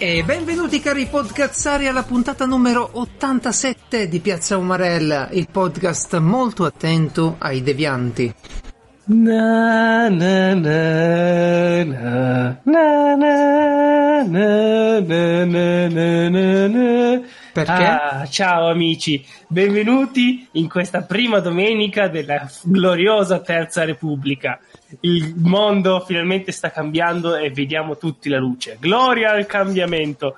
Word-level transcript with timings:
E 0.00 0.22
benvenuti 0.22 0.78
cari 0.78 1.06
podcazzari 1.06 1.88
alla 1.88 2.04
puntata 2.04 2.46
numero 2.46 2.88
87 2.92 4.06
di 4.08 4.20
Piazza 4.20 4.56
Umarella, 4.56 5.28
il 5.32 5.48
podcast 5.50 6.16
molto 6.18 6.64
attento 6.64 7.34
ai 7.38 7.64
devianti. 7.64 8.32
Na, 9.06 10.08
na, 10.08 10.54
na, 10.54 11.82
na, 11.82 12.60
na, 12.62 13.16
na, 13.16 14.22
na, 14.22 15.00
na, 15.00 15.88
na, 15.88 16.28
na, 16.28 16.68
na. 16.68 17.20
Perché? 17.64 17.84
Ah, 17.84 18.26
ciao 18.30 18.68
amici, 18.68 19.24
benvenuti 19.48 20.46
in 20.52 20.68
questa 20.68 21.02
prima 21.02 21.40
domenica 21.40 22.06
della 22.06 22.48
gloriosa 22.62 23.40
Terza 23.40 23.84
Repubblica. 23.84 24.60
Il 25.00 25.34
mondo 25.36 25.98
finalmente 26.06 26.52
sta 26.52 26.70
cambiando 26.70 27.34
e 27.34 27.50
vediamo 27.50 27.96
tutti 27.96 28.28
la 28.28 28.38
luce. 28.38 28.76
Gloria 28.78 29.32
al 29.32 29.46
cambiamento. 29.46 30.36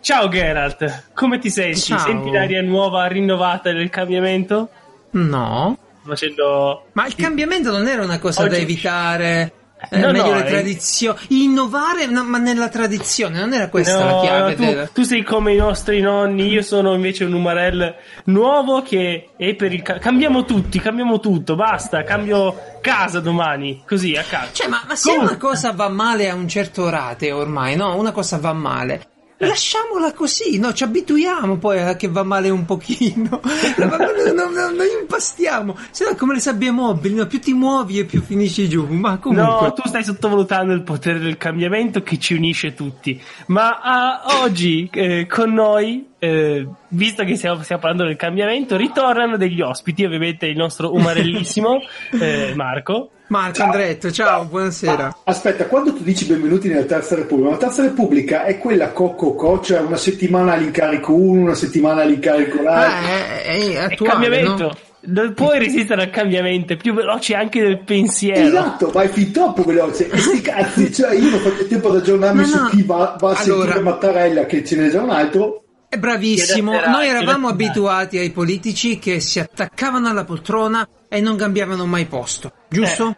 Ciao 0.00 0.28
Geralt, 0.28 1.12
come 1.14 1.38
ti 1.38 1.48
senti? 1.48 1.80
Ciao. 1.80 1.98
Senti 2.00 2.30
l'aria 2.30 2.60
nuova, 2.60 3.06
rinnovata 3.06 3.72
del 3.72 3.88
cambiamento? 3.88 4.68
No. 5.12 5.78
Facendo 6.04 6.88
Ma 6.92 7.06
il 7.06 7.14
cambiamento 7.14 7.70
non 7.70 7.86
era 7.86 8.02
una 8.02 8.18
cosa 8.18 8.42
da 8.42 8.48
Oggi- 8.48 8.60
evitare. 8.62 9.52
Eh, 9.90 9.98
No, 9.98 10.12
meglio 10.12 10.26
no, 10.30 10.34
le 10.36 10.44
è- 10.44 10.48
tradizioni. 10.48 11.18
Innovare, 11.28 12.06
no, 12.06 12.24
ma 12.24 12.38
nella 12.38 12.68
tradizione, 12.68 13.38
non 13.38 13.52
era 13.52 13.68
questa 13.68 14.04
la 14.04 14.10
No, 14.12 14.20
chiave 14.20 14.54
tu, 14.54 14.64
del- 14.64 14.90
tu 14.92 15.02
sei 15.02 15.22
come 15.22 15.52
i 15.52 15.56
nostri 15.56 16.00
nonni, 16.00 16.48
io 16.48 16.62
sono 16.62 16.94
invece 16.94 17.24
un 17.24 17.32
umarell 17.34 17.94
nuovo 18.24 18.82
che 18.82 19.30
è 19.36 19.54
per 19.54 19.72
il... 19.72 19.82
ca- 19.82 19.98
cambiamo 19.98 20.44
tutti, 20.44 20.78
cambiamo 20.80 21.20
tutto, 21.20 21.54
basta, 21.56 22.02
cambio 22.04 22.78
casa 22.80 23.20
domani, 23.20 23.82
così 23.86 24.14
a 24.16 24.22
caso. 24.22 24.50
Cioè, 24.52 24.68
ma, 24.68 24.82
ma 24.86 24.94
se 24.96 25.08
Comunque- 25.10 25.30
una 25.36 25.38
cosa 25.40 25.72
va 25.72 25.88
male 25.88 26.28
a 26.30 26.34
un 26.34 26.48
certo 26.48 26.88
rate 26.88 27.32
ormai, 27.32 27.76
no? 27.76 27.96
Una 27.96 28.12
cosa 28.12 28.38
va 28.38 28.52
male. 28.52 29.06
Lasciamola 29.46 30.12
così, 30.12 30.58
no? 30.58 30.72
Ci 30.72 30.84
abituiamo 30.84 31.58
poi 31.58 31.80
a 31.80 31.96
che 31.96 32.08
va 32.08 32.22
male 32.22 32.48
un 32.48 32.64
pochino. 32.64 33.40
non, 33.76 33.88
non, 34.34 34.52
non, 34.52 34.74
non 34.74 34.86
impastiamo. 35.00 35.76
Se 35.90 36.04
no, 36.04 36.14
come 36.14 36.34
le 36.34 36.40
sabbie 36.40 36.70
mobili, 36.70 37.14
no? 37.14 37.26
Più 37.26 37.40
ti 37.40 37.52
muovi 37.52 37.98
e 37.98 38.04
più 38.04 38.22
finisci 38.22 38.68
giù. 38.68 38.86
Ma 38.86 39.18
comunque. 39.18 39.66
No, 39.66 39.72
tu 39.72 39.82
stai 39.86 40.04
sottovalutando 40.04 40.72
il 40.72 40.82
potere 40.82 41.18
del 41.18 41.36
cambiamento 41.36 42.02
che 42.02 42.18
ci 42.18 42.34
unisce 42.34 42.74
tutti. 42.74 43.20
Ma 43.46 43.80
ah, 43.82 44.22
oggi 44.42 44.88
eh, 44.92 45.26
con 45.26 45.52
noi, 45.52 46.10
eh, 46.18 46.66
visto 46.88 47.24
che 47.24 47.34
stiamo, 47.36 47.62
stiamo 47.62 47.82
parlando 47.82 48.06
del 48.06 48.16
cambiamento, 48.16 48.76
ritornano 48.76 49.36
degli 49.36 49.60
ospiti, 49.60 50.04
ovviamente 50.04 50.46
il 50.46 50.56
nostro 50.56 50.94
umarellissimo 50.94 51.80
eh, 52.20 52.52
Marco. 52.54 53.10
Marco 53.32 53.62
Andretto, 53.62 54.12
ciao, 54.12 54.44
buonasera. 54.44 55.06
Ah, 55.06 55.16
aspetta, 55.24 55.64
quando 55.64 55.94
tu 55.94 56.02
dici 56.02 56.26
benvenuti 56.26 56.68
nella 56.68 56.84
Terza 56.84 57.14
Repubblica, 57.14 57.52
la 57.52 57.56
Terza 57.56 57.80
Repubblica 57.82 58.44
è 58.44 58.58
quella 58.58 58.90
co-co-co, 58.90 59.60
cioè 59.60 59.80
una 59.80 59.96
settimana 59.96 60.52
all'incarico 60.52 61.14
1, 61.14 61.40
una 61.40 61.54
settimana 61.54 62.02
all'incarico 62.02 62.60
l'altro. 62.60 63.06
Ah, 63.08 63.40
è, 63.40 63.42
è 63.44 63.70
È 63.70 63.76
attuale, 63.78 64.12
cambiamento. 64.12 64.62
no? 64.64 64.76
Non 65.04 65.32
puoi 65.32 65.58
resistere 65.58 66.02
al 66.02 66.10
cambiamento, 66.10 66.74
è 66.74 66.76
più 66.76 66.92
veloce 66.92 67.34
anche 67.34 67.62
del 67.62 67.82
pensiero. 67.82 68.46
Esatto, 68.46 68.90
vai 68.90 69.08
fin 69.08 69.32
troppo 69.32 69.62
veloce. 69.62 70.10
E 70.10 70.18
sti 70.18 70.40
cazzi, 70.42 70.92
cioè 70.92 71.14
io 71.14 71.30
non 71.30 71.40
faccio 71.40 71.66
tempo 71.66 71.88
ad 71.88 71.96
aggiornarmi 71.96 72.40
No, 72.42 72.46
su 72.46 72.56
no. 72.62 72.68
chi 72.68 72.82
va, 72.82 73.16
va 73.18 73.30
a 73.30 73.38
Allora. 73.38 73.62
sentire 73.62 73.80
Mattarella, 73.80 74.44
che 74.44 74.62
ce 74.62 74.76
n'è 74.76 74.90
già 74.90 75.00
un 75.00 75.10
altro. 75.10 75.64
È 75.88 75.96
bravissimo. 75.96 76.72
Noi 76.86 77.08
eravamo 77.08 77.48
abituati 77.48 78.18
ai 78.18 78.30
politici 78.30 78.98
che 78.98 79.20
si 79.20 79.40
attaccavano 79.40 80.08
alla 80.08 80.24
poltrona 80.24 80.86
e 81.08 81.20
non 81.20 81.36
cambiavano 81.36 81.84
mai 81.84 82.06
posto, 82.06 82.52
giusto? 82.72 83.08
Eh, 83.08 83.16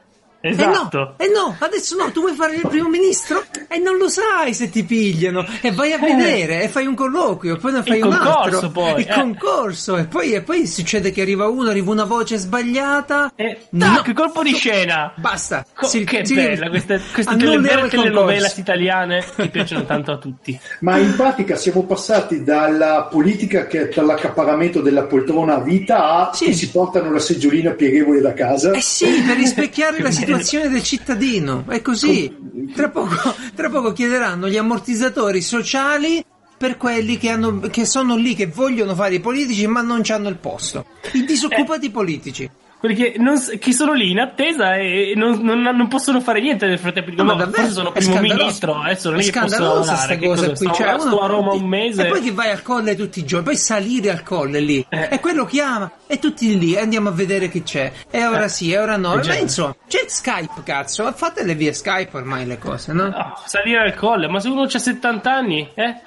esatto. 0.48 1.14
E 1.18 1.26
no, 1.28 1.32
e 1.32 1.32
no, 1.32 1.56
adesso 1.58 1.96
no, 1.96 2.10
tu 2.12 2.20
vuoi 2.20 2.34
fare 2.34 2.54
il 2.56 2.66
primo 2.68 2.88
ministro 2.88 3.42
e 3.68 3.78
non 3.78 3.96
lo 3.96 4.08
sai 4.08 4.54
se 4.54 4.68
ti 4.70 4.84
pigliano 4.84 5.44
e 5.60 5.70
vai 5.72 5.92
a 5.92 5.98
vedere 5.98 6.62
e 6.62 6.68
fai 6.68 6.86
un 6.86 6.94
colloquio, 6.94 7.56
poi 7.56 7.72
ne 7.72 7.82
fai 7.82 8.00
un 8.00 8.12
Eh. 8.12 8.16
concorso 8.18 8.54
altro, 8.56 8.70
poi, 8.70 9.00
il 9.02 9.08
eh. 9.10 9.14
concorso 9.14 9.96
e 9.96 10.04
poi, 10.04 10.32
e 10.32 10.42
poi 10.42 10.66
succede 10.66 11.10
che 11.12 11.22
arriva 11.22 11.46
uno, 11.48 11.68
arriva 11.70 11.90
una 11.90 12.04
voce 12.04 12.36
sbagliata 12.36 13.32
Eh, 13.36 13.58
No. 13.70 13.94
tac, 14.02 14.12
colpo 14.12 14.42
di 14.42 14.54
scena. 14.54 15.12
Basta, 15.16 15.64
Co- 15.74 15.86
Si- 15.86 16.04
che 16.04 16.24
si- 16.24 16.34
bella, 16.34 16.68
queste, 16.68 17.00
queste 17.12 17.34
il 17.34 17.88
telenovelas 17.90 18.56
italiane 18.58 19.24
che 19.36 19.48
piacciono 19.48 19.84
tanto 19.84 20.12
a 20.12 20.18
tutti. 20.18 20.58
Ma 20.80 20.98
in 20.98 21.14
pratica 21.16 21.56
siamo 21.56 21.84
passati 21.84 22.42
dalla 22.44 23.08
politica 23.10 23.66
che 23.66 23.86
per 23.88 24.04
l'accaparamento 24.04 24.80
della 24.80 25.04
poltrona 25.04 25.56
a 25.56 25.60
vita 25.60 26.28
a 26.28 26.30
Sì. 26.34 26.46
che 26.46 26.52
si 26.52 26.70
portano 26.70 27.10
la 27.10 27.18
seggiolina 27.18 27.72
pieghevole 27.72 28.20
da 28.20 28.32
casa. 28.32 28.72
Eh 28.72 28.80
sì, 28.80 29.06
per 29.26 29.36
rispecchiare 29.36 30.00
la 30.00 30.08
Che 30.08 30.14
situazione 30.42 30.68
del 30.68 30.82
cittadino, 30.82 31.64
è 31.68 31.80
così. 31.82 32.34
Tra 32.74 32.88
poco, 32.88 33.34
tra 33.54 33.68
poco 33.70 33.92
chiederanno 33.92 34.48
gli 34.48 34.56
ammortizzatori 34.56 35.40
sociali 35.40 36.24
per 36.56 36.76
quelli 36.76 37.18
che, 37.18 37.28
hanno, 37.30 37.60
che 37.60 37.84
sono 37.84 38.16
lì, 38.16 38.34
che 38.34 38.46
vogliono 38.46 38.94
fare 38.94 39.16
i 39.16 39.20
politici 39.20 39.66
ma 39.66 39.82
non 39.82 40.02
hanno 40.08 40.28
il 40.28 40.36
posto. 40.36 40.86
I 41.12 41.24
disoccupati 41.24 41.90
politici. 41.90 42.50
Quelli 42.78 42.94
che, 42.96 43.14
non 43.18 43.36
che 43.58 43.72
sono 43.72 43.92
lì 43.94 44.10
in 44.10 44.18
attesa 44.18 44.74
e 44.76 45.14
non, 45.16 45.40
non- 45.40 45.60
non 45.62 45.88
possono 45.88 46.20
fare 46.20 46.40
niente 46.42 46.66
nel 46.66 46.78
frattempo. 46.78 47.10
Dicono, 47.10 47.30
No, 47.30 47.36
ma 47.36 47.44
no, 47.44 47.50
davvero? 47.50 47.62
forse 47.62 47.78
sono 47.80 47.92
primo 47.92 48.20
ministro, 48.20 48.80
adesso 48.80 49.10
non 49.10 49.18
È 49.20 49.22
è 49.22 49.24
che 49.24 49.40
posso 49.40 49.48
scandalosa 49.54 49.90
lavorare. 49.92 50.18
Che 50.18 50.26
cosa 50.26 50.46
qui. 50.46 50.56
Sto, 50.56 50.72
Cioè, 50.74 50.98
sto 51.00 51.20
a 51.20 51.26
Roma 51.26 51.52
un 51.52 51.64
mese. 51.66 52.06
E 52.06 52.10
poi 52.10 52.20
che 52.20 52.32
vai 52.32 52.50
al 52.50 52.60
colle 52.62 52.94
tutti 52.94 53.20
i 53.20 53.24
giorni, 53.24 53.44
poi 53.46 53.56
salire 53.56 54.10
al 54.10 54.22
colle 54.22 54.60
lì. 54.60 54.84
Eh. 54.88 55.08
E 55.12 55.20
quello 55.20 55.46
chiama, 55.46 55.90
e 56.06 56.18
tutti 56.18 56.58
lì, 56.58 56.74
e 56.74 56.80
andiamo 56.80 57.08
a 57.08 57.12
vedere 57.12 57.48
chi 57.48 57.62
c'è. 57.62 57.90
E 58.10 58.26
ora 58.26 58.44
Eh. 58.44 58.48
sì, 58.50 58.70
e 58.70 58.78
ora 58.78 58.96
no. 58.98 59.18
Eh, 59.18 59.26
Ma 59.28 59.34
insomma, 59.36 59.74
c'è 59.88 60.04
Skype, 60.06 60.62
cazzo. 60.62 61.10
Fatele 61.12 61.54
via 61.54 61.72
Skype 61.72 62.14
ormai 62.14 62.44
le 62.44 62.58
cose, 62.58 62.92
no? 62.92 63.08
No, 63.08 63.40
salire 63.46 63.80
al 63.80 63.94
colle, 63.94 64.28
ma 64.28 64.40
se 64.40 64.48
uno 64.48 64.62
ha 64.62 64.78
70 64.78 65.32
anni, 65.32 65.66
eh? 65.74 66.00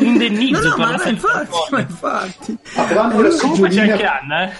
Indennizzo 0.00 0.62
No, 0.62 0.68
no, 0.68 0.74
per 0.76 0.84
ma 0.86 0.90
la 0.90 0.96
no, 1.04 1.10
infatti, 1.10 1.56
ma 1.70 1.80
infatti. 1.80 2.56
La 2.74 2.86
Comunque 2.86 3.28
c'è 3.28 3.36
seggiolina. 3.36 3.82
anche 3.92 4.04
Anna, 4.04 4.44
eh? 4.44 4.52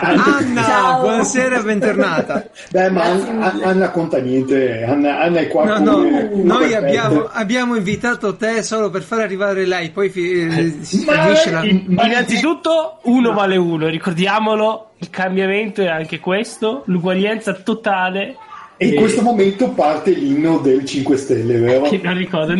Anna, 0.00 0.62
Ciao. 0.64 1.00
buonasera, 1.00 1.62
bentornata. 1.62 2.44
Beh, 2.70 2.90
ma 2.90 3.02
Anna, 3.04 3.52
Anna 3.62 3.90
conta 3.90 4.18
niente, 4.18 4.82
Anna, 4.84 5.20
Anna 5.20 5.40
è 5.40 5.48
qua 5.48 5.78
No, 5.78 5.78
no, 5.78 6.28
noi 6.32 6.74
abbiamo, 6.74 7.28
abbiamo 7.30 7.76
invitato 7.76 8.36
te 8.36 8.62
solo 8.62 8.90
per 8.90 9.02
far 9.02 9.20
arrivare 9.20 9.64
lei, 9.66 9.90
poi 9.90 10.08
fi- 10.08 10.30
eh, 10.32 10.78
si 10.82 11.04
Ma- 11.04 11.22
finisce 11.24 11.50
la... 11.50 11.62
in- 11.64 11.84
Ma- 11.88 12.06
Innanzitutto, 12.06 12.98
uno 13.02 13.32
vale 13.32 13.56
uno, 13.56 13.86
ricordiamolo, 13.88 14.90
il 14.98 15.10
cambiamento 15.10 15.82
è 15.82 15.88
anche 15.88 16.18
questo, 16.18 16.82
l'uguaglianza 16.86 17.52
totale. 17.54 18.36
E 18.80 18.86
in 18.86 18.94
questo 18.94 19.22
momento 19.22 19.70
parte 19.70 20.12
l'inno 20.12 20.58
del 20.58 20.84
5 20.84 21.16
Stelle, 21.16 21.58
vero? 21.58 21.88
Che 21.88 22.00
non 22.00 22.16
ricordo. 22.16 22.54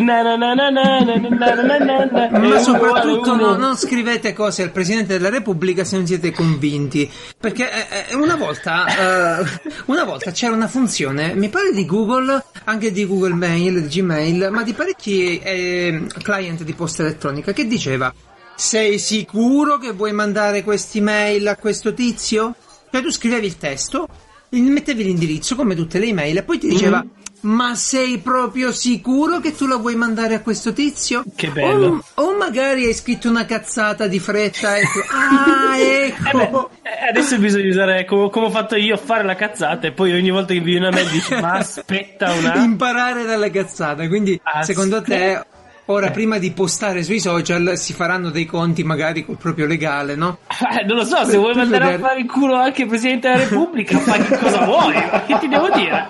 Ma 2.40 2.58
soprattutto 2.58 3.36
no, 3.36 3.54
non 3.54 3.76
scrivete 3.76 4.32
cose 4.32 4.64
al 4.64 4.72
Presidente 4.72 5.12
della 5.16 5.28
Repubblica 5.28 5.84
se 5.84 5.96
non 5.96 6.08
siete 6.08 6.32
convinti. 6.32 7.08
Perché 7.38 7.70
eh, 8.10 8.16
una, 8.16 8.34
volta, 8.34 9.38
eh, 9.38 9.44
una 9.86 10.02
volta 10.02 10.32
c'era 10.32 10.56
una 10.56 10.66
funzione, 10.66 11.34
mi 11.34 11.48
pare 11.50 11.70
di 11.72 11.86
Google, 11.86 12.42
anche 12.64 12.90
di 12.90 13.06
Google 13.06 13.34
Mail, 13.34 13.82
di 13.82 14.00
Gmail, 14.00 14.48
ma 14.50 14.64
di 14.64 14.72
parecchi 14.72 15.38
eh, 15.38 16.04
client 16.20 16.64
di 16.64 16.72
posta 16.72 17.02
elettronica, 17.02 17.52
che 17.52 17.64
diceva 17.68 18.12
sei 18.56 18.98
sicuro 18.98 19.78
che 19.78 19.92
vuoi 19.92 20.10
mandare 20.10 20.64
questi 20.64 21.00
mail 21.00 21.46
a 21.46 21.54
questo 21.54 21.94
tizio? 21.94 22.56
Cioè 22.90 23.02
tu 23.02 23.12
scrivevi 23.12 23.46
il 23.46 23.56
testo 23.56 24.08
mettevi 24.50 25.04
l'indirizzo 25.04 25.54
come 25.54 25.74
tutte 25.74 25.98
le 25.98 26.06
email 26.06 26.38
e 26.38 26.42
poi 26.42 26.58
ti 26.58 26.68
diceva 26.68 27.04
ma 27.40 27.74
sei 27.76 28.18
proprio 28.18 28.72
sicuro 28.72 29.38
che 29.38 29.54
tu 29.54 29.66
la 29.66 29.76
vuoi 29.76 29.94
mandare 29.94 30.34
a 30.34 30.40
questo 30.40 30.72
tizio? 30.72 31.22
Che 31.36 31.48
bello. 31.50 32.02
O, 32.14 32.24
o 32.24 32.36
magari 32.36 32.86
hai 32.86 32.94
scritto 32.94 33.28
una 33.28 33.44
cazzata 33.44 34.08
di 34.08 34.18
fretta 34.18 34.76
e 34.76 34.82
tu, 34.82 34.98
ah 35.12 35.76
Eh 35.78 36.14
beh, 36.32 36.42
ecco 36.42 36.70
eh, 36.82 37.08
adesso 37.08 37.38
bisogna 37.38 37.68
usare 37.68 38.04
come, 38.04 38.30
come 38.30 38.46
ho 38.46 38.50
fatto 38.50 38.74
io 38.74 38.96
fare 38.96 39.22
la 39.22 39.36
cazzata 39.36 39.86
e 39.86 39.92
poi 39.92 40.12
ogni 40.12 40.30
volta 40.30 40.52
che 40.52 40.58
invio 40.58 40.78
una 40.78 40.90
mail 40.90 41.08
dici 41.10 41.34
ma 41.34 41.52
aspetta 41.52 42.32
un 42.32 42.44
attimo 42.46 42.64
imparare 42.64 43.24
dalle 43.24 43.50
cazzate 43.50 44.08
quindi 44.08 44.40
Aspetta. 44.42 44.64
secondo 44.64 45.02
te 45.02 45.44
ora 45.90 46.06
Eh. 46.06 46.10
prima 46.10 46.38
di 46.38 46.50
postare 46.52 47.02
sui 47.02 47.18
social 47.20 47.76
si 47.76 47.92
faranno 47.92 48.30
dei 48.30 48.46
conti 48.46 48.82
magari 48.84 49.24
col 49.24 49.36
proprio 49.36 49.66
legale 49.66 50.14
no? 50.14 50.38
Eh, 50.48 50.84
non 50.84 50.96
lo 50.98 51.04
so, 51.04 51.24
se 51.24 51.36
vuoi 51.36 51.54
mandare 51.54 51.84
a 51.84 51.86
vedere. 51.88 52.02
fare 52.08 52.20
il 52.20 52.30
culo 52.30 52.54
anche 52.56 52.82
il 52.82 52.88
Presidente 52.88 53.28
della 53.28 53.40
Repubblica, 53.44 53.98
fai 54.00 54.22
che 54.24 54.38
cosa 54.38 54.64
vuoi, 54.64 54.94
ma 54.94 55.22
che 55.22 55.38
ti 55.38 55.48
devo 55.48 55.68
dire? 55.70 56.06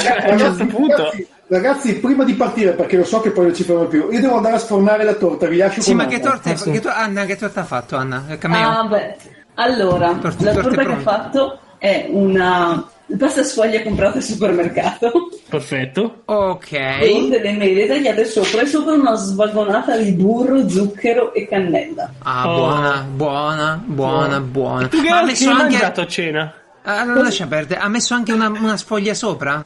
Cioè, 0.00 0.28
a 0.28 0.32
un 0.32 0.38
certo 0.38 0.66
punto... 0.66 0.96
ragazzi, 0.96 1.26
ragazzi, 1.48 1.94
prima 2.00 2.24
di 2.24 2.34
partire, 2.34 2.72
perché 2.72 2.96
lo 2.96 3.04
so 3.04 3.20
che 3.20 3.30
poi 3.30 3.46
non 3.46 3.54
ci 3.54 3.64
fermo 3.64 3.84
più, 3.84 4.08
io 4.10 4.20
devo 4.20 4.36
andare 4.36 4.54
a 4.56 4.58
sfornare 4.58 5.04
la 5.04 5.14
torta, 5.14 5.46
vi 5.46 5.56
lascio 5.58 5.80
Sì 5.80 5.88
con 5.88 5.96
ma 5.98 6.02
Anna. 6.04 6.12
che 6.12 6.20
torta, 6.20 6.50
Ah, 6.50 6.56
sì. 6.56 6.70
che 6.70 6.80
to- 6.80 6.88
Anna 6.90 7.24
che 7.26 7.36
torta 7.36 7.60
ha 7.60 7.64
fatto 7.64 7.96
Anna? 7.96 8.24
Ah, 8.40 8.84
beh. 8.84 9.16
Allora, 9.54 10.14
Torte- 10.14 10.44
la 10.44 10.52
torta 10.54 10.70
che 10.70 10.80
ho 10.80 10.84
pronte. 10.84 11.02
fatto 11.02 11.58
è 11.78 12.06
una 12.10 12.88
pasta 13.18 13.42
sfoglia 13.42 13.82
comprata 13.82 14.18
al 14.18 14.22
supermercato 14.22 15.28
Perfetto. 15.48 16.22
ok 16.26 17.10
con 17.12 17.28
delle 17.28 17.52
mele 17.52 17.86
tagliate 17.86 18.24
sopra 18.24 18.60
e 18.62 18.66
sopra 18.66 18.92
una 18.94 19.14
svagonata 19.14 19.96
di 19.96 20.12
burro, 20.12 20.68
zucchero 20.68 21.32
e 21.34 21.46
cannella. 21.48 22.12
ah 22.22 22.48
Oh. 22.48 22.56
buona 22.56 23.06
buona 23.10 23.82
buona 23.84 24.40
buona 24.40 24.88
Tu 24.88 25.00
che 25.02 25.08
ma 25.08 25.16
ha 25.16 25.18
hai 25.20 25.26
messo 25.26 25.50
anche 25.50 25.62
mangiato 25.62 26.00
a 26.00 26.06
cena? 26.06 26.54
Ah, 26.82 27.00
allora 27.00 27.22
lascia 27.22 27.46
perdere 27.46 27.80
ha 27.80 27.88
messo 27.88 28.14
anche 28.14 28.32
una, 28.32 28.48
una 28.48 28.76
sfoglia 28.76 29.12
sopra? 29.14 29.64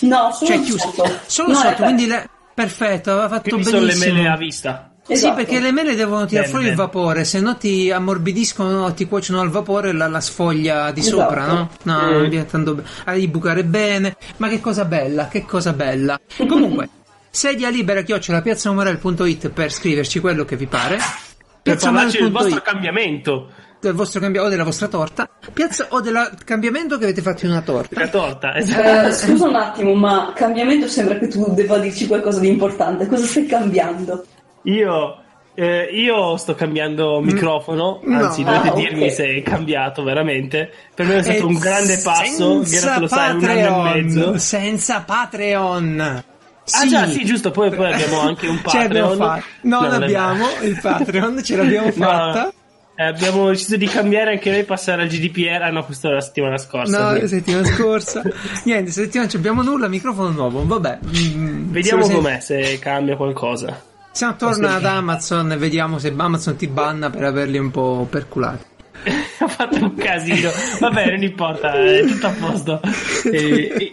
No, 0.00 0.30
solo 0.32 0.50
Cioè 0.50 0.60
chiusa 0.62 0.90
sotto. 0.90 1.10
solo 1.26 1.48
No, 1.52 1.54
sotto 1.58 1.82
quindi 1.82 2.06
le- 2.06 2.28
Perfetto, 2.54 3.10
aveva 3.12 3.28
fatto 3.28 3.50
Quindi 3.50 3.64
sono 3.64 3.80
le 3.80 3.88
benissimo. 3.88 4.14
mele 4.14 4.28
a 4.30 4.36
vista. 4.36 4.90
Esatto. 5.08 5.38
Sì, 5.38 5.44
perché 5.44 5.60
le 5.60 5.70
mele 5.72 5.94
devono 5.94 6.26
tirare 6.26 6.46
Bene, 6.46 6.58
fuori 6.58 6.70
il 6.70 6.76
vapore, 6.76 7.24
se 7.24 7.40
no 7.40 7.56
ti 7.56 7.90
ammorbidiscono, 7.92 8.92
ti 8.92 9.06
cuociono 9.06 9.40
al 9.40 9.50
vapore 9.50 9.92
la, 9.92 10.08
la 10.08 10.20
sfoglia 10.20 10.90
di 10.90 11.00
Esatto. 11.00 11.20
sopra, 11.20 11.46
no? 11.46 11.70
No, 11.84 11.94
Mm. 12.06 12.10
non 12.12 12.28
viene 12.28 12.46
tanto 12.46 12.74
bene. 12.74 12.88
Ha 13.04 13.12
di 13.14 13.28
bucare 13.28 13.64
bene, 13.64 14.16
ma 14.38 14.48
che 14.48 14.60
cosa 14.60 14.84
bella, 14.84 15.28
che 15.28 15.44
cosa 15.44 15.72
bella. 15.72 16.18
Comunque, 16.48 16.88
sedia 17.30 17.68
libera 17.68 18.02
chiocciola 18.02 18.42
piazzanumerale.it 18.42 19.50
per 19.50 19.72
scriverci 19.72 20.18
quello 20.20 20.44
che 20.44 20.56
vi 20.56 20.66
pare. 20.66 20.98
Per 21.62 21.76
parlarci 21.76 22.18
del 22.18 22.30
vostro 22.30 22.60
cambiamento. 22.62 23.50
del 23.80 23.92
vostro 23.92 24.18
cambia- 24.20 24.42
o 24.42 24.48
della 24.48 24.64
vostra 24.64 24.88
torta, 24.88 25.28
piazza 25.52 25.86
o 25.90 26.00
del 26.00 26.30
cambiamento 26.44 26.96
che 26.98 27.04
avete 27.04 27.22
fatto 27.22 27.44
in 27.44 27.52
una 27.52 27.60
torta. 27.62 28.00
La 28.00 28.08
torta, 28.08 28.56
esatto. 28.56 29.08
Eh, 29.08 29.12
scusa 29.12 29.46
un 29.46 29.54
attimo, 29.54 29.94
ma 29.94 30.32
cambiamento 30.34 30.88
sembra 30.88 31.16
che 31.18 31.28
tu 31.28 31.44
debba 31.54 31.78
dirci 31.78 32.06
qualcosa 32.08 32.40
di 32.40 32.48
importante. 32.48 33.06
Cosa 33.06 33.24
stai 33.26 33.46
cambiando? 33.46 34.24
Io, 34.66 35.16
eh, 35.54 35.88
io 35.92 36.36
sto 36.36 36.54
cambiando 36.54 37.20
microfono, 37.20 38.00
No. 38.04 38.24
anzi 38.24 38.44
dovete 38.44 38.68
Ah, 38.68 38.72
ok. 38.72 38.78
dirmi 38.78 39.10
se 39.10 39.26
è 39.36 39.42
cambiato 39.42 40.02
veramente. 40.02 40.70
Per 40.94 41.06
me 41.06 41.16
è 41.16 41.22
stato 41.22 41.38
E 41.38 41.42
un 41.42 41.54
grande 41.58 41.98
passo, 42.02 42.62
Gerard 42.62 43.00
lo 43.00 43.06
sai, 43.08 43.34
un 43.36 43.44
anno 43.44 43.92
e 43.94 44.02
mezzo. 44.02 44.38
Senza 44.38 45.00
Patreon. 45.02 46.24
Ah 46.68 46.84
già, 46.88 47.06
sì, 47.06 47.24
giusto, 47.24 47.52
poi, 47.52 47.70
poi 47.70 47.92
abbiamo 47.92 48.18
anche 48.20 48.48
un 48.48 48.58
Patreon. 48.62 49.16
fatta. 49.16 49.42
Non 49.62 49.82
No, 49.82 49.88
non 49.88 50.02
è 50.02 50.04
abbiamo 50.06 50.46
vero. 50.46 50.64
il 50.66 50.78
Patreon, 50.80 51.42
ce 51.44 51.56
l'abbiamo 51.56 51.86
No, 51.94 52.06
fatta. 52.06 52.52
eh, 52.96 53.04
abbiamo 53.04 53.48
deciso 53.50 53.76
di 53.76 53.86
cambiare 53.86 54.32
anche 54.32 54.50
noi, 54.50 54.64
passare 54.64 55.02
al 55.02 55.08
GDPR. 55.08 55.62
Ah 55.62 55.70
no, 55.70 55.84
questo 55.84 56.08
era 56.08 56.16
la 56.16 56.22
settimana 56.22 56.58
scorsa. 56.58 56.98
No, 57.12 57.16
la 57.20 57.26
settimana 57.28 57.64
scorsa. 57.66 58.20
Niente, 58.64 58.90
settimana 58.90 59.28
non 59.30 59.36
abbiamo 59.40 59.62
nulla, 59.62 59.86
microfono 59.86 60.30
nuovo. 60.30 60.66
Vabbè. 60.66 60.98
mm, 61.36 61.70
Vediamo 61.70 62.02
se- 62.02 62.12
com'è, 62.14 62.40
se 62.40 62.78
cambia 62.80 63.14
qualcosa. 63.14 63.80
Se 64.16 64.24
no, 64.24 64.34
torna 64.36 64.76
ad 64.76 64.84
Amazon 64.86 65.52
e 65.52 65.56
vediamo 65.58 65.98
se 65.98 66.10
Amazon 66.16 66.56
ti 66.56 66.68
banna 66.68 67.10
per 67.10 67.24
averli 67.24 67.58
un 67.58 67.70
po' 67.70 68.06
perculati. 68.08 68.64
ha 69.40 69.46
fatto 69.46 69.76
un 69.76 69.94
casino. 69.94 70.50
Vabbè, 70.80 71.10
non 71.10 71.22
importa, 71.22 71.74
è 71.74 72.02
tutto 72.06 72.26
a 72.26 72.30
posto. 72.30 72.80
E- 73.30 73.92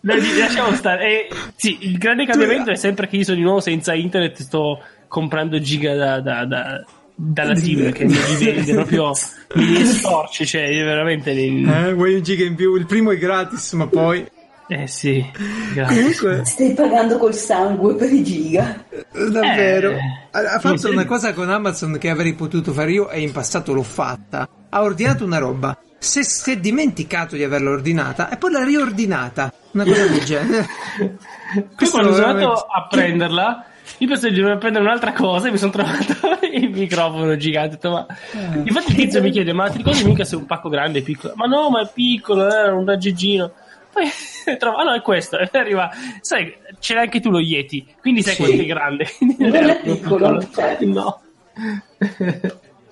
lasciamo 0.00 0.74
stare. 0.74 1.04
E, 1.04 1.28
sì, 1.54 1.76
il 1.82 1.98
grande 1.98 2.24
cambiamento 2.24 2.70
è 2.70 2.76
sempre 2.76 3.08
che 3.08 3.16
io 3.16 3.24
sono 3.24 3.36
di 3.36 3.42
nuovo 3.42 3.60
senza 3.60 3.92
internet. 3.92 4.40
Sto 4.40 4.82
comprando 5.06 5.60
giga 5.60 5.94
da, 5.94 6.20
da- 6.20 6.46
da- 6.46 6.84
dalla 7.14 7.52
team 7.52 7.92
che 7.92 8.04
mi 8.06 8.16
rivende 8.38 8.72
proprio 8.72 9.12
mi 9.56 9.84
storce. 9.84 10.46
Cioè, 10.46 10.62
io 10.62 10.84
veramente. 10.86 11.32
li- 11.32 11.68
Eh, 11.70 11.92
vuoi 11.92 12.14
un 12.14 12.22
giga 12.22 12.44
in 12.44 12.54
più? 12.54 12.74
Il 12.76 12.86
primo 12.86 13.10
è 13.10 13.18
gratis, 13.18 13.72
ma 13.74 13.86
poi. 13.86 14.26
Eh 14.70 14.86
sì, 14.86 15.24
grazie. 15.72 15.96
Comunque, 15.96 16.44
Stai 16.44 16.74
pagando 16.74 17.16
col 17.16 17.34
sangue 17.34 17.94
per 17.94 18.12
i 18.12 18.22
giga. 18.22 18.84
davvero. 19.30 19.92
Eh, 19.92 19.98
ha 20.30 20.58
fatto 20.60 20.90
una 20.90 21.06
cosa 21.06 21.32
con 21.32 21.48
Amazon 21.50 21.96
che 21.98 22.10
avrei 22.10 22.34
potuto 22.34 22.72
fare 22.72 22.92
io 22.92 23.08
e 23.08 23.20
in 23.20 23.32
passato 23.32 23.72
l'ho 23.72 23.82
fatta. 23.82 24.46
Ha 24.68 24.82
ordinato 24.82 25.24
una 25.24 25.38
roba. 25.38 25.76
Se 25.98 26.22
si 26.22 26.52
è 26.52 26.56
dimenticato 26.58 27.34
di 27.34 27.42
averla 27.42 27.70
ordinata 27.70 28.28
e 28.28 28.36
poi 28.36 28.52
l'ha 28.52 28.62
riordinata. 28.62 29.52
Una 29.72 29.84
cosa 29.84 30.06
del 30.06 30.24
genere. 30.24 30.66
Poi 31.48 31.64
Questo 31.76 31.96
quando 31.96 32.12
sono 32.14 32.26
veramente- 32.26 32.44
andato 32.44 32.66
a 32.66 32.86
prenderla, 32.88 33.64
io 33.98 34.06
pensavo 34.06 34.32
di 34.34 34.40
dover 34.40 34.58
prendere 34.58 34.84
un'altra 34.84 35.12
cosa 35.14 35.48
e 35.48 35.50
mi 35.50 35.56
sono 35.56 35.72
trovato 35.72 36.14
il 36.52 36.70
microfono 36.70 37.36
gigante. 37.38 37.68
Ho 37.68 37.78
detto, 37.78 37.90
ma... 37.90 38.06
Eh. 38.54 38.58
Infatti 38.66 38.90
il 38.90 38.96
tizio 38.96 39.22
mi 39.22 39.30
chiede, 39.30 39.52
ma 39.54 39.70
ti 39.70 39.78
ricordi 39.78 40.04
mica 40.04 40.24
se 40.24 40.36
è 40.36 40.38
un 40.38 40.44
pacco 40.46 40.68
grande 40.68 40.98
o 40.98 41.02
piccolo? 41.02 41.32
Ma 41.36 41.46
no, 41.46 41.70
ma 41.70 41.80
è 41.80 41.90
piccolo, 41.92 42.46
era 42.52 42.74
un 42.74 42.84
raggeggino. 42.84 43.50
Poi 43.98 44.56
trovo, 44.58 44.76
ah 44.76 44.84
no, 44.84 44.94
è 44.94 45.02
questo. 45.02 45.38
E 45.38 45.48
arriva, 45.58 45.90
sai, 46.20 46.54
ce 46.78 46.94
l'hai 46.94 47.04
anche 47.04 47.20
tu 47.20 47.30
lo 47.30 47.40
Yeti, 47.40 47.86
quindi 48.00 48.22
sai 48.22 48.34
Sì. 48.34 48.42
quanto 48.42 48.62
è 48.62 48.66
grande. 48.66 49.06
Non 49.38 49.54
è 49.54 49.80
piccolo, 49.80 50.48
cioè. 50.54 50.76
No. 50.80 51.20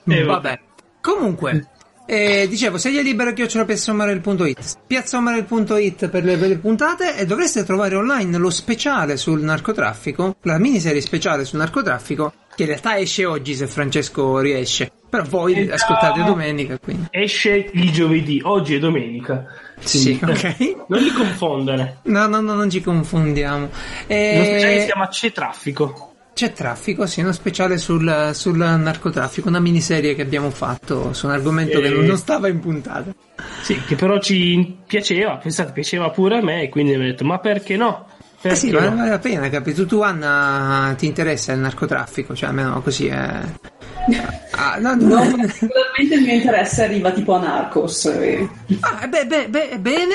Eh, 0.09 0.23
Vabbè. 0.25 0.61
Comunque, 1.01 1.69
eh, 2.07 2.47
dicevo, 2.49 2.79
sedia 2.79 3.01
libera 3.03 3.33
piazzaomarel.it 3.33 4.79
piazzaomarel.it 4.87 6.09
per 6.09 6.25
le, 6.25 6.37
per 6.37 6.49
le 6.49 6.59
puntate 6.59 7.17
e 7.17 7.27
dovreste 7.27 7.63
trovare 7.65 7.95
online 7.95 8.37
lo 8.39 8.51
speciale 8.51 9.17
sul 9.17 9.43
narcotraffico, 9.43 10.37
la 10.43 10.59
miniserie 10.59 11.01
speciale 11.01 11.45
sul 11.45 11.59
narcotraffico, 11.59 12.33
che 12.57 12.63
in 12.63 12.69
realtà 12.69 12.99
esce 12.99 13.25
oggi 13.25 13.55
se 13.55 13.69
Francesco 13.69 14.39
riesce. 14.41 14.91
Però 15.09 15.23
voi 15.29 15.57
Esatto. 15.59 15.75
ascoltate 15.75 16.25
domenica, 16.25 16.79
quindi. 16.79 17.07
Esce 17.11 17.71
il 17.73 17.93
giovedì, 17.93 18.41
oggi 18.43 18.75
è 18.75 18.79
domenica. 18.79 19.47
Sì, 19.79 20.19
ok. 20.23 20.85
Non 20.89 21.01
li 21.01 21.11
confondere. 21.11 21.99
No, 22.05 22.27
no, 22.27 22.41
no, 22.41 22.55
non 22.55 22.69
ci 22.71 22.81
confondiamo. 22.81 23.69
Eh, 24.07 24.39
Lo 24.39 24.45
speciale 24.45 24.81
si 24.81 24.87
chiama 24.87 25.09
C'è 25.09 25.33
traffico. 25.33 26.11
C'è 26.35 26.53
traffico, 26.53 27.07
sì, 27.07 27.21
uno 27.21 27.33
speciale 27.33 27.79
sul, 27.79 28.31
sul 28.35 28.59
narcotraffico, 28.59 29.49
una 29.49 29.59
miniserie 29.59 30.15
che 30.15 30.21
abbiamo 30.21 30.51
fatto 30.51 31.15
su 31.15 31.27
un 31.27 31.33
argomento 31.33 31.81
che 31.81 31.87
Eh. 31.87 31.91
non- 31.91 32.05
non 32.05 32.19
stava 32.19 32.49
in 32.49 32.61
puntata. 32.61 33.11
Sì, 33.63 33.81
che 33.87 33.95
però 33.95 34.19
ci 34.21 34.77
piaceva, 34.87 35.37
pensate, 35.37 35.73
piaceva 35.73 36.11
pure 36.11 36.37
a 36.39 36.43
me 36.43 36.63
e 36.63 36.69
quindi 36.69 36.95
mi 36.97 37.05
ho 37.05 37.07
detto, 37.07 37.25
ma 37.25 37.39
perché 37.39 37.77
no? 37.77 38.07
Eh 38.43 38.55
sì, 38.55 38.71
no? 38.71 38.79
vale, 38.79 38.95
vale 38.95 39.09
la 39.11 39.19
pena, 39.19 39.49
capito? 39.49 39.87
Tu, 39.87 40.01
Anna, 40.01 40.95
ti 40.97 41.07
interessa 41.07 41.53
il 41.53 41.59
narcotraffico, 41.61 42.35
cioè 42.35 42.49
almeno 42.51 42.81
così 42.83 43.07
è. 43.09 43.41
Ah, 44.59 44.79
no, 44.79 44.95
no, 44.95 45.07
No, 45.07 45.37
particolarmente 45.37 46.15
il 46.15 46.23
mio 46.23 46.33
interesse 46.35 46.85
arriva 46.85 47.11
tipo 47.11 47.35
a 47.35 47.41
Narcos. 47.41 48.07
eh. 48.07 48.49
Ah, 48.81 49.07
beh, 49.07 49.27
beh, 49.27 49.49
beh, 49.49 49.79
bene, 49.81 50.15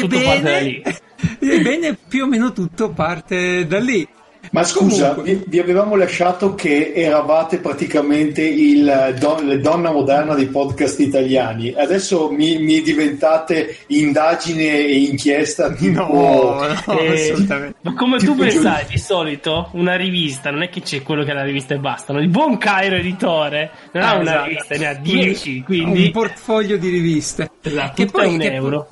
Tutto 0.00 0.18
parte 0.22 0.40
da 0.42 0.58
ebbene, 0.58 0.60
lì. 0.62 0.82
ebbene, 1.40 1.98
più 2.08 2.24
o 2.24 2.26
meno 2.26 2.52
tutto 2.52 2.90
parte 2.90 3.66
da 3.66 3.78
lì. 3.78 4.06
Ma 4.52 4.62
scusa, 4.64 5.14
Comunque. 5.14 5.44
vi, 5.46 5.58
avevamo 5.58 5.96
lasciato 5.96 6.54
che 6.54 6.92
eravate 6.94 7.58
praticamente 7.58 8.42
il 8.42 9.16
don- 9.18 9.46
le 9.46 9.60
donna 9.60 9.90
moderna 9.90 10.34
dei 10.34 10.46
podcast 10.46 11.00
italiani. 11.00 11.72
Adesso 11.76 12.30
mi, 12.30 12.58
mi 12.58 12.80
diventate 12.82 13.76
indagine 13.88 14.64
e 14.86 14.98
inchiesta 15.04 15.72
tipo... 15.72 16.00
No, 16.02 16.66
no, 16.86 16.98
Eh, 17.00 17.30
assolutamente. 17.30 17.78
Ma 17.82 17.94
come 17.94 18.18
tu 18.18 18.34
pensai, 18.34 18.84
giù- 18.84 18.90
di 18.92 18.98
solito 18.98 19.68
una 19.72 19.96
rivista 19.96 20.50
non 20.50 20.62
è 20.62 20.68
che 20.68 20.80
c'è 20.80 21.02
quello 21.02 21.24
che 21.24 21.30
è 21.30 21.34
la 21.34 21.44
rivista 21.44 21.74
e 21.74 21.78
basta. 21.78 22.12
no? 22.12 22.20
Il 22.20 22.28
buon 22.28 22.56
Cairo 22.58 22.96
editore 22.96 23.70
non 23.92 24.02
ha 24.02 24.10
Ah, 24.10 24.14
una 24.18 24.30
esatto. 24.32 24.48
rivista, 24.48 24.76
ne 24.76 24.86
ha 24.86 24.94
10, 24.94 25.62
quindi 25.62 26.04
Un 26.06 26.10
portfolio 26.12 26.78
di 26.78 26.88
riviste. 26.88 27.50
esatto, 27.62 27.92
Che 27.94 28.06
poi- 28.06 28.26
un 28.34 28.38
che- 28.38 28.52
euro. 28.54 28.88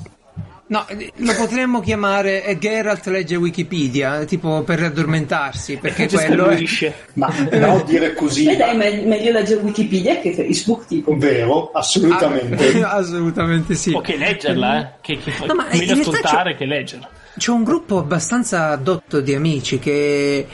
No, 0.75 0.85
eh, 0.89 1.13
lo 1.19 1.35
potremmo 1.37 1.79
chiamare 1.79 2.43
eh, 2.45 2.59
Geralt 2.59 3.07
legge 3.07 3.37
Wikipedia, 3.37 4.19
eh, 4.19 4.25
tipo 4.25 4.63
per 4.63 4.83
addormentarsi, 4.83 5.77
perché 5.77 6.09
Ci 6.09 6.17
quello 6.17 6.49
è... 6.49 6.93
Ma 7.13 7.33
no, 7.53 7.85
dire 7.87 8.13
così, 8.13 8.49
E 8.49 8.57
dai, 8.57 8.77
me- 8.77 9.03
meglio 9.05 9.31
leggere 9.31 9.61
Wikipedia 9.61 10.19
che 10.19 10.33
Facebook, 10.33 10.87
tipo. 10.87 11.17
vero, 11.17 11.71
assolutamente. 11.71 12.83
Ah, 12.83 12.95
assolutamente 12.99 13.77
sì. 13.77 13.93
O 13.93 14.01
che 14.01 14.17
leggerla, 14.17 14.81
eh? 14.81 14.93
Che, 15.01 15.19
che 15.19 15.47
No, 15.47 15.55
meglio 15.55 15.93
ascoltare 15.93 16.57
che 16.57 16.65
leggerla. 16.65 17.09
C'è 17.39 17.51
un 17.53 17.63
gruppo 17.63 17.99
abbastanza 17.99 18.75
dotto 18.75 19.21
di 19.21 19.33
amici 19.33 19.79
che, 19.79 20.45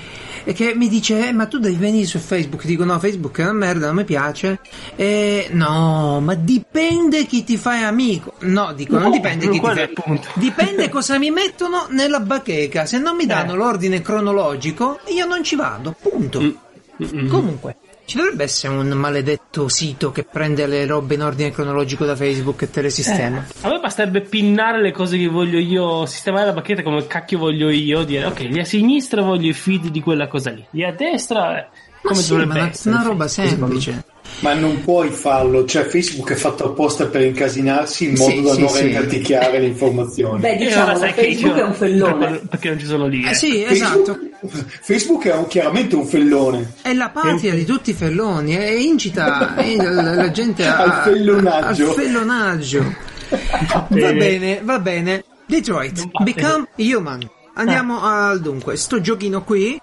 e 0.45 0.53
che 0.53 0.75
mi 0.75 0.89
dice: 0.89 1.29
"Eh, 1.29 1.33
Ma 1.33 1.47
tu 1.47 1.59
devi 1.59 1.77
venire 1.77 2.07
su 2.07 2.19
Facebook. 2.19 2.65
Dico: 2.65 2.85
No, 2.85 2.99
Facebook 2.99 3.39
è 3.39 3.43
una 3.43 3.53
merda, 3.53 3.87
non 3.87 3.97
mi 3.97 4.05
piace. 4.05 4.61
E 4.97 5.49
no, 5.53 6.21
ma 6.21 6.35
dipende 6.35 7.27
chi 7.27 7.45
ti 7.45 7.57
fai 7.57 7.83
amico. 7.85 8.35
No, 8.41 8.73
dico: 8.75 8.95
Non 8.95 9.05
No, 9.05 9.11
dipende 9.11 9.49
chi 9.49 9.59
ti 9.59 9.65
fai 9.67 9.79
è 9.79 9.83
il 9.83 9.93
punto. 9.93 10.29
Dipende 10.41 10.89
cosa 10.89 11.19
mi 11.19 11.31
mettono 11.31 11.87
nella 11.91 12.21
bacheca. 12.21 12.87
Se 12.87 12.99
non 12.99 13.17
mi 13.17 13.27
danno 13.27 13.55
Eh. 13.55 13.57
l'ordine 13.57 14.01
cronologico, 14.03 14.99
io 15.09 15.27
non 15.27 15.43
ci 15.45 15.57
vado. 15.57 15.95
Punto. 16.01 16.41
Mm-mm. 16.41 17.29
Comunque. 17.29 17.77
Ci 18.11 18.17
dovrebbe 18.17 18.43
essere 18.43 18.75
un 18.75 18.89
maledetto 18.89 19.69
sito 19.69 20.11
che 20.11 20.25
prende 20.25 20.67
le 20.67 20.85
robe 20.85 21.15
in 21.15 21.23
ordine 21.23 21.53
cronologico 21.53 22.05
da 22.05 22.17
Facebook 22.17 22.63
e 22.63 22.69
te 22.69 22.83
le 22.83 22.91
sistema. 22.91 23.47
A 23.61 23.69
me 23.69 23.79
basterebbe 23.79 24.23
pinnare 24.23 24.83
le 24.83 24.91
cose 24.91 25.17
che 25.17 25.29
voglio 25.29 25.61
io, 25.61 26.07
sistemare 26.07 26.47
la 26.47 26.53
bacchetta 26.53 26.83
come 26.83 27.07
cacchio 27.07 27.39
voglio 27.39 27.71
io, 27.71 28.03
dire 28.03 28.25
ok, 28.25 28.41
lì 28.41 28.59
a 28.59 28.65
sinistra 28.65 29.23
voglio 29.23 29.51
i 29.51 29.53
feed 29.53 29.91
di 29.91 30.01
quella 30.01 30.27
cosa 30.27 30.51
lì, 30.51 30.67
lì 30.71 30.83
a 30.83 30.91
destra 30.93 31.57
eh, 31.57 31.69
Ma 31.71 31.99
come 32.03 32.21
sì, 32.21 32.31
dovrebbe 32.31 32.59
ma 32.59 32.69
essere. 32.69 32.95
una 32.97 33.05
roba 33.05 33.29
semplice. 33.29 34.05
Ma 34.41 34.55
non 34.55 34.81
puoi 34.83 35.11
farlo, 35.11 35.65
cioè 35.67 35.85
Facebook 35.85 36.33
è 36.33 36.35
fatto 36.35 36.65
apposta 36.65 37.07
per 37.07 37.21
incasinarsi 37.23 38.07
in 38.07 38.15
modo 38.17 38.31
Sì, 38.31 38.43
da 38.43 38.53
sì, 38.55 38.61
non 38.61 38.69
sì. 38.71 38.81
renderti 38.83 39.21
chiare 39.21 39.59
le 39.59 39.67
informazioni. 39.67 40.41
Beh, 40.41 40.57
diciamo 40.57 40.91
allora 40.93 41.13
Facebook 41.13 41.57
è 41.57 41.63
un 41.63 41.75
fellone. 41.75 42.41
Perché 42.49 42.69
non 42.71 42.79
ci 42.79 42.87
sono 42.87 43.07
lì. 43.07 43.23
Eh 43.25 43.31
eh. 43.31 43.35
sì, 43.35 43.63
esatto. 43.65 44.19
Facebook, 44.41 44.67
Facebook 44.81 45.27
è 45.27 45.35
un- 45.35 45.47
chiaramente 45.47 45.95
un 45.97 46.07
fellone. 46.07 46.73
È 46.81 46.93
la 46.95 47.11
patria 47.11 47.53
di 47.55 47.65
tutti 47.65 47.91
i 47.91 47.95
felloni 47.95 48.57
e 48.57 48.81
incita 48.81 49.53
la, 49.77 50.15
la 50.15 50.31
gente 50.31 50.67
a, 50.67 50.77
Al 50.79 51.03
fellonaggio. 51.13 51.89
al 51.89 51.95
fellonaggio. 51.95 52.95
Va 53.89 54.13
bene. 54.13 54.61
va 54.63 54.79
bene. 54.79 55.25
Detroit, 55.47 56.09
Become 56.23 56.69
Human. 56.77 57.29
Andiamo 57.55 58.03
al 58.03 58.41
dunque, 58.41 58.77
sto 58.77 59.01
giochino 59.01 59.43
qui. 59.45 59.79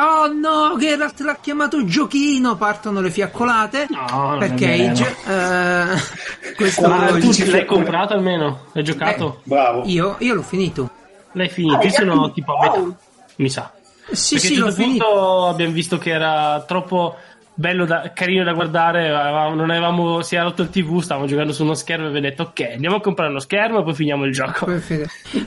Oh 0.00 0.32
no, 0.32 0.76
Geralt 0.78 1.18
l'ha 1.20 1.36
chiamato 1.40 1.84
giochino, 1.84 2.56
partono 2.56 3.00
le 3.00 3.10
fiaccolate. 3.10 3.86
No, 3.90 4.06
non 4.10 4.42
è 4.42 4.48
Package. 4.48 5.16
eh, 5.26 6.54
questo 6.54 6.88
Ma 6.88 7.06
tu 7.08 7.16
dici 7.18 7.50
l'hai 7.50 7.64
comprato 7.64 8.12
almeno? 8.12 8.66
L'hai 8.72 8.84
giocato? 8.84 9.40
Bravo. 9.44 9.82
io, 9.86 10.16
io 10.20 10.34
l'ho 10.34 10.42
finito. 10.42 10.90
L'hai 11.32 11.48
finito? 11.48 11.76
Ah, 11.76 11.82
Io 11.82 11.90
sono 11.90 12.30
tipo 12.32 12.52
a 12.56 12.60
finito? 12.70 12.84
metà, 12.86 12.96
mi 13.36 13.48
sa. 13.50 13.72
Sì, 14.10 14.34
Perché 14.36 14.48
sì, 14.48 14.54
a 14.54 14.56
un 14.56 14.60
l'ho 14.62 14.66
certo 14.70 14.82
finito. 14.82 15.04
punto 15.04 15.46
abbiamo 15.48 15.72
visto 15.72 15.98
che 15.98 16.10
era 16.10 16.64
troppo 16.66 17.16
bello, 17.58 17.84
da, 17.86 18.12
carino 18.14 18.44
da 18.44 18.52
guardare. 18.52 19.08
non 19.54 19.68
avevamo, 19.70 20.22
si 20.22 20.36
era 20.36 20.44
rotto 20.44 20.62
il 20.62 20.70
TV, 20.70 21.00
stavamo 21.00 21.26
giocando 21.26 21.52
su 21.52 21.64
uno 21.64 21.74
schermo 21.74 22.04
e 22.04 22.08
abbiamo 22.08 22.28
detto 22.28 22.42
ok, 22.44 22.68
andiamo 22.74 22.96
a 22.96 23.00
comprare 23.00 23.30
uno 23.30 23.40
schermo 23.40 23.80
e 23.80 23.82
poi 23.82 23.94
finiamo 23.94 24.24
il 24.24 24.32
gioco. 24.32 24.66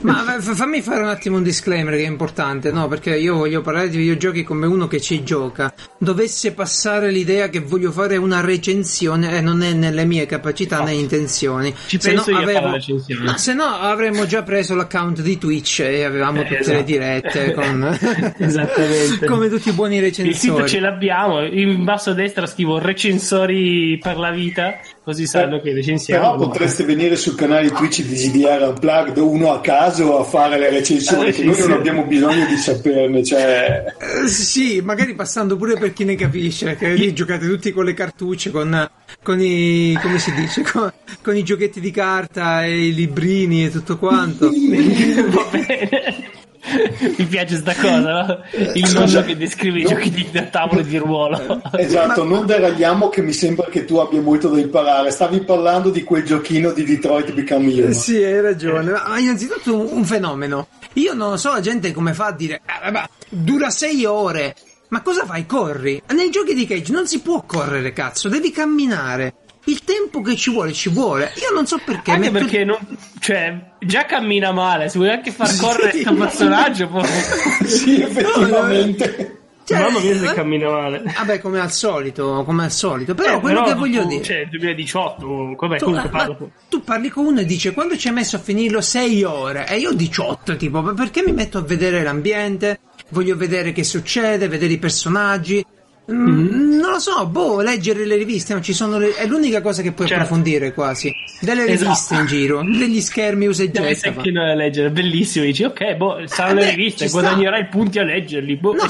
Ma 0.02 0.14
fammi 0.40 0.82
fare 0.82 1.00
un 1.02 1.08
attimo 1.08 1.38
un 1.38 1.42
disclaimer 1.42 1.94
che 1.94 2.04
è 2.04 2.06
importante, 2.06 2.70
no? 2.70 2.86
Perché 2.88 3.16
io 3.16 3.36
voglio 3.36 3.62
parlare 3.62 3.88
di 3.88 3.96
videogiochi 3.96 4.42
come 4.44 4.66
uno 4.66 4.86
che 4.88 5.00
ci 5.00 5.22
gioca. 5.24 5.72
Dovesse 5.96 6.52
passare 6.52 7.10
l'idea 7.10 7.48
che 7.48 7.60
voglio 7.60 7.90
fare 7.90 8.16
una 8.18 8.40
recensione, 8.42 9.38
eh, 9.38 9.40
non 9.40 9.62
è 9.62 9.72
nelle 9.72 10.04
mie 10.04 10.26
capacità 10.26 10.82
né 10.82 10.92
intenzioni. 10.92 11.74
Ci 11.86 11.98
Se 11.98 12.10
penso 12.10 12.30
no 12.30 12.38
avevo- 12.38 12.60
la 12.66 12.72
recensione. 12.72 13.24
No, 13.24 13.36
se 13.38 13.54
no 13.54 13.64
avremmo 13.64 14.26
già 14.26 14.42
preso 14.42 14.74
l'account 14.74 15.22
di 15.22 15.38
Twitch 15.38 15.80
e 15.80 16.04
avevamo 16.04 16.40
Eh, 16.40 16.44
tutte 16.44 16.58
esatto. 16.58 16.76
le 16.76 16.84
dirette 16.84 17.52
con... 17.54 17.98
Esattamente. 18.36 19.24
come 19.32 19.48
tutti 19.48 19.68
i 19.70 19.72
buoni 19.72 19.96
Il 19.98 20.12
sito 20.12 20.26
recensori. 20.28 20.68
ce 20.68 20.80
l'abbiamo, 20.80 21.42
in 21.44 21.84
basso 21.84 22.01
a 22.10 22.14
destra 22.14 22.46
scrivo 22.46 22.78
recensori 22.78 23.98
per 24.02 24.16
la 24.16 24.30
vita, 24.30 24.78
così 25.02 25.26
sanno 25.26 25.60
che 25.60 25.72
recensiamo. 25.72 26.20
Però 26.20 26.48
potreste 26.48 26.84
venire 26.84 27.16
sul 27.16 27.34
canale 27.34 27.70
Twitch 27.70 28.02
di 28.02 28.14
GDR 28.14 28.68
Unplugged 28.68 29.16
uno 29.18 29.52
a 29.52 29.60
caso 29.60 30.18
a 30.18 30.24
fare 30.24 30.58
le 30.58 30.70
recensioni, 30.70 31.28
Eh, 31.28 31.32
che 31.32 31.44
noi 31.44 31.58
non 31.58 31.72
abbiamo 31.72 32.04
bisogno 32.04 32.46
di 32.46 32.56
saperne. 32.56 33.24
Cioè... 33.24 33.84
Eh, 34.24 34.28
sì, 34.28 34.80
magari 34.80 35.14
passando 35.14 35.56
pure 35.56 35.78
per 35.78 35.92
chi 35.92 36.04
ne 36.04 36.14
capisce, 36.14 36.76
che 36.76 36.92
lì 36.94 37.12
giocate 37.12 37.46
tutti 37.46 37.72
con 37.72 37.84
le 37.84 37.94
cartucce, 37.94 38.50
con, 38.50 38.90
con 39.22 39.40
i, 39.40 39.98
come 40.00 40.18
si 40.18 40.32
dice, 40.34 40.62
con, 40.70 40.92
con 41.22 41.36
i 41.36 41.42
giochetti 41.42 41.80
di 41.80 41.90
carta 41.90 42.64
e 42.64 42.86
i 42.88 42.94
librini 42.94 43.64
e 43.64 43.70
tutto 43.70 43.98
quanto. 43.98 44.50
Va 44.52 45.46
bene. 45.50 46.40
Mi 47.18 47.26
piace 47.26 47.56
sta 47.56 47.74
cosa, 47.74 47.98
no? 48.00 48.40
Il 48.74 48.86
Scusa, 48.86 49.00
mondo 49.00 49.22
che 49.24 49.36
descrive 49.36 49.80
i 49.80 49.84
giochi 49.84 50.10
di, 50.10 50.28
da 50.30 50.42
tavolo 50.44 50.80
e 50.80 50.84
di 50.84 50.96
ruolo. 50.96 51.60
Esatto, 51.76 52.22
non 52.24 52.46
deragliamo 52.46 53.08
che 53.08 53.20
mi 53.20 53.32
sembra 53.32 53.66
che 53.68 53.84
tu 53.84 53.96
abbia 53.96 54.20
molto 54.20 54.48
da 54.48 54.60
imparare. 54.60 55.10
Stavi 55.10 55.40
parlando 55.42 55.90
di 55.90 56.04
quel 56.04 56.24
giochino 56.24 56.70
di 56.72 56.84
Detroit 56.84 57.32
Become 57.32 57.66
Human. 57.66 57.90
Eh, 57.90 57.94
Sì, 57.94 58.16
hai 58.22 58.40
ragione. 58.40 58.92
Ma 58.92 59.18
innanzitutto 59.18 59.76
un, 59.76 59.88
un 59.90 60.04
fenomeno. 60.04 60.68
Io 60.94 61.14
non 61.14 61.30
lo 61.30 61.36
so 61.36 61.52
la 61.52 61.60
gente 61.60 61.90
come 61.92 62.12
fa 62.14 62.26
a 62.26 62.32
dire, 62.32 62.60
"Ah, 62.64 62.90
vabbè, 62.90 63.08
dura 63.28 63.70
sei 63.70 64.04
ore. 64.04 64.54
Ma 64.88 65.00
cosa 65.00 65.24
fai? 65.24 65.46
Corri? 65.46 66.02
Nei 66.12 66.28
giochi 66.30 66.52
di 66.54 66.66
Cage 66.66 66.92
non 66.92 67.06
si 67.06 67.20
può 67.22 67.42
correre, 67.46 67.94
cazzo, 67.94 68.28
devi 68.28 68.50
camminare. 68.50 69.34
Il 69.64 69.84
tempo 69.84 70.20
che 70.22 70.34
ci 70.36 70.50
vuole, 70.50 70.72
ci 70.72 70.88
vuole. 70.88 71.32
Io 71.36 71.54
non 71.54 71.66
so 71.66 71.78
perché. 71.84 72.10
Anche 72.10 72.30
metto- 72.30 72.44
perché 72.44 72.64
non, 72.64 72.78
cioè, 73.20 73.72
già 73.78 74.04
cammina 74.06 74.50
male, 74.52 74.88
se 74.88 74.98
vuoi 74.98 75.10
anche 75.10 75.30
far 75.30 75.46
Sì. 75.50 75.60
correre 75.60 75.90
questo 75.90 76.14
personaggio, 76.14 76.88
poi... 76.88 77.04
Sì, 77.66 78.00
effettivamente. 78.02 79.36
Cioè, 79.64 79.78
Mamma 79.78 80.00
mia 80.00 80.18
se 80.18 80.28
eh, 80.30 80.34
cammina 80.34 80.68
male. 80.68 81.02
Vabbè, 81.16 81.38
come 81.40 81.60
al 81.60 81.70
solito, 81.70 82.42
come 82.44 82.64
al 82.64 82.72
solito. 82.72 83.14
Però 83.14 83.36
Eh, 83.36 83.40
quello 83.40 83.62
però 83.62 83.72
che 83.72 83.78
voglio 83.78 84.02
tu- 84.02 84.08
dire. 84.08 84.22
Cioè, 84.24 84.46
2018, 84.50 85.24
comunque, 85.24 85.68
vabbè, 85.68 85.78
Tu, 85.78 85.84
comunque 85.84 86.10
parlo. 86.10 86.50
tu 86.68 86.82
parli 86.82 87.08
con 87.08 87.26
uno 87.26 87.40
e 87.40 87.44
dice 87.44 87.72
quando 87.72 87.96
ci 87.96 88.08
hai 88.08 88.14
messo 88.14 88.34
a 88.34 88.40
finirlo 88.40 88.80
6 88.80 89.22
ore 89.22 89.68
e 89.68 89.76
io 89.78 89.92
18 89.92 90.56
tipo 90.56 90.82
ma 90.82 90.92
perché 90.94 91.22
mi 91.24 91.32
metto 91.32 91.58
a 91.58 91.62
vedere 91.62 92.02
l'ambiente 92.02 92.80
voglio 93.10 93.36
vedere 93.36 93.70
che 93.72 93.84
succede 93.84 94.48
vedere 94.48 94.72
i 94.72 94.78
personaggi 94.78 95.64
Mm, 96.12 96.26
Mhm. 96.26 96.76
non 96.80 96.90
lo 96.90 96.98
so 96.98 97.26
boh 97.26 97.60
leggere 97.60 98.04
le 98.04 98.16
riviste 98.16 98.52
non 98.52 98.62
ci 98.62 98.72
sono 98.72 98.98
le- 98.98 99.14
è 99.14 99.26
l'unica 99.26 99.60
cosa 99.62 99.80
che 99.82 99.92
puoi 99.92 100.06
Certo. 100.08 100.22
approfondire 100.24 100.74
quasi 100.74 101.12
delle 101.40 101.64
riviste 101.64 101.92
Esatto. 101.92 102.14
in 102.20 102.26
giro 102.26 102.62
degli 102.62 103.00
schermi 103.00 103.46
usa 103.46 103.62
e 103.62 103.70
getta 103.70 104.08
anche 104.08 104.30
noi 104.30 104.50
a 104.50 104.54
leggere, 104.54 104.90
bellissimo. 104.90 105.44
Dici, 105.44 105.64
ok, 105.64 105.94
boh, 105.94 106.18
saranno 106.26 106.60
Eh 106.60 106.64
le 106.64 106.70
riviste, 106.70 107.04
ci 107.04 107.08
sta. 107.08 107.20
guadagnerai 107.20 107.66
punti 107.66 107.98
a 107.98 108.04
leggerli. 108.04 108.56
Boh, 108.56 108.74
no 108.74 108.82
a 108.82 108.88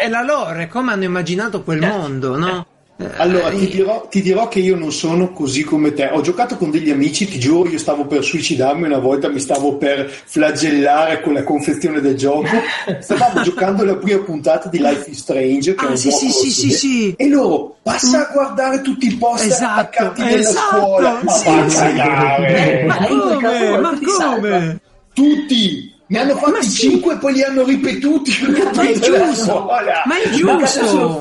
è 0.00 0.08
la 0.08 0.22
lore 0.22 0.68
come 0.68 0.92
hanno 0.92 1.04
immaginato 1.04 1.62
quel 1.62 1.80
Certo. 1.80 1.96
mondo 1.98 2.36
no 2.38 2.48
Eh, 2.60 2.71
Allora, 3.16 3.50
eh, 3.50 3.58
ti 3.58 3.68
dirò, 3.68 4.06
ti 4.08 4.22
dirò 4.22 4.46
che 4.48 4.60
io 4.60 4.76
non 4.76 4.92
sono 4.92 5.32
così 5.32 5.64
come 5.64 5.92
te. 5.92 6.08
Ho 6.12 6.20
giocato 6.20 6.56
con 6.56 6.70
degli 6.70 6.90
amici, 6.90 7.26
ti 7.26 7.38
giuro, 7.38 7.68
io 7.68 7.78
stavo 7.78 8.06
per 8.06 8.22
suicidarmi 8.22 8.84
una 8.86 8.98
volta, 8.98 9.28
mi 9.28 9.40
stavo 9.40 9.76
per 9.76 10.08
flagellare 10.08 11.20
con 11.20 11.32
la 11.32 11.42
confezione 11.42 12.00
del 12.00 12.16
gioco. 12.16 12.46
Stavamo 13.00 13.42
giocando 13.42 13.84
la 13.84 13.96
prima 13.96 14.22
puntata 14.22 14.68
di 14.68 14.78
Life 14.78 15.10
is 15.10 15.18
Strange, 15.18 15.74
che 15.74 15.84
è 15.84 15.88
Ah, 15.88 15.90
un 15.90 15.96
sì, 15.96 16.10
gioco 16.10 16.18
sì, 16.20 16.30
sì, 16.30 16.50
sì, 16.50 16.70
sì. 16.70 17.14
E 17.16 17.28
loro, 17.28 17.76
passa 17.82 18.28
a 18.28 18.32
guardare 18.32 18.80
tutti 18.82 19.06
i 19.08 19.14
poster 19.16 19.50
Esatto, 19.50 19.80
attaccati 19.80 20.22
nella 20.22 20.36
esatto, 20.38 20.76
scuola. 20.76 21.20
Ma 21.22 21.32
sì, 21.32 21.70
sì. 21.70 22.86
ma 22.86 22.96
come 23.08 23.78
ma 23.78 23.98
come 24.00 24.80
Tutti! 25.12 25.91
Ne 26.12 26.18
hanno 26.18 26.36
fatti 26.36 26.50
Ma 26.50 26.60
sì. 26.60 26.70
5 26.90 27.14
e 27.14 27.16
poi 27.16 27.32
li 27.32 27.42
hanno 27.42 27.64
ripetuti. 27.64 28.32
ma 28.74 28.82
è 28.82 28.92
giusto 28.98 29.64
ma 29.64 29.80
è 29.80 30.02
Ma 30.04 30.30
giusto 30.30 31.20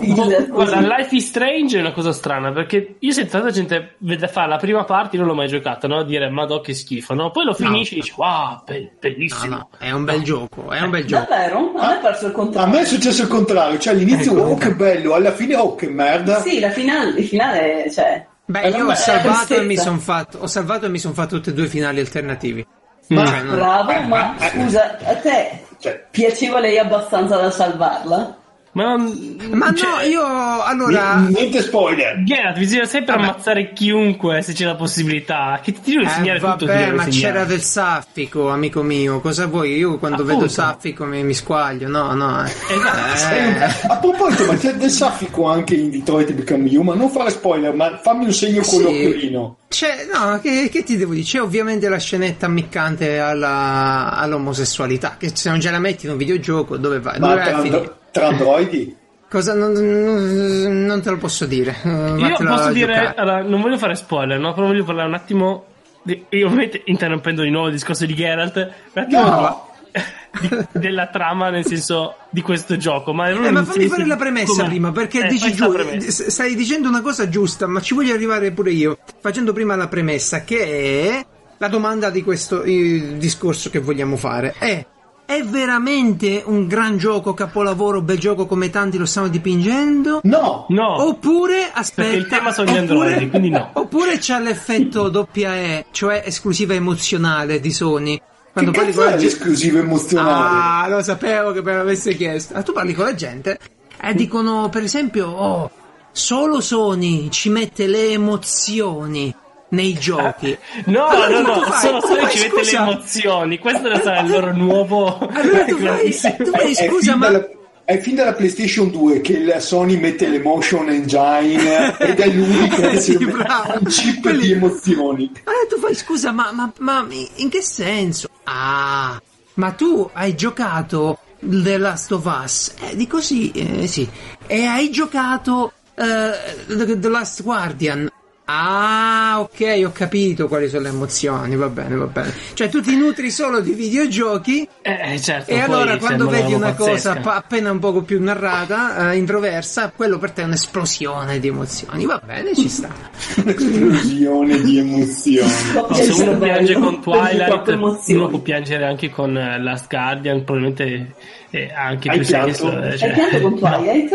Guarda. 0.50 0.80
Life 0.98 1.16
is 1.16 1.28
Strange 1.28 1.78
è 1.78 1.80
una 1.80 1.94
cosa 1.94 2.12
strana 2.12 2.52
perché 2.52 2.96
io 3.00 3.12
sento 3.14 3.32
tanta 3.32 3.52
gente 3.52 3.96
vede 4.00 4.28
fare 4.28 4.50
la 4.50 4.58
prima 4.58 4.84
parte, 4.84 5.16
non 5.16 5.28
l'ho 5.28 5.34
mai 5.34 5.48
giocata, 5.48 5.88
no? 5.88 6.04
Dire 6.04 6.30
madò 6.30 6.60
che 6.60 6.74
schifo, 6.74 7.14
no? 7.14 7.32
Poi 7.32 7.46
lo 7.46 7.54
finisci 7.54 7.94
e 7.96 8.00
dici 8.02 8.14
wow, 8.18 8.64
be- 8.66 8.80
no 8.82 8.90
bellissimo. 9.00 9.56
no 9.56 9.70
è 9.78 9.92
un 9.92 10.04
bel 10.04 10.22
gioco 10.24 10.70
è 10.72 10.82
un 10.82 10.90
bel 10.90 11.06
gioco 11.06 11.26
Davvero? 11.30 11.72
A 11.78 11.88
me 11.88 11.98
è 11.98 12.02
perso 12.02 12.26
il 12.26 12.32
A 12.32 12.36
contrario. 12.36 12.74
me 12.74 12.82
è 12.82 12.86
successo 12.86 13.22
il 13.22 13.28
contrario, 13.30 13.80
cioè 13.80 13.94
all'inizio 13.94 14.32
Ecco. 14.34 14.42
oh 14.42 14.56
che 14.56 14.76
bello, 14.76 15.14
alla 15.14 15.32
fine 15.32 15.56
oh 15.56 15.74
che 15.76 15.88
merda. 15.88 16.42
Sì, 16.42 16.60
la 16.60 16.70
finale, 16.72 17.18
il 17.18 17.28
finale, 17.28 17.90
cioè... 17.90 18.28
Beh, 18.44 18.62
Eh, 18.64 18.70
io 18.72 18.86
ho 18.88 18.94
salvato, 18.96 19.54
e 19.56 19.78
son 19.78 20.00
fatto, 20.00 20.40
ho 20.40 20.48
salvato 20.48 20.86
e 20.86 20.90
mi 20.90 21.00
sono 21.00 21.14
fatto 21.14 21.36
tutti 21.38 21.50
e 21.52 21.54
due 21.54 21.68
finali 21.68 22.02
alternativi. 22.02 22.66
Ma- 23.12 23.42
Bravo, 23.56 23.92
eh, 23.92 24.00
ma 24.08 24.36
eh, 24.38 24.50
scusa, 24.50 24.98
a 25.06 25.16
te 25.16 25.64
Cioè, 25.80 26.06
piaceva 26.12 26.60
lei 26.60 26.78
abbastanza 26.78 27.36
da 27.38 27.52
salvarla? 27.52 28.38
Ma, 28.74 28.96
non, 28.96 29.38
Ma 29.52 29.70
no, 29.70 29.76
cioè, 29.76 30.06
io 30.06 30.24
allora. 30.64 31.18
ni- 31.18 31.34
niente 31.34 31.62
spoiler. 31.62 32.24
Geralt, 32.24 32.58
bisogna 32.58 32.86
sempre 32.86 33.16
Vabbè. 33.16 33.28
ammazzare 33.28 33.74
chiunque 33.74 34.42
se 34.42 34.54
c'è 34.54 34.64
la 34.64 34.76
possibilità. 34.76 35.60
Che 35.62 35.74
ti 35.74 35.92
devo 35.92 36.04
Eh, 36.04 36.06
insegnare 36.06 36.40
tutto. 36.40 36.56
ti 36.56 36.66
vabbè, 36.68 36.78
devo 36.86 36.96
ma 36.96 37.06
insegnare. 37.06 37.34
c'era 37.34 37.46
del 37.46 37.62
saffico, 37.62 38.50
amico 38.50 38.82
mio. 38.82 39.20
Cosa 39.20 39.48
vuoi? 39.48 39.76
Io 39.76 39.98
quando 39.98 40.22
Appunto. 40.22 40.38
vedo 40.40 40.48
saffico 40.50 41.04
mi, 41.04 41.22
mi 41.24 41.34
squaglio. 41.34 41.90
No, 41.90 42.14
no. 42.14 42.46
eh. 42.46 42.50
Esatto. 42.74 43.34
Eh, 43.36 43.88
A 43.90 43.98
proposito, 43.98 44.46
ma 44.46 44.56
c'è 44.56 44.74
del 44.76 44.90
saffico 44.90 45.50
anche 45.50 45.76
in 45.76 45.90
Detroit 45.90 46.32
Become 46.32 46.70
Human. 46.74 46.98
Non 46.98 47.10
fare 47.10 47.30
spoiler, 47.32 47.74
ma 47.74 47.98
fammi 48.02 48.24
un 48.24 48.32
segno 48.34 48.62
con 48.62 48.80
Sì. 48.80 48.84
l'occhiolino. 48.84 49.56
C'è, 49.68 50.08
no, 50.14 50.40
che, 50.42 50.70
che 50.72 50.84
ti 50.84 50.96
devo 50.96 51.12
dire? 51.14 51.26
C'è 51.26 51.42
ovviamente 51.42 51.90
la 51.90 51.98
scenetta 52.00 52.46
ammiccante 52.46 53.20
alla, 53.20 54.12
all'omosessualità. 54.18 55.16
Che 55.18 55.32
se 55.34 55.50
non 55.50 55.60
già 55.60 55.72
la 55.72 55.80
metti 55.80 56.06
in 56.06 56.14
un 56.14 56.18
videogioco, 56.18 56.78
dove 56.78 57.00
vai? 57.02 57.20
Ma 57.20 57.28
Dove 57.36 57.40
vai 57.42 57.52
a 57.54 57.60
finire? 57.62 57.96
Tra 58.12 58.28
androidi? 58.28 58.96
Cosa 59.30 59.54
non, 59.54 59.72
non- 59.74 61.02
te 61.02 61.10
lo 61.10 61.18
posso 61.18 61.46
dire. 61.46 61.76
Eh, 61.84 61.90
Io 62.18 62.36
posso 62.38 62.72
dire, 62.72 63.14
allora, 63.16 63.42
non 63.44 63.62
voglio 63.62 63.78
fare 63.78 63.96
spoiler, 63.96 64.38
no? 64.40 64.54
Però 64.54 64.68
voglio 64.68 64.84
parlare 64.84 65.08
un 65.08 65.14
attimo. 65.14 65.66
Di, 66.04 66.26
io 66.30 66.48
ovviamente 66.48 66.82
interrompendo 66.86 67.42
di 67.44 67.50
nuovo 67.50 67.68
il 67.68 67.74
discorso 67.74 68.06
di 68.06 68.16
Geralt, 68.16 68.56
un 68.94 69.02
attimo 69.02 69.22
No. 69.24 69.70
di- 70.42 70.80
della 70.80 71.08
trama, 71.08 71.50
nel 71.50 71.66
senso 71.66 72.16
di 72.30 72.42
questo 72.42 72.76
gioco. 72.76 73.14
Ma, 73.14 73.30
Eh, 73.30 73.52
ma 73.52 73.64
fammi 73.64 73.88
fare 73.88 74.06
la 74.06 74.16
premessa 74.18 74.66
prima, 74.66 74.92
perché 74.92 75.26
eh, 75.26 75.28
dici 75.28 75.54
giù, 75.54 75.72
stai 76.08 76.56
dicendo 76.56 76.90
una 76.90 77.02
cosa 77.02 77.30
giusta, 77.30 77.68
ma 77.68 77.80
ci 77.82 77.94
voglio 77.94 78.14
arrivare 78.14 78.52
pure 78.52 78.72
io, 78.72 78.98
facendo 79.20 79.54
prima 79.54 79.76
la 79.76 79.88
premessa, 79.88 80.44
che 80.44 81.10
è 81.10 81.26
la 81.58 81.68
domanda 81.68 82.10
di 82.10 82.24
questo 82.24 82.64
eh, 82.64 83.14
discorso 83.18 83.70
che 83.70 83.80
vogliamo 83.80 84.16
fare. 84.18 84.56
È, 84.58 84.86
è 85.32 85.44
veramente 85.46 86.44
un 86.46 86.68
gran 86.68 86.98
gioco, 86.98 87.34
capolavoro, 87.34 88.02
bel 88.02 88.20
gioco 88.20 88.46
come 88.46 88.70
tanti 88.70 88.98
lo 88.98 89.06
stanno 89.06 89.30
dipingendo? 89.30 90.20
No! 90.24 90.66
No, 90.68 91.08
Oppure, 91.08 91.72
aspetta, 91.74 92.10
Perché 92.10 92.18
il 92.18 92.28
tema 92.28 92.52
sono 92.52 92.70
gli 92.70 92.78
oppure- 92.78 92.90
androidi, 93.14 93.30
quindi 93.30 93.50
no. 93.50 93.70
Oppure 93.74 94.18
c'ha 94.20 94.40
l'effetto 94.40 95.08
doppia 95.08 95.56
E, 95.56 95.86
cioè 95.92 96.24
esclusiva 96.26 96.74
emozionale 96.74 97.62
di 97.62 97.72
Sony. 97.72 98.18
Che 98.18 98.24
Quando 98.52 98.72
parli 98.72 98.88
cazzo 98.92 99.00
con 99.00 99.10
la 99.10 99.16
è 99.16 99.20
gente... 99.20 99.34
l'esclusiva 99.36 99.80
emozionale? 99.80 100.84
Ah, 100.84 100.88
lo 100.90 101.02
sapevo 101.02 101.52
che 101.54 101.62
me 101.62 101.76
l'avesse 101.76 102.14
chiesto. 102.16 102.54
Ah, 102.54 102.64
tu 102.64 102.74
parli 102.74 102.94
con 102.94 103.06
la 103.06 103.16
gente 103.16 103.58
e 104.02 104.14
dicono, 104.14 104.68
per 104.68 104.84
esempio, 104.84 105.28
oh, 105.30 105.72
solo 106.12 106.60
Sony 106.60 107.30
ci 107.30 107.48
mette 107.50 107.88
le 107.88 108.10
emozioni 108.10 109.34
nei 109.72 109.94
giochi. 109.94 110.58
no, 110.86 111.08
Allora 111.08 111.40
no, 111.42 111.56
no, 111.56 111.62
fai- 111.64 111.80
solo 111.82 112.00
tu 112.00 112.08
solo 112.08 112.30
ci 112.30 112.40
mette 112.40 112.64
le 112.64 112.72
emozioni. 112.78 113.58
Questo 113.60 113.82
deve 113.84 114.02
sarà 114.02 114.20
il 114.22 114.30
loro 114.30 114.54
nuovo. 114.54 115.18
Allora 115.20 115.66
tu 115.66 115.78
fai, 115.78 116.10
tu 116.38 116.52
fai 116.52 116.72
È 116.74 116.88
scusa, 116.88 117.12
fin 117.12 117.20
ma... 117.20 117.26
dalla- 117.30 117.50
È 117.84 118.00
fin 118.00 118.16
dalla 118.16 118.34
PlayStation 118.34 118.90
2 118.90 119.20
che 119.22 119.40
la 119.44 119.60
Sony 119.60 119.98
mette 119.98 120.28
l'Emotion 120.28 120.90
Engine 120.90 121.98
ed 121.98 122.20
è 122.20 122.28
l'unica 122.30 122.88
che 122.90 123.00
Sì, 123.02 123.18
bravo. 123.18 123.74
un 123.80 123.86
chip 123.88 124.22
Quelli- 124.22 124.42
di 124.46 124.52
emozioni. 124.52 125.32
Ah, 125.44 125.66
tu 125.70 125.78
fai 125.80 125.96
scusa, 125.96 126.32
ma, 126.32 126.52
ma, 126.54 126.72
ma 126.80 127.06
in 127.36 127.50
che 127.50 127.62
senso? 127.62 128.30
Ah, 128.44 129.22
ma 129.56 129.72
tu 129.72 130.10
hai 130.14 130.36
giocato 130.36 131.18
The 131.40 131.78
Last 131.78 132.12
of 132.12 132.26
Us? 132.44 132.74
Eh, 132.90 132.96
di 132.96 133.08
così, 133.08 133.52
eh, 133.52 133.88
sì. 133.88 134.08
E 134.48 134.64
hai 134.66 134.90
giocato 134.92 135.74
The, 135.96 136.98
The 137.00 137.10
Last 137.10 137.44
Guardian? 137.44 138.10
Ah, 138.54 139.40
ok, 139.40 139.82
ho 139.86 139.92
capito 139.94 140.48
quali 140.50 140.68
sono 140.68 140.84
le 140.84 140.90
emozioni, 140.90 141.56
va 141.56 141.70
bene, 141.70 141.96
va 141.96 142.06
bene. 142.06 142.34
Cioè 142.54 142.68
tu 142.68 142.82
ti 142.82 142.98
nutri 142.98 143.32
solo 143.32 143.62
di 143.62 143.72
videogiochi 143.72 144.68
Eh, 144.82 145.20
certo. 145.22 145.50
e 145.52 145.60
allora 145.62 145.98
quando 145.98 146.28
vedi 146.28 146.54
una 146.54 146.74
pazzesca. 146.74 147.16
cosa 147.22 147.36
appena 147.36 147.72
un 147.72 147.80
poco 147.80 148.02
più 148.02 148.22
narrata, 148.22 149.12
eh, 149.12 149.18
introversa, 149.18 149.94
quello 149.96 150.18
per 150.18 150.32
te 150.32 150.42
è 150.42 150.46
un'esplosione 150.46 151.40
di 151.40 151.48
emozioni. 151.48 152.06
Va 152.06 152.22
bene, 152.26 152.54
ci 152.54 152.68
sta. 152.68 152.90
Esplosione 153.46 154.60
di 154.62 154.78
emozioni. 154.80 155.50
Se 155.94 156.22
uno 156.24 156.38
piange 156.38 156.74
con 156.74 157.02
Twilight, 157.02 157.68
uno 158.08 158.28
può 158.28 158.40
piangere 158.40 158.86
anche 158.86 159.10
con 159.10 159.38
eh, 159.38 159.62
Last 159.62 159.88
Guardian, 159.90 160.44
probabilmente 160.44 161.16
eh, 161.52 161.72
anche 161.74 162.10
Hai 162.10 162.18
più 162.20 162.28
pianto? 162.28 162.82
eh, 162.84 162.98
cioè- 162.98 163.10
Hai 163.10 163.14
pianto 163.16 163.40
con 163.42 163.56
Twilight? 163.60 164.12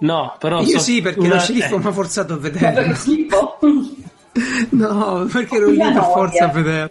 No, 0.00 0.36
però 0.38 0.60
Io 0.60 0.66
so- 0.66 0.78
sì, 0.80 1.00
perché 1.00 1.20
una- 1.20 1.34
lo 1.34 1.40
sceriffo 1.40 1.76
eh, 1.76 1.78
mi 1.78 1.86
ha 1.86 1.92
forzato 1.92 2.32
a 2.34 2.36
Ma 2.36 2.42
vedere. 2.42 2.94
schifo? 2.94 3.58
No, 4.70 5.26
perché 5.32 5.56
ero 5.56 5.70
lì 5.70 5.78
per 5.78 5.94
forza 6.12 6.44
a 6.44 6.48
vedere. 6.48 6.90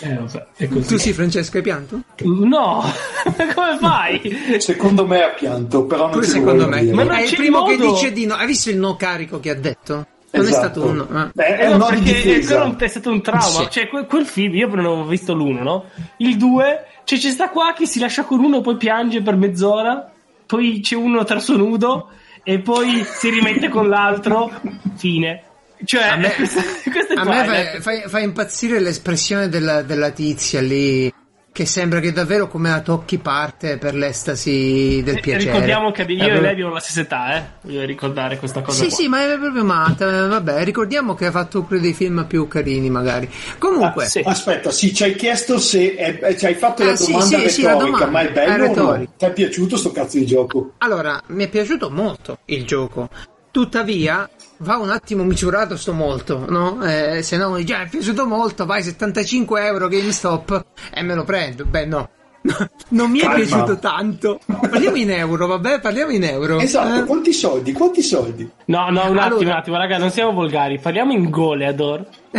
eh, 0.00 0.18
è 0.56 0.68
così. 0.68 0.86
Tu 0.88 0.98
sì, 0.98 1.12
Francesco, 1.14 1.56
hai 1.56 1.62
pianto? 1.62 2.00
No, 2.22 2.82
come 3.54 3.78
fai? 3.80 4.58
Secondo 4.58 5.06
me 5.06 5.22
ha 5.22 5.28
pianto, 5.30 5.84
però 5.86 6.08
non 6.08 6.16
lo 6.18 6.22
secondo 6.22 6.68
me. 6.68 6.80
dire. 6.80 6.94
Ma 6.94 7.04
non 7.04 7.14
è 7.14 7.22
il 7.22 7.34
primo 7.34 7.64
che 7.64 7.76
modo. 7.78 7.92
dice 7.94 8.12
di 8.12 8.26
no. 8.26 8.34
Hai 8.34 8.46
visto 8.46 8.68
il 8.68 8.76
no 8.76 8.94
carico 8.96 9.40
che 9.40 9.50
ha 9.50 9.54
detto? 9.54 10.06
Non 10.32 10.44
è 10.44 10.48
Esatto. 10.48 10.80
stato 10.80 10.84
un 10.86 10.96
no. 10.96 11.22
eh. 11.24 11.30
Beh, 11.32 11.56
è 11.56 11.70
Eh, 11.72 11.76
no, 11.76 11.86
perché 11.86 12.22
è, 12.22 12.38
è 12.76 12.88
stato 12.88 13.10
un 13.10 13.22
trauma. 13.22 13.42
Sì. 13.42 13.66
Cioè, 13.70 13.88
que- 13.88 14.04
quel 14.06 14.26
film, 14.26 14.54
io 14.54 14.66
non 14.68 14.78
avevo 14.84 15.06
visto 15.06 15.32
l'uno, 15.32 15.62
no? 15.62 15.84
Il 16.18 16.36
due, 16.36 16.84
cioè 17.04 17.18
c'è 17.18 17.30
sta 17.30 17.48
qua 17.48 17.72
che 17.74 17.86
si 17.86 17.98
lascia 18.00 18.24
con 18.24 18.40
uno, 18.44 18.60
poi 18.60 18.76
piange 18.76 19.22
per 19.22 19.36
mezz'ora, 19.36 20.12
poi 20.54 20.78
c'è 20.80 20.94
uno 20.94 21.24
terzo 21.24 21.56
nudo, 21.56 22.10
e 22.44 22.60
poi 22.60 23.04
si 23.04 23.28
rimette 23.28 23.68
con 23.68 23.88
l'altro, 23.88 24.52
fine. 24.94 25.42
Cioè, 25.84 26.02
A 26.04 26.16
me, 26.16 26.30
questo 26.38 27.12
è 27.12 27.16
a 27.16 27.24
me 27.24 27.80
fa, 27.80 27.80
fa- 27.80 28.08
fa 28.08 28.20
impazzire 28.20 28.78
l'espressione 28.78 29.48
della, 29.48 29.82
della 29.82 30.10
tizia 30.10 30.60
lì. 30.60 31.12
Che 31.54 31.66
sembra 31.66 32.00
che 32.00 32.10
davvero 32.10 32.48
come 32.48 32.68
la 32.68 32.80
tocchi 32.80 33.18
parte 33.18 33.78
per 33.78 33.94
l'estasi 33.94 35.02
del 35.04 35.18
Eh, 35.18 35.20
piacere. 35.20 35.52
Ricordiamo 35.52 35.92
che 35.92 36.02
io 36.02 36.08
Eh, 36.08 36.12
e 36.14 36.16
proprio- 36.16 36.40
lei 36.40 36.50
abbiamo 36.50 36.72
la 36.72 36.80
stessa 36.80 37.00
età, 37.02 37.36
eh? 37.36 37.42
Voglio 37.60 37.84
ricordare 37.84 38.38
questa 38.38 38.60
cosa. 38.60 38.82
Sì, 38.82 38.88
qua. 38.88 38.96
sì, 38.96 39.06
ma 39.06 39.32
è 39.32 39.38
proprio 39.38 39.64
matta. 39.64 40.26
Vabbè, 40.26 40.64
ricordiamo 40.64 41.14
che 41.14 41.26
ha 41.26 41.30
fatto 41.30 41.62
pure 41.62 41.78
dei 41.78 41.92
film 41.94 42.24
più 42.26 42.48
carini, 42.48 42.90
magari. 42.90 43.30
Comunque, 43.58 44.02
Ah, 44.02 44.08
sì. 44.08 44.20
Aspetta, 44.24 44.72
sì, 44.72 44.92
ci 44.92 45.04
hai 45.04 45.14
chiesto 45.14 45.60
se 45.60 45.94
è- 45.94 46.18
eh, 46.22 46.36
ci 46.36 46.46
hai 46.46 46.54
fatto 46.56 46.82
la 46.82 46.90
Ah, 46.90 46.96
sì, 46.96 47.12
domanda 47.12 47.38
sì, 47.38 47.48
sì, 47.48 47.62
la 47.62 47.68
retorica, 47.74 47.98
domanda. 47.98 48.10
ma 48.10 48.20
è 48.28 48.32
bello 48.32 48.64
È 48.64 48.68
o 48.70 48.74
no? 48.96 49.06
Ti 49.16 49.24
è 49.24 49.32
piaciuto 49.32 49.76
sto 49.76 49.92
cazzo 49.92 50.18
di 50.18 50.26
gioco? 50.26 50.72
allora, 50.78 51.22
mi 51.28 51.44
è 51.44 51.48
piaciuto 51.48 51.88
molto 51.88 52.38
il 52.46 52.64
gioco. 52.64 53.08
Tuttavia, 53.52 54.28
va 54.58 54.76
un 54.76 54.90
attimo 54.90 55.22
misurato 55.24 55.76
sto 55.76 55.92
molto, 55.92 56.44
no? 56.48 56.82
Eh, 56.84 57.22
se 57.22 57.36
no, 57.36 57.62
già 57.64 57.82
è 57.82 57.88
piaciuto 57.88 58.26
molto, 58.26 58.66
vai 58.66 58.82
75 58.82 59.64
euro 59.66 59.88
GameStop 59.88 60.64
e 60.92 61.02
me 61.02 61.14
lo 61.14 61.24
prendo. 61.24 61.64
Beh, 61.64 61.86
no. 61.86 62.08
Non 62.88 63.10
mi 63.10 63.20
è 63.20 63.22
Calma. 63.22 63.36
piaciuto 63.36 63.78
tanto. 63.78 64.38
Parliamo 64.44 64.96
in 64.96 65.10
euro, 65.10 65.46
vabbè, 65.46 65.80
parliamo 65.80 66.12
in 66.12 66.24
euro. 66.24 66.58
Esatto, 66.60 67.00
Eh? 67.00 67.04
quanti 67.06 67.32
soldi? 67.32 67.72
Quanti 67.72 68.02
soldi? 68.02 68.48
No, 68.66 68.90
no, 68.90 69.08
un 69.08 69.16
attimo, 69.18 69.20
Allora- 69.22 69.44
un 69.46 69.50
attimo, 69.50 69.76
raga, 69.78 69.96
non 69.98 70.10
siamo 70.10 70.32
volgari. 70.32 70.78
Parliamo 70.78 71.12
in 71.12 71.30
goleador. 71.30 72.06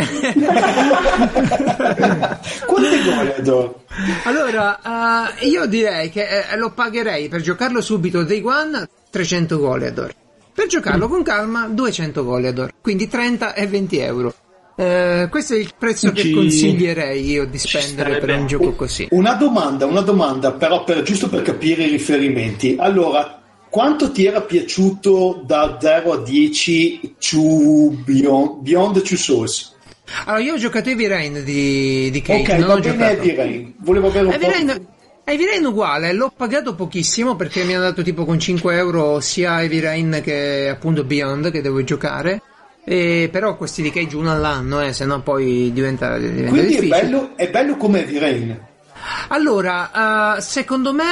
Quanti 2.66 3.02
Goleador? 3.04 3.74
Allora, 4.24 5.30
eh, 5.40 5.46
io 5.48 5.66
direi 5.66 6.10
che 6.10 6.26
eh, 6.50 6.56
lo 6.56 6.70
pagherei 6.72 7.28
per 7.28 7.40
giocarlo 7.40 7.80
subito 7.80 8.22
day 8.22 8.42
one 8.42 8.88
300 9.10 9.58
goleador. 9.58 10.14
Per 10.56 10.66
giocarlo 10.68 11.06
con 11.06 11.22
calma 11.22 11.68
200 11.68 12.24
goleador, 12.24 12.72
quindi 12.80 13.08
30 13.08 13.52
e 13.52 13.66
20 13.66 13.98
euro. 13.98 14.34
Eh, 14.74 15.28
questo 15.30 15.52
è 15.52 15.58
il 15.58 15.74
prezzo 15.78 16.10
che 16.12 16.22
Ci- 16.22 16.32
consiglierei 16.32 17.28
io 17.28 17.44
di 17.44 17.58
spendere 17.58 18.18
per 18.20 18.38
un 18.38 18.46
gioco 18.46 18.72
così. 18.72 19.06
Una 19.10 19.34
domanda, 19.34 19.84
una 19.84 20.00
domanda, 20.00 20.52
però 20.52 20.82
per, 20.82 21.02
giusto 21.02 21.28
per 21.28 21.42
capire 21.42 21.84
i 21.84 21.90
riferimenti. 21.90 22.74
Allora, 22.78 23.38
quanto 23.68 24.10
ti 24.10 24.24
era 24.24 24.40
piaciuto 24.40 25.42
da 25.44 25.76
0 25.78 26.12
a 26.12 26.22
10 26.22 27.16
Two 27.18 27.90
Beyond, 28.02 28.62
Beyond 28.62 29.02
Two 29.02 29.18
Souls? 29.18 29.74
Allora, 30.24 30.42
io 30.42 30.54
ho 30.54 30.58
giocato 30.58 30.88
Heavy 30.88 31.06
Rain 31.06 31.44
di, 31.44 32.10
di 32.10 32.22
Cake, 32.22 32.52
ok, 32.52 32.58
non 32.58 32.68
va 32.68 32.74
ho 32.74 32.78
bene 32.78 32.92
giocato. 32.96 33.12
Heavy 33.12 33.34
Rain. 33.34 33.74
Volevo 33.80 34.06
avere 34.08 34.24
un 34.24 34.32
Heavy 34.32 34.44
po'... 34.44 34.50
Rain, 34.50 34.86
Heavy 35.28 35.44
Rain 35.44 35.64
uguale, 35.66 36.12
l'ho 36.12 36.32
pagato 36.34 36.76
pochissimo 36.76 37.34
perché 37.34 37.64
mi 37.64 37.74
hanno 37.74 37.82
dato 37.84 38.02
tipo 38.02 38.24
con 38.24 38.38
5 38.38 38.76
euro 38.76 39.18
sia 39.18 39.60
Heavy 39.60 39.80
Rain 39.80 40.20
che 40.22 40.68
appunto 40.70 41.02
Beyond 41.02 41.50
che 41.50 41.60
devo 41.62 41.82
giocare. 41.82 42.40
E 42.84 43.28
però 43.32 43.56
questi 43.56 43.82
di 43.82 43.90
Cage 43.90 44.14
uno 44.14 44.30
all'anno, 44.30 44.80
eh, 44.80 44.92
se 44.92 45.04
no 45.04 45.20
poi 45.22 45.72
diventa, 45.72 46.16
diventa 46.16 46.48
Quindi 46.50 46.60
è 46.60 46.66
difficile. 46.78 47.00
bello, 47.00 47.30
è 47.36 47.50
bello 47.50 47.76
come 47.76 48.02
Heavy 48.04 48.18
Rain. 48.18 48.60
Allora, 49.28 50.36
eh, 50.36 50.40
secondo 50.40 50.92
me, 50.92 51.04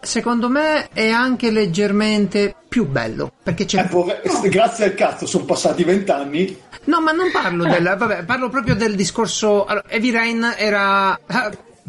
secondo 0.00 0.48
me 0.48 0.88
è 0.94 1.10
anche 1.10 1.50
leggermente 1.50 2.54
più 2.66 2.86
bello 2.88 3.30
perché 3.42 3.66
c'è 3.66 3.80
Eh, 3.80 3.88
vorrei- 3.88 4.20
Grazie 4.48 4.86
al 4.86 4.94
cazzo, 4.94 5.26
sono 5.26 5.44
passati 5.44 5.84
vent'anni. 5.84 6.56
No, 6.84 7.02
ma 7.02 7.12
non 7.12 7.30
parlo 7.30 7.64
del. 7.68 7.94
Vabbè, 7.98 8.24
parlo 8.24 8.48
proprio 8.48 8.74
del 8.74 8.94
discorso. 8.94 9.66
Allora, 9.66 9.84
Heavy 9.88 10.10
Rain 10.10 10.54
era. 10.56 11.20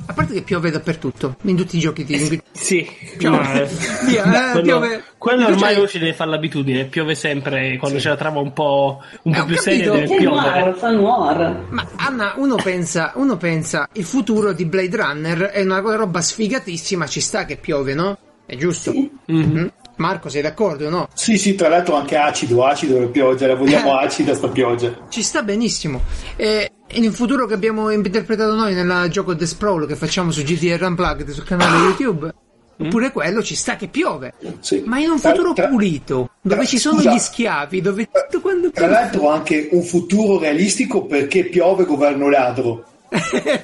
A 0.06 0.14
parte 0.14 0.34
che 0.34 0.42
piove 0.42 0.72
dappertutto, 0.72 1.36
in 1.44 1.56
tutti 1.56 1.78
i 1.78 1.80
giochi 1.80 2.04
di. 2.04 2.42
Sì, 2.52 2.88
Piove. 3.18 3.38
no, 3.38 3.54
eh. 3.54 3.68
Via, 4.06 4.24
eh, 4.24 4.52
quello, 4.52 4.62
piove. 4.80 5.04
quello 5.18 5.46
ormai 5.48 5.76
non 5.78 5.88
ci 5.88 6.00
deve 6.00 6.14
fare 6.14 6.30
l'abitudine, 6.30 6.86
piove 6.86 7.14
sempre 7.16 7.78
quando 7.78 7.98
c'è 8.00 8.10
la 8.10 8.16
trama 8.16 8.40
un 8.40 8.52
po', 8.54 9.02
un 9.24 9.34
Eh, 9.34 9.38
po' 9.40 9.46
più 9.46 9.56
capito. 9.56 9.62
seria 9.62 9.92
deve 9.92 10.06
Che 10.08 10.16
piovere. 10.18 10.60
noir, 10.62 10.76
fa 10.76 10.90
noir. 10.92 11.66
Ma 11.70 11.88
Anna, 11.98 12.34
uno 12.38 12.56
pensa, 12.56 13.12
uno 13.16 13.38
pensa, 13.38 13.88
il 13.94 14.06
futuro 14.06 14.54
di 14.54 14.66
Blade 14.66 14.96
Runner 14.98 15.40
è 15.44 15.62
una 15.62 15.80
roba 15.80 16.22
sfigatissima, 16.22 17.06
ci 17.08 17.20
sta 17.22 17.46
che 17.46 17.58
piove, 17.58 17.94
no? 17.94 18.18
È 18.46 18.56
giusto? 18.56 18.92
Sì. 18.92 19.10
Mhm. 19.28 19.72
Mm? 19.92 20.04
Marco, 20.04 20.30
sei 20.30 20.42
d'accordo, 20.42 20.90
no? 20.90 21.08
Sì, 21.14 21.38
sì, 21.38 21.56
tra 21.56 21.68
l'altro 21.70 21.96
anche 21.96 22.16
acido, 22.18 22.66
acido 22.66 23.00
la 23.00 23.08
pioggia, 23.08 23.48
la 23.48 23.56
vogliamo 23.56 24.00
Eh. 24.00 24.04
acida 24.06 24.34
sta 24.34 24.48
pioggia. 24.48 24.94
Ci 25.10 25.22
sta 25.22 25.44
benissimo. 25.44 26.02
E 26.36 26.72
in 26.94 27.04
un 27.06 27.12
futuro 27.14 27.46
che 27.46 27.54
abbiamo 27.54 27.90
interpretato 27.92 28.54
noi 28.56 28.74
nel 28.74 29.08
gioco 29.10 29.36
The 29.36 29.46
Sprawl 29.46 29.86
che 29.88 29.96
facciamo 29.96 30.32
su 30.32 30.42
GTR 30.44 30.84
Unplugged 30.84 31.30
sul 31.30 31.44
canale 31.44 31.78
YouTube, 31.86 32.34
oppure 32.78 33.12
quello 33.12 33.44
ci 33.44 33.54
sta 33.56 33.76
che 33.76 33.88
piove. 33.88 34.34
Sì. 34.60 34.82
Ma 34.86 34.98
in 35.00 35.12
un 35.12 35.20
Tra- 35.20 35.32
futuro 35.32 35.54
tra- 35.54 35.68
pulito, 35.68 36.32
dove 36.42 36.56
tra- 36.62 36.66
ci 36.66 36.80
sono 36.80 36.98
scusa. 36.98 37.14
gli 37.14 37.20
schiavi, 37.20 37.82
dove 37.82 38.10
tutto 38.12 38.42
quando 38.42 38.72
Tra 38.72 38.88
l'altro 38.88 39.30
anche 39.30 39.70
un 39.72 39.84
futuro 39.84 40.40
realistico 40.40 41.06
perché 41.06 41.46
piove 41.46 41.86
governo 41.86 42.28
ladro. 42.30 42.86
Eh, 43.13 43.62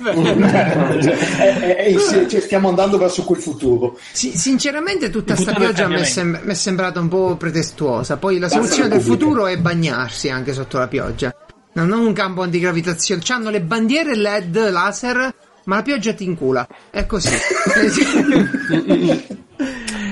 eh, 1.62 1.96
eh, 1.96 2.28
cioè, 2.28 2.42
stiamo 2.42 2.68
andando 2.68 2.98
verso 2.98 3.24
quel 3.24 3.40
futuro. 3.40 3.98
Sì, 4.12 4.38
sinceramente 4.38 5.10
tutta 5.10 5.34
Il 5.34 5.40
sta 5.40 5.52
futuro 5.52 5.68
del 5.68 5.74
pioggia 5.74 5.88
mi 5.88 6.02
è, 6.02 6.04
sem- 6.04 6.40
mi 6.44 6.52
è 6.52 6.54
sembrata 6.54 7.00
un 7.00 7.08
po' 7.08 7.38
pretestuosa. 7.38 8.18
Poi 8.18 8.40
la 8.40 8.50
soluzione 8.50 8.90
del 8.90 9.02
futuro 9.02 9.48
è 9.48 9.58
bagnarsi 9.58 10.30
anche 10.30 10.54
sotto 10.54 10.78
la 10.78 10.88
pioggia. 10.88 11.34
Non 11.74 11.92
un 11.92 12.12
campo 12.12 12.42
antigravitazione. 12.42 13.22
C'hanno 13.24 13.50
le 13.50 13.62
bandiere 13.62 14.18
LED 14.18 14.70
laser, 14.70 15.34
ma 15.64 15.76
la 15.78 15.82
pioggia 15.82 16.14
ti 16.14 16.26
incula. 16.26 16.68
È 16.90 17.06
così. 17.06 17.30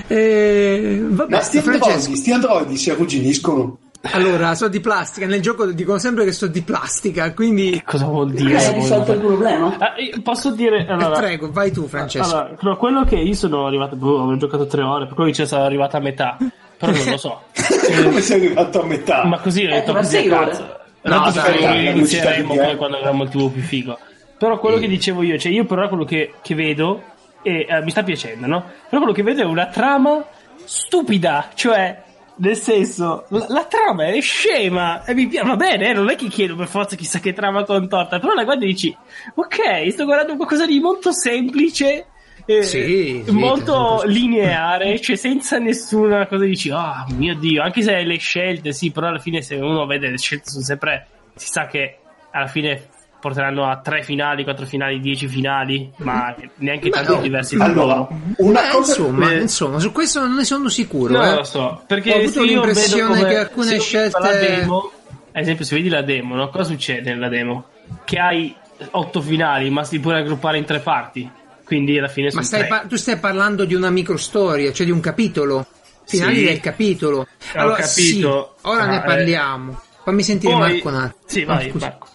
Eh, 0.07 1.01
vabbè, 1.03 1.31
Ma 1.31 1.41
sti 1.41 1.57
androidi, 1.57 2.15
sti 2.15 2.31
androidi 2.31 2.77
si 2.77 2.91
arrugginiscono. 2.91 3.79
Allora, 4.11 4.53
so 4.55 4.67
di 4.67 4.79
plastica. 4.79 5.25
Nel 5.25 5.41
gioco 5.41 5.65
dicono 5.67 5.97
sempre 5.97 6.25
che 6.25 6.31
sto 6.31 6.47
di 6.47 6.61
plastica, 6.61 7.33
quindi. 7.33 7.81
Cosa 7.85 8.05
vuol 8.05 8.31
dire? 8.31 8.57
Hai 8.65 8.73
risolto 8.73 9.13
il 9.13 9.19
problema. 9.19 9.75
Io 9.97 10.21
posso 10.21 10.51
dire... 10.51 10.85
Eh, 10.85 10.91
Allora, 10.91 11.17
prego, 11.17 11.51
vai 11.51 11.71
tu, 11.71 11.87
Francesco. 11.87 12.35
allora, 12.35 12.55
no, 12.59 12.77
quello 12.77 13.03
che 13.03 13.15
io 13.15 13.33
sono 13.33 13.65
arrivato, 13.67 13.95
boh, 13.95 14.21
avevo 14.23 14.37
giocato 14.37 14.67
tre 14.67 14.81
ore, 14.83 15.05
per 15.07 15.15
cui 15.15 15.33
ci 15.33 15.45
sono 15.45 15.63
arrivato 15.63 15.97
a 15.97 15.99
metà, 15.99 16.37
però 16.77 16.91
non 16.91 17.05
lo 17.05 17.17
so. 17.17 17.41
Come 18.03 18.21
sei 18.21 18.45
arrivato 18.45 18.81
a 18.81 18.85
metà? 18.85 19.23
Ma 19.25 19.39
così 19.39 19.65
ho 19.65 19.69
Eh, 19.69 19.73
detto 19.79 19.93
ma 19.93 19.99
così 19.99 20.23
cazzo. 20.27 20.79
No, 21.01 21.19
No, 21.19 21.31
dai, 21.31 21.89
inizieremo 21.89 22.47
poi 22.55 22.57
via. 22.65 22.75
quando 22.77 22.97
avremo 22.97 23.23
il 23.23 23.29
tuo 23.29 23.49
più 23.49 23.61
figo. 23.61 23.97
Però 24.37 24.57
quello 24.59 24.77
che 24.77 24.87
dicevo 24.87 25.21
io, 25.23 25.37
cioè 25.37 25.51
io 25.51 25.63
però 25.65 25.87
quello 25.87 26.03
che, 26.03 26.33
che 26.41 26.55
vedo 26.55 27.01
e 27.41 27.65
eh, 27.69 27.81
mi 27.83 27.91
sta 27.91 28.01
piacendo, 28.03 28.47
no? 28.47 28.63
Però 28.89 28.97
quello 29.01 29.13
che 29.13 29.21
vedo 29.23 29.41
è 29.41 29.45
una 29.45 29.67
trama 29.67 30.25
stupida, 30.63 31.49
cioè 31.53 32.01
nel 32.37 32.55
senso, 32.57 33.25
la, 33.29 33.45
la 33.49 33.65
trama 33.65 34.07
è 34.07 34.19
scema 34.21 35.03
e 35.05 35.13
mi 35.13 35.27
piace, 35.27 35.47
va 35.47 35.55
bene, 35.55 35.89
eh, 35.89 35.93
non 35.93 36.09
è 36.09 36.15
che 36.15 36.27
chiedo 36.27 36.55
per 36.55 36.67
forza 36.67 36.95
chissà 36.95 37.19
che 37.19 37.33
trama 37.33 37.63
contorta, 37.63 38.19
però 38.19 38.33
la 38.33 38.43
guardi 38.43 38.65
e 38.65 38.67
dici, 38.67 38.97
ok, 39.35 39.91
sto 39.91 40.05
guardando 40.05 40.35
qualcosa 40.35 40.65
di 40.65 40.79
molto 40.79 41.11
semplice, 41.11 42.07
eh, 42.45 42.63
Sì, 42.63 43.23
sì, 43.25 43.31
molto 43.31 43.99
sì. 43.99 44.07
lineare, 44.07 44.99
cioè 45.01 45.15
senza 45.15 45.57
nessuna 45.57 46.27
cosa 46.27 46.45
dici, 46.45 46.69
ah 46.71 47.05
mio 47.15 47.35
dio, 47.35 47.61
anche 47.63 47.81
se 47.81 48.03
le 48.03 48.17
scelte, 48.17 48.71
sì, 48.73 48.91
però 48.91 49.07
alla 49.07 49.19
fine 49.19 49.41
se 49.41 49.55
uno 49.55 49.85
vede 49.85 50.09
le 50.09 50.17
scelte 50.17 50.49
sono 50.49 50.63
sempre, 50.63 51.07
si 51.35 51.47
sa 51.47 51.65
che 51.67 51.99
alla 52.31 52.47
fine 52.47 52.89
porteranno 53.25 53.67
a 53.67 53.77
tre 53.79 54.03
finali, 54.03 54.43
quattro 54.43 54.67
finali, 54.67 54.99
dieci 54.99 55.27
finali, 55.27 55.91
ma 55.97 56.35
neanche 56.57 56.89
Ma 56.89 56.95
tanto 56.97 57.15
no. 57.15 57.21
diversi 57.21 57.55
tra 57.55 57.65
Allora, 57.65 57.95
loro. 57.95 58.19
una 58.37 58.67
Eh, 58.67 58.71
cosa... 58.71 58.91
insomma, 58.91 59.31
eh, 59.31 59.39
insomma, 59.41 59.79
su 59.79 59.91
questo 59.91 60.19
non 60.19 60.35
ne 60.35 60.43
sono 60.43 60.69
sicuro. 60.69 61.13
No, 61.17 61.23
eh. 61.23 61.33
lo 61.33 61.43
so, 61.43 61.81
perché 61.87 62.13
Ho 62.13 62.17
avuto 62.19 62.43
l'impressione 62.43 63.01
vedo 63.01 63.15
come- 63.15 63.29
che 63.29 63.37
alcune 63.39 63.75
la 63.77 63.81
scelte- 63.81 64.39
demo, 64.39 64.91
ad 65.31 65.41
esempio, 65.41 65.65
se 65.65 65.75
vedi 65.75 65.89
la 65.89 66.03
demo, 66.03 66.35
no? 66.35 66.49
cosa 66.49 66.65
succede 66.65 67.11
nella 67.13 67.27
demo? 67.29 67.65
Che 68.03 68.17
hai 68.19 68.55
otto 68.91 69.21
finali, 69.21 69.71
ma 69.71 69.83
si 69.83 69.99
può 69.99 70.11
raggruppare 70.11 70.59
in 70.59 70.65
tre 70.65 70.77
parti. 70.79 71.27
Quindi 71.65 71.97
alla 71.97 72.07
fine 72.07 72.25
Ma 72.27 72.31
sono 72.31 72.43
stai 72.43 72.59
tre. 72.59 72.67
par- 72.69 72.85
tu 72.85 72.95
stai 72.95 73.17
parlando 73.17 73.65
di 73.65 73.73
una 73.73 73.89
microstoria, 73.89 74.71
cioè 74.71 74.85
di 74.85 74.91
un 74.91 74.99
capitolo. 74.99 75.65
Finali 76.05 76.35
Sì. 76.37 76.43
del 76.43 76.59
capitolo. 76.59 77.17
Ho 77.21 77.27
Allora, 77.55 77.77
capito. 77.77 77.89
sì, 77.89 78.23
ora 78.23 78.83
Ah, 78.83 78.85
ne 78.85 78.97
eh. 78.97 79.01
parliamo. 79.01 79.79
Fammi 80.03 80.21
sentire 80.21 80.53
Poi- 80.53 80.61
Marco 80.61 80.87
un 80.89 80.93
attimo. 80.95 81.23
Sì, 81.25 81.43
vai, 81.43 81.69
scusa. 81.71 81.85
Marco. 81.87 82.07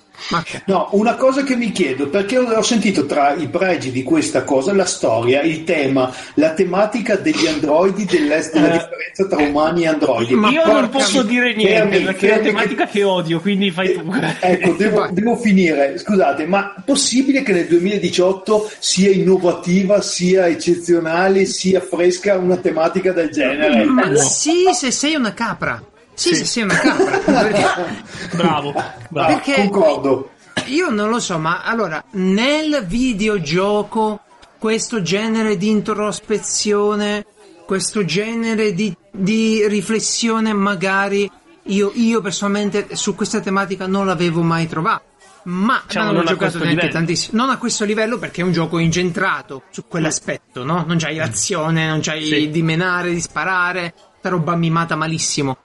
No, 0.67 0.89
una 0.93 1.15
cosa 1.15 1.43
che 1.43 1.57
mi 1.57 1.73
chiedo, 1.73 2.09
perché 2.09 2.39
ho 2.39 2.63
sentito 2.63 3.07
tra 3.07 3.35
i 3.35 3.49
pregi 3.49 3.91
di 3.91 4.03
questa 4.03 4.43
cosa 4.45 4.73
la 4.75 4.85
storia, 4.85 5.43
il 5.43 5.65
tema, 5.65 6.13
la 6.35 6.51
tematica 6.53 7.17
degli 7.17 7.47
androidi, 7.47 8.05
della 8.05 8.37
Eh, 8.37 8.39
differenza 8.43 9.27
tra 9.29 9.43
umani 9.43 9.83
e 9.85 9.89
androidi. 9.89 10.35
Ma 10.35 10.51
Io 10.51 10.65
non 10.65 10.89
posso 10.91 11.23
mi- 11.23 11.29
dire 11.29 11.55
niente 11.55 11.75
fermi, 11.99 12.01
perché 12.05 12.27
è 12.27 12.33
una 12.33 12.35
fermi 12.43 12.51
tematica 12.53 12.87
che 12.87 13.03
odio, 13.03 13.41
quindi 13.41 13.71
fai 13.71 13.93
tu. 13.95 14.13
Ecco, 14.41 14.73
devo, 14.73 15.09
devo 15.11 15.37
finire. 15.37 15.99
Scusate, 15.99 16.47
ma 16.47 16.75
possibile 16.85 17.43
che 17.43 17.53
nel 17.53 17.67
2018 17.67 18.71
sia 18.79 19.11
innovativa, 19.11 20.01
sia 20.03 20.47
eccezionale, 20.47 21.45
sia 21.47 21.81
fresca 21.81 22.37
una 22.37 22.57
tematica 22.57 23.13
del 23.13 23.31
genere? 23.31 23.85
Ma 23.85 24.15
sì, 24.17 24.65
se 24.73 24.91
sei 24.91 25.15
una 25.15 25.33
capra. 25.35 25.83
Sì, 26.21 26.35
se 26.35 26.45
sei 26.45 26.63
una 26.65 26.77
capra. 26.79 27.19
Perché- 27.19 28.37
Bravo, 28.37 28.73
bravo. 29.09 29.27
perché- 29.35 29.55
concordo. 29.69 30.31
Io 30.67 30.91
non 30.91 31.09
lo 31.09 31.19
so, 31.19 31.39
ma 31.39 31.63
allora, 31.63 32.03
nel 32.13 32.85
videogioco, 32.87 34.21
questo 34.59 35.01
genere 35.03 35.57
di 35.57 35.69
introspezione, 35.69 37.25
questo 37.67 38.05
genere 38.05 38.75
di, 38.75 38.95
di 39.11 39.67
riflessione, 39.67 40.53
magari 40.53 41.31
io, 41.65 41.91
io 41.95 42.21
personalmente 42.21 42.89
su 42.95 43.15
questa 43.15 43.41
tematica 43.41 43.87
non 43.87 44.05
l'avevo 44.07 44.43
mai 44.43 44.67
trovato. 44.69 45.05
Ma 45.45 45.81
Diciamo, 45.87 46.13
non 46.13 46.21
ho 46.21 46.25
giocato 46.25 46.59
neanche 46.59 46.75
livello. 46.75 46.93
tantissimo. 46.93 47.41
Non 47.43 47.51
a 47.51 47.57
questo 47.57 47.85
livello 47.87 48.19
perché 48.19 48.43
è 48.43 48.45
un 48.45 48.53
gioco 48.53 48.77
incentrato 48.79 49.63
su 49.71 49.87
quell'aspetto, 49.89 50.65
no? 50.65 50.85
Non 50.87 50.99
c'hai 50.99 51.17
l'azione, 51.17 51.89
non 51.89 52.01
c'hai 52.03 52.25
Sì. 52.27 52.51
di 52.51 52.63
menare, 52.63 53.11
di 53.15 53.21
sparare, 53.23 53.95
sta 54.19 54.29
roba 54.29 54.55
mimata 54.55 54.97
malissimo. 54.97 55.57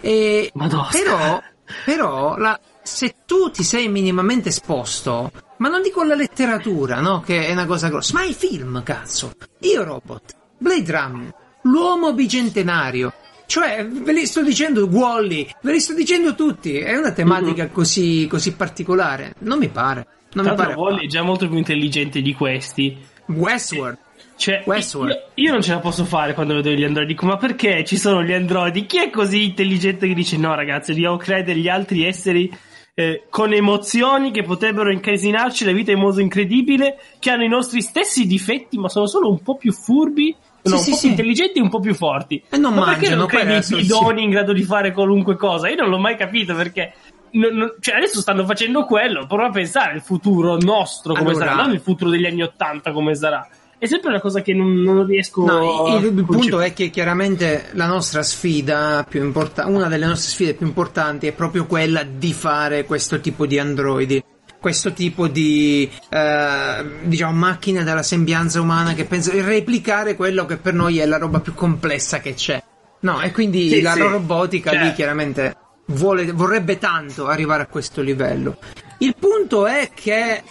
E, 0.00 0.50
Madonna. 0.54 0.88
però, 0.90 1.42
però 1.84 2.36
la- 2.36 2.58
se 2.82 3.16
tu 3.26 3.50
ti 3.50 3.62
sei 3.62 3.88
minimamente 3.88 4.48
esposto, 4.48 5.30
ma 5.58 5.68
non 5.68 5.82
dico 5.82 6.02
la 6.04 6.14
letteratura, 6.14 7.00
no? 7.00 7.20
Che 7.20 7.46
è 7.46 7.52
una 7.52 7.66
cosa 7.66 7.88
grossa, 7.88 8.14
ma 8.14 8.24
i 8.24 8.32
film, 8.32 8.82
cazzo. 8.82 9.32
Io 9.60 9.84
Robot, 9.84 10.34
Blade 10.56 10.90
Runner, 10.92 11.34
l'uomo 11.62 12.12
bicentenario. 12.14 13.12
Cioè, 13.46 13.86
ve 13.86 14.12
li 14.12 14.26
sto 14.26 14.42
dicendo 14.42 14.86
Wally, 14.86 15.48
ve 15.62 15.72
li 15.72 15.80
sto 15.80 15.94
dicendo 15.94 16.34
tutti. 16.34 16.78
È 16.78 16.96
una 16.96 17.12
tematica 17.12 17.68
così, 17.68 18.26
così 18.28 18.52
particolare. 18.52 19.34
Non 19.40 19.58
mi 19.58 19.68
pare. 19.68 20.06
Non 20.34 20.44
Tra 20.44 20.52
mi 20.54 20.58
pare. 20.60 20.74
Wall-E 20.74 21.04
è 21.04 21.06
già 21.06 21.22
molto 21.22 21.48
più 21.48 21.56
intelligente 21.56 22.20
di 22.20 22.34
questi. 22.34 22.96
Westworld. 23.26 23.98
Cioè, 24.38 24.62
io, 24.64 25.06
io 25.34 25.50
non 25.52 25.60
ce 25.62 25.72
la 25.72 25.80
posso 25.80 26.04
fare 26.04 26.32
quando 26.32 26.54
vedo 26.54 26.70
gli 26.70 26.84
androidi. 26.84 27.12
Dico, 27.12 27.26
ma 27.26 27.36
perché 27.36 27.84
ci 27.84 27.96
sono 27.98 28.22
gli 28.22 28.32
androidi? 28.32 28.86
Chi 28.86 28.98
è 28.98 29.10
così 29.10 29.42
intelligente 29.46 30.06
che 30.06 30.14
dice 30.14 30.36
no, 30.36 30.54
ragazzi, 30.54 30.92
dobbiamo 30.92 31.16
credere 31.16 31.58
agli 31.58 31.68
altri 31.68 32.04
esseri 32.04 32.48
eh, 32.94 33.24
con 33.28 33.52
emozioni 33.52 34.30
che 34.30 34.44
potrebbero 34.44 34.92
incasinarci 34.92 35.64
la 35.64 35.72
vita 35.72 35.90
in 35.90 35.98
modo 35.98 36.20
incredibile, 36.20 36.98
che 37.18 37.30
hanno 37.30 37.42
i 37.42 37.48
nostri 37.48 37.82
stessi 37.82 38.26
difetti, 38.28 38.78
ma 38.78 38.88
sono 38.88 39.08
solo 39.08 39.28
un 39.28 39.42
po' 39.42 39.56
più 39.56 39.72
furbi. 39.72 40.34
Sì, 40.62 40.70
no, 40.70 40.76
un 40.76 40.82
sì, 40.82 40.90
po' 40.90 40.96
sì. 40.96 41.00
più 41.02 41.10
intelligenti 41.10 41.58
e 41.58 41.62
un 41.62 41.68
po' 41.68 41.80
più 41.80 41.94
forti. 41.94 42.42
E 42.48 42.56
non 42.58 42.74
ma 42.74 42.84
perché 42.84 43.00
mangiano, 43.00 43.16
non 43.16 43.26
quella 43.28 43.44
credi 43.44 43.62
soluzione. 43.64 44.00
bidoni 44.02 44.22
in 44.22 44.30
grado 44.30 44.52
di 44.52 44.62
fare 44.62 44.92
qualunque 44.92 45.36
cosa? 45.36 45.68
Io 45.68 45.76
non 45.76 45.88
l'ho 45.90 45.98
mai 45.98 46.16
capito 46.16 46.54
perché. 46.54 46.92
non- 47.30 47.54
non- 47.54 47.74
cioè 47.80 47.96
adesso 47.96 48.20
stanno 48.20 48.44
facendo 48.46 48.84
quello, 48.84 49.26
prova 49.26 49.48
a 49.48 49.50
pensare 49.50 49.94
il 49.96 50.00
futuro 50.00 50.56
nostro 50.58 51.12
come 51.14 51.30
Allora- 51.30 51.44
sarà, 51.46 51.62
non 51.62 51.72
il 51.74 51.80
futuro 51.80 52.08
degli 52.08 52.24
anni 52.24 52.42
Ottanta 52.42 52.90
come 52.92 53.14
sarà. 53.14 53.46
È 53.78 53.86
sempre 53.86 54.10
una 54.10 54.20
cosa 54.20 54.42
che 54.42 54.52
non, 54.54 54.74
non 54.82 55.06
riesco 55.06 55.44
No, 55.44 55.84
a 55.84 55.96
il, 55.98 56.04
il 56.06 56.24
punto 56.24 56.60
è 56.60 56.72
che 56.72 56.90
chiaramente 56.90 57.66
la 57.72 57.86
nostra 57.86 58.22
sfida 58.24 59.06
più 59.08 59.22
importante, 59.22 59.70
una 59.70 59.86
delle 59.86 60.06
nostre 60.06 60.30
sfide 60.30 60.54
più 60.54 60.66
importanti 60.66 61.28
è 61.28 61.32
proprio 61.32 61.64
quella 61.66 62.02
di 62.02 62.32
fare 62.32 62.84
questo 62.84 63.20
tipo 63.20 63.46
di 63.46 63.58
androidi. 63.58 64.22
Questo 64.60 64.92
tipo 64.92 65.28
di 65.28 65.88
eh, 66.08 66.84
diciamo 67.04 67.32
macchine 67.32 67.84
dalla 67.84 68.02
sembianza 68.02 68.60
umana 68.60 68.94
che 68.94 69.04
pensa 69.04 69.30
di 69.30 69.40
replicare 69.40 70.16
quello 70.16 70.44
che 70.46 70.56
per 70.56 70.74
noi 70.74 70.98
è 70.98 71.06
la 71.06 71.18
roba 71.18 71.38
più 71.38 71.54
complessa 71.54 72.18
che 72.18 72.34
c'è. 72.34 72.60
No, 73.00 73.20
e 73.20 73.30
quindi 73.30 73.68
Sì, 73.68 73.80
la 73.80 73.92
sì. 73.92 74.00
robotica 74.00 74.72
lì 74.72 74.78
Certo. 74.78 74.94
chiaramente 74.96 75.56
vuole- 75.86 76.32
vorrebbe 76.32 76.78
tanto 76.78 77.28
arrivare 77.28 77.62
a 77.62 77.66
questo 77.66 78.00
livello. 78.02 78.58
Il 78.98 79.14
punto 79.16 79.66
è 79.68 79.90
che 79.94 80.42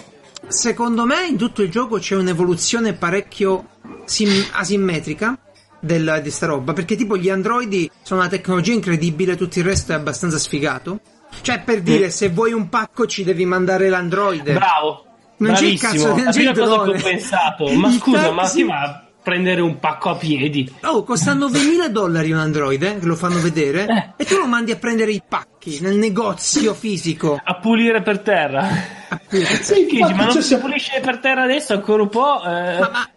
secondo 0.47 1.05
me 1.05 1.25
in 1.25 1.37
tutto 1.37 1.61
il 1.61 1.69
gioco 1.69 1.97
c'è 1.97 2.15
un'evoluzione 2.15 2.93
parecchio 2.93 3.67
sim- 4.05 4.47
asimmetrica 4.53 5.37
del- 5.79 6.19
di 6.23 6.31
sta 6.31 6.45
roba 6.47 6.73
perché 6.73 6.95
tipo 6.95 7.17
gli 7.17 7.29
androidi 7.29 7.89
sono 8.01 8.21
una 8.21 8.29
tecnologia 8.29 8.73
incredibile 8.73 9.35
tutto 9.35 9.59
il 9.59 9.65
resto 9.65 9.91
è 9.91 9.95
abbastanza 9.95 10.37
sfigato 10.37 10.99
cioè 11.41 11.61
per 11.61 11.81
dire 11.81 12.09
se 12.09 12.29
vuoi 12.29 12.53
un 12.53 12.69
pacco 12.69 13.05
ci 13.05 13.23
devi 13.23 13.45
mandare 13.45 13.89
l'androide 13.89 14.53
Bravo, 14.53 15.05
Non 15.37 15.53
c'è 15.53 15.65
il 15.65 15.77
bravissimo. 15.77 15.91
cazzo, 15.91 16.15
non 16.15 16.23
la 16.25 16.31
c'è 16.31 16.41
il 16.41 16.51
prima 16.51 16.67
cosa 16.67 16.83
che 16.83 16.89
ho 16.97 17.01
pensato, 17.03 17.67
ma 17.75 17.87
Il 17.89 17.93
scusa, 17.99 18.31
ma 18.31 18.49
chi 18.49 18.63
va 18.63 18.81
a 18.81 19.05
prendere 19.21 19.59
un 19.61 19.77
pacco 19.77 20.09
a 20.09 20.15
piedi? 20.15 20.73
Oh, 20.83 21.03
costa 21.03 21.33
9.000 21.35 21.87
dollari 21.89 22.31
un 22.31 22.39
androide, 22.39 22.97
che 22.97 23.05
lo 23.05 23.15
fanno 23.15 23.39
vedere, 23.41 23.85
Eh. 24.17 24.23
e 24.23 24.25
tu 24.25 24.37
lo 24.37 24.47
mandi 24.47 24.71
a 24.71 24.77
prendere 24.77 25.11
i 25.11 25.21
pacchi 25.67 25.81
nel 25.81 25.97
negozio 25.97 26.73
fisico. 26.75 27.39
A 27.43 27.55
pulire 27.59 28.01
per 28.01 28.19
terra. 28.19 28.95
Sì, 29.29 29.39
Che 29.39 29.83
dici, 29.85 29.95
infatti, 29.99 30.13
ma 30.13 30.23
non 30.23 30.31
cioè, 30.33 30.41
si 30.41 30.47
se- 30.49 30.57
pulisce 30.57 30.99
per 31.01 31.17
terra 31.19 31.43
adesso 31.43 31.73
ancora 31.73 32.01
un 32.01 32.09
po'? 32.09 32.41
eh, 32.45 32.79
Ma, 32.79 32.89
ma 32.91 33.09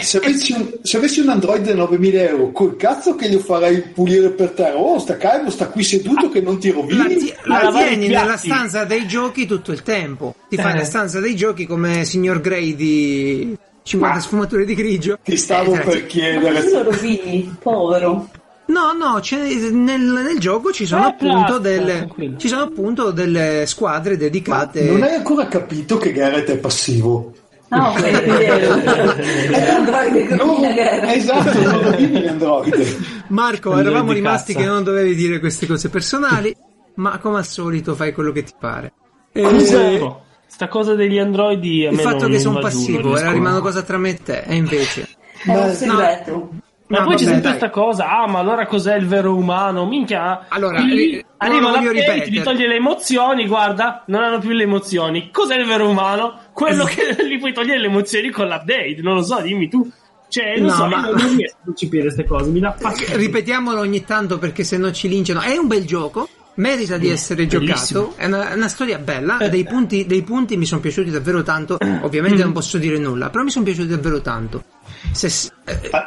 Se 0.00 0.16
avessi, 0.18 0.52
un, 0.52 0.72
se 0.82 0.96
avessi 0.98 1.20
un 1.20 1.28
Android 1.30 1.64
da 1.64 1.74
9000 1.74 2.20
euro, 2.22 2.50
col 2.52 2.76
cazzo 2.76 3.14
che 3.16 3.30
lo 3.32 3.38
farei 3.40 3.80
pulire 3.80 4.30
per 4.30 4.50
terra. 4.50 4.76
Oh, 4.76 4.98
sta 4.98 5.16
calmo, 5.16 5.50
sta 5.50 5.68
qui 5.68 5.82
seduto 5.82 6.28
che 6.28 6.40
non 6.40 6.58
ti 6.60 6.68
la, 6.68 6.74
rovini. 6.74 7.32
la 7.44 7.62
i 7.62 7.72
tieni 7.72 8.06
nella 8.08 8.36
stanza 8.36 8.84
dei 8.84 9.06
giochi 9.08 9.46
tutto 9.46 9.72
il 9.72 9.82
tempo. 9.82 10.34
Ti 10.48 10.56
fai 10.56 10.74
Eh. 10.74 10.76
la 10.78 10.84
stanza 10.84 11.18
dei 11.20 11.34
giochi 11.34 11.66
come 11.66 12.04
signor 12.04 12.40
Grey 12.40 12.74
di 12.76 13.56
50 13.82 14.16
Ma- 14.16 14.22
sfumature 14.22 14.64
di 14.64 14.74
grigio. 14.74 15.18
Ti 15.22 15.36
stavo 15.36 15.74
Eh, 15.74 15.78
per 15.78 15.86
ragazzi, 15.86 16.00
Ma 16.02 16.06
chiedere. 16.06 16.64
tu 16.64 16.70
lo 16.72 16.82
rovini, 16.84 17.56
povero. 17.60 18.28
No, 18.70 18.92
no, 18.92 19.18
c'è- 19.20 19.70
nel, 19.70 20.00
nel 20.00 20.38
gioco 20.38 20.70
ci 20.72 20.86
sono, 20.86 21.02
Eh, 21.06 21.08
appunto 21.08 21.58
delle, 21.58 22.08
ci 22.36 22.48
sono 22.48 22.62
appunto 22.62 23.10
delle 23.10 23.64
squadre 23.66 24.12
Ma 24.12 24.18
dedicate. 24.18 24.82
non 24.84 25.02
hai 25.02 25.14
ancora 25.14 25.46
capito 25.48 25.98
che 25.98 26.12
Garrett 26.12 26.50
è 26.50 26.56
passivo. 26.58 27.32
Quindi 27.68 28.44
è 28.44 29.80
No, 29.80 30.44
rovina 30.44 30.72
guerra. 30.72 31.12
esatto, 31.14 31.60
non 31.62 31.82
rovini 31.82 32.22
l'Android. 32.24 32.96
Marco, 33.28 33.76
eravamo 33.78 34.12
rimasti 34.12 34.52
cazzo. 34.52 34.64
che 34.64 34.70
non 34.70 34.82
dovevi 34.82 35.14
dire 35.14 35.38
queste 35.40 35.66
cose 35.66 35.88
personali, 35.88 36.54
ma 36.96 37.18
come 37.18 37.38
al 37.38 37.46
solito 37.46 37.94
fai 37.94 38.12
quello 38.12 38.32
che 38.32 38.42
ti 38.42 38.52
pare. 38.58 38.92
Eh, 39.32 39.42
Ecco, 39.42 40.22
sta 40.46 40.66
cosa 40.68 40.94
degli 40.94 41.18
androidi 41.18 41.86
a 41.86 41.90
il 41.90 41.96
me 41.96 42.02
fatto 42.02 42.26
non- 42.26 42.26
che 42.26 42.32
non 42.32 42.40
sono 42.40 42.54
giù, 42.54 42.60
non 42.60 42.70
passivo 42.70 43.16
era 43.16 43.30
rimane 43.32 43.50
una 43.56 43.60
cosa 43.60 43.82
tra 43.82 43.98
me 43.98 44.10
e 44.10 44.18
te, 44.22 44.42
e 44.46 44.54
invece. 44.56 45.08
È 45.44 45.54
un 45.54 45.72
segreto. 45.72 46.50
Ma 46.90 46.98
No, 46.98 47.04
poi 47.04 47.14
c'è 47.14 47.24
vabbè, 47.24 47.32
sempre 47.34 47.40
dai. 47.50 47.58
questa 47.58 47.70
cosa, 47.70 48.08
ah, 48.18 48.26
ma 48.28 48.40
allora 48.40 48.66
cos'è 48.66 48.96
il 48.96 49.06
vero 49.06 49.34
umano? 49.36 49.86
Minchia, 49.86 50.46
Allora, 50.48 50.80
ri- 50.80 51.24
arriva 51.36 51.70
la 51.70 51.80
gente, 51.80 52.28
gli 52.28 52.42
toglie 52.42 52.66
le 52.66 52.74
emozioni, 52.74 53.46
guarda, 53.46 54.02
non 54.06 54.22
hanno 54.24 54.38
più 54.40 54.50
le 54.50 54.64
emozioni. 54.64 55.30
Cos'è 55.30 55.56
il 55.56 55.66
vero 55.66 55.88
umano? 55.88 56.38
Quello 56.52 56.84
che 56.84 57.16
gli 57.24 57.38
puoi 57.38 57.52
togliere 57.52 57.78
le 57.78 57.86
emozioni 57.86 58.30
con 58.30 58.46
l'update, 58.48 58.96
non 59.02 59.14
lo 59.14 59.22
so, 59.22 59.40
dimmi 59.40 59.68
tu. 59.68 59.88
Cioè, 60.28 60.56
non 60.58 60.66
No, 60.66 60.74
so, 60.74 60.86
ma- 60.86 61.00
non 61.10 61.36
riesco 61.36 61.56
a 61.60 61.64
concepire 61.64 62.02
queste 62.02 62.24
cose, 62.24 62.50
mi 62.50 62.58
dà 62.60 62.72
fastidio. 62.76 63.16
Ripetiamolo 63.16 63.78
ogni 63.80 64.04
tanto 64.04 64.38
perché 64.38 64.64
se 64.64 64.76
no 64.76 64.90
ci 64.92 65.08
linciano. 65.08 65.40
È 65.40 65.56
un 65.56 65.68
bel 65.68 65.84
gioco. 65.84 66.28
Merita 66.56 66.98
di 66.98 67.08
essere 67.08 67.46
bellissimo. 67.46 68.00
giocato, 68.00 68.20
è 68.20 68.26
una, 68.26 68.52
una 68.54 68.68
storia 68.68 68.98
bella, 68.98 69.38
dei 69.48 69.64
punti, 69.64 70.04
dei 70.04 70.22
punti 70.22 70.56
mi 70.58 70.66
sono 70.66 70.80
piaciuti 70.80 71.08
davvero 71.08 71.42
tanto, 71.42 71.78
ovviamente 72.02 72.42
non 72.42 72.52
posso 72.52 72.76
dire 72.76 72.98
nulla, 72.98 73.30
però 73.30 73.44
mi 73.44 73.50
sono 73.50 73.64
piaciuti 73.64 73.88
davvero 73.88 74.20
tanto. 74.20 74.64
Se- 75.12 75.50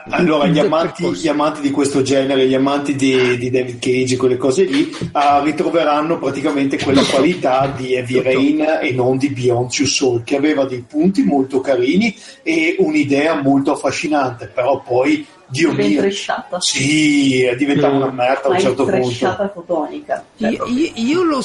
Allora, 0.10 0.48
gli 0.48 0.60
amanti, 0.60 1.10
gli 1.14 1.28
amanti 1.28 1.62
di 1.62 1.72
questo 1.72 2.02
genere, 2.02 2.48
gli 2.48 2.54
amanti 2.54 2.96
di, 2.96 3.38
di 3.38 3.50
David 3.50 3.80
Cage, 3.80 4.18
quelle 4.18 4.38
cose 4.38 4.64
lì, 4.64 4.96
ah, 5.14 5.42
ritroveranno 5.44 6.20
praticamente 6.20 6.78
quella 6.78 7.04
qualità 7.04 7.74
di 7.76 7.94
Heavy 7.94 8.22
Rain 8.22 8.66
e 8.82 8.92
non 8.92 9.18
di 9.18 9.30
Beyond 9.30 9.72
Two 9.72 9.86
Soul, 9.86 10.24
che 10.24 10.36
aveva 10.36 10.66
dei 10.66 10.84
punti 10.88 11.24
molto 11.24 11.62
carini 11.62 12.16
e 12.42 12.76
un'idea 12.80 13.42
molto 13.42 13.72
affascinante, 13.74 14.48
però 14.48 14.82
poi 14.82 15.26
Dio 15.48 15.74
Ben 15.74 15.90
mio. 15.92 16.00
tresciata. 16.02 16.60
Sì, 16.62 17.44
è 17.44 17.56
diventata 17.56 17.94
Mm. 17.94 17.98
una 17.98 18.12
merda 18.12 18.48
a 18.48 18.52
un 18.52 18.60
certo 18.60 18.86
punto. 18.86 19.50
fotonica. 19.54 20.26
Cioè, 20.38 20.50
Io, 20.50 20.66
io- 20.66 20.92
io 20.96 21.24
l'ho, 21.24 21.42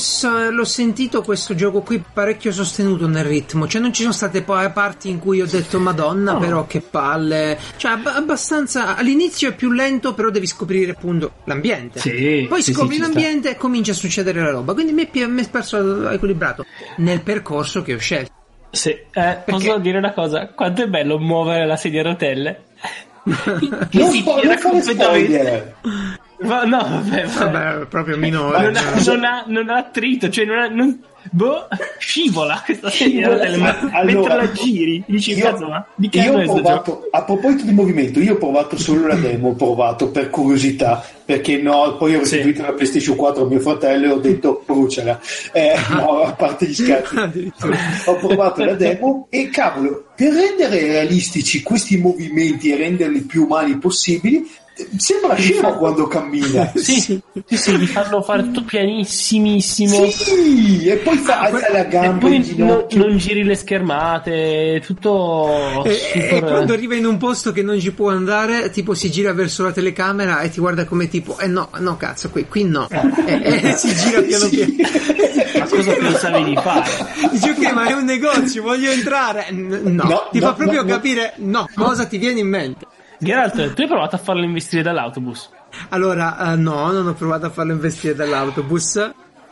l'ho 0.50 0.64
sentito 0.64 1.22
questo 1.22 1.54
gioco 1.54 1.82
qui 1.82 2.02
parecchio 2.12 2.52
sostenuto 2.52 3.06
nel 3.06 3.24
ritmo, 3.24 3.66
cioè 3.66 3.80
non 3.80 3.92
ci 3.92 4.02
sono 4.02 4.14
state 4.14 4.42
poi 4.42 4.70
parti 4.70 5.08
in 5.10 5.18
cui 5.18 5.40
ho 5.42 5.46
detto 5.46 5.78
Madonna, 5.78 6.36
però 6.36 6.66
che 6.66 6.80
palle, 6.80 7.58
cioè 7.76 7.92
ab- 7.92 8.06
abbastanza 8.14 8.96
all'inizio 8.96 9.50
è 9.50 9.54
più 9.54 9.70
lento, 9.72 10.14
però 10.14 10.30
devi 10.30 10.46
scoprire 10.46 10.92
appunto 10.92 11.32
l'ambiente. 11.44 12.00
Sì, 12.00 12.46
Poi 12.48 12.62
sì, 12.62 12.72
scopri 12.72 12.94
sì, 12.94 13.00
l'ambiente 13.00 13.50
e 13.50 13.56
comincia 13.56 13.92
a 13.92 13.94
succedere 13.94 14.40
la 14.40 14.50
roba, 14.50 14.72
quindi 14.74 14.92
mi 14.92 15.08
è, 15.10 15.26
mi 15.26 15.42
è 15.42 15.48
perso 15.48 16.08
equilibrato 16.10 16.64
nel 16.98 17.20
percorso 17.20 17.82
che 17.82 17.94
ho 17.94 17.98
scelto. 17.98 18.32
Sì, 18.70 18.90
eh, 18.90 19.38
posso 19.46 19.78
dire 19.78 19.96
una 19.96 20.12
cosa? 20.12 20.48
Quanto 20.48 20.82
è 20.82 20.86
bello 20.88 21.18
muovere 21.18 21.66
la 21.66 21.76
sedia 21.76 22.00
a 22.00 22.04
rotelle? 22.04 22.64
Che 23.90 23.98
Non, 23.98 24.10
si 24.10 24.18
spo- 24.20 24.38
tira 24.40 24.58
completamente. 24.58 25.74
Ma 26.40 26.64
no, 26.64 26.78
vabbè, 26.78 27.24
vabbè. 27.26 27.50
Vabbè, 27.50 27.86
proprio 27.86 28.16
minore. 28.16 28.62
non, 28.62 28.76
ha, 28.76 28.82
non, 29.04 29.24
ha, 29.24 29.44
non 29.46 29.68
ha 29.70 29.76
attrito, 29.76 30.28
cioè 30.30 30.44
non 30.44 30.58
ha, 30.58 30.68
non- 30.68 31.02
boh, 31.30 31.66
scivola 31.98 32.62
questa 32.64 32.90
sedia 32.90 33.26
a 33.26 33.30
rotelle, 33.32 33.56
ma 33.56 33.78
Allora, 33.92 34.04
mentre 34.04 34.34
la 34.36 34.52
giri, 34.52 35.02
dici, 35.06 35.32
io- 35.34 35.44
cazzo, 35.44 35.66
ma 35.68 35.84
di 35.94 36.08
che 36.08 36.18
io 36.20 36.38
ho 36.38 36.42
provato, 36.44 37.08
a 37.10 37.22
proposito 37.24 37.64
di 37.64 37.72
movimento, 37.72 38.20
io 38.20 38.34
ho 38.34 38.38
provato 38.38 38.76
solo 38.78 39.06
la 39.06 39.14
demo, 39.16 39.48
ho 39.50 39.54
provato 39.54 40.10
per 40.10 40.30
curiosità, 40.30 41.04
perché 41.24 41.56
no, 41.58 41.96
poi 41.98 42.14
ho 42.16 42.24
Sì. 42.24 42.36
restituito 42.36 42.62
la 42.62 42.72
PlayStation 42.72 43.16
4 43.16 43.44
a 43.44 43.46
mio 43.48 43.60
fratello 43.60 44.06
e 44.06 44.10
ho 44.10 44.18
detto 44.18 44.62
bruciala. 44.64 45.20
Eh, 45.52 45.74
no, 45.90 46.20
a 46.22 46.32
parte 46.32 46.66
gli 46.66 46.74
scherzi. 46.74 47.52
Ho 48.06 48.14
provato 48.16 48.64
la 48.64 48.74
demo 48.74 49.26
e 49.30 49.48
cavolo, 49.50 50.06
per 50.16 50.32
rendere 50.32 50.80
realistici 50.80 51.62
questi 51.62 51.98
movimenti 51.98 52.70
e 52.70 52.76
renderli 52.76 53.20
più 53.22 53.44
umani 53.44 53.76
possibili, 53.78 54.36
eh, 54.38 54.46
sembra 54.96 55.34
scemo 55.36 55.74
quando 55.76 56.06
cammina. 56.06 56.72
Sì, 56.78 57.00
sì, 57.00 57.20
sì, 57.56 57.76
li 57.78 57.86
fanno 57.86 58.22
fare 58.22 58.42
tutto 58.44 58.62
pianissimissimo. 58.64 60.10
Sì, 60.10 60.86
e 60.86 60.96
poi 60.96 61.16
fa 61.18 61.40
Ah, 61.40 61.44
alza 61.46 61.72
la 61.72 61.86
E 61.86 61.88
gamba 61.88 62.08
in 62.12 62.18
poi 62.42 62.54
non, 62.56 62.86
non 62.92 63.16
giri 63.16 63.44
le 63.44 63.54
schermate, 63.54 64.82
tutto 64.84 65.84
E, 65.84 65.92
super... 65.94 66.32
e 66.32 66.40
quando 66.40 66.72
arriva 66.72 66.94
in 66.94 67.06
un 67.06 67.16
posto 67.16 67.52
che 67.52 67.62
non 67.62 67.78
ci 67.80 67.92
può 67.92 68.10
andare, 68.10 68.70
tipo 68.70 68.94
si 68.94 69.10
gira 69.10 69.32
verso 69.32 69.62
la 69.62 69.72
telecamera 69.72 70.40
e 70.40 70.50
ti 70.50 70.60
guarda 70.60 70.84
come 70.84 71.08
tipo, 71.08 71.38
eh 71.38 71.46
no, 71.46 71.68
no 71.78 71.96
cazzo, 71.96 72.30
qui, 72.30 72.46
qui 72.48 72.64
no. 72.64 72.88
E, 72.90 73.60
e 73.62 73.72
si 73.76 73.94
gira 73.94 74.20
piano 74.22 74.46
Sì. 74.46 74.56
piano. 74.56 74.72
Ma 75.58 75.66
cosa 75.66 75.92
pensavi 75.92 76.44
di 76.44 76.56
fare? 76.56 76.90
Dici 77.32 77.48
ok, 77.50 77.72
ma 77.72 77.86
è 77.88 77.92
un 77.92 78.04
negozio, 78.04 78.62
voglio 78.62 78.90
entrare. 78.90 79.46
N- 79.50 79.80
no, 79.84 80.04
No, 80.04 80.28
ti 80.30 80.38
no, 80.38 80.46
fa 80.46 80.52
proprio 80.54 80.82
no. 80.82 80.88
capire, 80.88 81.34
no, 81.38 81.68
cosa 81.74 82.06
ti 82.06 82.18
viene 82.18 82.40
in 82.40 82.48
mente. 82.48 82.86
Geralt, 83.18 83.74
tu 83.74 83.80
hai 83.82 83.86
provato 83.88 84.16
a 84.16 84.18
farlo 84.18 84.44
investire 84.44 84.82
dall'autobus? 84.82 85.50
Allora, 85.90 86.52
eh, 86.52 86.56
no, 86.56 86.90
non 86.92 87.06
ho 87.06 87.14
provato 87.14 87.46
a 87.46 87.50
farlo 87.50 87.72
investire 87.72 88.14
dall'autobus. 88.14 88.96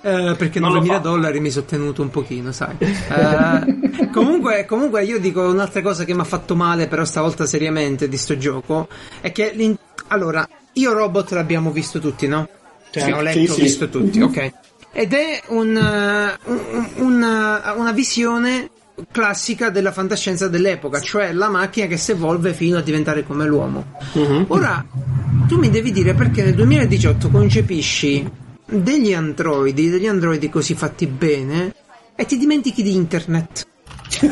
eh, 0.02 0.34
perché 0.38 0.60
Non 0.60 0.72
lo 0.72 0.80
9.000 0.80 0.86
fa. 0.86 0.98
dollari 0.98 1.40
mi 1.40 1.50
sono 1.50 1.64
tenuto 1.66 2.00
un 2.02 2.10
pochino, 2.10 2.52
sai. 2.52 2.76
Eh, 2.78 4.08
comunque, 4.12 4.64
comunque, 4.66 5.02
io 5.04 5.18
dico 5.18 5.42
un'altra 5.42 5.82
cosa 5.82 6.04
che 6.04 6.14
mi 6.14 6.20
ha 6.20 6.24
fatto 6.24 6.54
male, 6.54 6.86
però 6.86 7.04
stavolta 7.04 7.44
seriamente 7.44 8.08
di 8.08 8.16
sto 8.16 8.36
gioco. 8.38 8.86
È 9.20 9.32
che 9.32 9.50
l'in- 9.54 9.76
allora, 10.08 10.48
io 10.74 10.92
robot 10.92 11.32
l'abbiamo 11.32 11.70
visto 11.72 11.98
tutti, 11.98 12.28
no? 12.28 12.48
Sì, 12.90 13.00
Abbiamo 13.00 13.28
sì, 13.28 13.38
letto, 13.40 13.52
sì. 13.54 13.60
visto 13.62 13.88
tutti, 13.88 14.20
ok. 14.20 14.52
Ed 14.92 15.12
è 15.12 15.42
un, 15.48 15.76
eh, 15.76 16.38
un- 16.44 16.86
una, 16.98 17.74
una 17.76 17.92
visione 17.92 18.70
classica 19.10 19.70
della 19.70 19.92
fantascienza 19.92 20.48
dell'epoca, 20.48 21.00
cioè 21.00 21.32
la 21.32 21.48
macchina 21.48 21.86
che 21.86 21.96
si 21.96 22.12
evolve 22.12 22.52
fino 22.54 22.78
a 22.78 22.82
diventare 22.82 23.24
come 23.24 23.44
l'uomo. 23.46 23.84
Ora, 24.48 24.84
tu 25.46 25.58
mi 25.58 25.70
devi 25.70 25.92
dire 25.92 26.14
perché 26.14 26.42
nel 26.42 26.54
2018 26.54 27.28
concepisci 27.30 28.28
degli 28.64 29.12
androidi, 29.12 29.90
degli 29.90 30.06
androidi 30.06 30.48
così 30.48 30.74
fatti 30.74 31.06
bene, 31.06 31.74
e 32.14 32.24
ti 32.24 32.38
dimentichi 32.38 32.82
di 32.82 32.94
internet. 32.94 33.66
cioè, 34.08 34.30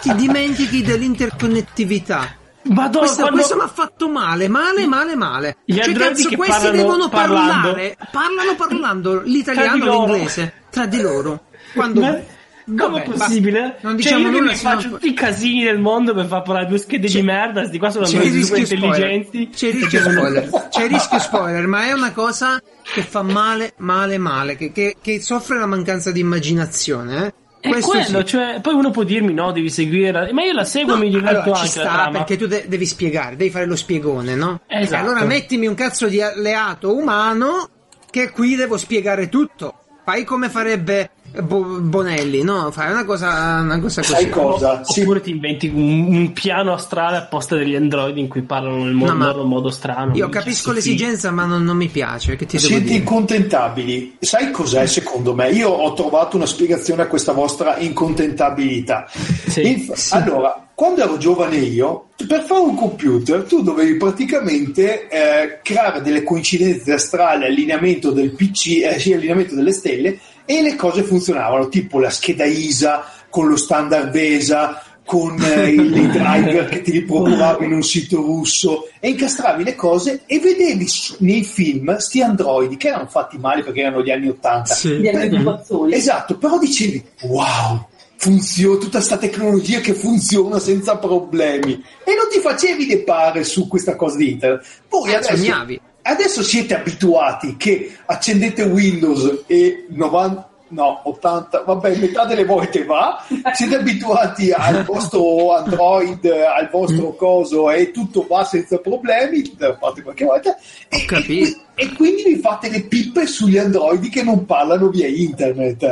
ti 0.00 0.14
dimentichi 0.14 0.82
dell'interconnettività. 0.82 2.36
Madonna, 2.64 2.98
Questo, 2.98 3.16
quando- 3.22 3.36
questo 3.36 3.56
mi 3.56 3.62
ha 3.62 3.68
fatto 3.68 4.08
male, 4.08 4.46
male, 4.46 4.86
male, 4.86 5.16
male. 5.16 5.56
Gli 5.64 5.80
cioè, 5.80 5.92
cazzo, 5.94 6.28
questi 6.28 6.36
parlano 6.36 6.76
devono 6.76 7.08
parlando. 7.08 7.68
parlare, 7.68 7.96
parlano 8.12 8.54
parlando 8.56 9.20
l'italiano 9.22 9.84
e 9.84 9.88
l'inglese 9.88 10.52
tra 10.70 10.86
di 10.86 11.00
loro. 11.00 11.46
Quando 11.74 12.00
Ma 12.00 12.16
come 12.64 12.76
Vabbè, 12.76 13.02
è 13.02 13.04
possibile? 13.04 13.60
Non 13.80 13.92
cioè, 13.92 13.94
diciamo 13.96 14.26
io 14.26 14.32
che 14.32 14.38
nulla, 14.40 14.54
faccio 14.54 14.88
tutti 14.90 15.08
i 15.08 15.14
casini 15.14 15.64
del 15.64 15.78
mondo 15.78 16.14
per 16.14 16.26
far 16.26 16.42
parlare 16.42 16.66
due 16.66 16.78
schede 16.78 17.06
C'è- 17.08 17.20
di 17.20 17.22
merda, 17.26 17.64
sti 17.64 17.78
qua 17.78 17.90
sono 17.90 18.04
super 18.06 18.24
intelligenti. 18.26 19.48
C'è 19.50 19.68
il 19.68 19.74
rischio 19.74 20.00
spoiler. 20.00 20.68
C'è 20.70 20.82
il 20.84 20.90
rischio 20.90 21.18
spoiler, 21.18 21.66
ma 21.66 21.86
è 21.86 21.92
una 21.92 22.12
cosa 22.12 22.60
che 22.82 23.02
fa 23.02 23.22
male, 23.22 23.74
male, 23.78 24.18
male, 24.18 24.56
che, 24.56 24.72
che- 24.72 24.96
che 25.00 25.20
soffre 25.20 25.58
la 25.58 25.66
mancanza 25.66 26.10
di 26.10 26.20
immaginazione. 26.20 27.26
Eh? 27.26 27.34
È 27.62 27.68
Questo 27.68 27.90
quello, 27.92 28.18
sì. 28.20 28.24
cioè, 28.26 28.58
poi 28.60 28.74
uno 28.74 28.90
può 28.90 29.04
dirmi 29.04 29.32
no, 29.32 29.52
devi 29.52 29.70
seguire, 29.70 30.32
ma 30.32 30.42
io 30.42 30.52
la 30.52 30.64
seguo 30.64 30.94
e 30.94 30.96
No, 30.96 31.02
mi 31.04 31.10
diverto 31.10 31.28
allora, 31.42 31.54
anche 31.58 31.60
ci 31.60 31.78
sta 31.78 32.08
perché 32.10 32.36
tu 32.36 32.46
de- 32.48 32.64
devi 32.66 32.84
spiegare, 32.86 33.36
devi 33.36 33.50
fare 33.50 33.66
lo 33.66 33.76
spiegone, 33.76 34.34
no? 34.34 34.62
Esatto. 34.66 35.00
Allora 35.04 35.24
mettimi 35.24 35.66
un 35.68 35.74
cazzo 35.74 36.08
di 36.08 36.20
alleato 36.20 36.92
umano 36.96 37.68
che 38.10 38.30
qui 38.30 38.56
devo 38.56 38.76
spiegare 38.76 39.28
tutto. 39.28 39.76
Fai 40.04 40.24
come 40.24 40.48
farebbe 40.48 41.10
Bo- 41.40 41.78
Bonelli, 41.80 42.42
no? 42.42 42.70
Fai 42.70 42.90
una 42.90 43.04
cosa, 43.04 43.60
una 43.62 43.78
cosa 43.80 44.00
così. 44.02 44.12
Sai 44.12 44.28
cosa? 44.28 44.84
Sì, 44.84 45.00
Oppure 45.00 45.20
ti 45.22 45.30
inventi 45.30 45.68
un, 45.68 46.14
un 46.14 46.32
piano 46.32 46.72
astrale 46.74 47.16
apposta 47.16 47.56
degli 47.56 47.74
androidi 47.74 48.20
in 48.20 48.28
cui 48.28 48.42
parlano 48.42 48.84
nel 48.84 48.92
modo, 48.92 49.12
No, 49.14 49.42
in 49.42 49.48
modo 49.48 49.70
strano. 49.70 50.14
Io 50.14 50.28
capisco 50.28 50.70
sì, 50.70 50.74
l'esigenza, 50.76 51.30
ma 51.30 51.44
non, 51.44 51.62
non 51.64 51.76
mi 51.76 51.88
piace. 51.88 52.36
Che 52.36 52.44
ti 52.44 52.56
devo 52.56 52.68
Siete 52.68 52.84
dire? 52.84 52.96
incontentabili. 52.96 54.16
Sai 54.20 54.50
cos'è 54.50 54.86
secondo 54.86 55.34
me? 55.34 55.50
Io 55.50 55.70
ho 55.70 55.92
trovato 55.94 56.36
una 56.36 56.46
spiegazione 56.46 57.02
a 57.02 57.06
questa 57.06 57.32
vostra 57.32 57.78
incontentabilità. 57.78 59.06
Sì. 59.48 59.66
Inf- 59.66 60.12
Allora, 60.12 60.66
quando 60.74 61.02
ero 61.02 61.16
giovane 61.16 61.56
io, 61.56 62.08
per 62.26 62.42
fare 62.42 62.60
un 62.60 62.74
computer 62.74 63.42
tu 63.44 63.62
dovevi 63.62 63.96
praticamente 63.96 65.08
eh, 65.08 65.60
creare 65.62 66.02
delle 66.02 66.22
coincidenze 66.22 66.92
astrali, 66.92 67.44
allineamento 67.46 68.10
del 68.10 68.30
PC, 68.32 68.82
eh, 68.82 68.98
sì, 68.98 69.12
allineamento 69.12 69.54
delle 69.54 69.72
stelle 69.72 70.18
e 70.44 70.62
le 70.62 70.76
cose 70.76 71.02
funzionavano, 71.02 71.68
tipo 71.68 71.98
la 71.98 72.10
scheda 72.10 72.44
ISA 72.44 73.04
con 73.30 73.48
lo 73.48 73.56
standard 73.56 74.14
ESA, 74.14 74.82
con 75.04 75.36
eh, 75.42 75.70
i 75.72 76.08
driver 76.10 76.68
che 76.68 76.80
ti 76.82 76.90
ripropuravi 76.92 77.64
in 77.64 77.72
un 77.72 77.82
sito 77.82 78.16
russo 78.16 78.88
e 79.00 79.08
incastravi 79.08 79.64
le 79.64 79.74
cose 79.74 80.22
e 80.26 80.38
vedevi 80.38 80.86
su- 80.86 81.16
nei 81.18 81.42
film 81.44 81.96
sti 81.96 82.22
androidi 82.22 82.76
che 82.76 82.88
erano 82.88 83.06
fatti 83.08 83.36
male 83.38 83.62
perché 83.64 83.80
erano 83.80 84.02
gli 84.02 84.10
anni 84.10 84.28
80 84.28 84.74
Sì. 84.74 84.88
Gli 84.98 85.08
animazioni. 85.08 85.92
Esatto, 85.94 86.36
però 86.38 86.56
dicevi, 86.58 87.02
wow, 87.22 87.84
funziona 88.16 88.78
tutta 88.78 88.98
questa 88.98 89.16
tecnologia 89.16 89.80
che 89.80 89.94
funziona 89.94 90.60
senza 90.60 90.96
problemi. 90.96 91.72
E 92.04 92.14
non 92.14 92.28
ti 92.30 92.38
facevi 92.38 92.86
le 92.86 92.98
pare 93.02 93.42
su 93.42 93.66
questa 93.66 93.96
cosa 93.96 94.16
di 94.16 94.30
internet. 94.30 94.64
Poi 94.88 95.10
Eh, 95.10 95.14
adesso, 95.16 95.36
sognavi. 95.36 95.80
Adesso 96.10 96.42
siete 96.42 96.74
abituati 96.74 97.56
che 97.56 97.96
accendete 98.06 98.62
Windows 98.64 99.44
e 99.46 99.86
90... 99.88 100.50
No, 100.72 101.02
80, 101.04 101.64
vabbè, 101.66 101.96
metà 101.96 102.24
delle 102.24 102.46
volte 102.46 102.86
va. 102.86 103.22
Siete 103.52 103.76
abituati 103.76 104.52
al 104.52 104.84
vostro 104.84 105.54
Android, 105.54 106.24
al 106.24 106.70
vostro 106.70 107.14
coso 107.14 107.70
e 107.70 107.90
tutto 107.90 108.24
va 108.26 108.42
senza 108.44 108.78
problemi. 108.78 109.42
Fate 109.78 110.00
qualche 110.00 110.24
volta. 110.24 110.56
E, 110.88 111.04
e- 111.28 111.60
e 111.74 111.92
quindi 111.92 112.22
vi 112.22 112.36
fate 112.38 112.70
le 112.70 112.84
pippe 112.84 113.26
sugli 113.26 113.58
androidi 113.58 114.08
che 114.08 114.22
non 114.22 114.46
parlano 114.46 114.88
via 114.88 115.08
internet. 115.08 115.86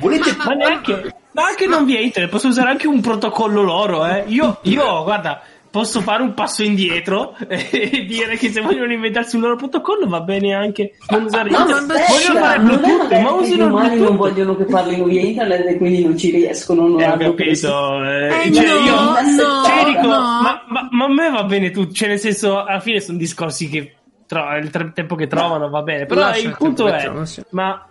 Volete 0.00 0.34
Ma 0.36 0.52
neanche, 0.54 1.14
ma 1.30 1.44
anche 1.44 1.66
non 1.66 1.84
via 1.84 2.00
internet, 2.00 2.30
posso 2.30 2.48
usare 2.48 2.70
anche 2.70 2.86
un 2.86 3.00
protocollo 3.00 3.62
loro, 3.62 4.06
eh. 4.06 4.24
Io, 4.26 4.58
io, 4.62 5.04
guarda, 5.04 5.40
posso 5.76 6.00
fare 6.00 6.22
un 6.22 6.32
passo 6.32 6.62
indietro 6.62 7.36
e 7.48 8.06
dire 8.08 8.36
che 8.36 8.50
se 8.50 8.60
vogliono 8.62 8.92
inventarsi 8.92 9.36
un 9.36 9.42
loro 9.42 9.56
protocollo 9.56 10.06
va 10.08 10.20
bene 10.22 10.54
anche 10.54 10.92
non 11.10 11.24
usare 11.24 11.50
No, 11.50 11.58
internet. 11.58 11.86
ma 11.86 12.06
vogliono 12.08 12.38
fare 12.40 12.58
non 12.62 12.70
è 12.72 12.78
Bluetooth, 12.78 13.10
ma 13.10 13.18
il 13.18 13.24
umani 13.26 13.48
non 13.60 13.70
Bluetooth. 13.96 14.16
vogliono 14.16 14.56
che 14.56 14.64
parlino 14.64 15.04
via 15.04 15.20
internet 15.20 15.66
e 15.66 15.76
quindi 15.76 16.02
non 16.04 16.16
ci 16.16 16.30
riescono. 16.30 16.86
Non 16.88 17.00
Eh, 17.00 17.04
hanno 17.04 17.34
capito, 17.34 18.04
eh, 18.04 18.26
Eh, 18.46 18.52
cioè, 18.52 18.64
no, 18.66 18.72
io, 18.84 18.94
no, 19.00 19.14
cioè, 19.64 19.84
dico, 19.84 20.00
no. 20.02 20.08
ma, 20.08 20.62
ma- 20.68 20.88
ma 20.90 21.04
a 21.04 21.08
me 21.12 21.30
va 21.30 21.44
bene 21.44 21.70
tutto, 21.70 21.92
cioè 21.92 22.08
nel 22.08 22.18
senso, 22.18 22.64
alla 22.64 22.80
fine 22.80 23.00
sono 23.00 23.18
discorsi 23.18 23.68
che 23.68 23.94
tro- 24.26 24.56
il 24.56 24.70
tre- 24.70 24.92
tempo 24.94 25.14
che 25.14 25.26
trovano 25.26 25.68
va 25.68 25.82
bene, 25.82 26.06
però 26.06 26.20
Lascia 26.22 26.48
il 26.48 26.56
punto 26.56 26.86
è, 26.88 27.10
sì. 27.26 27.42
ma, 27.50 27.86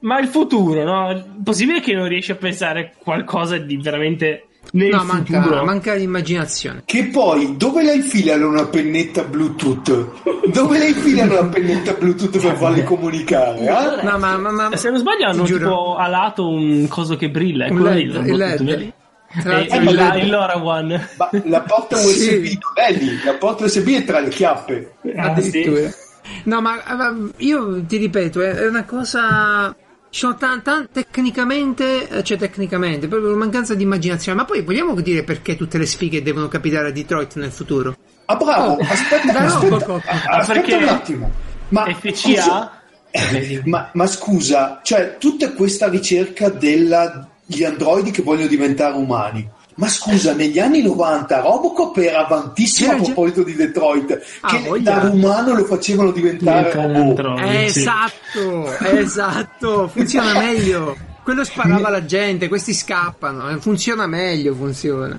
ma 0.00 0.18
il 0.18 0.26
futuro, 0.28 0.82
no? 0.84 1.24
Possibile 1.44 1.80
che 1.80 1.92
non 1.92 2.08
riesci 2.08 2.32
a 2.32 2.36
pensare 2.36 2.94
qualcosa 3.02 3.56
di 3.58 3.76
veramente 3.76 4.46
nel 4.72 4.90
No, 4.90 5.04
manca, 5.04 5.40
futuro? 5.42 5.64
manca 5.64 5.94
l'immaginazione. 5.94 6.82
Che 6.84 7.04
poi 7.06 7.56
dove 7.56 7.82
la 7.84 7.92
infilano 7.92 8.48
una 8.48 8.66
pennetta 8.66 9.22
Bluetooth? 9.22 10.50
Dove 10.52 10.78
la 10.78 10.84
infilano 10.86 11.40
una 11.40 11.48
pennetta 11.48 11.92
Bluetooth 11.92 12.38
per 12.38 12.56
farli 12.56 12.82
comunicare? 12.84 13.58
eh? 13.60 14.02
No, 14.04 14.18
ma, 14.18 14.36
ma, 14.36 14.50
ma- 14.50 14.76
Se 14.76 14.90
non 14.90 14.98
sbaglio 14.98 15.26
hanno 15.26 15.44
giuro. 15.44 15.58
tipo 15.68 15.96
alato 15.96 16.48
un 16.48 16.86
coso 16.88 17.16
che 17.16 17.30
brilla, 17.30 17.66
è 17.66 17.70
quello 17.70 17.90
lì, 17.90 18.02
il? 18.02 18.12
Tra 18.12 18.22
E 18.22 18.36
l'altro- 18.36 19.90
il, 19.90 19.96
ma- 19.96 20.14
il 20.16 20.30
LoRaWAN. 20.30 21.08
Ma 21.16 21.28
la 21.44 21.60
porta 21.62 21.96
USB 21.96 22.44
Sì. 22.44 22.58
non 22.60 22.86
è 22.86 22.92
lì, 22.92 23.22
la 23.24 23.34
porta 23.34 23.64
USB 23.64 23.88
è 23.88 24.04
tra 24.04 24.20
le 24.20 24.28
chiappe. 24.28 24.92
Ah, 25.16 25.30
addirittura. 25.32 25.88
sì. 25.90 26.02
No, 26.44 26.60
ma 26.60 26.80
ma 26.96 27.14
io 27.38 27.82
ti 27.84 27.96
ripeto, 27.98 28.40
è 28.40 28.66
una 28.66 28.84
cosa. 28.84 29.74
Ci 30.14 30.20
sono 30.20 30.36
tan- 30.36 30.62
tan- 30.62 30.86
tecnicamente, 30.92 32.08
eh, 32.08 32.22
cioè 32.22 32.38
tecnicamente, 32.38 33.08
proprio 33.08 33.30
una 33.30 33.38
mancanza 33.38 33.74
di 33.74 33.82
immaginazione. 33.82 34.38
Ma 34.38 34.44
poi 34.44 34.62
vogliamo 34.62 34.94
dire 35.00 35.24
perché 35.24 35.56
tutte 35.56 35.76
le 35.76 35.86
sfighe 35.86 36.22
devono 36.22 36.46
capitare 36.46 36.86
a 36.86 36.90
Detroit 36.92 37.34
nel 37.34 37.50
futuro? 37.50 37.96
Ah 38.26 38.36
bravo, 38.36 38.74
Oh, 38.74 38.78
aspetta, 38.88 39.32
da 39.32 39.40
aspetta, 39.40 39.68
Robocop. 39.74 40.02
ah, 40.06 40.36
aspetta 40.36 40.60
perché 40.60 40.74
un 40.76 40.86
attimo. 40.88 41.32
Ma 41.70 41.86
FCA? 41.92 42.80
Eh, 43.10 43.62
ma, 43.64 43.90
ma 43.94 44.06
scusa, 44.06 44.78
cioè 44.84 45.16
tutta 45.18 45.50
questa 45.50 45.88
ricerca 45.88 46.48
degli 46.48 47.64
androidi 47.64 48.12
che 48.12 48.22
vogliono 48.22 48.46
diventare 48.46 48.94
umani. 48.94 49.48
Ma 49.76 49.88
scusa, 49.88 50.34
negli 50.34 50.58
anni 50.58 50.82
90 50.82 51.40
Robocop 51.40 51.96
era 51.98 52.26
avantissimo 52.26 52.90
C'era 52.90 53.00
a 53.00 53.04
già- 53.04 53.12
proposito 53.12 53.42
di 53.42 53.54
Detroit, 53.54 54.20
Ah, 54.40 54.48
che 54.56 54.82
da 54.82 55.10
umano 55.12 55.54
lo 55.54 55.64
facevano 55.64 56.12
diventare 56.12 56.70
robot. 56.72 57.40
Esatto, 57.44 58.78
esatto, 58.78 59.88
funziona 59.88 60.38
meglio. 60.38 60.96
Quello 61.22 61.42
sparava 61.44 61.88
la 61.88 62.04
gente, 62.04 62.48
questi 62.48 62.74
scappano, 62.74 63.48
eh, 63.50 63.56
funziona 63.58 64.06
meglio, 64.06 64.54
funziona. 64.54 65.18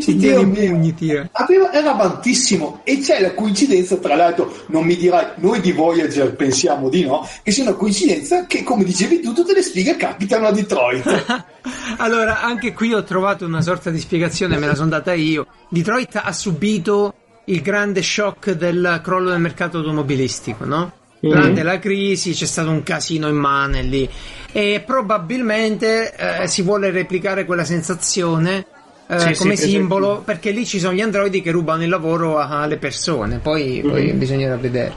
Si 0.00 0.16
tiene 0.16 0.38
Dio 0.38 0.40
i 0.40 0.46
mio. 0.46 0.70
pugni, 0.70 0.94
tira. 0.94 1.28
Aveva- 1.32 1.72
era 1.72 1.92
avantissimo 1.92 2.80
e 2.84 3.00
c'è 3.00 3.20
la 3.20 3.34
coincidenza, 3.34 3.96
tra 3.96 4.14
l'altro, 4.14 4.52
non 4.66 4.84
mi 4.84 4.96
dirai, 4.96 5.26
noi 5.36 5.60
di 5.60 5.72
Voyager 5.72 6.34
pensiamo 6.34 6.88
di 6.88 7.04
no, 7.04 7.26
che 7.42 7.50
sia 7.50 7.64
una 7.64 7.74
coincidenza 7.74 8.46
che, 8.46 8.62
come 8.62 8.84
dicevi 8.84 9.20
tu, 9.20 9.32
tutte 9.32 9.52
le 9.54 9.62
sfighe 9.62 9.96
capitano 9.96 10.46
a 10.48 10.52
Detroit. 10.52 11.46
Allora, 11.98 12.42
anche 12.42 12.72
qui 12.72 12.94
ho 12.94 13.02
trovato 13.02 13.44
una 13.44 13.60
sorta 13.60 13.90
di 13.90 13.98
spiegazione, 13.98 14.56
me 14.58 14.66
la 14.66 14.74
sono 14.74 14.88
data 14.88 15.12
io. 15.12 15.46
Detroit 15.68 16.20
ha 16.22 16.32
subito 16.32 17.14
il 17.46 17.60
grande 17.60 18.02
shock 18.02 18.52
del 18.52 19.00
crollo 19.02 19.30
del 19.30 19.40
mercato 19.40 19.78
automobilistico, 19.78 20.64
no? 20.64 20.92
Durante 21.20 21.64
la 21.64 21.78
crisi 21.80 22.32
c'è 22.32 22.46
stato 22.46 22.70
un 22.70 22.84
casino 22.84 23.26
immane 23.26 23.82
lì 23.82 24.08
e 24.52 24.82
probabilmente 24.86 26.14
eh, 26.14 26.46
si 26.46 26.62
vuole 26.62 26.90
replicare 26.90 27.44
quella 27.44 27.64
sensazione 27.64 28.64
eh, 29.08 29.18
Sì, 29.18 29.34
sì, 29.34 29.38
come 29.40 29.54
per 29.54 29.64
simbolo 29.64 30.22
perché 30.24 30.50
lì 30.50 30.66
ci 30.66 30.78
sono 30.78 30.92
gli 30.92 31.00
androidi 31.00 31.40
che 31.40 31.50
rubano 31.50 31.82
il 31.82 31.88
lavoro 31.88 32.38
alle 32.38 32.76
persone, 32.76 33.38
poi, 33.38 33.80
poi 33.80 34.12
bisognerà 34.12 34.56
vedere. 34.56 34.94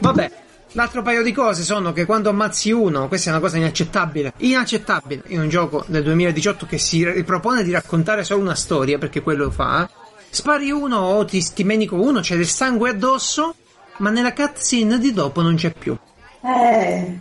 Vabbè, 0.00 0.30
l'altro 0.72 1.02
paio 1.02 1.22
di 1.22 1.32
cose 1.32 1.62
sono 1.62 1.92
che 1.92 2.04
quando 2.04 2.30
ammazzi 2.30 2.72
uno, 2.72 3.06
questa 3.06 3.30
è 3.30 3.32
una 3.32 3.40
cosa 3.40 3.56
inaccettabile, 3.56 4.32
inaccettabile 4.38 5.22
in 5.28 5.40
un 5.40 5.48
gioco 5.48 5.84
del 5.86 6.02
2018 6.02 6.66
che 6.66 6.78
si 6.78 7.08
ripropone 7.08 7.62
di 7.62 7.70
raccontare 7.70 8.24
solo 8.24 8.40
una 8.40 8.56
storia, 8.56 8.98
perché 8.98 9.22
quello 9.22 9.50
fa, 9.50 9.88
spari 10.30 10.70
uno 10.72 10.98
o 10.98 11.24
ti 11.24 11.40
stimenico 11.40 11.94
uno, 11.94 12.20
c'è 12.20 12.36
del 12.36 12.48
sangue 12.48 12.90
addosso, 12.90 13.54
ma 13.98 14.10
nella 14.10 14.32
cutscene 14.32 14.98
di 14.98 15.12
dopo 15.12 15.42
non 15.42 15.54
c'è 15.54 15.72
più. 15.72 15.96
Eh, 16.42 17.18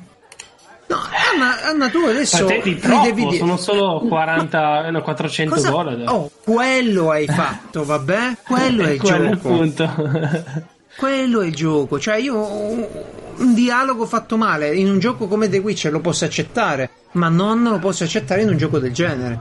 No, 0.87 0.97
Anna, 1.33 1.63
Anna 1.69 1.89
tu 1.89 1.99
adesso 1.99 2.43
Ma 2.43 2.49
te 2.49 2.61
di 2.63 2.69
mi 2.71 2.79
troppo, 2.79 3.03
devi 3.05 3.25
dire... 3.25 3.37
sono 3.37 3.57
solo 3.57 3.99
40, 4.07 4.89
no, 4.91 5.01
400 5.01 5.55
Cosa- 5.55 5.69
dollari. 5.69 6.03
Oh, 6.07 6.29
quello 6.43 7.09
hai 7.11 7.25
fatto, 7.25 7.83
vabbè? 7.85 8.37
Quello 8.45 8.83
è 8.83 8.91
il 8.91 8.99
Quello 9.01 9.29
gioco. 9.29 9.47
appunto. 9.49 9.89
Quello 10.95 11.41
è 11.41 11.45
il 11.47 11.55
gioco. 11.55 11.99
Cioè, 11.99 12.17
io 12.17 12.37
un 12.37 13.53
dialogo 13.55 14.05
fatto 14.05 14.37
male 14.37 14.75
in 14.75 14.87
un 14.89 14.99
gioco 14.99 15.27
come 15.27 15.49
The 15.49 15.57
Witcher 15.57 15.91
lo 15.91 16.01
posso 16.01 16.25
accettare, 16.25 16.89
ma 17.13 17.29
non 17.29 17.63
lo 17.63 17.79
posso 17.79 18.03
accettare 18.03 18.41
in 18.43 18.49
un 18.49 18.57
gioco 18.57 18.77
del 18.77 18.93
genere. 18.93 19.39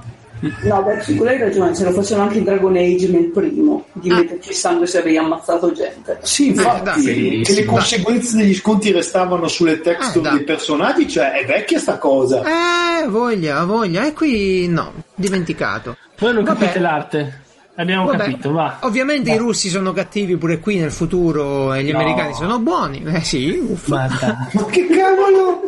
No, 0.65 0.83
beh, 0.83 1.03
su 1.03 1.15
quello 1.17 1.31
hai 1.31 1.39
ragione, 1.39 1.75
se 1.75 1.85
lo 1.85 1.93
facevano 1.93 2.27
anche 2.27 2.39
in 2.39 2.45
Dragon 2.45 2.77
Age 2.77 3.09
nel 3.09 3.25
primo, 3.31 3.85
di 3.93 4.11
Ah. 4.11 4.17
metterci 4.17 4.53
sangue 4.53 4.87
se 4.87 4.99
avevi 4.99 5.17
ammazzato 5.17 5.73
gente. 5.73 6.19
Sì, 6.23 6.49
infatti, 6.49 6.83
dai, 6.85 7.41
che 7.45 7.55
le 7.55 7.65
conseguenze 7.65 8.37
degli 8.37 8.55
sconti 8.55 8.91
restavano 8.93 9.47
sulle 9.49 9.81
texture 9.81 10.19
Eh, 10.19 10.23
dai. 10.23 10.37
dei 10.39 10.45
personaggi, 10.45 11.09
cioè 11.09 11.33
è 11.33 11.45
vecchia 11.47 11.79
sta 11.79 11.99
cosa. 11.99 12.43
Eh, 12.43 13.07
voglia, 13.09 13.65
voglia. 13.65 14.05
E 14.07 14.13
qui 14.13 14.67
no, 14.69 14.93
dimenticato. 15.15 15.97
Voi 16.19 16.35
non 16.35 16.45
Vabbè. 16.45 16.59
capite 16.59 16.79
l'arte. 16.79 17.41
Abbiamo 17.75 18.05
Vabbè, 18.05 18.19
capito, 18.19 18.53
va. 18.53 18.79
Ovviamente 18.83 19.31
i 19.33 19.39
russi 19.39 19.69
sono 19.71 19.93
cattivi 19.93 20.37
pure 20.37 20.59
qui 20.59 20.77
nel 20.77 20.93
futuro 20.93 21.73
e 21.73 21.83
gli 21.83 21.91
No. 21.91 22.01
americani 22.01 22.35
sono 22.35 22.59
buoni. 22.59 23.03
Eh 23.07 23.23
sì, 23.25 23.49
uffa. 23.67 24.09
Ma 24.53 24.65
che 24.67 24.87
cavolo! 24.89 25.63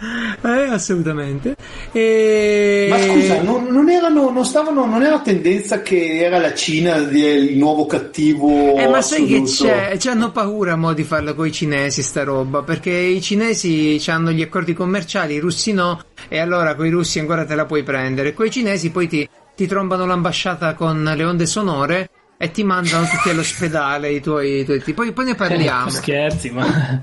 Eh, 0.00 0.68
assolutamente. 0.70 1.56
E... 1.90 2.86
Ma 2.88 2.98
scusa, 2.98 3.42
non, 3.42 3.66
non 3.66 3.90
erano, 3.90 4.30
non 4.30 4.44
stavano, 4.44 4.86
non 4.86 5.02
era 5.02 5.20
tendenza 5.20 5.82
che 5.82 6.20
era 6.20 6.38
la 6.38 6.54
Cina 6.54 6.96
il 6.96 7.56
nuovo 7.56 7.86
cattivo 7.86 8.76
Eh, 8.76 8.86
ma 8.86 9.02
sai 9.02 9.26
che 9.26 9.36
assoluto? 9.36 9.64
c'è? 9.64 9.96
Ci 9.98 10.08
hanno 10.08 10.30
paura 10.30 10.76
mo 10.76 10.92
di 10.92 11.02
farlo 11.02 11.34
con 11.34 11.46
i 11.46 11.52
cinesi 11.52 12.02
sta 12.02 12.22
roba, 12.22 12.62
perché 12.62 12.92
i 12.92 13.20
cinesi 13.20 14.00
hanno 14.06 14.30
gli 14.30 14.42
accordi 14.42 14.72
commerciali, 14.72 15.34
i 15.34 15.40
russi 15.40 15.72
no, 15.72 16.00
e 16.28 16.38
allora 16.38 16.76
con 16.76 16.86
i 16.86 16.90
russi 16.90 17.18
ancora 17.18 17.44
te 17.44 17.56
la 17.56 17.64
puoi 17.64 17.82
prendere. 17.82 18.34
Con 18.34 18.46
i 18.46 18.50
cinesi 18.52 18.90
poi 18.90 19.08
ti, 19.08 19.28
ti 19.56 19.66
trombano 19.66 20.06
l'ambasciata 20.06 20.74
con 20.74 21.02
le 21.02 21.24
onde 21.24 21.46
sonore 21.46 22.08
e 22.38 22.52
ti 22.52 22.62
mandano 22.62 23.04
tutti 23.06 23.30
all'ospedale 23.30 24.12
i 24.12 24.20
tuoi, 24.20 24.60
i 24.60 24.64
tuoi- 24.64 24.80
poi, 24.94 25.10
poi 25.10 25.24
ne 25.24 25.34
parliamo. 25.34 25.90
Scherzi, 25.90 26.50
ma. 26.50 27.02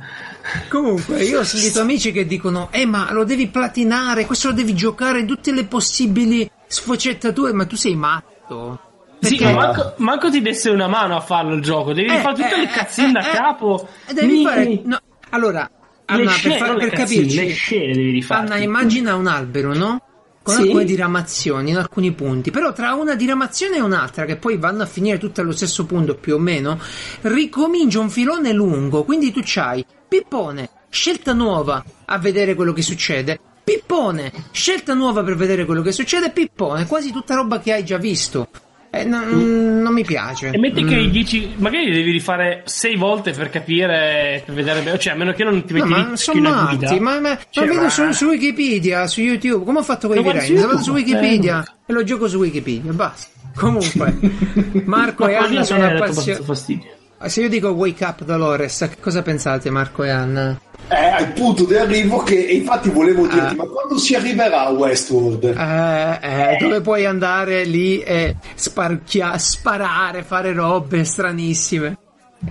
Comunque, 0.69 1.23
io 1.23 1.39
ho 1.39 1.43
sentito 1.43 1.81
amici 1.81 2.11
che 2.11 2.25
dicono: 2.25 2.69
Eh, 2.71 2.85
ma 2.85 3.11
lo 3.11 3.23
devi 3.23 3.47
platinare, 3.47 4.25
questo 4.25 4.49
lo 4.49 4.53
devi 4.53 4.75
giocare 4.75 5.19
in 5.19 5.25
tutte 5.27 5.51
le 5.51 5.65
possibili 5.65 6.49
sfaccettature, 6.67 7.51
ma 7.53 7.65
tu 7.65 7.75
sei 7.75 7.95
matto. 7.95 8.79
Sì, 9.21 9.37
Perché- 9.37 9.53
ma 9.53 9.65
manco, 9.67 9.93
manco 9.97 10.29
ti 10.29 10.41
desse 10.41 10.69
una 10.69 10.87
mano 10.87 11.15
a 11.15 11.19
farlo 11.21 11.55
il 11.55 11.61
gioco. 11.61 11.93
Devi 11.93 12.09
Eh, 12.13 12.19
fare 12.19 12.35
tutte 12.35 12.55
eh, 12.55 12.59
le 12.59 12.67
cazzine 12.67 13.09
eh, 13.09 13.11
da 13.13 13.31
eh, 13.31 13.35
capo. 13.35 13.87
eh, 14.07 14.13
Devi 14.13 14.33
Mi- 14.33 14.43
fare. 14.43 14.81
no, 14.83 14.99
allora, 15.29 15.69
le 16.07 16.13
Anna, 16.21 16.29
scene, 16.31 16.57
per, 16.57 16.67
far- 16.67 16.77
per 16.77 16.89
cazzine, 16.89 17.21
capirci, 17.23 17.45
le 17.47 17.53
scene 17.53 17.93
devi 17.93 18.11
rifare. 18.11 18.41
Anna, 18.45 18.57
immagina 18.57 19.15
un 19.15 19.25
albero, 19.27 19.73
no? 19.73 19.99
Con 20.43 20.53
Sì. 20.53 20.61
alcune 20.61 20.83
diramazioni 20.85 21.71
in 21.71 21.77
alcuni 21.77 22.11
punti, 22.11 22.51
però 22.51 22.71
tra 22.71 22.93
una 22.93 23.15
diramazione 23.15 23.77
e 23.77 23.81
un'altra, 23.81 24.25
che 24.25 24.35
poi 24.35 24.57
vanno 24.57 24.83
a 24.83 24.85
finire 24.85 25.17
tutte 25.17 25.41
allo 25.41 25.53
stesso 25.53 25.87
punto 25.87 26.13
più 26.15 26.35
o 26.35 26.37
meno, 26.39 26.77
ricomincia 27.21 27.99
un 27.99 28.11
filone 28.11 28.51
lungo. 28.53 29.03
Quindi 29.05 29.31
tu 29.31 29.41
c'hai 29.43 29.83
Pippone, 30.19 30.69
scelta 30.89 31.33
nuova 31.33 31.83
a 32.05 32.17
vedere 32.19 32.55
quello 32.55 32.71
che 32.71 32.81
succede. 32.81 33.37
Pippone, 33.65 34.31
scelta 34.51 34.93
nuova 34.93 35.23
per 35.23 35.35
vedere 35.35 35.65
quello 35.65 35.81
che 35.81 35.91
succede. 35.91 36.29
Pippone, 36.29 36.85
quasi 36.85 37.11
tutta 37.11 37.35
roba 37.35 37.59
che 37.59 37.73
hai 37.73 37.83
già 37.83 37.97
visto. 37.97 38.47
Eh, 38.91 39.03
non, 39.03 39.81
non 39.81 39.91
mi 39.93 40.05
piace. 40.05 40.51
E 40.51 40.57
metti 40.57 40.85
che 40.85 40.95
Mm. 40.95 41.09
dici, 41.09 41.53
magari 41.57 41.91
devi 41.91 42.11
rifare 42.11 42.61
sei 42.63 42.95
volte 42.95 43.31
per 43.33 43.49
capire, 43.49 44.41
per 44.45 44.55
vedere 44.55 44.79
bene, 44.83 44.97
cioè 44.97 45.11
a 45.11 45.15
meno 45.17 45.33
che 45.33 45.43
non 45.43 45.65
ti 45.65 45.73
No, 45.73 45.79
metti 45.79 45.89
ma 45.91 45.97
non 46.05 46.15
scrivi 46.17 46.45
sono 46.45 46.55
matti, 46.61 46.99
ma, 47.01 47.19
ma, 47.19 47.37
Cioè, 47.49 47.65
ma 47.65 47.71
vedo 47.73 48.03
ma- 48.03 48.13
su, 48.13 48.25
Wikipedia, 48.25 49.05
su 49.07 49.19
YouTube, 49.19 49.65
come 49.65 49.79
ho 49.79 49.83
fatto 49.83 50.07
con 50.07 50.17
i 50.17 50.21
vado 50.23 50.81
su? 50.81 50.93
Wikipedia 50.93 51.61
Eh. 51.61 51.71
e 51.87 51.93
lo 51.93 52.03
gioco 52.05 52.29
su 52.29 52.37
Wikipedia, 52.37 52.93
basta. 52.93 53.33
Comunque, 53.53 54.17
Marco 54.85 55.25
Ma 55.25 55.31
e 55.31 55.35
Anna 55.35 55.63
sono 55.65 55.83
appassionati. 55.85 57.03
Fastidio. 57.25 57.29
Se 57.29 57.41
io 57.41 57.49
dico 57.49 57.69
Wake 57.69 58.03
Up 58.03 58.23
Dolores, 58.23 58.87
che 58.89 58.99
cosa 59.01 59.21
pensate 59.21 59.69
Marco 59.69 60.03
e 60.03 60.09
Anna? 60.09 60.59
Eh, 60.87 60.95
al 60.95 61.33
punto 61.33 61.63
di 61.65 61.75
arrivo 61.75 62.19
che, 62.19 62.35
infatti 62.35 62.89
volevo 62.89 63.23
dirti, 63.25 63.53
Ah. 63.53 63.55
ma 63.55 63.65
quando 63.65 63.97
si 63.97 64.13
arriverà 64.15 64.65
a 64.65 64.69
Westworld? 64.69 65.43
Eh, 65.43 66.19
eh, 66.53 66.57
dove 66.59 66.81
puoi 66.81 67.05
andare 67.05 67.63
lì 67.65 67.99
e 68.01 68.35
sparchia- 68.53 69.37
sparare, 69.37 70.21
fare 70.23 70.53
robe 70.53 71.03
stranissime. 71.03 71.97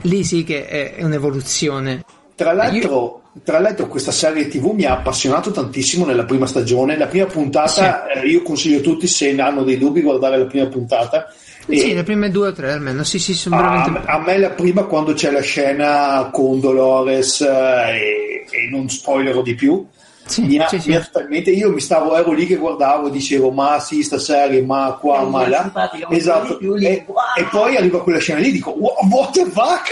Lì 0.02 0.24
sì 0.24 0.42
che 0.42 0.66
è, 0.66 0.94
è 0.96 1.04
un'evoluzione. 1.04 2.04
Tra 2.34 2.52
l'altro, 2.52 3.22
tra 3.44 3.60
l'altro 3.60 3.86
questa 3.86 4.10
serie 4.10 4.48
tv 4.48 4.72
mi 4.72 4.84
ha 4.84 4.94
appassionato 4.94 5.52
tantissimo 5.52 6.04
nella 6.04 6.24
prima 6.24 6.46
stagione, 6.46 6.96
la 6.98 7.06
prima 7.06 7.26
puntata, 7.26 8.08
eh, 8.08 8.26
io 8.26 8.42
consiglio 8.42 8.78
a 8.78 8.82
tutti 8.82 9.06
se 9.06 9.38
hanno 9.40 9.62
dei 9.62 9.78
dubbi 9.78 10.00
guardare 10.02 10.38
la 10.38 10.46
prima 10.46 10.66
puntata. 10.66 11.32
E- 11.66 11.78
Sì, 11.78 11.94
le 11.94 12.02
prime 12.02 12.30
due 12.30 12.48
o 12.48 12.52
tre 12.52 12.72
almeno, 12.72 13.04
sì 13.04 13.18
sì, 13.18 13.34
sono 13.34 13.56
a, 13.56 13.60
veramente... 13.62 14.02
a 14.10 14.18
me 14.20 14.38
la 14.38 14.50
prima 14.50 14.82
quando 14.84 15.12
c'è 15.14 15.30
la 15.30 15.40
scena 15.40 16.28
con 16.32 16.60
Dolores 16.60 17.40
eh, 17.40 17.46
e, 17.48 18.46
e 18.50 18.68
non 18.70 18.88
spoilerò 18.88 19.40
di 19.42 19.54
più 19.54 19.86
Sì, 20.26 20.42
mi 20.42 20.58
ha, 20.58 20.68
sì, 20.68 20.78
sì. 20.78 20.90
mi 20.90 20.96
ha 20.96 21.00
totalmente 21.00 21.50
io 21.50 21.70
mi 21.72 21.80
stavo 21.80 22.16
ero 22.16 22.32
lì 22.32 22.46
che 22.46 22.56
guardavo 22.56 23.08
e 23.08 23.10
dicevo 23.10 23.50
ma 23.50 23.78
sì 23.80 24.02
sta 24.02 24.18
serie 24.18 24.62
ma 24.62 24.96
qua 25.00 25.20
È 25.20 25.24
ma 25.24 25.38
una 25.38 25.48
là 25.48 25.70
ma 25.74 25.90
esatto 26.10 26.56
più 26.58 26.74
lì, 26.74 26.86
e, 26.86 27.04
wow. 27.06 27.16
e 27.38 27.44
poi 27.50 27.76
arriva 27.76 28.02
quella 28.02 28.18
scena 28.18 28.40
lì 28.40 28.48
e 28.48 28.52
dico 28.52 28.70
"Wha- 28.70 28.94
what 29.10 29.32
the 29.32 29.44
fuck 29.46 29.88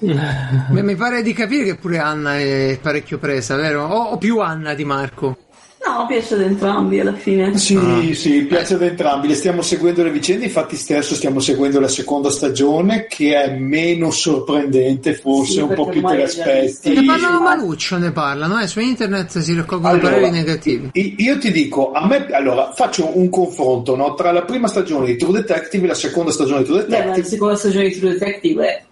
Mi 0.70 0.82
mi 0.82 0.94
pare 0.94 1.22
di 1.22 1.32
capire 1.34 1.64
che 1.64 1.74
pure 1.74 1.98
Anna 1.98 2.38
è 2.38 2.78
parecchio 2.80 3.18
presa, 3.18 3.54
vero? 3.56 3.84
O, 3.84 4.02
o 4.12 4.16
più 4.16 4.38
Anna 4.40 4.72
di 4.72 4.84
Marco. 4.84 5.36
No, 5.82 6.04
piace 6.06 6.34
ad 6.34 6.42
entrambi 6.42 7.00
alla 7.00 7.14
fine. 7.14 7.56
Sì, 7.56 7.74
Ah. 7.74 8.14
sì, 8.14 8.44
piace 8.44 8.74
ad 8.74 8.82
entrambi. 8.82 9.28
Le 9.28 9.34
stiamo 9.34 9.62
seguendo 9.62 10.02
le 10.02 10.10
vicende, 10.10 10.44
infatti 10.44 10.76
stesso 10.76 11.14
stiamo 11.14 11.40
seguendo 11.40 11.80
la 11.80 11.88
seconda 11.88 12.28
stagione 12.30 13.06
che 13.06 13.34
è 13.34 13.56
meno 13.56 14.10
sorprendente, 14.10 15.14
forse 15.14 15.52
Sì, 15.52 15.60
un 15.60 15.72
po' 15.74 15.88
più 15.88 16.02
già 16.02 16.22
aspetti. 16.22 16.92
Ne 16.92 17.04
parlano 17.06 17.40
maluccio, 17.40 17.96
ne 17.96 18.12
parlano, 18.12 18.58
eh, 18.60 18.66
su 18.66 18.78
internet 18.80 19.38
si 19.38 19.54
raccolgono 19.54 19.98
pareri 19.98 20.30
negativi. 20.30 20.90
io 20.92 21.38
ti 21.38 21.50
dico, 21.50 21.92
a 21.92 22.06
me 22.06 22.26
allora 22.30 22.72
faccio 22.74 23.16
un 23.18 23.30
confronto 23.30 23.96
no, 23.96 24.12
tra 24.14 24.32
la 24.32 24.42
prima 24.42 24.68
stagione 24.68 25.06
di 25.06 25.16
True 25.16 25.40
Detective 25.40 25.84
e 25.84 25.88
la 25.88 25.94
seconda 25.94 26.30
stagione 26.30 26.58
di 26.60 26.64
True 26.66 26.84
Beh, 26.84 26.88
ma 26.90 26.96
la 26.98 27.00
Detective. 27.04 27.28
seconda 27.28 27.56
stagione 27.56 27.88
di 27.88 27.98
True 27.98 28.10
Detective 28.12 28.66
è... 28.66 28.82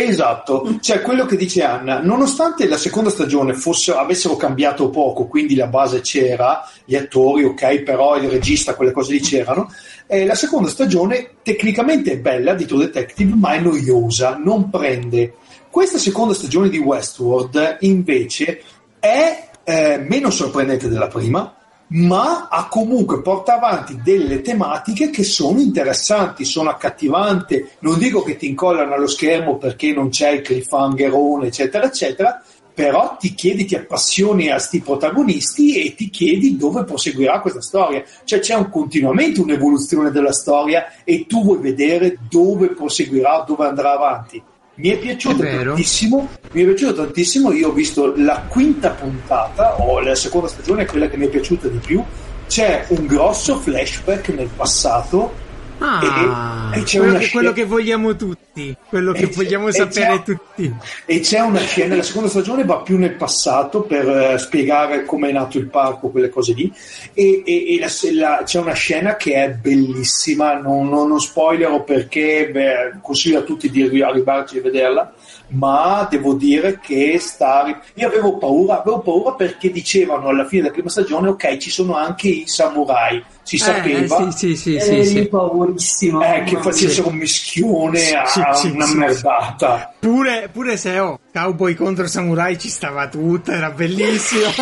Esatto, 0.00 0.78
cioè 0.80 1.02
quello 1.02 1.26
che 1.26 1.34
dice 1.34 1.64
Anna, 1.64 2.00
nonostante 2.00 2.68
la 2.68 2.76
seconda 2.76 3.10
stagione 3.10 3.52
fosse, 3.52 3.90
avessero 3.90 4.36
cambiato 4.36 4.90
poco, 4.90 5.26
quindi 5.26 5.56
la 5.56 5.66
base 5.66 6.02
c'era, 6.02 6.64
gli 6.84 6.94
attori 6.94 7.42
ok, 7.42 7.82
però 7.82 8.16
il 8.16 8.28
regista, 8.28 8.76
quelle 8.76 8.92
cose 8.92 9.14
lì 9.14 9.20
c'erano, 9.20 9.72
eh, 10.06 10.24
la 10.24 10.36
seconda 10.36 10.68
stagione 10.68 11.30
tecnicamente 11.42 12.12
è 12.12 12.18
bella 12.18 12.54
di 12.54 12.64
True 12.64 12.84
Detective, 12.84 13.34
ma 13.34 13.54
è 13.54 13.58
noiosa, 13.58 14.36
non 14.40 14.70
prende. 14.70 15.34
Questa 15.68 15.98
seconda 15.98 16.32
stagione 16.32 16.68
di 16.68 16.78
Westworld 16.78 17.78
invece 17.80 18.62
è 19.00 19.48
eh, 19.64 19.98
meno 19.98 20.30
sorprendente 20.30 20.86
della 20.86 21.08
prima, 21.08 21.56
ma 21.88 22.48
ha 22.48 22.68
comunque 22.68 23.22
porta 23.22 23.54
avanti 23.54 24.00
delle 24.02 24.42
tematiche 24.42 25.10
che 25.10 25.22
sono 25.22 25.60
interessanti, 25.60 26.44
sono 26.44 26.70
accattivanti. 26.70 27.66
Non 27.80 27.98
dico 27.98 28.22
che 28.22 28.36
ti 28.36 28.48
incollano 28.48 28.94
allo 28.94 29.06
schermo 29.06 29.56
perché 29.56 29.92
non 29.92 30.10
c'è 30.10 30.30
il 30.30 30.42
cliffhangerone, 30.42 31.46
eccetera, 31.46 31.86
eccetera, 31.86 32.42
però 32.74 33.16
ti 33.18 33.34
chiedi, 33.34 33.64
ti 33.64 33.74
appassioni 33.74 34.50
a 34.50 34.58
sti 34.58 34.80
protagonisti 34.82 35.84
e 35.84 35.94
ti 35.94 36.10
chiedi 36.10 36.56
dove 36.56 36.84
proseguirà 36.84 37.40
questa 37.40 37.60
storia. 37.60 38.04
Cioè 38.24 38.38
c'è 38.38 38.54
un, 38.54 38.70
continuamente 38.70 39.40
un'evoluzione 39.40 40.10
della 40.10 40.32
storia 40.32 40.86
e 41.02 41.26
tu 41.26 41.42
vuoi 41.42 41.58
vedere 41.58 42.18
dove 42.28 42.68
proseguirà, 42.68 43.44
dove 43.46 43.66
andrà 43.66 43.94
avanti. 43.94 44.40
Mi 44.78 44.90
è 44.90 44.98
piaciuto 44.98 45.42
È 45.42 45.64
tantissimo, 45.64 46.28
mi 46.52 46.62
è 46.62 46.64
piaciuto 46.64 47.02
tantissimo, 47.02 47.50
io 47.50 47.70
ho 47.70 47.72
visto 47.72 48.14
la 48.16 48.44
quinta 48.48 48.90
puntata, 48.90 49.74
o 49.80 49.98
la 49.98 50.14
seconda 50.14 50.46
stagione 50.46 50.86
quella 50.86 51.08
che 51.08 51.16
mi 51.16 51.26
è 51.26 51.28
piaciuta 51.28 51.66
di 51.66 51.78
più, 51.78 52.00
c'è 52.46 52.84
un 52.90 53.06
grosso 53.06 53.56
flashback 53.56 54.28
nel 54.28 54.48
passato 54.54 55.46
Ah, 55.80 56.70
e, 56.74 56.80
e 56.80 56.82
c'è 56.82 56.98
quello, 56.98 57.18
che, 57.18 57.30
quello 57.30 57.52
che 57.52 57.64
vogliamo 57.64 58.16
tutti, 58.16 58.74
quello 58.88 59.12
che 59.12 59.22
e 59.22 59.26
vogliamo 59.26 59.68
e 59.68 59.72
sapere 59.72 60.22
tutti. 60.24 60.74
E 61.06 61.20
c'è 61.20 61.40
una 61.40 61.60
scena, 61.60 61.94
la 61.96 62.02
seconda 62.02 62.28
stagione 62.28 62.64
va 62.64 62.78
più 62.78 62.98
nel 62.98 63.14
passato 63.14 63.82
per 63.82 64.08
eh, 64.08 64.38
spiegare 64.38 65.04
come 65.04 65.28
è 65.28 65.32
nato 65.32 65.56
il 65.58 65.66
parco, 65.68 66.08
quelle 66.08 66.30
cose 66.30 66.52
lì. 66.52 66.72
E, 67.14 67.42
e- 67.46 67.74
e 67.74 67.78
la- 67.78 67.88
la- 68.12 68.42
c'è 68.44 68.58
una 68.58 68.72
scena 68.72 69.16
che 69.16 69.34
è 69.34 69.50
bellissima, 69.50 70.54
non, 70.54 70.88
non, 70.88 71.08
non 71.08 71.20
spoilerò 71.20 71.84
perché 71.84 72.48
beh, 72.52 72.98
consiglio 73.00 73.38
a 73.38 73.42
tutti 73.42 73.70
di 73.70 73.82
arri- 73.82 74.02
arrivarci 74.02 74.58
a 74.58 74.62
vederla. 74.62 75.12
Ma 75.50 76.06
devo 76.10 76.34
dire 76.34 76.78
che 76.78 77.18
sta. 77.18 77.64
Io 77.94 78.06
avevo 78.06 78.36
paura, 78.36 78.80
avevo 78.82 79.00
paura 79.00 79.32
perché 79.32 79.70
dicevano 79.70 80.28
alla 80.28 80.44
fine 80.46 80.62
della 80.62 80.74
prima 80.74 80.90
stagione: 80.90 81.28
ok, 81.28 81.56
ci 81.56 81.70
sono 81.70 81.96
anche 81.96 82.28
i 82.28 82.42
samurai. 82.46 83.24
Si 83.42 83.56
Eh, 83.56 83.58
sapeva 83.58 84.30
sì, 84.30 84.56
sì, 84.56 84.56
sì, 84.56 84.80
sì, 84.80 85.04
sì. 85.04 85.26
paurissimo. 85.26 86.22
eh, 86.22 86.42
che 86.44 86.58
facessero 86.60 87.08
un 87.08 87.14
mischione 87.16 88.12
a 88.12 88.26
Sì, 88.26 88.42
sì, 88.52 88.66
una 88.68 88.84
sì, 88.84 88.96
merdata. 88.96 89.94
Pure, 89.98 90.50
pure 90.52 90.76
se 90.76 90.98
oh, 90.98 91.18
cowboy 91.32 91.74
contro 91.74 92.06
samurai 92.06 92.58
ci 92.58 92.68
stava 92.68 93.08
tutta, 93.08 93.52
era 93.54 93.70
bellissimo. 93.70 94.48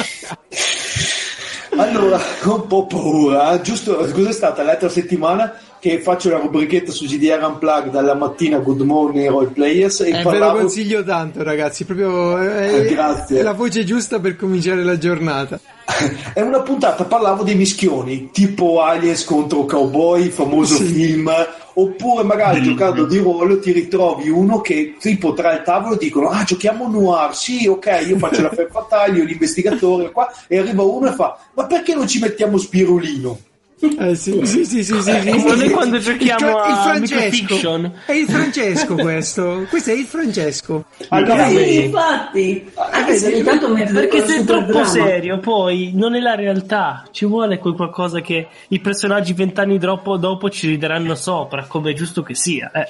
Allora, 1.78 2.18
ho 2.44 2.54
un 2.54 2.66
po' 2.68 2.86
paura. 2.86 3.60
Giusto, 3.60 3.96
cos'è 3.96 4.32
stata 4.32 4.62
l'altra 4.62 4.88
settimana 4.88 5.52
che 5.88 6.00
faccio 6.00 6.30
la 6.30 6.38
rubrichetta 6.38 6.90
su 6.90 7.04
GDR 7.06 7.42
Unplugged 7.44 7.90
dalla 7.90 8.14
mattina 8.14 8.58
Good 8.58 8.80
Morning 8.80 9.28
Role 9.28 9.48
Players 9.48 10.00
e 10.00 10.08
Eh, 10.08 10.10
ve 10.12 10.16
lo 10.22 10.30
parlavo 10.30 10.58
consiglio 10.58 11.04
tanto, 11.04 11.42
ragazzi. 11.42 11.84
Proprio 11.84 12.40
eh, 12.40 12.86
Eh, 12.86 12.86
grazie. 12.86 13.38
è 13.40 13.42
la 13.42 13.52
voce 13.52 13.84
giusta 13.84 14.18
per 14.18 14.36
cominciare 14.36 14.82
la 14.82 14.98
giornata. 14.98 15.58
è 16.34 16.40
una 16.40 16.60
puntata 16.62 17.04
parlavo 17.04 17.44
dei 17.44 17.54
mischioni, 17.54 18.30
tipo 18.32 18.80
Aliens 18.82 19.24
contro 19.24 19.64
Cowboy, 19.66 20.24
il 20.24 20.32
famoso 20.32 20.76
Sì. 20.76 20.84
film, 20.86 21.30
oppure 21.74 22.24
magari 22.24 22.62
giocando 22.62 23.04
di 23.04 23.18
ruolo 23.18 23.60
ti 23.60 23.70
ritrovi 23.70 24.28
uno 24.28 24.60
che 24.60 24.96
tipo 24.98 25.32
tra 25.34 25.52
il 25.52 25.62
tavolo 25.62 25.94
dicono 25.94 26.28
"Ah, 26.30 26.42
giochiamo 26.42 26.88
noir". 26.88 27.34
Sì, 27.36 27.68
ok, 27.68 28.04
io 28.08 28.18
faccio 28.18 28.42
la 28.42 28.50
femme 28.50 28.68
fatale, 28.72 29.18
io 29.18 29.24
l'investigatore 29.24 30.10
qua 30.10 30.28
e 30.48 30.58
arriva 30.58 30.82
uno 30.82 31.08
e 31.08 31.12
fa 31.12 31.38
"Ma 31.54 31.66
perché 31.66 31.94
non 31.94 32.08
ci 32.08 32.18
mettiamo 32.18 32.58
Spirulino?" 32.58 33.38
Eh, 33.78 34.14
sì, 34.14 34.40
sì, 34.44 34.64
sì, 34.64 34.82
sì, 34.82 34.84
sì, 34.84 35.02
sì, 35.02 35.30
Come 35.30 35.50
sì, 35.50 35.58
noi 35.58 35.70
quando 35.70 35.96
Il 35.96 36.02
giochiamo 36.02 36.38
Fra- 36.38 36.66
il 36.66 36.72
a 36.72 36.82
Francesco. 36.82 37.92
È 38.06 38.12
il 38.12 38.26
Francesco 38.26 38.94
questo. 38.94 39.66
Questo 39.68 39.90
è 39.90 39.92
il 39.94 40.04
Francesco. 40.06 40.84
Allora, 41.08 41.48
Sì, 41.48 41.56
Sì. 41.56 41.84
infatti. 41.84 42.70
Ah, 42.74 42.88
Anche 42.92 43.16
se 43.16 43.42
Perché 43.42 44.26
se 44.26 44.36
è 44.40 44.44
troppo 44.44 44.72
dramma. 44.72 44.86
serio, 44.86 45.38
poi 45.40 45.90
non 45.94 46.14
è 46.14 46.20
la 46.20 46.34
realtà. 46.34 47.04
Ci 47.10 47.26
vuole 47.26 47.58
quel 47.58 47.74
qualcosa 47.74 48.20
che 48.22 48.48
i 48.68 48.80
personaggi 48.80 49.34
vent'anni 49.34 49.76
dopo, 49.78 50.16
dopo 50.16 50.48
ci 50.48 50.68
rideranno 50.68 51.14
sopra, 51.14 51.66
come 51.66 51.90
è 51.90 51.94
giusto 51.94 52.22
che 52.22 52.34
sia. 52.34 52.70
Eh. 52.72 52.88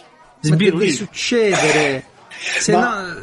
Ma 0.49 0.55
deve 0.57 0.91
succedere. 0.93 2.05
Se 2.59 2.73
Ma- 2.73 3.01
no, 3.03 3.15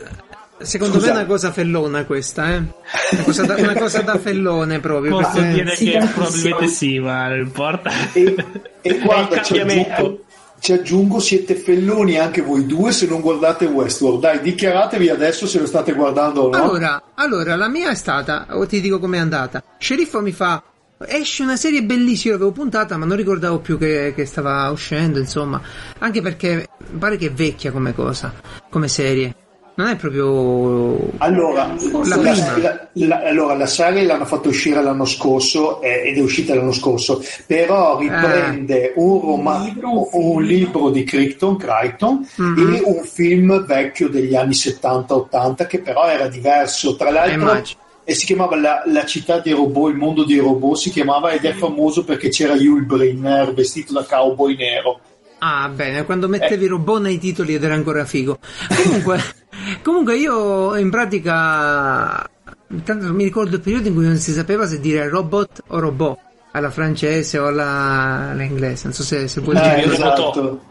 secondo 0.60 0.96
Scusa. 0.96 1.06
me 1.08 1.12
è 1.14 1.16
una 1.18 1.26
cosa 1.26 1.52
fellona 1.52 2.06
questa, 2.06 2.54
eh. 2.54 2.58
Una 2.58 3.24
cosa 3.24 3.44
da, 3.46 3.56
una 3.58 3.74
cosa 3.74 4.02
da 4.02 4.18
fellone 4.18 4.80
proprio. 4.80 5.18
Posso 5.18 5.32
perché- 5.40 5.54
dire 5.54 5.76
Sì, 5.76 5.86
che 5.86 5.92
tantissimo. 5.98 6.22
probabilmente 6.24 6.68
sì, 6.68 7.00
ma 7.00 7.28
non 7.28 7.40
importa. 7.40 7.92
E, 8.14 8.36
e 8.82 9.00
guarda, 9.04 9.36
il 9.38 9.42
ci 9.44 9.54
cambiamento. 9.56 9.92
aggiungo, 9.94 10.24
ci 10.60 10.72
aggiungo, 10.74 11.20
siete 11.20 11.56
felloni 11.56 12.18
anche 12.18 12.42
voi 12.42 12.66
due 12.66 12.92
se 12.92 13.06
non 13.08 13.20
guardate 13.22 13.66
Westworld. 13.66 14.20
Dai, 14.22 14.40
dichiaratevi 14.42 15.10
adesso 15.10 15.46
se 15.48 15.60
lo 15.60 15.66
state 15.66 15.94
guardando 15.94 16.44
o 16.44 16.50
no. 16.50 16.64
Allora, 16.64 17.04
allora, 17.16 17.56
la 17.56 17.68
mia 17.68 17.90
è 17.90 17.96
stata, 17.96 18.48
o 18.52 18.66
ti 18.66 18.80
dico 18.80 19.00
com'è 19.00 19.18
andata. 19.18 19.62
Sceriffo 19.78 20.22
mi 20.22 20.32
fa, 20.32 20.64
esce 21.06 21.44
una 21.44 21.58
serie 21.58 21.84
bellissima, 21.84 22.36
l'avevo 22.36 22.52
puntata, 22.52 22.96
ma 22.96 23.06
non 23.06 23.18
ricordavo 23.18 23.60
più 23.60 23.78
che, 23.78 24.14
che 24.16 24.26
stava 24.26 24.70
uscendo, 24.70 25.20
insomma. 25.20 25.62
Anche 26.00 26.22
perché 26.22 26.68
pare 26.98 27.18
che 27.18 27.28
è 27.28 27.32
vecchia 27.32 27.72
come 27.72 27.94
cosa, 27.94 28.34
come 28.70 28.88
serie. 28.88 29.36
Non 29.76 29.88
è 29.88 29.96
proprio... 29.96 31.10
Allora 31.18 31.74
La 32.06 32.16
la, 32.18 32.88
la- 32.94 33.22
allora, 33.24 33.56
la 33.56 33.66
serie 33.66 34.04
l'hanno 34.04 34.26
fatto 34.26 34.50
uscire 34.50 34.84
l'anno 34.84 35.06
scorso 35.06 35.82
eh, 35.82 36.04
ed 36.10 36.18
è 36.18 36.22
uscita 36.22 36.54
l'anno 36.54 36.72
scorso, 36.72 37.24
però 37.48 37.98
riprende 37.98 38.94
un, 38.98 39.20
roma- 39.20 39.58
Un 39.58 39.64
libro, 39.66 40.10
un 40.12 40.44
libro 40.44 40.90
di 40.92 41.04
Crichton, 41.04 41.58
Crichton 41.58 42.28
Mhm. 42.36 42.74
e 42.76 42.82
un 42.86 43.04
film 43.04 43.66
vecchio 43.66 44.10
degli 44.10 44.36
anni 44.36 44.54
70-80 44.54 45.66
che 45.68 45.80
però 45.80 46.06
era 46.06 46.28
diverso. 46.28 46.96
Tra 46.96 47.10
l'altro, 47.10 47.34
immagino. 47.42 47.80
e 48.04 48.14
si 48.14 48.26
chiamava 48.28 48.56
la, 48.56 48.84
la 48.86 49.06
città 49.06 49.40
dei 49.40 49.54
robot, 49.54 49.90
il 49.92 49.98
mondo 49.98 50.24
dei 50.24 50.38
robot 50.38 50.76
si 50.78 50.92
chiamava 50.92 51.32
ed 51.32 51.46
è 51.46 51.54
famoso 51.54 52.04
perché 52.04 52.30
c'era 52.30 52.54
Yul 52.54 52.86
Brynner 52.86 53.54
vestito 53.56 53.94
da 53.94 54.06
cowboy 54.08 54.56
nero. 54.56 55.00
Ah, 55.40 55.68
bene, 55.68 56.06
quando 56.06 56.30
mettevi 56.30 56.68
robot 56.68 57.02
nei 57.02 57.18
titoli 57.18 57.56
ed 57.56 57.64
era 57.64 57.74
ancora 57.74 58.06
figo. 58.06 58.38
Comunque, 58.84 59.20
comunque 59.84 60.16
io 60.18 60.76
in 60.78 60.90
pratica 60.90 62.28
intanto 62.70 63.06
non 63.06 63.16
mi 63.16 63.24
ricordo 63.24 63.56
il 63.56 63.62
periodo 63.62 63.88
in 63.88 63.94
cui 63.94 64.06
non 64.06 64.18
si 64.18 64.32
sapeva 64.32 64.66
se 64.66 64.80
dire 64.80 65.08
robot 65.10 65.64
o 65.68 65.80
robot 65.80 66.18
alla 66.52 66.70
francese 66.72 67.38
o 67.38 67.48
alla, 67.48 68.30
all'inglese, 68.32 68.84
non 68.86 68.94
so 68.94 69.04
se, 69.04 69.28
se 69.28 69.42
vuoi 69.42 69.56
Eh, 69.58 69.62
dire. 69.62 69.82
il 69.84 69.92
esatto. 69.92 70.62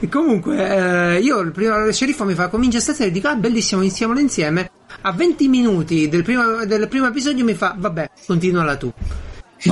E 0.00 0.08
comunque, 0.08 1.14
eh, 1.16 1.18
io 1.20 1.40
il 1.40 1.52
primo 1.52 1.90
sceriffo 1.92 2.24
mi 2.24 2.34
fa 2.34 2.48
comincia 2.48 2.80
stasera 2.80 3.08
e 3.08 3.12
dico 3.12 3.28
ah 3.28 3.34
bellissimo, 3.34 3.82
iniziamolo 3.82 4.18
insieme. 4.18 4.70
A 5.02 5.12
20 5.12 5.48
minuti 5.48 6.08
del 6.08 6.22
primo, 6.22 6.64
del 6.64 6.88
primo 6.88 7.06
episodio 7.06 7.44
mi 7.44 7.54
fa 7.54 7.74
vabbè, 7.76 8.10
continuala 8.26 8.76
tu. 8.76 8.92
E 9.64 9.70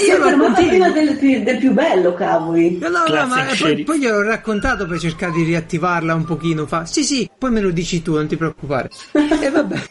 Eh, 0.00 0.04
io 0.06 0.18
continuo. 0.20 0.52
prima 0.54 0.90
del, 0.90 1.16
più- 1.16 1.42
del 1.42 1.58
più 1.58 1.72
bello, 1.72 2.14
cavoli. 2.14 2.78
No, 2.78 2.88
no, 2.88 2.98
no, 2.98 3.04
Classic 3.04 3.60
ma 3.60 3.68
poi, 3.68 3.82
poi 3.84 3.98
gliel'ho 3.98 4.22
raccontato 4.22 4.86
per 4.86 4.98
cercare 4.98 5.32
di 5.32 5.42
riattivarla 5.44 6.14
un 6.14 6.24
pochino. 6.24 6.66
Fa, 6.66 6.86
sì, 6.86 7.04
sì, 7.04 7.28
poi 7.38 7.50
me 7.50 7.60
lo 7.60 7.70
dici 7.70 8.00
tu, 8.02 8.14
non 8.14 8.26
ti 8.26 8.36
preoccupare. 8.36 8.88
E 9.12 9.50
vabbè. 9.50 9.82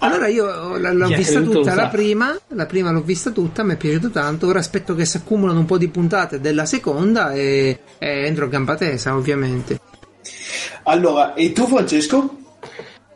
Allora 0.00 0.28
io 0.28 0.76
l- 0.76 0.96
l'ho 0.96 1.08
è 1.08 1.16
vista 1.16 1.40
tutta 1.40 1.74
la 1.74 1.88
prima, 1.88 2.36
la 2.48 2.66
prima 2.66 2.90
l'ho 2.90 3.00
vista 3.02 3.30
tutta, 3.30 3.62
mi 3.64 3.72
è 3.74 3.76
piaciuto 3.76 4.10
tanto. 4.10 4.46
Ora 4.46 4.58
aspetto 4.58 4.94
che 4.94 5.04
si 5.04 5.16
accumulano 5.18 5.58
un 5.58 5.64
po' 5.66 5.78
di 5.78 5.88
puntate 5.88 6.40
della 6.40 6.64
seconda 6.66 7.32
e, 7.32 7.78
e 7.98 8.08
entro 8.26 8.44
a 8.44 8.48
gamba 8.48 8.76
tesa, 8.76 9.14
ovviamente. 9.14 9.78
Allora, 10.84 11.34
e 11.34 11.52
tu 11.52 11.66
Francesco? 11.66 12.36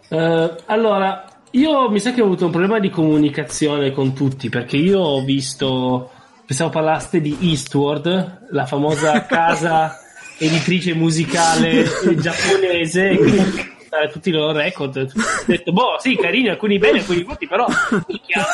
Eh, 0.08 0.54
allora, 0.66 1.24
io 1.52 1.90
mi 1.90 1.98
sa 2.00 2.12
che 2.12 2.20
ho 2.20 2.24
avuto 2.24 2.44
un 2.44 2.50
problema 2.50 2.78
di 2.78 2.90
comunicazione 2.90 3.92
con 3.92 4.12
tutti 4.14 4.48
perché 4.48 4.76
io 4.76 5.00
ho 5.00 5.22
visto, 5.24 6.10
pensavo 6.46 6.70
parlaste 6.70 7.20
di 7.20 7.36
Eastward, 7.42 8.46
la 8.50 8.66
famosa 8.66 9.24
casa 9.26 9.98
editrice 10.38 10.94
musicale 10.94 11.84
giapponese, 12.16 13.16
quindi 13.16 13.76
tutti 14.12 14.28
i 14.28 14.32
loro 14.32 14.52
record. 14.52 14.96
Ho 14.96 15.42
detto, 15.46 15.72
boh, 15.72 15.96
sì, 15.98 16.14
carini, 16.16 16.48
alcuni 16.48 16.78
bene, 16.78 16.98
alcuni 16.98 17.24
brutti, 17.24 17.46
però 17.48 17.66
minchia, 18.06 18.40
eh, 18.42 18.44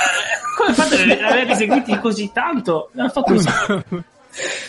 come 0.56 0.72
fate 0.72 0.94
ad 1.02 1.30
averli 1.30 1.54
seguiti 1.56 1.98
così 1.98 2.30
tanto? 2.32 2.90
Hanno 2.96 3.08
fatto 3.08 3.32
un 3.32 3.38
sacco 3.40 3.82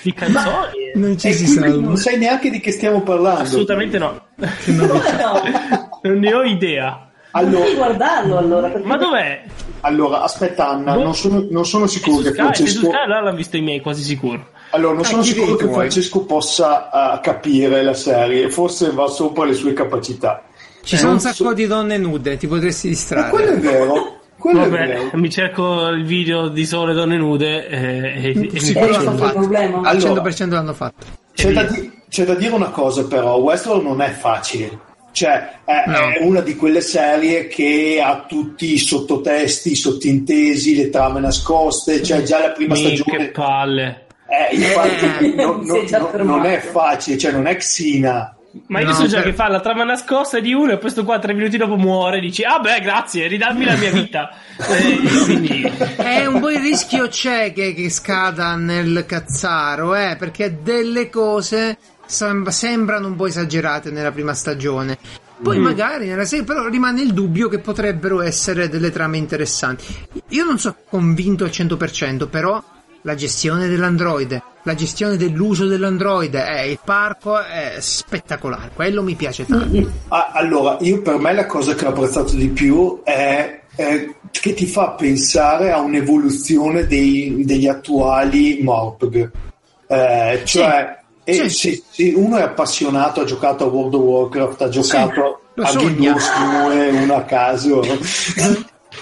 di 0.01 0.13
canzoni. 0.13 0.91
Non 0.95 1.17
ci 1.17 1.27
E 1.27 1.33
si 1.33 1.47
salva. 1.47 1.81
non 1.81 1.97
sai 1.97 2.17
neanche 2.17 2.49
di 2.49 2.59
che 2.59 2.71
stiamo 2.71 3.01
parlando. 3.01 3.41
Assolutamente 3.41 3.97
no. 3.97 4.25
No? 4.35 5.41
Non 6.01 6.19
ne 6.19 6.33
ho 6.33 6.43
idea. 6.43 7.04
Allora, 7.37 7.63
Devi 7.65 7.75
guardarlo 7.75 8.37
allora. 8.37 8.67
perché- 8.69 8.87
Ma 8.87 8.97
dov'è? 8.97 9.43
allora, 9.81 10.21
aspetta 10.21 10.69
Anna, 10.69 10.93
Boh. 10.93 11.03
non 11.03 11.15
sono, 11.15 11.45
non 11.49 11.65
sono 11.65 11.85
sicuro 11.87 12.21
che 12.23 12.31
Francesco... 12.33 12.85
Sky 12.87 12.95
allora 12.95 13.21
l'hanno 13.21 13.35
visto 13.35 13.57
i 13.57 13.61
miei, 13.61 13.81
quasi 13.81 14.03
sicuro. 14.03 14.47
Allora, 14.71 14.95
non 14.95 15.03
sono 15.03 15.21
chi 15.21 15.29
sicuro 15.29 15.55
che 15.55 15.65
vuoi? 15.65 15.75
Francesco 15.77 16.25
possa 16.25 17.15
eh, 17.15 17.19
capire 17.21 17.83
la 17.83 17.93
serie, 17.93 18.49
forse 18.49 18.91
va 18.91 19.07
sopra 19.07 19.45
le 19.45 19.53
sue 19.53 19.73
capacità. 19.73 20.43
Ci 20.83 20.97
sono 20.97 21.13
un 21.13 21.19
sacco 21.19 21.35
so- 21.35 21.53
di 21.53 21.65
donne 21.67 21.97
nude, 21.97 22.37
ti 22.37 22.47
potresti 22.47 22.95
Ma 23.13 23.29
quello 23.29 23.51
è 23.51 23.55
distrarre. 23.55 23.77
vero, 23.77 24.19
quello 24.37 24.63
è 24.63 24.69
Vabbè, 24.69 24.87
vero. 24.87 25.09
mi 25.13 25.29
cerco 25.29 25.87
il 25.87 26.05
video 26.05 26.47
di 26.47 26.65
sole 26.65 26.93
donne 26.93 27.17
nude 27.17 27.67
eh, 27.67 28.23
e, 28.23 28.31
e 28.31 28.33
mi 28.35 28.59
Sicuro 28.59 28.85
Eh, 28.85 28.91
l'hanno 28.91 29.03
fatto 29.03 29.13
il 29.13 29.19
fatto. 29.19 29.33
problema. 29.39 29.77
Al 29.89 29.95
Allora. 30.01 30.21
100% 30.23 30.49
l'hanno 30.49 30.73
fatto. 30.73 31.05
C'è 31.33 31.51
da, 31.53 31.63
di- 31.63 31.91
c'è 32.09 32.23
da 32.23 32.33
dire 32.35 32.53
una 32.53 32.69
cosa 32.69 33.05
però, 33.07 33.35
Westworld 33.37 33.83
non 33.83 34.01
è 34.01 34.09
facile. 34.11 34.79
Cioè, 35.15 35.59
è, 35.63 35.83
No. 35.87 36.09
è 36.11 36.17
una 36.23 36.41
di 36.41 36.57
quelle 36.57 36.81
serie 36.81 37.47
che 37.47 38.01
ha 38.03 38.25
tutti 38.27 38.73
i 38.73 38.77
sottotesti, 38.77 39.71
i 39.71 39.75
sottintesi, 39.75 40.75
le 40.75 40.89
trame 40.89 41.21
nascoste, 41.21 42.03
cioè 42.03 42.21
già 42.23 42.41
la 42.41 42.49
prima 42.51 42.73
Mi- 42.73 42.81
che 42.83 42.95
stagione... 42.97 43.27
palle. 43.29 44.05
Eh, 44.27 44.55
infatti, 44.55 45.05
Eh, 45.25 45.35
non, 45.35 45.61
non- 45.63 45.85
non- 45.89 46.25
non 46.27 46.45
è 46.45 46.59
facile, 46.59 47.17
cioè 47.17 47.31
non 47.31 47.47
è 47.47 47.55
Xina. 47.55 48.35
Ma 48.67 48.79
io 48.81 48.87
No, 48.87 48.93
so 48.93 49.07
già 49.07 49.17
per- 49.21 49.29
che 49.29 49.33
fa 49.33 49.47
la 49.49 49.59
trama 49.61 49.83
nascosta 49.85 50.39
di 50.41 50.53
uno 50.53 50.71
e 50.73 50.79
questo 50.79 51.03
qua 51.05 51.17
tre 51.19 51.33
minuti 51.33 51.55
dopo 51.57 51.75
muore 51.75 52.17
e 52.17 52.21
dici 52.21 52.41
ah 52.43 52.59
beh 52.59 52.79
grazie 52.79 53.27
ridammi 53.27 53.65
la 53.65 53.75
mia 53.75 53.91
vita 53.91 54.29
Eh, 54.57 55.23
quindi 55.25 55.61
È 55.97 56.25
un 56.25 56.39
po' 56.39 56.49
il 56.51 56.59
rischio 56.61 57.09
c'è 57.09 57.51
che, 57.51 57.73
che 57.73 57.89
scada 57.89 58.55
nel 58.55 59.03
cazzaro, 59.05 59.93
eh, 59.95 60.15
perché 60.17 60.59
delle 60.63 61.09
cose 61.09 61.77
sembrano 62.05 63.07
un 63.07 63.15
po' 63.15 63.27
esagerate 63.27 63.91
nella 63.91 64.11
prima 64.11 64.33
stagione. 64.33 64.97
Poi 65.41 65.59
magari 65.59 66.07
nella 66.07 66.23
serie 66.25 66.45
però 66.45 66.67
rimane 66.67 67.01
il 67.01 67.13
dubbio 67.13 67.49
che 67.49 67.59
potrebbero 67.59 68.21
essere 68.21 68.69
delle 68.69 68.91
trame 68.91 69.17
interessanti. 69.17 69.83
Io 70.29 70.45
non 70.45 70.57
sono 70.57 70.75
convinto 70.89 71.43
al 71.43 71.49
100%, 71.49 72.29
però 72.29 72.63
la 73.01 73.15
gestione 73.15 73.67
dell'androide, 73.67 74.41
la 74.63 74.73
gestione 74.73 75.17
dell'uso 75.17 75.67
dell'androide, 75.67 76.61
eh, 76.61 76.71
il 76.71 76.79
parco 76.83 77.39
è 77.39 77.75
spettacolare, 77.79 78.71
quello 78.73 79.03
mi 79.03 79.13
piace 79.13 79.45
tanto. 79.45 79.91
Ah, 80.07 80.31
allora, 80.33 80.77
io 80.79 81.01
per 81.01 81.19
me 81.19 81.33
la 81.33 81.45
cosa 81.45 81.75
che 81.75 81.85
ho 81.85 81.89
apprezzato 81.89 82.35
di 82.35 82.47
più 82.49 83.01
è, 83.03 83.61
è 83.75 84.15
che 84.31 84.53
ti 84.53 84.65
fa 84.65 84.91
pensare 84.91 85.71
a 85.71 85.79
un'evoluzione 85.79 86.87
dei- 86.87 87.43
degli 87.45 87.67
attuali 87.67 88.59
Morpg. 88.63 89.31
Eh, 89.87 90.41
cioè, 90.45 90.97
e 91.25 91.49
Sì. 91.49 91.49
Se, 91.49 91.83
se 91.89 92.13
uno 92.15 92.37
è 92.37 92.43
appassionato, 92.43 93.21
ha 93.21 93.25
giocato 93.25 93.65
a 93.65 93.67
World 93.67 93.95
of 93.95 94.01
Warcraft, 94.01 94.61
ha 94.61 94.69
giocato 94.69 95.39
lo 95.55 95.63
a 95.63 95.71
Wars 95.73 96.29
2, 96.63 96.89
uno 96.89 97.15
a 97.15 97.23
caso. 97.23 97.81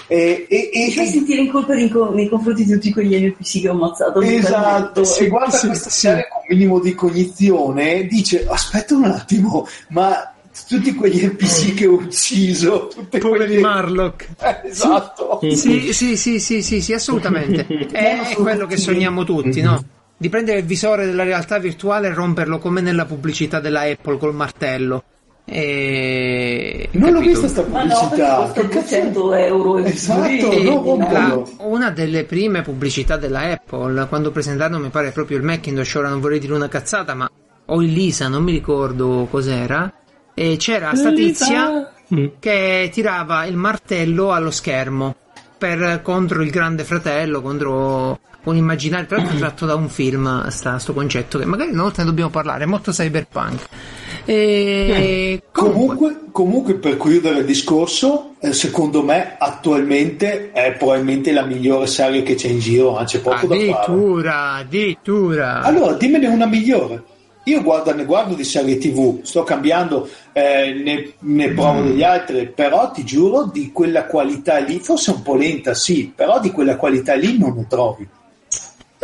e, 0.08 0.46
e- 0.48 0.70
e- 0.72 0.84
Mi 0.86 0.92
fai 0.92 1.06
sentire 1.06 1.42
in 1.42 1.50
colpa 1.50 1.74
nei, 1.74 1.92
nei 2.12 2.28
confronti 2.28 2.64
di 2.64 2.72
tutti 2.72 2.92
quegli 2.92 3.14
NPC 3.14 3.60
che 3.60 3.68
ho 3.68 3.72
ammazzato. 3.72 4.20
Esatto, 4.22 5.04
Sì, 5.04 5.24
e 5.24 5.28
guarda 5.28 5.56
sì, 5.56 5.66
questa 5.66 5.90
sì. 5.90 5.98
serie 6.00 6.28
con 6.32 6.42
minimo 6.48 6.80
di 6.80 6.94
cognizione, 6.94 8.06
dice 8.06 8.46
aspetta 8.48 8.94
un 8.94 9.04
attimo, 9.04 9.66
ma 9.90 10.32
tutti 10.68 10.94
quegli 10.94 11.24
NPC 11.26 11.74
che 11.74 11.86
ho 11.86 11.92
ucciso, 11.94 12.88
tutte 12.88 13.18
Poveri 13.18 13.44
quelle... 13.46 13.60
Marlock. 13.60 14.28
Eh, 14.40 14.60
esatto. 14.70 15.40
Sì, 15.42 15.92
sì, 15.92 16.16
sì, 16.16 16.38
sì, 16.38 16.62
sì, 16.62 16.80
sì, 16.80 16.92
assolutamente. 16.92 17.66
È, 17.90 18.20
è 18.30 18.34
quello 18.34 18.66
che 18.66 18.76
sogniamo 18.76 19.24
tutti, 19.24 19.60
no? 19.60 19.82
Di 20.24 20.30
prendere 20.30 20.60
il 20.60 20.64
visore 20.64 21.04
della 21.04 21.22
realtà 21.22 21.58
virtuale 21.58 22.08
e 22.08 22.14
romperlo 22.14 22.58
come 22.58 22.80
nella 22.80 23.04
pubblicità 23.04 23.60
della 23.60 23.82
Apple 23.82 24.16
col 24.16 24.34
martello. 24.34 25.04
E... 25.44 26.88
Non 26.92 27.10
l'ho 27.12 27.18
capito? 27.20 27.40
vista 27.42 27.48
sta 27.62 27.68
Ma 27.70 27.84
no, 27.84 27.94
pubblicità. 27.94 28.36
costa 28.36 28.60
cazzo- 28.62 28.72
200 28.80 29.34
euro. 29.34 29.76
e 29.76 29.88
Esatto, 29.90 30.48
pure- 30.48 30.62
no, 30.62 30.80
no. 30.96 30.96
La- 31.12 31.44
una 31.58 31.90
delle 31.90 32.24
prime 32.24 32.62
pubblicità 32.62 33.18
della 33.18 33.40
Apple, 33.52 34.06
quando 34.08 34.30
presentarono 34.30 34.78
mi 34.78 34.88
pare 34.88 35.10
proprio 35.10 35.36
il 35.36 35.42
Macintosh, 35.42 35.94
ora 35.96 36.08
non 36.08 36.20
vorrei 36.20 36.38
dire 36.38 36.54
una 36.54 36.68
cazzata, 36.68 37.12
ma 37.12 37.30
o 37.66 37.82
il 37.82 37.92
Lisa, 37.92 38.26
non 38.28 38.44
mi 38.44 38.52
ricordo 38.52 39.26
cos'era, 39.30 39.92
e 40.32 40.56
c'era 40.56 40.94
sta 40.94 41.12
tizia 41.12 41.90
Mm. 42.14 42.26
che 42.38 42.88
tirava 42.90 43.44
il 43.44 43.56
martello 43.56 44.32
allo 44.32 44.50
schermo 44.50 45.16
per, 45.58 46.00
contro 46.02 46.42
il 46.42 46.50
grande 46.50 46.84
fratello, 46.84 47.42
contro 47.42 48.20
un 48.44 48.56
immaginario, 48.56 49.06
tra 49.06 49.16
l'altro 49.18 49.36
tratto 49.38 49.66
da 49.66 49.74
un 49.74 49.88
film 49.88 50.48
sta, 50.48 50.78
sto 50.78 50.92
concetto 50.92 51.38
che 51.38 51.44
magari 51.44 51.70
una 51.72 51.82
volta 51.82 52.02
ne 52.02 52.08
dobbiamo 52.08 52.30
parlare, 52.30 52.64
è 52.64 52.66
molto 52.66 52.90
cyberpunk. 52.92 53.66
E 54.26 55.42
comunque, 55.52 55.96
Comunque, 55.96 56.20
comunque, 56.32 56.74
per 56.74 56.96
chiudere 56.96 57.40
il 57.40 57.44
discorso, 57.44 58.34
eh, 58.40 58.52
secondo 58.52 59.02
me 59.02 59.36
attualmente 59.38 60.50
è 60.52 60.72
probabilmente 60.72 61.30
la 61.32 61.44
migliore 61.44 61.86
serie 61.86 62.22
che 62.22 62.34
c'è 62.34 62.48
in 62.48 62.58
giro, 62.58 62.92
ma 62.92 63.04
c'è 63.04 63.20
poco 63.20 63.46
da 63.46 63.54
fare. 63.54 63.70
addirittura, 63.70 64.52
addirittura. 64.52 65.60
Allora, 65.62 65.92
dimmene 65.94 66.26
una 66.28 66.46
migliore. 66.46 67.02
Io 67.46 67.60
guardo, 67.60 67.94
ne 67.94 68.06
guardo 68.06 68.34
di 68.34 68.44
serie 68.44 68.78
TV, 68.78 69.20
sto 69.22 69.42
cambiando, 69.42 70.08
eh, 70.32 70.72
ne, 70.82 71.12
ne 71.18 71.52
provo 71.52 71.80
Mm. 71.80 71.86
degli 71.88 72.02
altri, 72.02 72.46
però 72.48 72.90
ti 72.90 73.04
giuro 73.04 73.50
di 73.52 73.70
quella 73.70 74.06
qualità 74.06 74.56
lì, 74.58 74.78
forse 74.78 75.10
un 75.10 75.20
po' 75.20 75.34
lenta, 75.36 75.74
sì, 75.74 76.10
però 76.14 76.40
di 76.40 76.50
quella 76.50 76.76
qualità 76.76 77.12
lì 77.14 77.36
non 77.38 77.52
ne 77.54 77.66
trovi. 77.68 78.08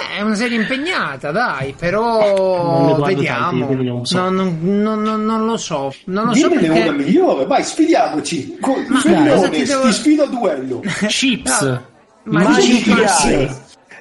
Beh, 0.01 0.17
È 0.19 0.21
una 0.23 0.35
serie 0.35 0.59
impegnata, 0.61 1.31
dai, 1.31 1.69
Non 1.69 1.75
però 1.79 2.87
ne 2.87 2.95
guardo 2.95 3.05
vediamo. 3.05 3.67
tanti, 3.67 3.85
non 3.85 4.07
so. 4.07 4.19
No, 4.19 4.31
non, 4.31 4.59
non- 4.63 5.03
non- 5.03 5.25
non 5.25 5.45
lo 5.47 5.57
so, 5.57 5.93
non 6.05 6.27
lo 6.27 6.35
so 6.35 6.49
Dimmene 6.49 6.69
perché. 6.69 6.89
una 6.89 6.93
migliore, 6.97 7.47
vai, 7.47 7.63
sfidiamoci. 7.63 8.57
Con, 8.61 8.85
Ma 8.89 9.01
cosa 9.03 9.49
ti 9.49 9.63
devo- 9.65 9.83
ti 9.87 9.93
sfido 9.93 10.23
a 10.23 10.27
duello. 10.27 10.81
Chips 11.07 11.81
Ma 12.25 12.43
Magic 12.43 12.87
Eye. 12.87 13.51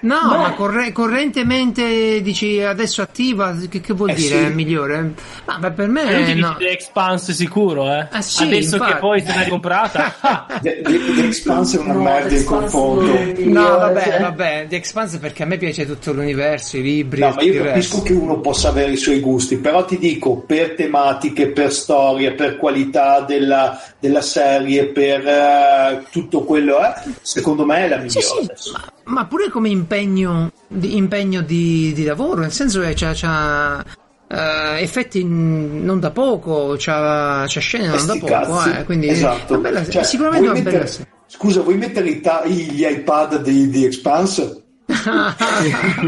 No, 0.01 0.19
Beh. 0.29 0.37
ma 0.37 0.51
corre- 0.53 0.91
correntemente 0.91 2.21
dici 2.21 2.61
adesso 2.61 3.01
attiva, 3.01 3.55
che, 3.69 3.81
che 3.81 3.93
vuol 3.93 4.11
Eh, 4.11 4.13
dire? 4.15 4.37
sì. 4.39 4.43
È 4.45 4.49
migliore? 4.49 5.13
Ma 5.45 5.57
beh, 5.59 5.71
per 5.71 5.87
me 5.87 6.29
Eh, 6.29 6.33
no. 6.35 6.55
The 6.57 6.69
Expanse 6.71 7.33
sicuro 7.33 7.91
eh 7.93 8.07
Ah, 8.11 8.21
sì, 8.21 8.43
adesso 8.43 8.75
infatti. 8.75 8.93
che 8.93 8.99
poi 8.99 9.19
se 9.21 9.33
l'hai 9.33 9.47
comprata 9.49 10.47
The, 10.61 10.81
The- 10.81 11.13
The 11.15 11.25
Expanse 11.25 11.77
è 11.77 11.81
una 11.81 11.93
No, 11.93 12.01
merda 12.03 12.35
in 12.35 12.45
è- 12.45 13.43
No, 13.45 13.61
vabbè, 13.77 14.03
cioè- 14.03 14.19
vabbè, 14.21 14.65
The 14.69 14.75
Expanse 14.75 15.19
perché 15.19 15.43
a 15.43 15.45
me 15.45 15.57
piace 15.57 15.85
tutto 15.85 16.13
l'universo, 16.13 16.77
i 16.77 16.81
libri 16.81 17.19
No, 17.21 17.33
ma 17.33 17.41
io 17.41 17.63
capisco 17.63 17.95
resto. 17.97 18.01
che 18.03 18.13
uno 18.13 18.39
possa 18.39 18.69
avere 18.69 18.91
i 18.93 18.97
suoi 18.97 19.19
gusti, 19.19 19.57
però 19.57 19.83
ti 19.85 19.97
dico 19.97 20.37
per 20.37 20.75
tematiche, 20.75 21.47
per 21.49 21.73
storia, 21.73 22.31
per 22.33 22.57
qualità 22.57 23.21
della, 23.21 23.81
della 23.99 24.21
serie, 24.21 24.85
per 24.87 25.27
eh, 25.27 26.03
tutto 26.11 26.43
quello, 26.43 26.79
eh, 26.79 26.93
secondo 27.21 27.65
me 27.65 27.85
è 27.85 27.87
la 27.89 27.95
Sì, 28.07 28.17
migliore. 28.19 28.21
sì, 28.21 28.43
adesso. 28.45 28.71
ma, 28.73 29.11
ma 29.13 29.25
pure 29.25 29.49
come 29.49 29.69
impegno 29.69 30.51
di, 30.67 30.95
impegno 30.95 31.41
di, 31.41 31.91
di 31.93 32.03
lavoro, 32.03 32.41
nel 32.41 32.51
senso 32.53 32.79
che 32.81 32.93
c'ha, 32.95 33.11
c'ha, 33.13 33.83
eh, 34.27 34.81
effetti 34.81 35.23
non 35.25 35.99
da 35.99 36.11
poco, 36.11 36.75
c'ha, 36.77 37.43
c'ha 37.47 37.59
scene 37.59 37.87
non 37.87 38.05
da 38.05 38.15
poco, 38.19 38.63
eh, 38.65 38.83
quindi 38.85 39.09
esatto. 39.09 39.53
una 39.53 39.61
bella- 39.61 39.87
Cioè, 39.89 40.03
sicuramente 40.03 40.47
una 40.47 40.53
bella 40.59 40.69
mettere- 40.71 40.87
serie. 40.87 41.07
Scusa, 41.31 41.61
vuoi 41.61 41.77
mettere 41.77 42.21
ta- 42.21 42.43
gli 42.45 42.83
iPad 42.83 43.41
di, 43.43 43.69
di 43.69 43.85
Expanse? 43.85 44.63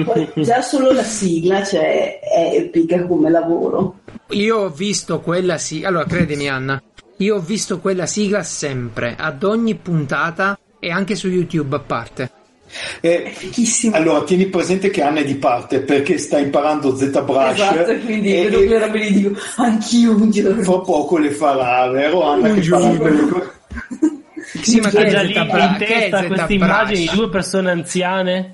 Poi 0.03 0.29
già 0.35 0.61
solo 0.61 0.91
la 0.91 1.03
sigla 1.03 1.63
cioè, 1.63 2.19
è 2.19 2.55
epica 2.55 3.05
come 3.05 3.29
lavoro. 3.29 3.99
Io 4.29 4.57
ho 4.57 4.69
visto 4.69 5.19
quella 5.19 5.57
sigla, 5.57 5.89
allora 5.89 6.05
credimi 6.05 6.47
Anna, 6.49 6.81
io 7.23 7.35
ho 7.35 7.39
visto 7.39 7.79
quella 7.79 8.05
sigla 8.05 8.43
sempre, 8.43 9.15
ad 9.17 9.43
ogni 9.43 9.75
puntata 9.75 10.57
e 10.79 10.89
anche 10.91 11.15
su 11.15 11.27
YouTube 11.29 11.75
a 11.75 11.79
parte. 11.79 12.31
Eh, 13.01 13.31
Fichissimo. 13.35 13.95
allora, 13.97 14.23
tieni 14.23 14.45
presente 14.45 14.89
che 14.89 15.01
Anna 15.03 15.19
è 15.19 15.25
di 15.25 15.35
parte 15.35 15.81
perché 15.81 16.17
sta 16.17 16.39
imparando 16.39 16.95
ZBrush 16.95 17.51
Esatto, 17.59 17.97
quindi 18.05 18.33
e, 18.33 18.43
vedo 18.45 18.57
quelle 18.59 18.79
robe 18.79 18.97
lì 18.99 19.11
dico 19.11 19.37
anch'io 19.57 20.15
un 20.15 20.31
giorno. 20.31 20.63
fra 20.63 20.79
poco 20.79 21.17
le 21.17 21.31
farà, 21.31 21.89
vero 21.89 22.23
Anna? 22.23 22.47
Un 22.49 22.55
che 22.55 22.61
giorno. 22.61 23.49
Sì, 24.61 24.79
ma 24.79 24.89
C'è 24.89 24.97
che 24.99 25.05
è 25.05 25.09
già 25.11 25.21
lì 25.21 25.33
in 25.35 25.75
testa 25.79 26.25
questa 26.25 26.47
Zetabrush? 26.47 26.51
immagine 26.51 26.99
di 26.99 27.09
due 27.15 27.29
persone 27.29 27.71
anziane 27.71 28.51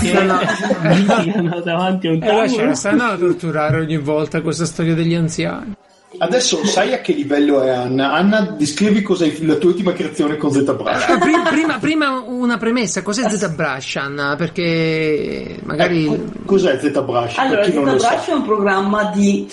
che 0.00 0.12
No, 0.12 0.22
no. 0.22 1.22
girano 1.22 1.60
davanti 1.60 2.06
a 2.08 2.10
un 2.10 2.22
E 2.22 2.26
lasciala, 2.26 2.46
tavolo 2.56 2.74
stanno 2.74 3.02
a 3.04 3.16
torturare 3.16 3.80
ogni 3.80 3.98
volta 3.98 4.40
questa 4.40 4.64
storia 4.66 4.94
degli 4.94 5.14
anziani. 5.14 5.74
Adesso 6.16 6.64
sai 6.64 6.94
a 6.94 7.00
che 7.00 7.12
livello 7.12 7.60
è 7.60 7.68
Anna? 7.68 8.12
Anna, 8.14 8.40
descrivi 8.40 9.02
cos'è 9.02 9.30
la 9.40 9.56
tua 9.56 9.70
ultima 9.70 9.92
creazione 9.92 10.36
con 10.36 10.50
ZBrush. 10.50 11.08
Ah, 11.08 11.18
pri- 11.18 11.42
prima, 11.50 11.78
prima 11.78 12.22
una 12.26 12.56
premessa, 12.56 13.02
cos'è 13.02 13.28
ZBrush 13.28 13.96
Anna? 13.96 14.34
Perché 14.34 15.60
magari... 15.64 16.06
Eh, 16.06 16.08
co- 16.08 16.24
cos'è 16.46 16.78
ZBrush? 16.80 17.38
Allora, 17.38 17.64
ZBrush 17.64 18.00
sa. 18.00 18.24
è 18.24 18.32
un 18.32 18.44
programma 18.44 19.10
di 19.14 19.46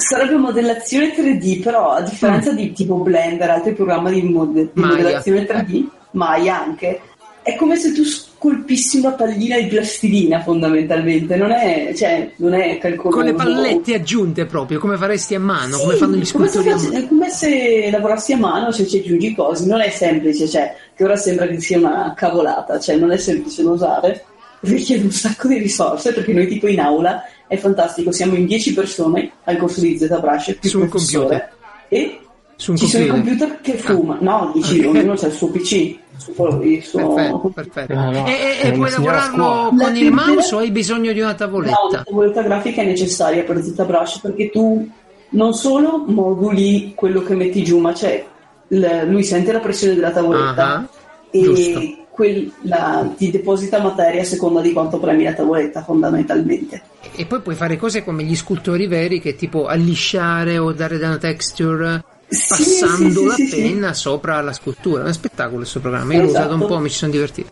Sarebbe 0.00 0.36
modellazione 0.36 1.12
3D, 1.12 1.60
però 1.60 1.90
a 1.90 2.02
differenza 2.02 2.52
di 2.52 2.72
tipo 2.72 2.98
Blender, 2.98 3.50
altri 3.50 3.72
programmi 3.72 4.20
di, 4.20 4.28
mode- 4.28 4.70
di 4.72 4.80
modellazione 4.80 5.44
3D, 5.44 5.84
Maya 6.12 6.62
anche, 6.62 7.00
è 7.42 7.56
come 7.56 7.74
se 7.76 7.92
tu 7.92 8.02
scolpissi 8.38 8.98
una 8.98 9.12
pallina 9.12 9.58
di 9.58 9.66
plastilina 9.66 10.40
fondamentalmente, 10.42 11.34
non 11.34 11.50
è, 11.50 11.92
cioè, 11.96 12.30
non 12.36 12.54
è 12.54 12.78
calcoloso. 12.78 13.16
Con 13.16 13.24
le 13.26 13.34
pallette 13.34 13.94
aggiunte 13.94 14.46
proprio, 14.46 14.78
come 14.78 14.96
faresti 14.96 15.34
a 15.34 15.40
mano, 15.40 15.76
Sì, 15.76 15.82
come 15.82 15.96
fanno 15.96 16.16
gli 16.16 16.30
come 16.30 16.46
se 16.46 16.52
scultori 16.52 16.70
a 16.70 16.76
mano. 16.76 16.98
È 17.04 17.08
come 17.08 17.30
se 17.30 17.88
lavorassi 17.90 18.32
a 18.32 18.36
mano, 18.36 18.72
cioè 18.72 18.86
ci 18.86 18.98
aggiungi 18.98 19.34
cose, 19.34 19.66
non 19.66 19.80
è 19.80 19.90
semplice, 19.90 20.48
cioè, 20.48 20.74
che 20.94 21.04
ora 21.04 21.16
sembra 21.16 21.46
che 21.48 21.60
sia 21.60 21.78
una 21.78 22.14
cavolata, 22.16 22.78
cioè 22.78 22.94
non 22.96 23.10
è 23.10 23.16
semplice 23.16 23.62
da 23.64 23.70
usare, 23.70 24.24
richiede 24.60 25.04
un 25.04 25.10
sacco 25.10 25.48
di 25.48 25.58
risorse, 25.58 26.12
perché 26.12 26.32
noi 26.32 26.46
tipo 26.46 26.68
in 26.68 26.78
aula 26.80 27.22
è 27.48 27.56
fantastico, 27.56 28.12
siamo 28.12 28.34
in 28.36 28.46
10 28.46 28.72
persone 28.72 29.32
al 29.44 29.56
corso 29.56 29.80
di 29.80 29.98
ZBrush, 29.98 30.56
più 30.60 30.68
Su 30.68 30.78
un 30.80 30.88
professore, 30.88 31.26
computer. 31.26 31.52
e 31.88 32.20
Su 32.60 32.72
un 32.72 32.76
ci 32.76 32.88
sono 32.88 33.04
i 33.04 33.06
computer. 33.06 33.38
computer 33.46 33.60
che 33.60 33.78
fumano, 33.78 34.18
no, 34.20 34.50
dici, 34.52 34.84
ognuno 34.84 35.12
ha 35.12 35.26
il 35.26 35.32
suo 35.32 35.48
PC, 35.48 35.72
il 35.72 36.82
suo- 36.82 37.14
Perfetto, 37.14 37.50
perfetto. 37.54 37.94
No, 37.94 38.10
no, 38.10 38.26
e, 38.26 38.30
e- 38.32 38.34
e 38.34 38.60
è 38.62 38.72
puoi 38.72 38.90
lavorarlo 38.90 39.44
con 39.68 39.76
La 39.76 39.88
il 39.90 40.08
computer- 40.08 40.12
mouse 40.34 40.54
o 40.54 40.58
hai 40.58 40.70
bisogno 40.72 41.12
di 41.12 41.20
una 41.20 41.28
No, 41.30 41.34
tavoletta? 41.36 41.78
la 41.92 42.02
tavoletta 42.02 42.42
grafica 42.42 42.82
è 42.82 42.84
necessaria 42.84 43.44
per 43.44 43.62
ZBrush 43.62 44.18
perché 44.18 44.50
tu 44.50 44.90
non 45.30 45.54
solo 45.54 46.02
moduli 46.08 46.94
quello 46.96 47.22
che 47.22 47.36
metti 47.36 47.62
giù, 47.62 47.78
ma 47.78 47.92
c'è 47.92 48.24
il- 48.68 49.02
lui 49.08 49.22
sente 49.22 49.52
la 49.52 49.60
pressione 49.60 49.94
della 49.94 50.10
tavoletta 50.10 50.66
Ah, 50.78 50.88
giusto. 51.30 51.78
e 51.78 52.04
quel- 52.10 52.50
la- 52.62 53.08
ti 53.16 53.30
deposita 53.30 53.80
materia 53.80 54.22
a 54.22 54.24
seconda 54.24 54.60
di 54.60 54.72
quanto 54.72 54.98
premi 54.98 55.22
la 55.22 55.32
tavoletta 55.34 55.84
fondamentalmente. 55.84 56.82
E 57.14 57.24
poi 57.24 57.40
puoi 57.40 57.54
fare 57.54 57.76
cose 57.76 58.02
come 58.02 58.24
gli 58.24 58.34
scultori 58.34 58.88
veri 58.88 59.20
che 59.20 59.36
tipo 59.36 59.66
allisciare 59.66 60.58
o 60.58 60.72
dare 60.72 60.96
una 60.96 61.18
texture 61.18 62.02
passando 62.28 63.20
sì, 63.20 63.24
la 63.26 63.34
sì, 63.34 63.46
sì, 63.46 63.56
penna 63.62 63.94
sopra 63.94 64.40
la 64.40 64.52
scultura. 64.52 65.02
È 65.04 65.06
un 65.06 65.12
spettacolo 65.12 65.56
questo 65.58 65.80
programma. 65.80 66.12
Io 66.14 66.20
l'ho 66.22 66.26
Esatto. 66.28 66.46
usato 66.48 66.62
un 66.62 66.68
po', 66.68 66.78
mi 66.78 66.90
ci 66.90 66.96
sono 66.96 67.10
divertito. 67.12 67.50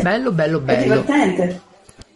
Bello, 0.00 0.32
bello, 0.32 0.58
È 0.58 0.62
bello. 0.62 0.82
divertente. 0.82 1.60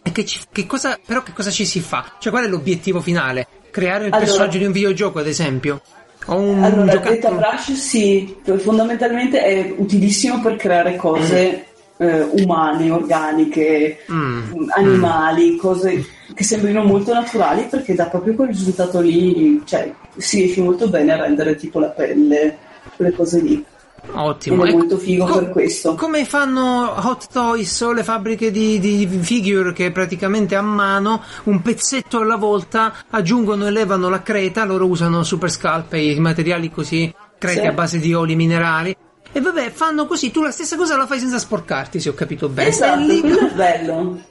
E 0.03 0.11
che, 0.11 0.25
ci- 0.25 0.39
che 0.51 0.65
cosa, 0.65 0.99
però 1.05 1.21
che 1.23 1.31
cosa 1.33 1.51
ci 1.51 1.65
si 1.65 1.79
fa? 1.79 2.13
Cioè 2.19 2.31
qual 2.31 2.45
è 2.45 2.47
l'obiettivo 2.47 2.99
finale? 3.01 3.47
Creare 3.71 4.05
il 4.07 4.11
Allora- 4.13 4.19
personaggio 4.25 4.57
di 4.57 4.65
un 4.65 4.71
videogioco, 4.71 5.19
ad 5.19 5.27
esempio? 5.27 5.81
O 6.25 6.35
un 6.37 6.63
Allora, 6.63 6.91
giocattolo? 6.91 7.35
ZBrush 7.39 7.71
sì, 7.73 8.35
fondamentalmente 8.57 9.41
è 9.43 9.73
utilissimo 9.77 10.39
per 10.41 10.55
creare 10.55 10.95
cose 10.95 11.65
eh, 11.97 12.21
umane, 12.31 12.89
organiche, 12.91 13.99
Mm. 14.11 14.69
animali, 14.75 15.55
cose 15.55 16.03
che 16.33 16.43
sembrino 16.43 16.83
molto 16.83 17.13
naturali 17.13 17.67
perché 17.69 17.93
dà 17.93 18.05
proprio 18.05 18.35
quel 18.35 18.49
risultato 18.49 18.99
lì, 18.99 19.61
cioè 19.65 19.93
si 20.17 20.37
riesce 20.37 20.61
molto 20.61 20.87
bene 20.89 21.13
a 21.13 21.21
rendere 21.21 21.55
tipo 21.55 21.79
la 21.79 21.89
pelle, 21.89 22.57
quelle 22.95 23.11
cose 23.11 23.41
lì. 23.41 23.63
Ottimo. 24.13 24.65
Ed 24.65 24.71
è 24.71 24.75
molto 24.75 24.97
figo 24.97 25.25
per 25.25 25.49
questo. 25.49 25.93
Come 25.93 26.25
fanno 26.25 26.91
Hot 27.07 27.27
Toys 27.31 27.81
o 27.81 27.93
le 27.93 28.03
fabbriche 28.03 28.49
di, 28.49 28.79
di 28.79 29.07
figure 29.07 29.73
che 29.73 29.91
praticamente 29.91 30.55
a 30.55 30.61
mano, 30.61 31.21
un 31.43 31.61
pezzetto 31.61 32.19
alla 32.19 32.35
volta, 32.35 32.93
aggiungono 33.11 33.67
e 33.67 33.71
levano 33.71 34.09
la 34.09 34.23
creta, 34.23 34.65
loro 34.65 34.87
usano 34.87 35.23
Super 35.23 35.51
Scalp 35.51 35.93
e 35.93 36.13
i 36.13 36.19
materiali 36.19 36.71
così, 36.71 37.13
crete 37.37 37.61
Sì. 37.61 37.67
a 37.67 37.71
base 37.73 37.99
di 37.99 38.13
oli 38.13 38.35
minerali. 38.35 38.95
E 39.33 39.39
vabbè, 39.39 39.69
fanno 39.69 40.07
così, 40.07 40.31
tu 40.31 40.41
la 40.41 40.51
stessa 40.51 40.75
cosa 40.75 40.97
la 40.97 41.05
fai 41.05 41.19
senza 41.19 41.37
sporcarti, 41.37 41.99
se 41.99 42.09
ho 42.09 42.13
capito 42.13 42.49
bene. 42.49 42.69
Esatto, 42.69 43.19
quello 43.19 43.47
è 43.47 43.53
bello. 43.53 44.21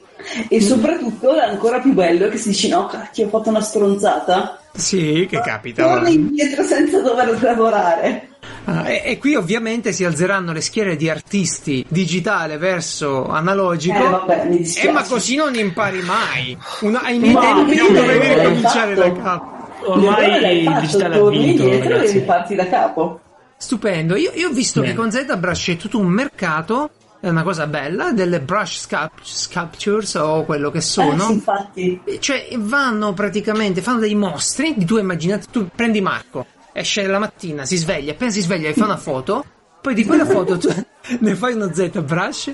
E 0.47 0.61
soprattutto 0.61 1.33
è 1.33 1.43
ancora 1.47 1.79
più 1.79 1.93
bello 1.93 2.27
che 2.29 2.37
si 2.37 2.49
dice 2.49 2.67
no 2.69 2.85
cacchio 2.87 3.25
ho 3.25 3.29
fatto 3.29 3.49
una 3.49 3.61
stronzata 3.61 4.59
Sì, 4.73 5.27
che 5.29 5.39
capita. 5.41 5.83
torna 5.83 6.09
indietro 6.09 6.63
senza 6.63 7.01
dover 7.01 7.41
lavorare 7.41 8.27
Ah, 8.65 8.87
e, 8.89 9.01
e 9.05 9.17
qui 9.17 9.35
ovviamente 9.35 9.91
si 9.91 10.05
alzeranno 10.05 10.53
le 10.53 10.61
schiere 10.61 10.95
di 10.95 11.09
artisti 11.09 11.83
digitale 11.89 12.57
verso 12.57 13.27
analogico. 13.27 13.97
Eh, 13.97 14.09
vabbè, 14.09 14.45
mi 14.49 14.57
dispiace. 14.57 14.87
Eh, 14.87 14.91
ma 14.91 15.01
così 15.03 15.35
non 15.35 15.55
impari 15.55 16.01
mai. 16.03 16.55
Una, 16.81 17.01
ai 17.01 17.17
miei 17.17 17.33
Ma 17.33 17.41
tempi 17.41 17.75
non 17.75 17.93
dovevi 17.93 18.43
cominciare 18.43 18.93
da 18.93 19.11
capo. 19.13 19.67
Ormai 19.85 20.63
il 20.63 20.77
digitale 20.79 21.15
ha 21.15 21.27
vinto, 21.29 21.63
indietro 21.63 21.89
e 21.89 21.93
ragazzi. 21.97 22.13
riparti 22.19 22.55
da 22.55 22.67
capo 22.69 23.19
Stupendo. 23.57 24.15
Io, 24.15 24.31
io 24.35 24.49
ho 24.49 24.51
visto 24.51 24.81
Bene. 24.81 24.93
che 24.93 24.99
con 24.99 25.11
ZBrush 25.11 25.63
c'è 25.63 25.77
tutto 25.77 25.97
un 25.99 26.07
mercato. 26.07 26.91
È 27.21 27.29
una 27.29 27.43
cosa 27.43 27.67
bella, 27.67 28.11
delle 28.13 28.39
brush 28.41 28.79
sculpt- 28.79 29.23
sculptures 29.23 30.15
o 30.15 30.43
quello 30.43 30.71
che 30.71 30.79
Eh, 30.79 30.81
sono. 30.81 31.25
sì, 31.27 31.31
infatti 31.33 32.01
Cioè, 32.19 32.47
vanno 32.57 33.13
praticamente, 33.13 33.81
fanno 33.81 33.99
dei 33.99 34.15
mostri 34.15 34.73
di 34.75 34.85
tua 34.85 35.01
immaginazione. 35.01 35.51
Tu 35.51 35.69
prendi 35.75 36.01
Marco, 36.01 36.47
esce 36.73 37.05
la 37.05 37.19
mattina, 37.19 37.63
si 37.65 37.77
sveglia, 37.77 38.13
appena 38.13 38.31
si 38.31 38.41
sveglia, 38.41 38.69
gli 38.69 38.73
fa 38.73 38.85
una 38.85 38.97
foto, 38.97 39.45
poi 39.81 39.93
di 39.93 40.03
quella 40.03 40.25
foto 40.25 40.57
tu 40.57 40.67
ne 41.19 41.35
fai 41.35 41.53
uno 41.53 41.71
ZBrush 41.71 42.47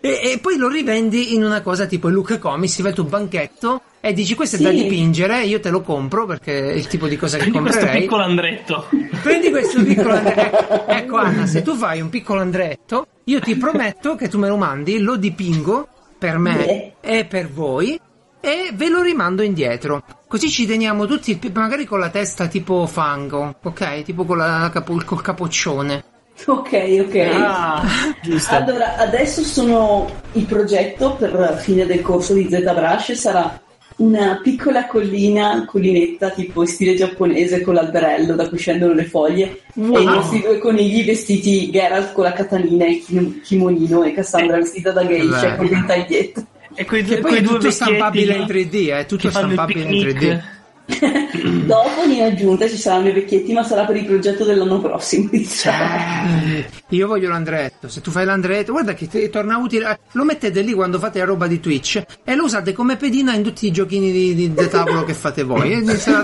e, 0.00 0.20
e 0.32 0.38
poi 0.40 0.56
lo 0.56 0.68
rivendi 0.68 1.34
in 1.34 1.44
una 1.44 1.60
cosa 1.60 1.84
tipo 1.84 2.08
Luca 2.08 2.38
Comics, 2.38 2.76
ti 2.76 2.80
fai 2.80 2.90
il 2.92 2.96
tuo 2.96 3.04
banchetto 3.04 3.82
e 4.06 4.12
dici 4.12 4.34
questo 4.34 4.56
è 4.56 4.58
da 4.58 4.70
dipingere, 4.70 5.44
io 5.44 5.60
te 5.60 5.70
lo 5.70 5.80
compro 5.80 6.26
perché 6.26 6.70
è 6.70 6.72
il 6.74 6.86
tipo 6.88 7.06
di 7.08 7.16
cosa 7.16 7.38
che 7.38 7.44
Prendi 7.44 7.60
questo 7.60 7.78
comprerei. 7.80 8.02
piccolo 8.02 8.22
andretto. 8.22 8.86
Prendi 9.22 9.50
questo 9.50 9.82
piccolo 9.84 10.14
andretto. 10.14 10.86
Ecco 10.86 11.16
Anna, 11.16 11.46
se 11.46 11.62
tu 11.62 11.74
fai 11.74 12.00
un 12.00 12.10
piccolo 12.10 12.40
andretto, 12.40 13.06
io 13.24 13.40
ti 13.40 13.56
prometto 13.56 14.14
che 14.14 14.28
tu 14.28 14.38
me 14.38 14.48
lo 14.48 14.56
mandi, 14.56 14.98
lo 14.98 15.16
dipingo 15.16 15.88
per 16.18 16.38
me 16.38 16.56
Beh. 16.56 16.92
e 17.18 17.24
per 17.24 17.48
voi 17.50 17.98
e 18.40 18.70
ve 18.74 18.88
lo 18.90 19.00
rimando 19.00 19.42
indietro. 19.42 20.02
Così 20.28 20.50
ci 20.50 20.66
teniamo 20.66 21.06
tutti, 21.06 21.38
magari 21.54 21.86
con 21.86 21.98
la 21.98 22.10
testa 22.10 22.46
tipo 22.46 22.86
fango, 22.86 23.54
ok? 23.62 24.02
Tipo 24.02 24.24
con 24.24 24.36
la 24.36 24.68
capo- 24.72 25.00
col 25.04 25.22
capoccione. 25.22 26.04
ok 26.46 27.04
ok 27.06 27.16
Ah, 27.32 27.82
giusto. 28.20 28.54
allora 28.54 28.96
adesso 28.96 29.42
sono 29.42 30.10
il 30.32 30.44
progetto 30.44 31.14
per 31.14 31.32
la 31.32 31.56
fine 31.56 31.86
del 31.86 32.02
corso 32.02 32.34
di 32.34 32.48
ZBrush 32.50 33.12
sarà 33.12 33.60
una 33.96 34.40
piccola 34.42 34.86
collina 34.86 35.64
collinetta 35.66 36.30
tipo 36.30 36.62
in 36.62 36.68
stile 36.68 36.94
giapponese 36.94 37.60
con 37.60 37.74
l'alberello 37.74 38.34
da 38.34 38.48
cui 38.48 38.58
scendono 38.58 38.92
le 38.92 39.04
foglie 39.04 39.60
Wow. 39.74 39.96
e 39.96 40.02
i 40.02 40.04
nostri 40.04 40.40
due 40.40 40.58
conigli 40.58 41.04
vestiti 41.04 41.70
Geralt 41.70 42.12
con 42.12 42.24
la 42.24 42.32
katanina 42.32 42.84
e 42.84 42.90
il 42.92 43.04
kim- 43.04 43.40
kimonino 43.40 44.02
e 44.04 44.12
Cassandra 44.12 44.56
vestita 44.56 44.90
da 44.92 45.06
geisha 45.06 45.56
con 45.56 45.66
il 45.66 45.84
taglietto 45.86 46.46
E 46.76 46.84
quei, 46.84 47.02
Che 47.02 47.06
due- 47.06 47.20
poi 47.20 47.30
quei 47.30 47.42
è 47.42 47.44
tutto 47.46 47.70
stampabile 47.70 48.32
in 48.34 48.38
là 48.40 48.46
3D, 48.46 48.88
è 48.88 49.06
tutto 49.06 49.30
fanno 49.30 49.46
il 49.46 49.52
stampabile 49.52 49.80
in 49.82 49.88
picnic. 49.88 50.18
3D. 50.22 50.42
Dopo 50.86 52.02
in 52.06 52.22
aggiunta 52.22 52.68
ci 52.68 52.76
saranno 52.76 53.08
i 53.08 53.12
vecchietti 53.12 53.52
ma 53.52 53.62
sarà 53.64 53.84
per 53.84 53.96
il 53.96 54.04
progetto 54.04 54.44
dell'anno 54.44 54.80
prossimo 54.80 55.28
diciamo. 55.30 56.42
Eh, 56.46 56.66
Io 56.90 57.06
voglio 57.06 57.28
l'andretto. 57.28 57.88
Se 57.88 58.00
tu 58.00 58.10
fai 58.10 58.24
l'andretto, 58.24 58.72
guarda 58.72 58.94
che 58.94 59.06
ti 59.08 59.28
torna 59.30 59.56
utile. 59.58 59.98
Lo 60.12 60.24
mettete 60.24 60.60
lì 60.60 60.72
quando 60.72 60.98
fate 60.98 61.18
la 61.20 61.24
roba 61.24 61.46
di 61.46 61.58
Twitch 61.60 62.02
e 62.22 62.34
lo 62.34 62.44
usate 62.44 62.72
come 62.72 62.96
pedina 62.96 63.34
in 63.34 63.42
tutti 63.42 63.66
i 63.66 63.70
giochini 63.72 64.12
di, 64.12 64.34
di- 64.34 64.52
da 64.54 64.66
tavolo 64.66 65.04
che 65.04 65.14
fate 65.14 65.42
voi. 65.42 65.72
E 65.72 65.96
sarà-. 65.96 66.22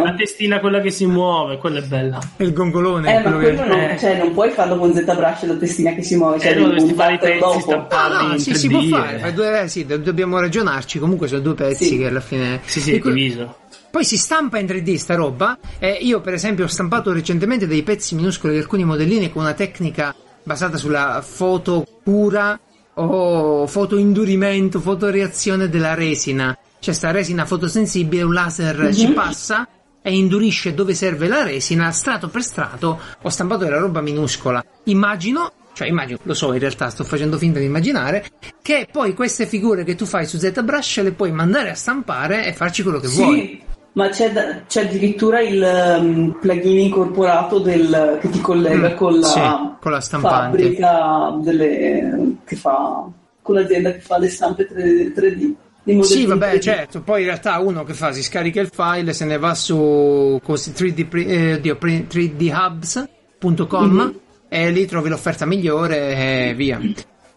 La 0.00 0.14
testina 0.16 0.60
quella 0.60 0.80
che 0.80 0.90
si 0.90 1.06
muove, 1.06 1.58
quella 1.58 1.78
è 1.78 1.82
bella. 1.82 2.18
il 2.38 2.52
gongolone. 2.52 3.16
Eh, 3.16 3.22
ma 3.28 3.36
quello 3.36 3.64
non, 3.66 3.78
eh. 3.80 3.96
cioè, 3.98 4.16
non 4.18 4.32
puoi 4.32 4.50
farlo 4.50 4.76
con 4.78 4.92
ZBrush 4.94 5.46
la 5.46 5.54
testina 5.56 5.92
che 5.94 6.02
si 6.02 6.16
muove, 6.16 6.38
cioè 6.40 6.52
Eh, 6.52 6.54
dovresti 6.56 6.92
fare 6.94 7.14
i 7.14 7.18
pezzi 7.18 7.60
stampati 7.60 8.14
Ah, 8.14 8.26
no, 8.26 8.32
in 8.34 8.38
sì, 8.40 8.50
3D. 8.50 8.54
si 8.54 8.68
può 8.68 8.80
fare. 8.82 9.22
eh. 9.22 9.32
due- 9.32 9.60
eh, 9.62 9.68
sì, 9.68 9.86
do- 9.86 9.98
dobbiamo 9.98 10.38
ragionarci. 10.40 10.98
Comunque 10.98 11.28
sono 11.28 11.40
due 11.40 11.54
pezzi 11.54 11.84
Sì. 11.84 11.98
che 11.98 12.06
alla 12.06 12.20
fine. 12.20 12.60
Sì, 12.64 12.79
sì, 12.80 12.92
è 12.92 12.94
E 12.96 12.98
que- 13.00 13.12
diviso. 13.12 13.56
Poi 13.90 14.04
si 14.04 14.16
stampa 14.16 14.58
in 14.58 14.66
3D 14.66 14.94
sta 14.96 15.14
roba. 15.16 15.58
E 15.78 15.90
io, 16.00 16.20
per 16.20 16.34
esempio, 16.34 16.64
ho 16.64 16.68
stampato 16.68 17.12
recentemente 17.12 17.66
dei 17.66 17.82
pezzi 17.82 18.14
minuscoli 18.14 18.52
di 18.52 18.58
alcuni 18.60 18.84
modellini 18.84 19.30
con 19.32 19.42
una 19.42 19.52
tecnica 19.54 20.14
basata 20.44 20.76
sulla 20.76 21.22
foto 21.26 21.84
pura 22.02 22.58
o 22.94 23.66
fotoindurimento, 23.66 24.80
fotoreazione 24.80 25.68
della 25.68 25.94
resina. 25.94 26.56
Cioè, 26.78 26.94
sta 26.94 27.10
resina 27.10 27.44
fotosensibile, 27.44 28.22
un 28.22 28.32
laser 28.32 28.94
ci 28.94 29.08
passa 29.08 29.66
e 30.02 30.16
indurisce 30.16 30.72
dove 30.72 30.94
serve 30.94 31.26
la 31.28 31.42
resina, 31.42 31.90
strato 31.90 32.28
per 32.28 32.42
strato. 32.42 32.98
Ho 33.22 33.28
stampato 33.28 33.64
della 33.64 33.78
roba 33.78 34.00
minuscola. 34.00 34.64
Immagino. 34.84 35.52
Cioè, 35.80 35.88
immagino, 35.88 36.18
lo 36.24 36.34
so, 36.34 36.52
in 36.52 36.58
realtà 36.58 36.90
sto 36.90 37.04
facendo 37.04 37.38
finta 37.38 37.58
di 37.58 37.64
immaginare, 37.64 38.22
che 38.60 38.86
poi 38.92 39.14
queste 39.14 39.46
figure 39.46 39.82
che 39.82 39.94
tu 39.94 40.04
fai 40.04 40.26
su 40.26 40.36
ZBrush 40.36 41.00
le 41.00 41.12
puoi 41.12 41.32
mandare 41.32 41.70
a 41.70 41.74
stampare 41.74 42.44
e 42.44 42.52
farci 42.52 42.82
quello 42.82 43.00
che 43.00 43.08
vuoi. 43.08 43.38
Sì, 43.38 43.60
ma 43.92 44.10
c'è, 44.10 44.30
da- 44.30 44.60
c'è 44.68 44.82
addirittura 44.84 45.40
il 45.40 45.96
um, 45.98 46.36
plugin 46.38 46.80
incorporato 46.80 47.60
del- 47.60 48.18
che 48.20 48.28
ti 48.28 48.42
collega 48.42 48.90
Mm, 48.90 48.94
con 48.94 49.18
la, 49.20 49.26
sì, 49.26 49.40
con 49.80 49.90
la 49.92 50.00
stampante. 50.02 50.58
fabbrica 50.58 51.38
delle, 51.42 52.36
che 52.44 52.56
fa 52.56 53.06
con 53.40 53.54
l'azienda 53.54 53.92
che 53.92 54.00
fa 54.00 54.18
le 54.18 54.28
stampe 54.28 54.66
3, 54.66 55.14
3D. 55.14 55.54
dei 55.82 55.94
modelli 55.96 56.04
Sì, 56.04 56.26
vabbè, 56.26 56.56
3D. 56.56 56.60
certo. 56.60 57.00
Poi 57.00 57.20
in 57.20 57.26
realtà 57.28 57.58
uno 57.58 57.84
che 57.84 57.94
fa 57.94 58.12
si 58.12 58.22
scarica 58.22 58.60
il 58.60 58.68
file, 58.70 59.14
se 59.14 59.24
ne 59.24 59.38
va 59.38 59.54
su 59.54 60.38
così 60.42 60.72
3D, 60.72 61.06
pri- 61.06 61.24
eh, 61.24 61.54
oddio, 61.54 61.76
pri- 61.76 62.06
3dhubs.com 62.06 63.90
Mhm. 63.90 64.14
E 64.52 64.70
lì 64.70 64.84
trovi 64.84 65.08
l'offerta 65.08 65.46
migliore 65.46 66.48
e 66.48 66.54
via. 66.54 66.80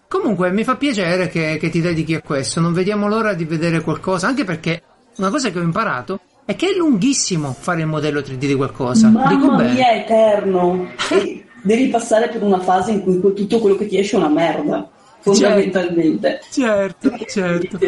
Comunque 0.08 0.52
mi 0.52 0.64
fa 0.64 0.76
piacere 0.76 1.28
che, 1.30 1.58
che 1.60 1.70
ti 1.70 1.80
dedichi 1.80 2.16
a 2.16 2.22
questo, 2.22 2.60
non 2.60 2.74
vediamo 2.74 3.08
l'ora 3.08 3.34
di 3.36 3.46
vedere 3.46 3.82
qualcosa, 3.82 4.28
anche 4.28 4.44
perché 4.44 4.82
una 5.18 5.30
cosa 5.30 5.52
che 5.52 5.60
ho 5.60 5.64
imparato 5.64 6.20
è 6.46 6.56
che 6.56 6.72
è 6.72 6.74
lunghissimo 6.76 7.54
fare 7.58 7.82
il 7.82 7.88
modello 7.88 8.20
3D 8.20 8.36
di 8.38 8.56
qualcosa. 8.56 9.08
Dico 9.08 9.22
Mamma 9.46 9.58
bene. 9.58 9.74
mia, 9.74 9.90
è 9.92 9.98
eterno. 10.00 10.88
E 11.10 11.46
devi 11.62 11.88
passare 11.88 12.30
per 12.30 12.42
una 12.42 12.60
fase 12.60 12.92
in 12.92 13.02
cui 13.04 13.22
tutto 13.36 13.60
quello 13.60 13.76
che 13.78 13.88
ti 13.88 13.98
esce 13.98 14.16
è 14.16 14.20
una 14.20 14.28
merda, 14.30 14.90
fondamentalmente. 15.20 16.42
Certo, 16.52 17.12
certo. 17.28 17.80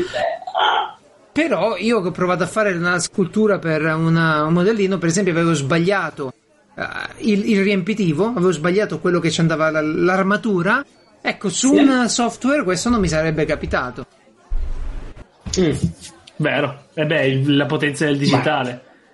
Però 1.31 1.75
io 1.77 2.01
che 2.01 2.07
ho 2.07 2.11
provato 2.11 2.43
a 2.43 2.47
fare 2.47 2.71
una 2.73 2.97
scultura 2.99 3.59
per 3.59 3.81
una- 3.83 4.43
un 4.45 4.53
modellino, 4.53 4.97
per 4.97 5.09
esempio, 5.09 5.33
avevo 5.33 5.53
sbagliato 5.53 6.31
il, 7.19 7.49
il 7.49 7.63
riempitivo, 7.63 8.27
avevo 8.27 8.51
sbagliato 8.51 8.99
quello 8.99 9.19
che 9.19 9.31
ci 9.31 9.39
andava 9.41 9.69
la- 9.69 9.81
l'armatura. 9.81 10.83
Ecco, 11.21 11.49
su 11.49 11.73
Sì. 11.73 11.79
un 11.81 12.07
software 12.09 12.63
questo 12.63 12.89
non 12.89 12.99
mi 12.99 13.07
sarebbe 13.07 13.45
capitato. 13.45 14.05
Mm, 15.59 15.71
Vero, 16.37 16.87
e 16.93 17.05
beh, 17.05 17.27
il- 17.27 17.55
la 17.55 17.65
potenza 17.65 18.05
del 18.05 18.17
digitale. 18.17 18.71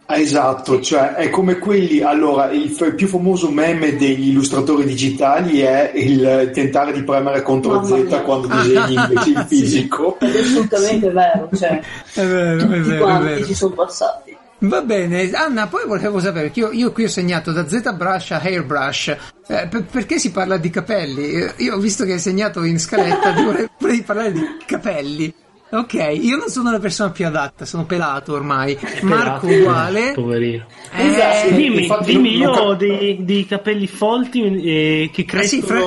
Ah, 0.08 0.18
Esatto, 0.20 0.82
cioè 0.82 1.14
è 1.14 1.30
come 1.30 1.58
quelli, 1.58 2.02
allora 2.02 2.52
il 2.52 2.70
f- 2.72 2.96
più 2.96 3.08
famoso 3.08 3.50
meme 3.50 3.96
degli 3.96 4.30
illustratori 4.30 4.84
digitali 4.84 5.60
è 5.62 5.92
il 5.96 6.50
tentare 6.54 6.92
di 6.92 7.02
premere 7.04 7.42
CTRL 7.44 7.86
Z 7.86 7.92
mia. 7.92 8.20
quando 8.22 8.48
disegni 8.48 8.96
invece 8.96 9.30
il 9.30 9.38
Sì. 9.48 9.56
fisico. 9.56 10.18
ed 10.20 10.36
è 10.36 10.40
assolutamente 10.42 11.10
vero, 11.12 11.50
cioè, 11.56 11.80
È 12.14 12.26
vero, 12.26 12.58
è 12.58 12.58
tutti 12.58 12.80
vero, 12.80 12.96
è 12.96 12.98
quanti 13.00 13.26
vero. 13.26 13.46
ci 13.46 13.54
sono 13.54 13.74
passati. 13.74 14.31
Va 14.64 14.82
bene, 14.82 15.32
Anna, 15.32 15.66
poi 15.68 15.86
volevo 15.88 16.20
sapere, 16.20 16.46
perché 16.46 16.60
io, 16.60 16.72
io 16.72 16.92
qui 16.92 17.06
ho 17.06 17.10
segnato 17.10 17.52
da 17.52 17.68
ZBrush 17.68 18.32
a 18.32 18.42
Hairbrush, 18.44 19.08
eh, 19.48 19.68
per- 19.68 19.86
perché 19.90 20.20
si 20.20 20.30
parla 20.32 20.58
di 20.58 20.70
capelli? 20.70 21.32
Eh, 21.32 21.54
Io 21.58 21.76
ho 21.76 21.80
visto 21.80 22.06
che 22.06 22.14
hai 22.14 22.20
segnato 22.20 22.64
in 22.64 22.80
scaletta, 22.80 23.32
di 23.34 23.44
voler- 23.44 23.70
volevi 23.80 24.04
parlare 24.04 24.32
di 24.32 24.42
capelli. 24.66 25.34
Ok, 25.72 25.94
io 26.20 26.36
non 26.38 26.50
sono 26.50 26.70
la 26.70 26.80
persona 26.80 27.10
più 27.12 27.26
adatta, 27.26 27.66
sono 27.66 27.86
pelato 27.86 28.34
ormai. 28.34 28.78
Marco 29.02 29.48
Pelato, 29.48 29.62
uguale. 29.62 30.12
Poverino. 30.14 30.66
Eh, 30.92 31.08
Esatto. 31.08 31.56
Dimmi, 31.56 31.88
dimmi 32.06 32.38
io 32.38 32.52
ho 32.52 32.76
dei, 32.76 33.24
dei 33.24 33.46
capelli 33.48 33.88
folti 33.88 34.44
eh, 34.44 35.10
che 35.14 35.22
eh 35.22 35.26
crescono 35.26 35.62
sì, 35.62 35.68
fra, 35.68 35.80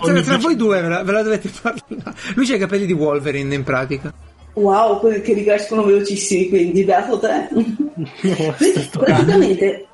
tra, 0.00 0.20
tra 0.22 0.36
voi 0.38 0.54
due 0.56 0.80
ve 0.80 0.88
la, 0.88 1.02
ve 1.02 1.12
la 1.12 1.22
dovete 1.22 1.50
parlare. 1.60 2.16
Lui 2.34 2.46
c'ha 2.46 2.54
i 2.54 2.58
capelli 2.60 2.86
di 2.86 2.92
Wolverine 2.92 3.52
in 3.54 3.64
pratica. 3.64 4.14
Wow, 4.54 5.00
quelli 5.00 5.20
che 5.22 5.32
ricrescono 5.32 5.84
velocissimi, 5.84 6.48
quindi 6.48 6.84
beato 6.84 7.18
te. 7.18 7.48
Praticamente, 8.92 9.86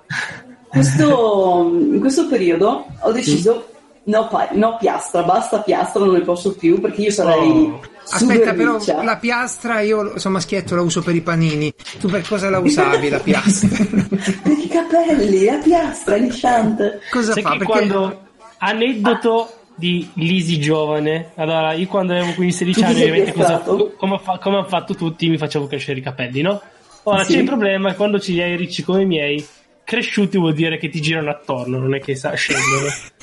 questo, 0.69 1.71
in 1.73 2.01
questo 2.01 2.27
periodo 2.27 2.87
ho 3.01 3.13
deciso, 3.13 3.69
no, 4.05 4.29
no 4.53 4.77
piastra, 4.79 5.23
basta 5.23 5.61
piastra, 5.61 6.05
non 6.05 6.15
ne 6.15 6.23
posso 6.23 6.55
più 6.55 6.81
perché 6.81 7.03
io 7.03 7.11
sarei 7.11 7.87
Oh. 8.11 8.17
Aspetta, 8.17 8.55
però 8.55 8.79
riccia. 8.79 9.03
la 9.03 9.17
piastra 9.19 9.81
io 9.81 10.19
sono 10.19 10.35
maschietto, 10.35 10.75
la 10.75 10.81
uso 10.81 11.03
per 11.03 11.15
i 11.15 11.21
panini. 11.21 11.73
Tu 12.01 12.09
per 12.09 12.27
cosa 12.27 12.49
la 12.49 12.59
usavi 12.59 13.11
la 13.11 13.19
piastra? 13.21 13.69
Per 13.85 14.59
i 14.59 14.67
capelli, 14.67 15.45
la 15.45 15.59
piastra, 15.59 16.17
lisciante. 16.17 17.01
cosa 17.11 17.33
Sai 17.33 17.43
fa? 17.43 17.51
che 17.51 17.59
Perché 17.59 17.71
quando 17.71 18.23
aneddoto 18.59 19.58
di 19.79 20.11
Lisi 20.15 20.59
giovane 20.59 21.31
allora 21.37 21.73
io 21.73 21.87
quando 21.87 22.13
avevo 22.13 22.31
15-16 22.33 22.73
Tu 22.73 22.81
anni 22.83 22.93
ovviamente 23.03 23.33
cosa, 23.33 23.59
come, 23.61 23.95
come 23.97 24.57
hanno 24.57 24.65
fatto 24.65 24.95
tutti 24.95 25.29
mi 25.29 25.39
facevo 25.39 25.67
crescere 25.69 26.01
i 26.01 26.03
capelli 26.03 26.43
no? 26.43 26.61
ora 27.05 27.23
Sì. 27.23 27.35
c'è 27.35 27.39
il 27.39 27.45
problema 27.45 27.95
quando 27.95 28.19
ci 28.19 28.41
hai 28.41 28.57
ricci 28.57 28.83
come 28.83 29.03
i 29.03 29.07
miei 29.07 29.47
cresciuti 29.85 30.37
vuol 30.37 30.53
dire 30.55 30.79
che 30.79 30.89
ti 30.89 31.01
girano 31.01 31.31
attorno 31.31 31.79
non 31.79 31.95
è 31.95 32.01
che 32.01 32.17
sa- 32.17 32.35
scendono 32.35 32.89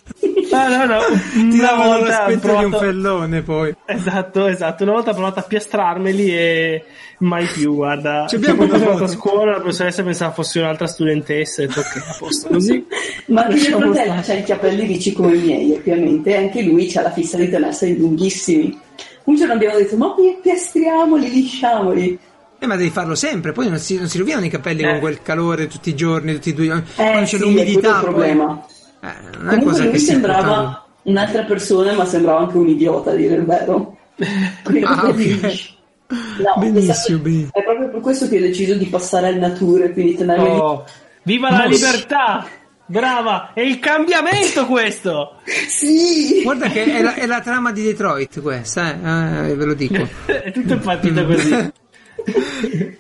Ah, 0.56 0.86
no, 0.86 0.86
no, 0.86 1.00
una 1.54 1.74
volta 1.76 1.96
ho 1.98 2.06
l'aspetto 2.06 2.28
di 2.30 2.34
un 2.34 2.40
provato- 2.70 2.78
fellone 2.80 3.42
poi. 3.42 3.76
Esatto, 3.86 4.46
esatto. 4.48 4.84
Una 4.84 4.94
volta 4.94 5.12
ho 5.12 5.14
provato 5.14 5.40
a 5.40 5.44
piastrarmeli 5.44 6.30
e 6.36 6.84
mai 7.20 7.46
più, 7.46 7.76
guarda. 7.76 8.26
Ci 8.28 8.36
abbiamo 8.36 8.56
Quando 8.66 8.76
andato 8.76 9.04
a 9.04 9.08
scuola 9.08 9.52
la 9.52 9.60
professoressa 9.60 10.04
pensava 10.04 10.32
fossi 10.34 10.60
un'altra 10.60 10.88
studentessa 10.88 11.62
e 11.62 11.66
ho 11.66 11.68
detto 11.68 11.80
ok, 11.82 11.96
a 11.98 12.16
posto 12.20 12.48
così. 12.50 12.86
Ma 13.28 13.48
mio 13.48 13.58
fratello 13.80 14.14
ha 14.14 14.34
i 14.34 14.44
capelli 14.44 14.86
ricci 14.86 15.12
come 15.14 15.36
i 15.36 15.40
miei, 15.40 15.72
ovviamente, 15.74 16.30
e 16.32 16.38
anche 16.38 16.62
lui 16.62 16.92
ha 16.96 17.02
la 17.02 17.12
fissa 17.12 17.38
di 17.38 17.50
tenerseli 17.50 17.98
lunghissimi. 17.98 18.80
Un 19.26 19.36
giorno 19.36 19.54
abbiamo 19.54 19.78
detto, 19.78 19.98
ma 19.98 20.14
pi- 20.14 20.38
piastriamoli, 20.42 21.30
lisciamoli. 21.30 22.20
Eh, 22.58 22.68
ma 22.68 22.76
devi 22.78 22.90
farlo 22.90 23.16
sempre, 23.16 23.52
poi 23.52 23.68
non 23.68 23.80
si, 23.80 23.98
non 23.98 24.08
si 24.08 24.18
rovinano 24.18 24.46
i 24.46 24.50
capelli 24.50 24.84
Eh. 24.84 24.88
con 24.92 25.00
quel 25.00 25.22
calore 25.22 25.68
tutti 25.68 25.90
i 25.90 25.96
giorni, 25.96 26.34
tutti 26.34 26.50
i 26.50 26.54
due 26.54 26.68
giorni. 26.68 26.84
Eh, 26.84 26.94
Quando 26.96 27.20
c'è 27.22 27.26
sì, 27.26 27.36
è 27.36 27.40
l'umidità. 27.40 27.80
quello 27.80 27.96
il 27.98 28.04
problema. 28.04 28.66
Eh, 29.06 29.38
non 29.38 29.46
è 29.48 29.50
Comunque 29.50 29.72
cosa 29.72 29.82
che 29.84 29.90
lui 29.90 30.00
si 30.00 30.06
sembrava 30.06 30.86
un'altra 31.04 31.44
persona, 31.44 31.94
ma 31.94 32.06
sembrava 32.06 32.40
anche 32.40 32.58
un 32.58 32.68
idiota, 32.68 33.12
a 33.12 33.16
dire 33.16 33.36
il 33.36 33.46
vero. 33.46 33.98
Con 34.64 34.76
i 34.78 34.84
Ah, 34.84 34.96
capelli 34.96 35.34
ok. 35.34 35.42
ricci. 35.42 35.74
No, 36.08 36.54
Benissimo, 36.60 37.20
benissimo. 37.20 37.50
È 37.54 37.64
proprio 37.64 37.90
per 37.90 38.00
questo 38.00 38.28
che 38.28 38.38
ho 38.38 38.42
deciso 38.42 38.76
di 38.76 38.86
passare 38.86 39.28
al 39.28 39.38
natura 39.38 39.86
e 39.86 39.92
quindi 39.92 40.16
tenerli 40.16 40.48
Oh, 40.48 40.86
viva 41.24 41.50
la 41.50 41.66
libertà! 41.66 42.48
Brava! 42.88 43.52
È 43.54 43.62
il 43.62 43.80
cambiamento 43.80 44.66
questo! 44.70 45.38
Sì! 45.68 46.42
Guarda 46.44 46.68
che 46.70 46.84
è 46.84 47.02
la, 47.02 47.16
è 47.16 47.26
la 47.26 47.42
trama 47.42 47.72
di 47.72 47.82
Detroit 47.84 48.40
questa, 48.42 49.44
eh, 49.46 49.50
eh, 49.50 49.56
ve 49.56 49.66
lo 49.66 49.74
dico. 49.74 50.08
è 50.26 50.52
tutto 50.52 50.78
partito 50.78 51.26
così. 51.26 51.72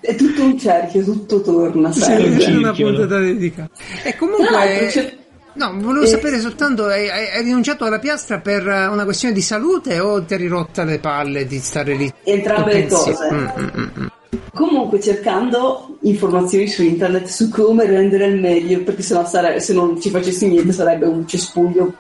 È 0.01 0.16
tutto 0.16 0.43
un 0.43 0.58
cerchio, 0.60 1.03
tutto 1.03 1.41
torna 1.41 1.91
Sì, 1.91 2.01
c'è 2.38 2.56
una 2.56 2.74
puntata 2.74 3.20
dedicata. 3.20 3.70
E 4.03 4.16
comunque... 4.16 4.88
c'è- 4.89 5.18
No, 5.56 5.74
volevo 5.80 6.03
Eh, 6.03 6.08
sapere 6.08 6.39
soltanto, 6.39 6.86
hai, 6.86 7.10
hai- 7.10 7.30
hai 7.30 7.43
rinunciato 7.43 7.86
alla 7.86 7.99
piastra 7.99 8.39
per 8.39 8.68
eh, 8.68 8.88
una 8.88 9.03
questione 9.06 9.34
di 9.34 9.41
salute 9.41 9.99
o 9.99 10.22
ti 10.24 10.34
eri 10.34 10.47
rotta 10.47 10.84
le 10.84 10.99
palle 10.99 11.45
di 11.47 11.60
stare 11.60 11.95
lì? 11.95 12.12
Entrambe 12.24 12.74
le 12.74 12.88
cose. 12.88 13.16
Mm, 13.32 13.38
mm, 13.38 13.70
mm, 13.78 13.88
mm. 13.99 14.06
Comunque 14.53 14.99
cercando 14.99 15.97
informazioni 16.01 16.68
su 16.68 16.84
internet 16.84 17.28
su 17.28 17.49
come 17.49 17.86
rendere 17.86 18.26
al 18.26 18.38
meglio, 18.38 18.82
perché 18.84 19.01
sennò 19.01 19.26
sare- 19.26 19.60
se 19.62 19.74
non 19.74 19.99
ci 20.01 20.10
facessi 20.10 20.47
niente 20.49 20.74
sarebbe 20.74 21.06
un 21.06 21.26
cespuglio 21.28 21.93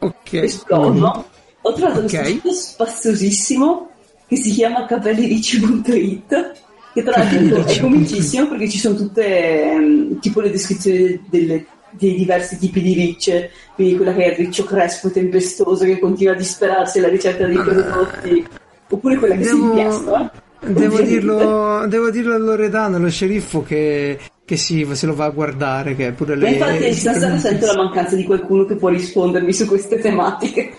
Ok. 0.00 0.32
esploso. 0.34 1.24
Ho 1.62 1.72
trovato 1.72 2.00
Ok. 2.00 2.08
questo 2.10 2.24
sito 2.26 2.52
spaziosissimo 2.52 3.90
che 4.28 4.36
si 4.36 4.50
chiama 4.50 4.84
capelliricci.it 4.86 6.52
che 6.92 7.02
tra 7.02 7.22
l'altro 7.22 7.64
è 7.64 7.80
comicissimo 7.80 8.48
perché 8.48 8.68
ci 8.68 8.78
sono 8.78 8.94
tutte 8.96 9.62
ehm, 9.72 10.18
tipo 10.20 10.40
le 10.40 10.50
descrizioni 10.50 11.22
delle- 11.28 11.66
dei 11.98 12.14
diversi 12.14 12.58
tipi 12.58 12.80
di 12.82 12.94
ricce, 12.94 13.50
quindi 13.74 13.96
quella 13.96 14.14
che 14.14 14.24
è 14.24 14.30
il 14.30 14.36
riccio 14.46 14.64
crespo 14.64 15.08
e 15.08 15.12
tempestoso 15.12 15.84
che 15.84 15.98
continua 15.98 16.32
a 16.32 16.36
disperarsi 16.36 16.98
alla 16.98 17.08
ricerca 17.08 17.46
dei 17.46 17.56
prodotti, 17.56 18.46
oppure 18.88 19.16
quella 19.16 19.36
che 19.36 19.44
si 19.44 19.50
Devo, 19.54 19.66
impiastra. 19.66 20.30
devo 20.60 20.72
ovviamente. 20.94 21.04
dirlo, 21.04 21.86
devo 21.88 22.10
dirlo 22.10 22.34
a 22.34 22.38
Loredano, 22.38 22.98
lo 22.98 23.10
sceriffo, 23.10 23.62
che, 23.62 24.18
che 24.46 24.56
si, 24.56 24.86
se 24.92 25.06
lo 25.06 25.14
va 25.16 25.24
a 25.24 25.30
guardare, 25.30 25.96
che 25.96 26.12
pure 26.12 26.36
Ma 26.36 26.42
lei... 26.44 26.52
infatti 26.54 26.92
stasera 26.94 27.36
sento 27.36 27.66
la 27.66 27.74
mancanza 27.74 28.14
di 28.14 28.22
qualcuno 28.22 28.64
che 28.64 28.76
può 28.76 28.88
rispondermi 28.90 29.52
su 29.52 29.66
queste 29.66 29.98
tematiche. 29.98 30.72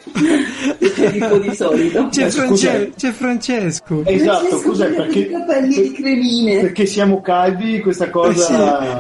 tipo 1.12 1.38
di 1.38 1.54
solito. 1.54 2.08
C'è, 2.08 2.28
Eh, 2.28 2.32
France- 2.32 2.48
scusa. 2.48 2.88
c'è 2.96 3.12
Francesco. 3.12 4.04
Esatto, 4.06 4.46
Francesco, 4.46 4.70
cos'è? 4.70 4.90
I 4.90 4.94
Perché, 4.96 5.30
capelli 5.30 5.82
di 5.82 5.92
cremine. 5.92 6.62
perché 6.62 6.86
siamo 6.86 7.20
calvi, 7.22 7.82
questa 7.82 8.06
Eh 8.06 8.10
cosa... 8.10 8.46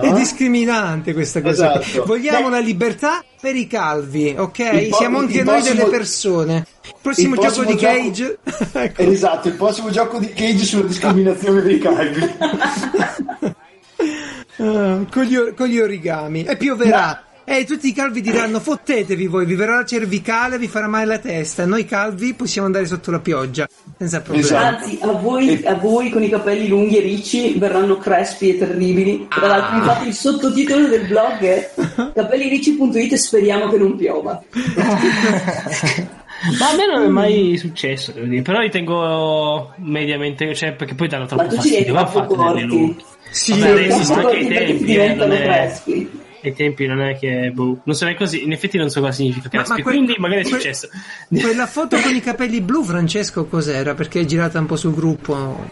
sì, 0.01 0.05
è 0.05 0.09
eh? 0.11 0.13
discriminante 0.15 1.13
questa 1.13 1.41
cosa. 1.41 1.79
Esatto. 1.81 2.05
Vogliamo 2.05 2.49
Beh. 2.49 2.55
la 2.55 2.59
libertà 2.59 3.23
per 3.39 3.55
i 3.55 3.67
calvi, 3.67 4.35
ok? 4.37 4.87
Po- 4.89 4.95
Siamo 4.97 5.19
anche 5.19 5.43
noi 5.43 5.61
prossimo- 5.61 5.75
delle 5.75 5.89
persone. 5.89 6.65
Il 6.83 6.93
prossimo, 7.01 7.35
il 7.35 7.39
gioco 7.39 7.53
prossimo 7.53 7.71
di 7.73 7.77
gioco- 7.77 7.93
Cage. 7.95 8.37
ecco. 8.83 9.01
Esatto, 9.01 9.47
il 9.47 9.53
prossimo 9.53 9.89
gioco 9.91 10.19
di 10.19 10.27
Cage 10.33 10.65
sulla 10.65 10.87
discriminazione 10.87 11.61
dei 11.61 11.79
calvi. 11.79 12.19
Ah, 14.57 14.99
con, 15.11 15.23
gli, 15.23 15.37
con 15.55 15.67
gli 15.67 15.79
origami. 15.79 16.43
E 16.45 16.55
pioverà. 16.57 17.21
E 17.49 17.63
tutti 17.63 17.87
i 17.87 17.93
calvi 17.93 18.19
diranno 18.19 18.59
fottetevi 18.59 19.25
voi, 19.27 19.45
vi 19.45 19.55
verrà 19.55 19.77
la 19.77 19.85
cervicale, 19.85 20.57
vi 20.57 20.67
farà 20.67 20.87
male 20.87 21.05
la 21.05 21.17
testa. 21.17 21.65
Noi 21.65 21.85
calvi 21.85 22.33
possiamo 22.33 22.67
andare 22.67 22.85
sotto 22.85 23.09
la 23.09 23.19
pioggia 23.19 23.65
senza 23.97 24.19
problemi. 24.19 24.45
Esatto. 24.45 24.83
Anzi, 24.83 24.99
a 25.01 25.11
voi, 25.13 25.63
a 25.63 25.75
voi 25.75 26.09
con 26.09 26.23
i 26.23 26.29
capelli 26.29 26.67
lunghi 26.67 26.97
e 26.97 26.99
ricci 26.99 27.57
verranno 27.57 27.97
crespi 27.99 28.49
e 28.49 28.57
terribili. 28.57 29.27
Tra 29.29 29.47
l'altro, 29.47 29.75
Ah. 29.75 29.77
infatti, 29.77 30.07
il 30.09 30.13
sottotitolo 30.13 30.87
del 30.87 31.07
blog 31.07 31.39
è 31.39 31.71
capelliricci.it 32.13 33.13
e 33.13 33.17
speriamo 33.17 33.69
che 33.69 33.77
non 33.77 33.95
piova. 33.95 34.43
Ma 36.59 36.69
a 36.69 36.75
me 36.75 36.85
non 36.85 37.03
è 37.03 37.07
mai 37.07 37.57
successo, 37.57 38.11
devo 38.11 38.27
dire. 38.27 38.41
Però 38.41 38.59
li 38.59 38.69
tengo 38.69 39.73
mediamente, 39.77 40.53
cioè, 40.55 40.73
perché 40.73 40.93
poi 40.95 41.07
danno 41.07 41.25
troppo 41.25 41.43
Ma 41.43 41.49
fastidio. 41.49 41.93
Fatto 41.95 42.19
tenerli 42.27 42.35
corti. 42.37 42.65
lunghi. 42.65 43.03
Sì, 43.29 43.51
Vabbè, 43.59 43.71
adesso 43.71 44.13
anche 44.13 44.37
ti 44.39 44.47
tempi, 44.47 44.71
eh, 44.71 44.85
diventano 44.85 45.33
non 45.33 45.41
è- 45.41 45.43
crespi. 45.45 46.09
ai 46.43 46.53
tempi 46.53 46.85
non 46.85 47.01
è 47.01 47.17
che 47.17 47.51
boh, 47.53 47.79
non 47.83 47.95
so 47.95 48.05
neanche 48.05 48.23
così, 48.23 48.43
in 48.43 48.51
effetti 48.53 48.77
non 48.77 48.89
so 48.89 48.99
cosa 49.01 49.11
significa 49.11 49.49
Ma- 49.51 49.57
ma 49.57 49.63
crespi, 49.63 49.81
que- 49.81 49.91
quindi 49.91 50.15
magari 50.17 50.41
è 50.41 50.43
que- 50.43 50.51
successo. 50.51 50.87
Quella 51.29 51.65
foto 51.67 51.99
con 51.99 52.15
i 52.15 52.21
capelli 52.21 52.61
blu, 52.61 52.83
Francesco, 52.83 53.45
cos'era? 53.45 53.95
Perché 53.95 54.21
è 54.21 54.25
girata 54.25 54.59
un 54.59 54.65
po' 54.65 54.75
sul 54.77 54.93
gruppo. 54.93 55.65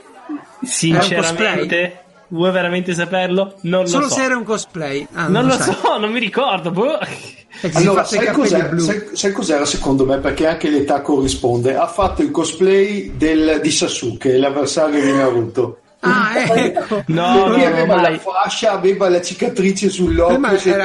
Sinceramente, 0.63 1.99
vuoi 2.29 2.51
veramente 2.51 2.93
saperlo? 2.93 3.55
Non 3.61 3.81
lo 3.81 3.87
Solo 3.87 4.07
so. 4.09 4.15
se 4.15 4.23
era 4.23 4.35
un 4.37 4.43
cosplay. 4.43 5.07
Ah, 5.13 5.27
Non 5.27 5.45
lo 5.45 5.53
sai. 5.53 5.73
so, 5.75 5.97
non 5.97 6.11
mi 6.11 6.19
ricordo. 6.19 6.71
Boh. 6.71 6.97
Allora, 7.73 8.03
sai 8.03 8.31
cos'era, 8.31 8.65
blu. 8.67 8.79
sai, 8.79 9.03
sai 9.13 9.31
cos'era 9.31 9.65
secondo 9.65 10.05
me? 10.05 10.17
Perché 10.19 10.47
anche 10.47 10.69
l'età 10.69 11.01
corrisponde. 11.01 11.75
Ha 11.75 11.87
fatto 11.87 12.21
il 12.21 12.31
cosplay 12.31 13.13
del- 13.15 13.59
di 13.61 13.71
Sasuke, 13.71 14.37
l'avversario 14.37 15.01
di 15.01 15.11
Naruto. 15.11 15.79
Ah, 16.01 16.33
ecco. 16.55 17.01
No, 17.07 17.47
Lui 17.47 17.61
no, 17.61 17.65
aveva 17.67 17.95
mai. 17.95 18.11
la 18.13 18.19
fascia, 18.19 18.73
aveva 18.73 19.09
la 19.09 19.21
cicatrice 19.21 19.87
Eh, 19.87 19.89
sull'occhio. 19.89 20.37
ma 20.39 20.55
se- 20.55 20.69
era, 20.71 20.83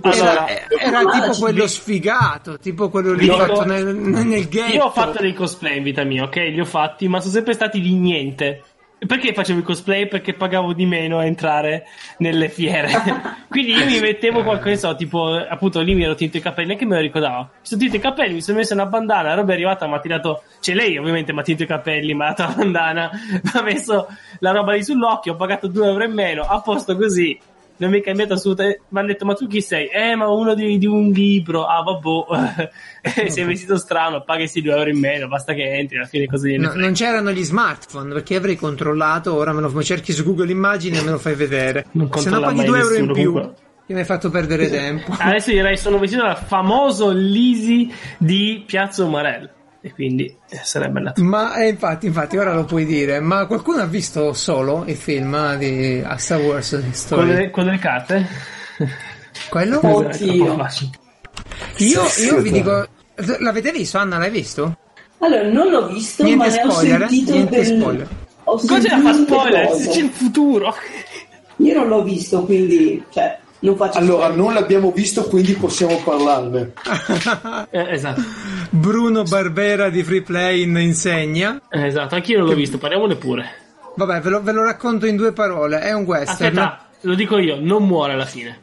Allora, 0.00 0.48
era- 0.48 0.66
era 0.80 0.98
ah, 1.00 1.20
tipo 1.20 1.34
ci- 1.34 1.40
quello 1.40 1.66
sfigato, 1.66 2.58
tipo 2.58 2.88
quello 2.88 3.12
lì 3.12 3.26
Io- 3.26 3.36
fatto 3.36 3.64
nel, 3.66 3.94
nel 3.94 4.48
ghetto. 4.48 4.72
Io 4.72 4.84
ho 4.84 4.90
fatto 4.90 5.18
dei 5.20 5.34
cosplay 5.34 5.76
in 5.76 5.82
vita 5.82 6.04
mia, 6.04 6.22
ok? 6.24 6.36
Li 6.36 6.60
ho 6.60 6.64
fatti, 6.64 7.06
ma 7.06 7.20
sono 7.20 7.32
sempre 7.34 7.52
stati 7.52 7.80
di 7.82 7.92
niente. 7.94 8.62
Perché 9.06 9.32
facevo 9.34 9.58
i 9.58 9.62
cosplay? 9.62 10.06
Perché 10.06 10.34
pagavo 10.34 10.72
di 10.72 10.86
meno 10.86 11.18
a 11.18 11.24
entrare 11.24 11.86
nelle 12.18 12.48
fiere. 12.48 12.88
Quindi 13.48 13.72
io 13.72 13.84
mi 13.84 13.98
mettevo 13.98 14.44
qualcosa, 14.44 14.90
so, 14.90 14.94
tipo, 14.94 15.34
appunto 15.34 15.80
lì 15.80 15.94
mi 15.94 16.04
ero 16.04 16.14
tinto 16.14 16.36
i 16.36 16.40
capelli, 16.40 16.68
neanche 16.68 16.86
me 16.86 16.96
lo 16.96 17.00
ricordavo. 17.02 17.40
Mi 17.42 17.48
sono 17.62 17.80
tinto 17.80 17.96
i 17.96 18.00
capelli, 18.00 18.34
mi 18.34 18.42
sono 18.42 18.58
messo 18.58 18.74
una 18.74 18.86
bandana, 18.86 19.30
la 19.30 19.34
roba 19.34 19.50
è 19.50 19.54
arrivata, 19.54 19.88
mi 19.88 19.94
ha 19.94 20.00
tirato, 20.00 20.42
cioè 20.60 20.74
lei 20.74 20.96
ovviamente 20.96 21.32
mi 21.32 21.40
ha 21.40 21.42
tinto 21.42 21.64
i 21.64 21.66
capelli, 21.66 22.14
mi 22.14 22.22
ha 22.22 22.28
dato 22.28 22.42
la 22.42 22.54
bandana, 22.54 23.10
mi 23.42 23.50
ha 23.52 23.62
messo 23.62 24.08
la 24.38 24.52
roba 24.52 24.72
lì 24.72 24.84
sull'occhio, 24.84 25.32
ho 25.32 25.36
pagato 25.36 25.66
2 25.66 25.86
euro 25.86 26.04
in 26.04 26.12
meno, 26.12 26.42
a 26.42 26.60
posto 26.60 26.96
così. 26.96 27.38
Non 27.76 27.90
mi 27.90 28.00
è 28.00 28.02
cambiato 28.02 28.34
assolutamente. 28.34 28.82
Mi 28.88 28.98
hanno 28.98 29.08
detto, 29.08 29.24
ma 29.24 29.34
tu 29.34 29.46
chi 29.46 29.60
sei? 29.60 29.88
Eh, 29.88 30.14
ma 30.14 30.28
uno 30.28 30.54
di, 30.54 30.78
di 30.78 30.86
un 30.86 31.10
libro. 31.10 31.64
Ah, 31.66 31.82
vabbè. 31.82 32.70
Eh, 33.02 33.30
sei 33.30 33.44
vestito 33.44 33.76
strano, 33.78 34.22
paghi 34.22 34.48
2 34.60 34.70
euro 34.76 34.88
in 34.88 34.98
meno, 34.98 35.26
basta 35.26 35.54
che 35.54 35.64
entri, 35.76 35.96
alla 35.96 36.06
fine 36.06 36.26
così. 36.26 36.56
No, 36.56 36.72
non 36.74 36.92
c'erano 36.92 37.32
gli 37.32 37.42
smartphone 37.42 38.12
perché 38.12 38.36
avrei 38.36 38.54
controllato. 38.54 39.34
Ora 39.34 39.52
me 39.52 39.60
lo 39.60 39.82
cerchi 39.82 40.12
su 40.12 40.22
Google 40.22 40.52
Immagini 40.52 40.98
e 40.98 41.02
me 41.02 41.10
lo 41.10 41.18
fai 41.18 41.34
vedere. 41.34 41.86
Non 41.92 42.08
Se 42.14 42.30
no 42.30 42.40
paghi 42.40 42.64
2 42.64 42.78
euro 42.78 42.94
in 42.94 43.12
più. 43.12 43.32
comunque. 43.32 43.54
Che 43.84 43.92
mi 43.94 43.98
hai 43.98 44.04
fatto 44.06 44.30
perdere 44.30 44.70
tempo. 44.70 45.12
Adesso 45.18 45.50
direi 45.50 45.76
sono 45.76 45.98
vestito 45.98 46.22
dal 46.22 46.36
famoso 46.36 47.10
Lisi 47.10 47.92
di 48.18 48.62
Piazza 48.64 49.04
Umarell. 49.04 49.50
E 49.84 49.92
quindi 49.92 50.32
eh, 50.48 50.60
sarebbe 50.62 50.98
andato. 50.98 51.22
Ma 51.24 51.56
eh, 51.56 51.68
infatti, 51.70 52.06
infatti, 52.06 52.36
ora 52.36 52.54
lo 52.54 52.64
puoi 52.64 52.84
dire. 52.84 53.18
Ma 53.20 53.46
qualcuno 53.46 53.82
ha 53.82 53.86
visto 53.86 54.32
solo 54.32 54.84
il 54.86 54.96
film 54.96 55.34
eh, 55.34 55.58
di 55.58 56.02
a 56.04 56.16
Star 56.18 56.40
Wars 56.40 56.70
Con 56.70 56.92
Story? 56.92 57.34
le, 57.34 57.50
con 57.50 57.64
le 57.64 57.78
carte? 57.78 58.26
Quello? 59.48 59.80
Esatto, 59.82 60.24
Oddio. 60.24 60.68
Io, 61.78 62.02
io 62.24 62.40
vi 62.40 62.50
dico. 62.50 62.86
L'avete 63.40 63.72
visto? 63.72 63.98
Anna, 63.98 64.18
l'hai 64.18 64.30
visto? 64.30 64.76
Allora, 65.18 65.48
non 65.50 65.68
l'ho 65.68 65.86
visto, 65.88 66.22
Niente 66.24 66.48
ma 66.48 66.52
ne 66.52 66.62
ho 66.62 66.70
spoiler, 66.70 67.02
eh? 67.02 67.08
sentito 67.08 67.32
Niente 67.32 67.56
del... 67.56 67.66
spoiler. 67.80 68.08
Ho 68.44 68.52
Cosa 68.56 68.66
sentito 68.66 68.96
fa 69.00 69.12
delle 69.12 69.24
spoiler? 69.24 69.66
cose. 69.66 69.82
Se 69.82 69.90
c'è 69.90 70.00
il 70.04 70.10
futuro. 70.10 70.74
Io 71.56 71.74
non 71.74 71.88
l'ho 71.88 72.02
visto, 72.02 72.44
quindi, 72.44 73.04
cioè, 73.10 73.38
non 73.62 73.76
faccio 73.76 73.98
Allora, 73.98 74.24
spoiler. 74.26 74.36
non 74.36 74.54
l'abbiamo 74.54 74.90
visto, 74.92 75.24
quindi 75.24 75.54
possiamo 75.54 76.00
parlarne. 76.02 76.72
Eh, 77.70 77.92
esatto. 77.94 78.22
Bruno 78.70 79.22
Barbera 79.22 79.88
di 79.88 80.02
Free 80.02 80.22
Play 80.22 80.62
insegna. 80.62 81.60
Eh, 81.70 81.86
esatto, 81.86 82.14
anch'io 82.14 82.38
non 82.38 82.48
l'ho 82.48 82.54
visto, 82.54 82.78
parliamone 82.78 83.16
pure. 83.16 83.46
Vabbè, 83.96 84.20
ve 84.20 84.30
lo, 84.30 84.42
ve 84.42 84.52
lo 84.52 84.64
racconto 84.64 85.06
in 85.06 85.16
due 85.16 85.32
parole. 85.32 85.80
È 85.80 85.92
un 85.92 86.04
western. 86.04 86.58
Aspetta, 86.58 86.86
lo 87.02 87.14
dico 87.14 87.38
io, 87.38 87.58
non 87.60 87.86
muore 87.86 88.12
alla 88.12 88.26
fine. 88.26 88.60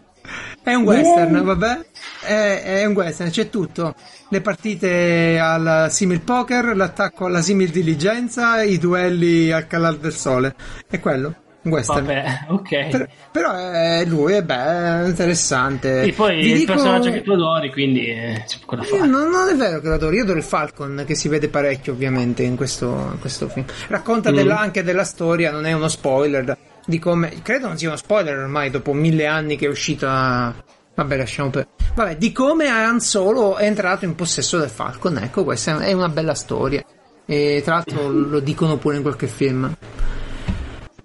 È 0.62 0.74
un 0.74 0.84
western, 0.84 1.44
vabbè? 1.44 1.80
È, 2.22 2.62
è 2.64 2.86
un 2.86 2.94
western, 2.94 3.30
c'è 3.30 3.50
tutto. 3.50 3.96
Le 4.30 4.42
partite 4.42 5.40
al 5.40 5.88
simil 5.90 6.22
poker, 6.22 6.76
l'attacco 6.76 7.26
alla 7.26 7.42
simil 7.42 7.70
diligenza, 7.70 8.62
i 8.62 8.78
duelli 8.78 9.52
al 9.52 9.66
calar 9.66 9.96
del 9.96 10.14
sole. 10.14 10.54
È 10.88 11.00
quello, 11.00 11.34
western. 11.64 12.06
Vabbè, 12.06 12.46
ok. 12.50 12.88
Per- 12.90 13.10
però 13.32 13.52
è 13.54 14.04
lui, 14.06 14.34
è 14.34 14.44
beh, 14.44 15.04
è 15.04 15.08
interessante. 15.08 16.02
E 16.04 16.14
poi 16.14 16.36
Vi 16.42 16.52
il 16.52 16.58
dico- 16.60 16.74
personaggio 16.74 17.12
che 17.12 17.22
tu 17.22 17.32
adori, 17.32 17.72
quindi 17.72 18.06
eh, 18.08 18.44
c'è 18.48 18.58
poco 18.60 18.78
da 18.78 18.84
fare. 18.84 19.06
non, 19.08 19.30
non 19.30 19.50
è 19.50 19.56
vero 19.56 19.80
che 19.82 19.88
lo 19.88 19.94
adoro, 19.96 20.16
io 20.16 20.24
adoro 20.24 20.38
il 20.38 20.44
Falcon 20.44 21.04
che 21.06 21.16
si 21.16 21.28
vede 21.28 21.50
parecchio 21.50 21.94
ovviamente 21.94 22.44
in 22.44 22.56
questo, 22.56 22.88
in 23.14 23.20
questo 23.20 23.48
film. 23.50 23.66
Racconta 23.88 24.32
Mm. 24.32 24.36
della- 24.36 24.58
anche 24.60 24.84
della 24.84 25.04
storia, 25.04 25.52
non 25.52 25.66
è 25.66 25.74
uno 25.74 25.88
spoiler 25.88 26.58
di 26.86 26.98
come... 27.00 27.42
Credo 27.44 27.68
non 27.68 27.78
sia 27.78 27.88
uno 27.90 27.98
spoiler 27.98 28.38
ormai 28.38 28.70
dopo 28.72 28.94
mille 28.94 29.26
anni 29.28 29.56
che 29.58 29.66
è 29.66 29.70
uscita... 29.70 30.54
Vabbè 30.96 31.16
lasciamo 31.18 31.50
per... 31.50 31.68
Vabbè, 31.96 32.18
di 32.18 32.32
come 32.32 32.68
Han 32.68 33.00
Solo 33.00 33.56
è 33.58 33.66
entrato 33.66 34.06
in 34.06 34.16
possesso 34.16 34.58
del 34.58 34.70
Falcon, 34.70 35.18
ecco 35.18 35.44
questa 35.44 35.80
è 35.80 35.94
una 35.94 36.10
bella 36.10 36.34
storia. 36.34 36.84
E 37.26 37.62
tra 37.64 37.76
l'altro 37.76 38.08
lo 38.10 38.40
dicono 38.40 38.78
pure 38.78 38.96
in 38.98 39.02
qualche 39.02 39.28
film. 39.28 39.72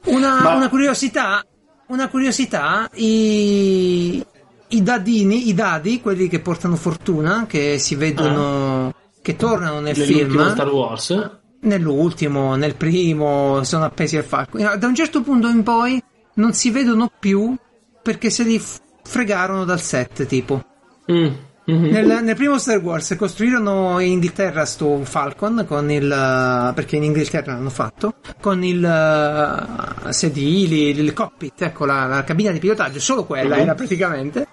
Una, 0.04 0.40
Ma- 0.42 0.54
una 0.54 0.68
curiosità, 0.68 1.44
una 1.86 2.08
curiosità, 2.08 2.88
i, 2.94 4.24
i 4.68 4.82
dadini, 4.82 5.48
i 5.48 5.54
dadi, 5.54 6.00
quelli 6.00 6.28
che 6.28 6.40
portano 6.40 6.76
fortuna, 6.76 7.46
che 7.48 7.78
si 7.78 7.94
vedono, 7.94 8.92
che 9.22 9.36
tornano 9.36 9.80
nel 9.80 9.96
Nell'ultimo 9.96 10.42
film, 10.42 10.52
Star 10.52 10.68
Wars. 10.70 11.30
nell'ultimo, 11.60 12.54
nel 12.56 12.74
primo, 12.74 13.62
sono 13.64 13.84
appesi 13.84 14.16
al 14.16 14.24
falco. 14.24 14.58
Da 14.58 14.86
un 14.86 14.94
certo 14.94 15.22
punto 15.22 15.48
in 15.48 15.62
poi 15.62 16.02
non 16.34 16.52
si 16.52 16.70
vedono 16.70 17.10
più 17.18 17.56
perché 18.02 18.28
se 18.28 18.42
li 18.42 18.62
fregarono 19.02 19.64
dal 19.64 19.80
set, 19.80 20.26
tipo. 20.26 20.62
Mm, 21.10 21.32
mhm. 21.66 21.84
Nel, 21.90 22.20
nel 22.22 22.34
primo 22.34 22.58
Star 22.58 22.78
Wars 22.78 23.14
costruirono 23.16 23.98
in 24.00 24.12
Inghilterra 24.12 24.64
sto 24.64 25.00
Falcon 25.04 25.64
con 25.66 25.90
il 25.90 26.72
perché 26.74 26.96
in 26.96 27.04
Inghilterra 27.04 27.52
l'hanno 27.52 27.70
fatto 27.70 28.14
con 28.40 28.62
il 28.64 28.84
eh, 28.84 30.12
sedili, 30.12 30.90
il 30.90 31.12
cockpit, 31.12 31.62
ecco 31.62 31.84
la, 31.84 32.06
la 32.06 32.24
cabina 32.24 32.50
di 32.50 32.58
pilotaggio, 32.58 33.00
solo 33.00 33.24
quella 33.24 33.56
Mhm. 33.56 33.62
era 33.62 33.74
praticamente. 33.74 34.46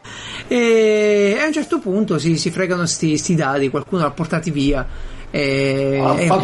E, 0.47 1.35
e 1.37 1.41
a 1.41 1.45
un 1.47 1.53
certo 1.53 1.79
punto 1.79 2.17
si, 2.17 2.37
si 2.37 2.49
fregano 2.51 2.85
sti, 2.85 3.17
sti 3.17 3.35
dadi, 3.35 3.69
qualcuno 3.69 4.03
l'ha 4.03 4.11
portati 4.11 4.51
via. 4.51 4.85
E, 5.29 5.99
Ha 6.03 6.19
e 6.19 6.25
fatto 6.25 6.41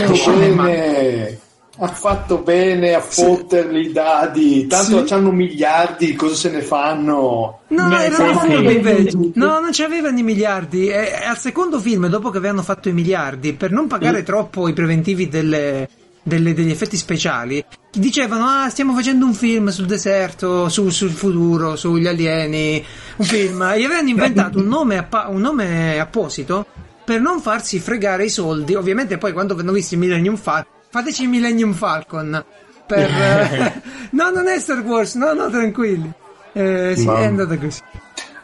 bene. 0.55 1.39
Ha 1.79 1.87
fatto 1.89 2.39
bene 2.39 2.93
a 2.95 3.01
fotterli 3.01 3.89
i 3.89 3.91
dadi. 3.91 4.65
Tanto 4.67 5.05
Sì. 5.05 5.13
hanno 5.13 5.31
miliardi, 5.31 6.15
cosa 6.15 6.33
se 6.33 6.49
ne 6.49 6.61
fanno? 6.61 7.59
No, 7.67 7.87
Beh, 7.89 8.11
sì. 9.09 9.31
No, 9.35 9.59
non 9.59 9.69
c'avevano 9.71 10.17
i 10.17 10.23
miliardi. 10.23 10.87
E, 10.87 11.19
e 11.21 11.25
al 11.25 11.37
secondo 11.37 11.79
film, 11.79 12.07
dopo 12.07 12.29
che 12.31 12.37
avevano 12.39 12.63
fatto 12.63 12.89
i 12.89 12.93
miliardi, 12.93 13.53
per 13.53 13.71
non 13.71 13.85
pagare 13.87 14.23
troppo 14.23 14.67
i 14.67 14.73
preventivi 14.73 15.27
delle- 15.29 15.87
delle- 16.23 16.53
degli 16.55 16.71
effetti 16.71 16.97
speciali, 16.97 17.63
dicevano: 17.91 18.45
Ah, 18.47 18.69
stiamo 18.69 18.93
facendo 18.95 19.25
un 19.25 19.33
film 19.33 19.67
sul 19.69 19.85
deserto, 19.85 20.69
su- 20.69 20.89
sul 20.89 21.11
futuro, 21.11 21.75
sugli 21.75 22.07
alieni. 22.07 22.83
Un 23.17 23.25
film. 23.25 23.61
E 23.61 23.79
gli 23.79 23.83
avevano 23.83 24.09
inventato 24.09 24.57
un 24.57 24.65
nome, 24.67 24.97
appa- 24.97 25.27
un 25.29 25.41
nome 25.41 25.99
apposito 25.99 26.65
per 27.05 27.21
non 27.21 27.39
farsi 27.39 27.79
fregare 27.79 28.25
i 28.25 28.29
soldi. 28.29 28.73
Ovviamente, 28.73 29.17
poi 29.19 29.31
quando 29.31 29.55
hanno 29.57 29.71
visto 29.71 29.93
il 29.93 29.99
Millennium 29.99 30.35
Falcon, 30.37 30.75
fateci 30.89 31.23
il 31.23 31.29
Millennium 31.29 31.73
Falcon. 31.73 32.43
Per, 32.85 32.99
eh, 33.09 33.81
no, 34.11 34.29
non 34.29 34.47
è 34.47 34.59
Star 34.59 34.79
Wars, 34.79 35.15
no, 35.15 35.33
no, 35.33 35.49
tranquilli. 35.49 36.11
Eh, 36.53 36.93
sì, 36.95 37.05
Mamma. 37.05 37.19
è 37.19 37.25
andata 37.25 37.57
così. 37.57 37.81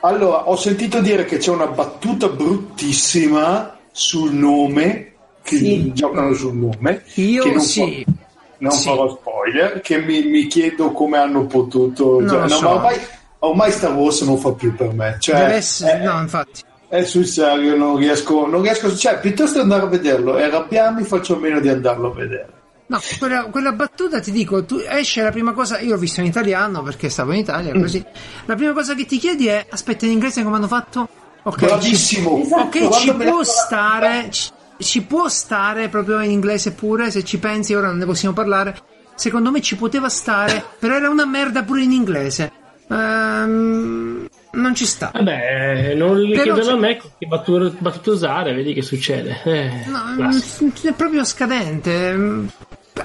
Allora, 0.01 0.49
ho 0.49 0.55
sentito 0.57 0.99
dire 0.99 1.23
che 1.25 1.37
c'è 1.37 1.49
una 1.49 1.67
battuta 1.67 2.27
bruttissima 2.27 3.77
sul 3.91 4.33
nome, 4.33 5.13
che 5.41 5.57
Sì. 5.57 5.93
giocano 5.93 6.33
sul 6.33 6.55
nome. 6.55 7.03
Io 7.15 7.43
che 7.43 7.51
non 7.51 7.61
sì. 7.61 8.03
fa- 8.05 8.11
non 8.57 8.71
Sì. 8.71 8.83
farò 8.89 9.09
spoiler, 9.09 9.81
che 9.81 9.99
mi, 10.01 10.23
mi 10.25 10.47
chiedo 10.47 10.91
come 10.91 11.17
hanno 11.17 11.45
potuto... 11.45 12.19
Non 12.19 12.27
cioè, 12.29 12.37
lo 12.39 12.43
no, 12.43 12.49
so. 12.49 12.61
ma 12.63 12.73
ormai, 12.75 12.99
ormai 13.39 13.71
Star 13.71 13.93
Wars 13.93 14.21
non 14.21 14.37
fa 14.37 14.51
più 14.51 14.75
per 14.75 14.93
me. 14.93 15.15
Cioè, 15.19 15.35
Deve 15.37 15.53
essere, 15.53 15.99
è, 15.99 16.03
no, 16.03 16.19
infatti. 16.21 16.61
È 16.93 17.03
sul 17.05 17.25
serio, 17.25 17.75
non 17.75 17.97
riesco, 17.97 18.45
non 18.45 18.61
riesco... 18.61 18.95
Cioè, 18.95 19.19
piuttosto 19.19 19.59
andare 19.59 19.81
a 19.81 19.87
vederlo 19.87 20.37
e 20.37 20.43
arrabbiarmi, 20.43 21.03
faccio 21.03 21.37
meno 21.37 21.59
di 21.59 21.67
andarlo 21.67 22.11
a 22.11 22.13
vedere. 22.13 22.47
No, 22.85 22.99
quella, 23.17 23.45
quella 23.45 23.71
battuta 23.71 24.19
ti 24.19 24.31
dico, 24.31 24.63
tu 24.63 24.79
esce 24.87 25.23
la 25.23 25.31
prima 25.31 25.53
cosa, 25.53 25.79
io 25.79 25.93
l'ho 25.93 25.97
visto 25.97 26.19
in 26.19 26.27
italiano 26.27 26.83
perché 26.83 27.09
stavo 27.09 27.31
in 27.31 27.39
Italia, 27.39 27.73
così. 27.73 28.05
La 28.45 28.53
prima 28.53 28.73
cosa 28.73 28.93
che 28.93 29.05
ti 29.05 29.17
chiedi 29.17 29.47
è, 29.47 29.65
aspetta, 29.67 30.05
in 30.05 30.11
inglese 30.11 30.43
come 30.43 30.57
hanno 30.57 30.67
fatto? 30.67 31.09
Ok, 31.41 31.57
ci, 31.57 31.65
Bravissimo! 31.65 32.37
Esatto. 32.43 32.61
ok, 32.61 32.77
Quando 32.87 32.95
ci 32.95 33.13
può 33.13 33.37
la- 33.39 33.43
stare, 33.43 34.27
ci, 34.29 34.49
ci 34.77 35.01
può 35.01 35.27
stare 35.29 35.89
proprio 35.89 36.21
in 36.21 36.29
inglese 36.29 36.73
pure, 36.73 37.09
se 37.09 37.23
ci 37.23 37.39
pensi, 37.39 37.73
ora 37.73 37.87
non 37.87 37.97
ne 37.97 38.05
possiamo 38.05 38.35
parlare. 38.35 38.77
Secondo 39.15 39.49
me 39.49 39.61
ci 39.61 39.75
poteva 39.77 40.09
stare, 40.09 40.63
però 40.77 40.95
era 40.95 41.09
una 41.09 41.25
merda 41.25 41.63
pure 41.63 41.81
in 41.81 41.91
inglese. 41.91 42.51
Ehm, 42.87 44.27
non 44.53 44.75
ci 44.75 44.85
sta. 44.85 45.11
Vabbè, 45.13 45.93
non 45.95 46.19
li 46.19 46.31
Però 46.33 46.43
chiedono 46.55 46.65
c'è- 46.65 46.71
a 46.71 46.77
me 46.79 46.97
che 47.17 47.25
battute, 47.27 47.75
battute 47.79 48.09
usare, 48.11 48.53
vedi 48.53 48.73
che 48.73 48.81
succede. 48.81 49.41
Eh, 49.43 49.69
No, 49.87 49.99
mm, 50.27 50.69
è 50.83 50.93
proprio 50.93 51.23
scadente. 51.23 52.09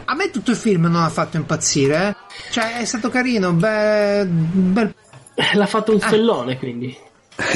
A 0.05 0.15
me 0.15 0.31
tutto 0.31 0.51
il 0.51 0.57
film 0.57 0.83
non 0.83 1.03
ha 1.03 1.09
fatto 1.09 1.37
impazzire, 1.37 2.09
eh. 2.09 2.15
Cioè, 2.51 2.79
è 2.79 2.85
stato 2.85 3.09
carino, 3.09 3.53
beh, 3.53 4.27
bel... 4.27 4.95
L'ha 5.55 5.67
fatto 5.67 5.93
un 5.93 6.01
stellone, 6.01 6.59
quindi. 6.59 6.97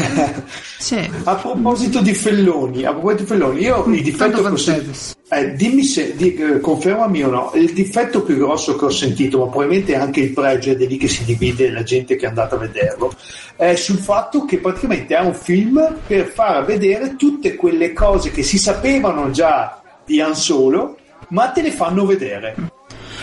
Sì. 0.79 1.11
A 1.25 1.35
proposito 1.37 2.01
di 2.01 2.13
Felloni, 2.15 2.85
a 2.85 2.91
proposito 2.93 3.23
di 3.23 3.29
Felloni, 3.29 3.61
io 3.63 3.85
il 3.87 4.03
difetto 4.03 4.43
che 4.43 4.83
eh, 5.31 5.55
dimmi 5.55 5.83
se, 5.85 6.15
di- 6.17 6.35
eh, 6.35 6.61
confermami 6.61 7.23
o 7.25 7.31
no, 7.31 7.53
il 7.55 7.73
difetto 7.73 8.23
più 8.23 8.37
grosso 8.37 8.77
che 8.77 8.85
ho 8.87 8.91
sentito, 8.91 9.39
ma 9.39 9.47
probabilmente 9.47 9.95
anche 9.95 10.21
il 10.21 10.33
pregio, 10.33 10.71
ed 10.71 10.83
è 10.83 10.87
lì 10.87 10.97
che 10.97 11.09
si 11.09 11.25
divide 11.25 11.71
la 11.71 11.83
gente 11.85 12.17
che 12.17 12.27
è 12.27 12.29
andata 12.29 12.57
a 12.57 12.59
vederlo, 12.59 13.15
è 13.57 13.75
sul 13.75 13.99
fatto 13.99 14.45
che 14.45 14.59
praticamente 14.59 15.17
è 15.17 15.21
un 15.21 15.35
film 15.35 15.99
per 16.07 16.27
far 16.27 16.65
vedere 16.65 17.17
tutte 17.17 17.55
quelle 17.57 17.93
cose 17.93 18.31
che 18.31 18.43
si 18.43 18.59
sapevano 18.59 19.31
già 19.31 19.81
di 20.05 20.21
Han 20.21 20.35
Solo, 20.35 20.97
ma 21.29 21.49
te 21.49 21.63
le 21.63 21.71
fanno 21.71 22.05
vedere. 22.05 22.55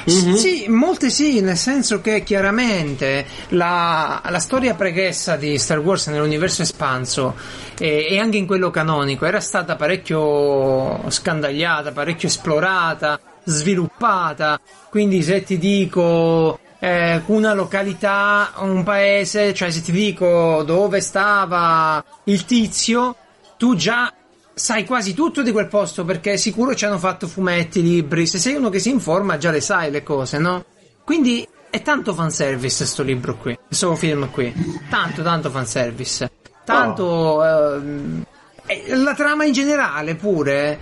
Mhm. 0.05 0.35
Sì, 0.35 0.65
molte 0.69 1.09
sì, 1.09 1.41
nel 1.41 1.57
senso 1.57 2.01
che 2.01 2.23
chiaramente 2.23 3.25
la, 3.49 4.21
la 4.25 4.39
storia 4.39 4.73
pregressa 4.73 5.35
di 5.35 5.57
Star 5.57 5.79
Wars 5.79 6.07
nell'universo 6.07 6.61
espanso 6.61 7.35
e, 7.77 8.07
e 8.09 8.17
anche 8.17 8.37
in 8.37 8.47
quello 8.47 8.69
canonico 8.69 9.25
era 9.25 9.39
stata 9.39 9.75
parecchio 9.75 11.09
scandagliata, 11.09 11.91
parecchio 11.91 12.27
esplorata, 12.27 13.19
sviluppata. 13.43 14.59
Quindi 14.89 15.21
se 15.21 15.43
ti 15.43 15.57
dico 15.57 16.59
eh, 16.79 17.21
una 17.25 17.53
località, 17.53 18.53
un 18.59 18.83
paese, 18.83 19.53
cioè 19.53 19.69
se 19.69 19.81
ti 19.81 19.91
dico 19.91 20.63
dove 20.63 21.01
stava 21.01 22.03
il 22.25 22.45
tizio, 22.45 23.15
tu 23.57 23.75
già 23.75 24.13
sai 24.53 24.85
quasi 24.85 25.13
tutto 25.13 25.41
di 25.41 25.51
quel 25.51 25.67
posto 25.67 26.03
perché 26.03 26.37
sicuro 26.37 26.75
ci 26.75 26.85
hanno 26.85 26.97
fatto 26.97 27.27
fumetti, 27.27 27.81
libri. 27.81 28.25
Se 28.25 28.39
sei 28.39 28.55
uno 28.55 28.69
che 28.69 28.79
si 28.79 28.89
informa, 28.89 29.37
già 29.37 29.51
le 29.51 29.61
sai 29.61 29.91
le 29.91 30.03
cose, 30.03 30.37
no? 30.37 30.65
Quindi 31.03 31.47
è 31.69 31.81
tanto 31.81 32.13
fanservice 32.13 32.85
sto 32.85 33.03
libro 33.03 33.35
qui, 33.35 33.57
questo 33.65 33.95
film 33.95 34.29
qui. 34.31 34.53
Tanto, 34.89 35.21
tanto 35.21 35.49
fanservice. 35.49 36.31
Tanto. 36.63 37.43
ehm, 37.43 38.23
e 38.65 38.95
la 38.95 39.15
trama 39.15 39.45
in 39.45 39.53
generale 39.53 40.15
pure. 40.15 40.79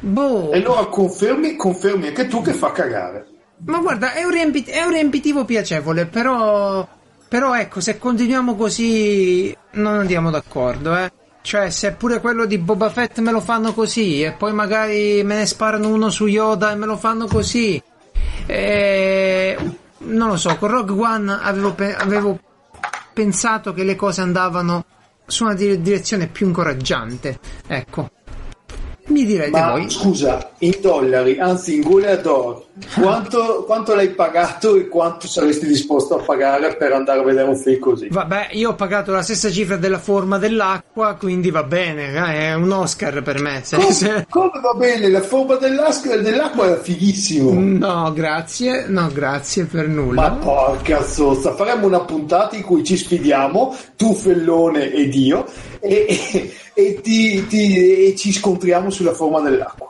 Boh. 0.00 0.52
E 0.52 0.58
allora 0.58 0.86
confermi, 0.86 1.56
confermi 1.56 2.08
anche 2.08 2.26
tu 2.26 2.40
che 2.40 2.52
fa 2.52 2.72
cagare. 2.72 3.26
Ma 3.64 3.78
guarda, 3.78 4.12
è 4.14 4.22
un, 4.24 4.30
riempi- 4.30 4.64
è 4.64 4.82
un 4.82 4.92
riempitivo 4.92 5.44
piacevole, 5.44 6.06
però. 6.06 6.86
Però 7.28 7.54
ecco, 7.54 7.80
se 7.80 7.98
continuiamo 7.98 8.56
così 8.56 9.54
non 9.72 9.94
andiamo 9.98 10.30
d'accordo, 10.30 10.96
eh. 10.96 11.12
Cioè, 11.42 11.68
se 11.70 11.92
pure 11.92 12.20
quello 12.20 12.46
di 12.46 12.56
Boba 12.58 12.88
Fett 12.88 13.18
me 13.18 13.30
lo 13.32 13.40
fanno 13.40 13.74
così, 13.74 14.22
e 14.22 14.32
poi 14.32 14.52
magari 14.54 15.22
me 15.24 15.36
ne 15.36 15.46
sparano 15.46 15.88
uno 15.88 16.08
su 16.08 16.26
Yoda 16.26 16.72
e 16.72 16.76
me 16.76 16.86
lo 16.86 16.96
fanno 16.96 17.26
così. 17.26 17.82
E... 18.46 19.56
Non 20.00 20.28
lo 20.28 20.36
so, 20.36 20.56
con 20.56 20.70
Rogue 20.70 21.04
One 21.04 21.38
avevo, 21.42 21.74
pe- 21.74 21.94
avevo 21.94 22.38
pensato 23.12 23.74
che 23.74 23.82
le 23.82 23.96
cose 23.96 24.20
andavano 24.20 24.84
su 25.26 25.44
una 25.44 25.54
dire- 25.54 25.80
direzione 25.82 26.28
più 26.28 26.46
incoraggiante. 26.46 27.38
Ecco. 27.66 28.10
Mi 29.08 29.24
direte 29.24 29.50
Ma 29.50 29.72
voi. 29.72 29.90
scusa, 29.90 30.52
in 30.58 30.76
dollari, 30.80 31.38
anzi 31.38 31.74
in 31.76 31.80
goleador, 31.82 32.66
quanto, 33.00 33.64
quanto 33.66 33.94
l'hai 33.94 34.10
pagato 34.10 34.76
e 34.76 34.88
quanto 34.88 35.26
saresti 35.26 35.66
disposto 35.66 36.18
a 36.18 36.22
pagare 36.22 36.76
per 36.76 36.92
andare 36.92 37.20
a 37.20 37.22
vedere 37.22 37.48
un 37.48 37.56
film 37.56 37.78
così? 37.78 38.08
Vabbè, 38.08 38.48
io 38.52 38.70
ho 38.70 38.74
pagato 38.74 39.12
la 39.12 39.22
stessa 39.22 39.50
cifra 39.50 39.76
della 39.76 39.98
forma 39.98 40.38
dell'acqua, 40.38 41.14
quindi 41.14 41.50
va 41.50 41.62
bene, 41.62 42.12
eh, 42.12 42.48
è 42.50 42.54
un 42.54 42.70
Oscar 42.70 43.22
per 43.22 43.40
me. 43.40 43.62
Come, 43.70 44.26
come 44.28 44.50
va 44.62 44.72
bene? 44.74 45.08
La 45.08 45.20
forma 45.22 45.56
dell'acqua, 45.56 46.66
era 46.66 46.76
fighissimo. 46.80 47.52
No, 47.52 48.12
grazie, 48.12 48.86
no, 48.88 49.08
grazie 49.12 49.64
per 49.64 49.88
Ma 49.88 49.94
nulla. 50.02 50.30
porca 50.32 51.02
zozza, 51.02 51.54
faremo 51.54 51.86
una 51.86 52.00
puntata 52.00 52.56
in 52.56 52.62
cui 52.62 52.84
ci 52.84 52.96
sfidiamo, 52.96 53.74
tu 53.96 54.14
Fellone 54.14 54.92
ed 54.92 55.14
io, 55.14 55.44
e, 55.80 56.06
e- 56.32 56.52
e 56.74 57.00
ti- 57.00 57.46
ti- 57.46 58.06
e 58.08 58.14
ci 58.16 58.32
scontriamo 58.32 58.90
sulla 58.90 59.12
forma 59.12 59.40
dell'acqua. 59.40 59.87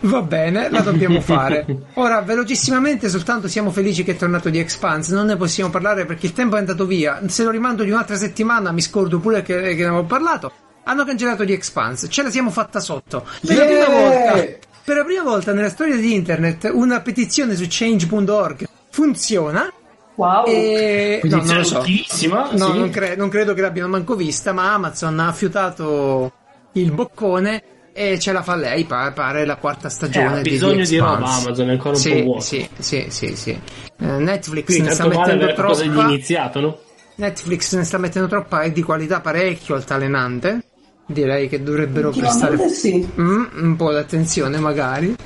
Va 0.00 0.22
bene, 0.22 0.70
la 0.70 0.80
dobbiamo 0.80 1.20
fare. 1.20 1.64
Ora, 1.94 2.20
velocissimamente, 2.22 3.08
soltanto 3.08 3.48
siamo 3.48 3.70
felici 3.70 4.04
che 4.04 4.12
è 4.12 4.16
tornato 4.16 4.48
di 4.50 4.58
Expanse. 4.58 5.14
Non 5.14 5.26
ne 5.26 5.36
possiamo 5.36 5.70
parlare 5.70 6.04
perché 6.04 6.26
il 6.26 6.32
tempo 6.32 6.56
è 6.56 6.58
andato 6.58 6.86
via. 6.86 7.20
Se 7.26 7.42
lo 7.44 7.50
rimando 7.50 7.82
di 7.82 7.90
un'altra 7.90 8.16
settimana, 8.16 8.72
mi 8.72 8.80
scordo 8.80 9.18
pure 9.18 9.42
che, 9.42 9.60
che 9.60 9.74
ne 9.82 9.86
avevo 9.86 10.04
parlato. 10.04 10.52
Hanno 10.84 11.04
cancellato 11.04 11.44
di 11.44 11.52
Expanse, 11.52 12.08
ce 12.08 12.22
la 12.22 12.30
siamo 12.30 12.50
fatta 12.50 12.78
sotto. 12.78 13.26
Per 13.44 13.56
la 13.56 13.64
prima 13.64 13.86
Yeah! 13.88 14.32
volta, 14.32 14.58
per 14.84 14.96
la 14.96 15.04
prima 15.04 15.22
volta 15.24 15.52
nella 15.52 15.68
storia 15.68 15.96
di 15.96 16.14
internet, 16.14 16.70
una 16.72 17.00
petizione 17.00 17.56
su 17.56 17.64
change.org 17.68 18.68
funziona. 18.90 19.72
Wow. 20.14 20.46
E 20.46 21.20
no, 21.24 21.42
non 21.42 21.56
lo 21.56 21.64
so. 21.64 21.78
No, 21.78 21.84
sì. 22.06 22.28
non, 22.28 22.90
cre- 22.90 23.16
non 23.16 23.28
credo 23.28 23.52
che 23.52 23.60
l'abbiano 23.62 23.88
manco 23.88 24.14
vista, 24.14 24.52
ma 24.52 24.72
Amazon 24.72 25.18
ha 25.18 25.32
fiutato 25.32 26.32
il 26.72 26.92
boccone 26.92 27.62
e 27.96 28.18
ce 28.18 28.30
la 28.32 28.42
fa 28.42 28.54
lei, 28.56 28.84
pa- 28.84 29.10
pare 29.12 29.46
la 29.46 29.56
quarta 29.56 29.88
stagione 29.88 30.36
Eh, 30.36 30.38
ha 30.40 30.42
di 30.42 30.50
bisogno 30.50 30.84
The 30.84 30.90
di 30.90 30.98
roba. 30.98 31.24
Amazon 31.24 31.68
è 31.68 31.72
ancora 31.72 31.94
un 31.94 32.00
sì, 32.00 32.10
po' 32.10 32.22
vuoto. 32.22 32.40
Sì, 32.42 32.68
sì, 32.78 33.06
sì, 33.08 33.34
sì. 33.34 33.50
Eh, 33.50 34.06
Netflix 34.06 34.64
Quindi 34.66 34.88
ne 34.88 34.94
sta 34.94 35.06
mettendo 35.08 35.46
di 35.46 35.54
troppa 35.54 35.82
iniziato, 35.82 36.60
no? 36.60 36.78
Netflix 37.14 37.74
ne 37.74 37.84
sta 37.84 37.96
mettendo 37.96 38.28
troppa 38.28 38.60
e 38.60 38.72
di 38.72 38.82
qualità 38.82 39.20
parecchio 39.20 39.74
altalenante. 39.74 40.62
Direi 41.06 41.48
che 41.48 41.62
dovrebbero 41.62 42.10
prestare 42.10 42.68
sì. 42.68 43.08
Mm, 43.18 43.44
un 43.54 43.76
po' 43.76 43.92
d'attenzione 43.92 44.58
magari. 44.58 45.16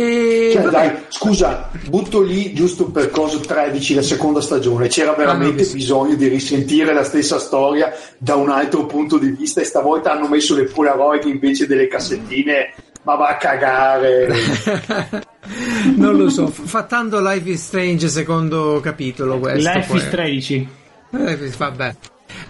E 0.00 0.52
Cioè, 0.54 0.62
dai, 0.70 0.92
scusa, 1.08 1.68
butto 1.86 2.22
lì 2.22 2.54
giusto 2.54 2.86
per 2.86 3.10
cosa 3.10 3.38
13 3.38 3.96
la 3.96 4.02
seconda 4.02 4.40
stagione. 4.40 4.88
C'era 4.88 5.12
veramente 5.12 5.58
visto. 5.58 5.74
bisogno 5.74 6.14
di 6.14 6.26
risentire 6.26 6.94
la 6.94 7.04
stessa 7.04 7.38
storia 7.38 7.92
da 8.16 8.34
un 8.36 8.48
altro 8.48 8.86
punto 8.86 9.18
di 9.18 9.28
vista 9.28 9.60
e 9.60 9.64
stavolta 9.64 10.12
hanno 10.12 10.26
messo 10.26 10.56
le 10.56 10.64
Polaroid 10.64 11.26
invece 11.26 11.66
delle 11.66 11.86
cassettine. 11.86 12.72
Ma 13.02 13.16
va 13.16 13.28
a 13.28 13.36
cagare. 13.36 14.28
non 15.96 16.16
lo 16.16 16.30
so, 16.30 16.46
fa 16.46 16.84
tanto 16.84 17.20
Life 17.20 17.50
is 17.50 17.62
Strange 17.62 18.08
secondo 18.08 18.80
capitolo 18.82 19.38
questo. 19.38 19.70
Life 19.70 19.86
poi. 19.86 19.96
is 19.98 20.08
13. 20.08 20.68
Eh, 21.12 21.36
vabbè. 21.58 21.94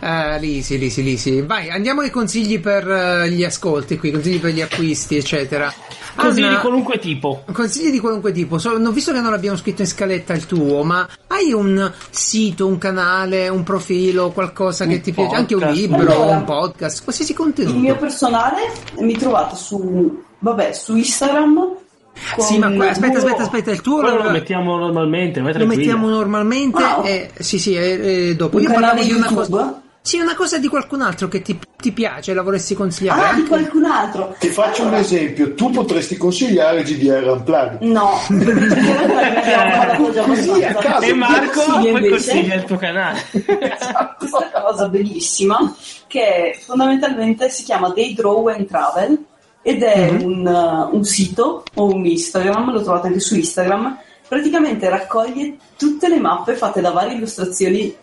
Eh, 0.00 0.38
lisi, 0.40 0.78
lisi, 0.78 1.02
lisi. 1.02 1.42
Vai, 1.42 1.70
andiamo 1.70 2.00
ai 2.00 2.10
consigli 2.10 2.58
per 2.60 2.88
eh, 2.88 3.30
gli 3.30 3.44
ascolti 3.44 3.98
qui, 3.98 4.10
consigli 4.10 4.40
per 4.40 4.52
gli 4.52 4.60
acquisti, 4.60 5.16
eccetera. 5.16 5.72
Consigli 6.16 6.44
Anna, 6.44 6.54
di 6.56 6.60
qualunque 6.60 6.98
tipo. 6.98 7.44
Consigli 7.52 7.90
di 7.90 7.98
qualunque 8.00 8.32
tipo. 8.32 8.58
So- 8.58 8.76
non- 8.78 8.92
visto 8.92 9.12
che 9.12 9.20
non 9.20 9.30
l'abbiamo 9.30 9.56
scritto 9.56 9.82
in 9.82 9.86
scaletta 9.88 10.32
il 10.34 10.46
tuo, 10.46 10.82
ma 10.82 11.06
hai 11.28 11.52
un 11.52 11.92
sito, 12.10 12.66
un 12.66 12.78
canale, 12.78 13.48
un 13.48 13.62
profilo, 13.62 14.30
qualcosa 14.30 14.86
che 14.86 14.94
Un 14.94 15.00
ti 15.00 15.12
piace? 15.12 15.34
Anche 15.34 15.54
un 15.54 15.60
podcast. 15.60 15.80
libro, 15.80 15.98
Allora, 16.00 16.36
un 16.36 16.44
podcast, 16.44 17.02
qualsiasi 17.04 17.32
Il 17.32 17.38
mio 17.38 17.46
contenuto. 17.46 17.94
personale 17.96 18.60
mi 18.98 19.16
trovate 19.16 19.54
su, 19.56 20.22
vabbè, 20.38 20.72
su 20.72 20.96
Instagram. 20.96 21.74
Con 22.34 22.44
Sì, 22.44 22.58
ma 22.58 22.66
aspetta, 22.88 23.18
aspetta, 23.18 23.42
aspetta, 23.42 23.70
il 23.70 23.80
tuo 23.80 24.00
lo, 24.00 24.22
lo 24.22 24.30
mettiamo 24.30 24.76
normalmente, 24.76 25.40
lo 25.40 25.66
mettiamo 25.66 26.08
normalmente. 26.08 26.82
Ah, 26.82 27.00
e, 27.04 27.30
sì, 27.38 27.58
sì, 27.58 27.74
e, 27.74 28.28
e 28.28 28.36
dopo. 28.36 28.56
Un 28.56 28.62
Io 28.62 28.72
parlavo 28.72 29.02
di 29.02 29.12
una 29.12 29.26
YouTube? 29.28 29.58
cosa. 29.58 29.82
Sì, 30.02 30.18
una 30.18 30.34
cosa 30.34 30.56
di 30.56 30.66
qualcun 30.66 31.02
altro 31.02 31.28
che 31.28 31.42
ti, 31.42 31.58
ti 31.76 31.92
piace, 31.92 32.32
la 32.32 32.40
vorresti 32.40 32.74
consigliare. 32.74 33.20
Ah, 33.20 33.34
di 33.34 33.44
qualcun 33.44 33.84
altro. 33.84 34.34
Ti 34.38 34.48
faccio 34.48 34.86
un 34.86 34.94
esempio, 34.94 35.52
tu 35.54 35.70
potresti 35.70 36.16
consigliare 36.16 36.82
GDR 36.82 37.28
Unplugged. 37.28 37.82
No, 37.82 38.12
Così, 40.24 40.64
a 40.64 40.74
caso. 40.74 41.04
E 41.04 41.12
Marco 41.12 41.62
poi 41.64 41.88
invece? 41.88 42.08
consiglia 42.08 42.54
il 42.54 42.64
tuo 42.64 42.76
canale. 42.76 43.22
questa 44.18 44.50
cosa 44.64 44.88
bellissima 44.88 45.74
che 46.06 46.58
fondamentalmente 46.64 47.50
si 47.50 47.62
chiama 47.62 47.90
Day 47.90 48.14
Draw 48.14 48.48
and 48.48 48.66
Travel 48.66 49.24
ed 49.62 49.82
è 49.82 50.10
Mhm. 50.12 50.22
un, 50.22 50.46
uh, 50.90 50.94
un 50.96 51.04
sito 51.04 51.64
o 51.74 51.84
un 51.92 52.04
Instagram, 52.06 52.72
lo 52.72 52.82
trovate 52.82 53.08
anche 53.08 53.20
su 53.20 53.36
Instagram, 53.36 53.98
praticamente 54.28 54.88
raccoglie 54.88 55.56
tutte 55.76 56.08
le 56.08 56.18
mappe 56.20 56.54
fatte 56.54 56.80
da 56.80 56.90
varie 56.92 57.14
illustrazioni, 57.16 57.94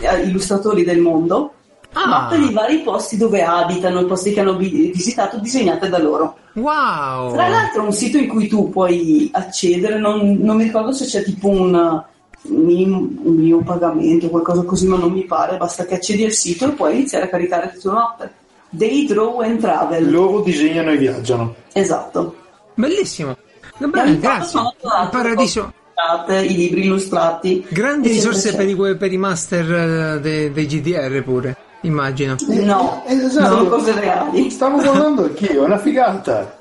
eh, 0.00 0.20
illustratori 0.22 0.84
del 0.84 0.98
mondo, 1.00 1.52
Ah. 1.92 2.06
mappe 2.06 2.38
di 2.38 2.52
vari 2.52 2.80
posti 2.82 3.16
dove 3.16 3.42
abitano, 3.42 4.00
i 4.00 4.06
posti 4.06 4.32
che 4.32 4.40
hanno 4.40 4.56
vi- 4.56 4.92
visitato, 4.94 5.38
disegnate 5.38 5.88
da 5.88 5.98
loro. 5.98 6.36
Wow! 6.54 7.32
Tra 7.32 7.48
l'altro 7.48 7.82
è 7.82 7.86
un 7.86 7.92
sito 7.92 8.16
in 8.18 8.28
cui 8.28 8.46
tu 8.48 8.70
puoi 8.70 9.28
accedere, 9.32 9.98
non, 9.98 10.36
non 10.40 10.56
mi 10.56 10.64
ricordo 10.64 10.92
se 10.92 11.04
c'è 11.06 11.22
tipo 11.24 11.48
un, 11.48 11.74
un 12.42 12.64
minimo 12.64 13.62
pagamento 13.62 14.26
o 14.26 14.30
qualcosa 14.30 14.62
così, 14.62 14.86
ma 14.86 14.96
non 14.96 15.10
mi 15.12 15.24
pare, 15.24 15.56
basta 15.56 15.84
che 15.84 15.94
accedi 15.94 16.24
al 16.24 16.32
sito 16.32 16.66
e 16.66 16.70
puoi 16.72 16.94
iniziare 16.94 17.24
a 17.24 17.28
caricare 17.28 17.70
le 17.72 17.78
tue 17.80 17.92
mappe. 17.92 18.32
Day 18.70 19.06
Draw 19.06 19.40
and 19.42 19.60
Travel, 19.60 20.10
Loro 20.10 20.40
disegnano 20.42 20.92
e 20.92 20.96
viaggiano. 20.96 21.54
esatto. 21.72 22.36
Bellissimo. 22.74 23.36
Bene, 23.78 24.18
grazie. 24.18 24.60
Il 24.60 25.08
paradiso. 25.10 25.72
I 26.28 26.54
libri 26.56 26.84
illustrati. 26.84 27.64
Grandi 27.68 28.08
risorse 28.08 28.54
per 28.54 28.68
i, 28.68 28.96
per 28.96 29.12
i 29.12 29.16
master 29.18 29.72
eh, 30.16 30.20
de- 30.20 30.50
dei 30.52 30.66
GDR 30.66 31.22
pure, 31.22 31.56
immagino. 31.82 32.36
No, 32.48 33.02
Eh, 33.06 33.14
esatto. 33.14 33.46
sono 33.56 33.68
cose 33.68 33.92
reali. 33.98 34.50
Stavo 34.50 34.80
guardando 34.80 35.24
anch'io, 35.24 35.62
è 35.62 35.66
una 35.66 35.78
figata. 35.78 36.58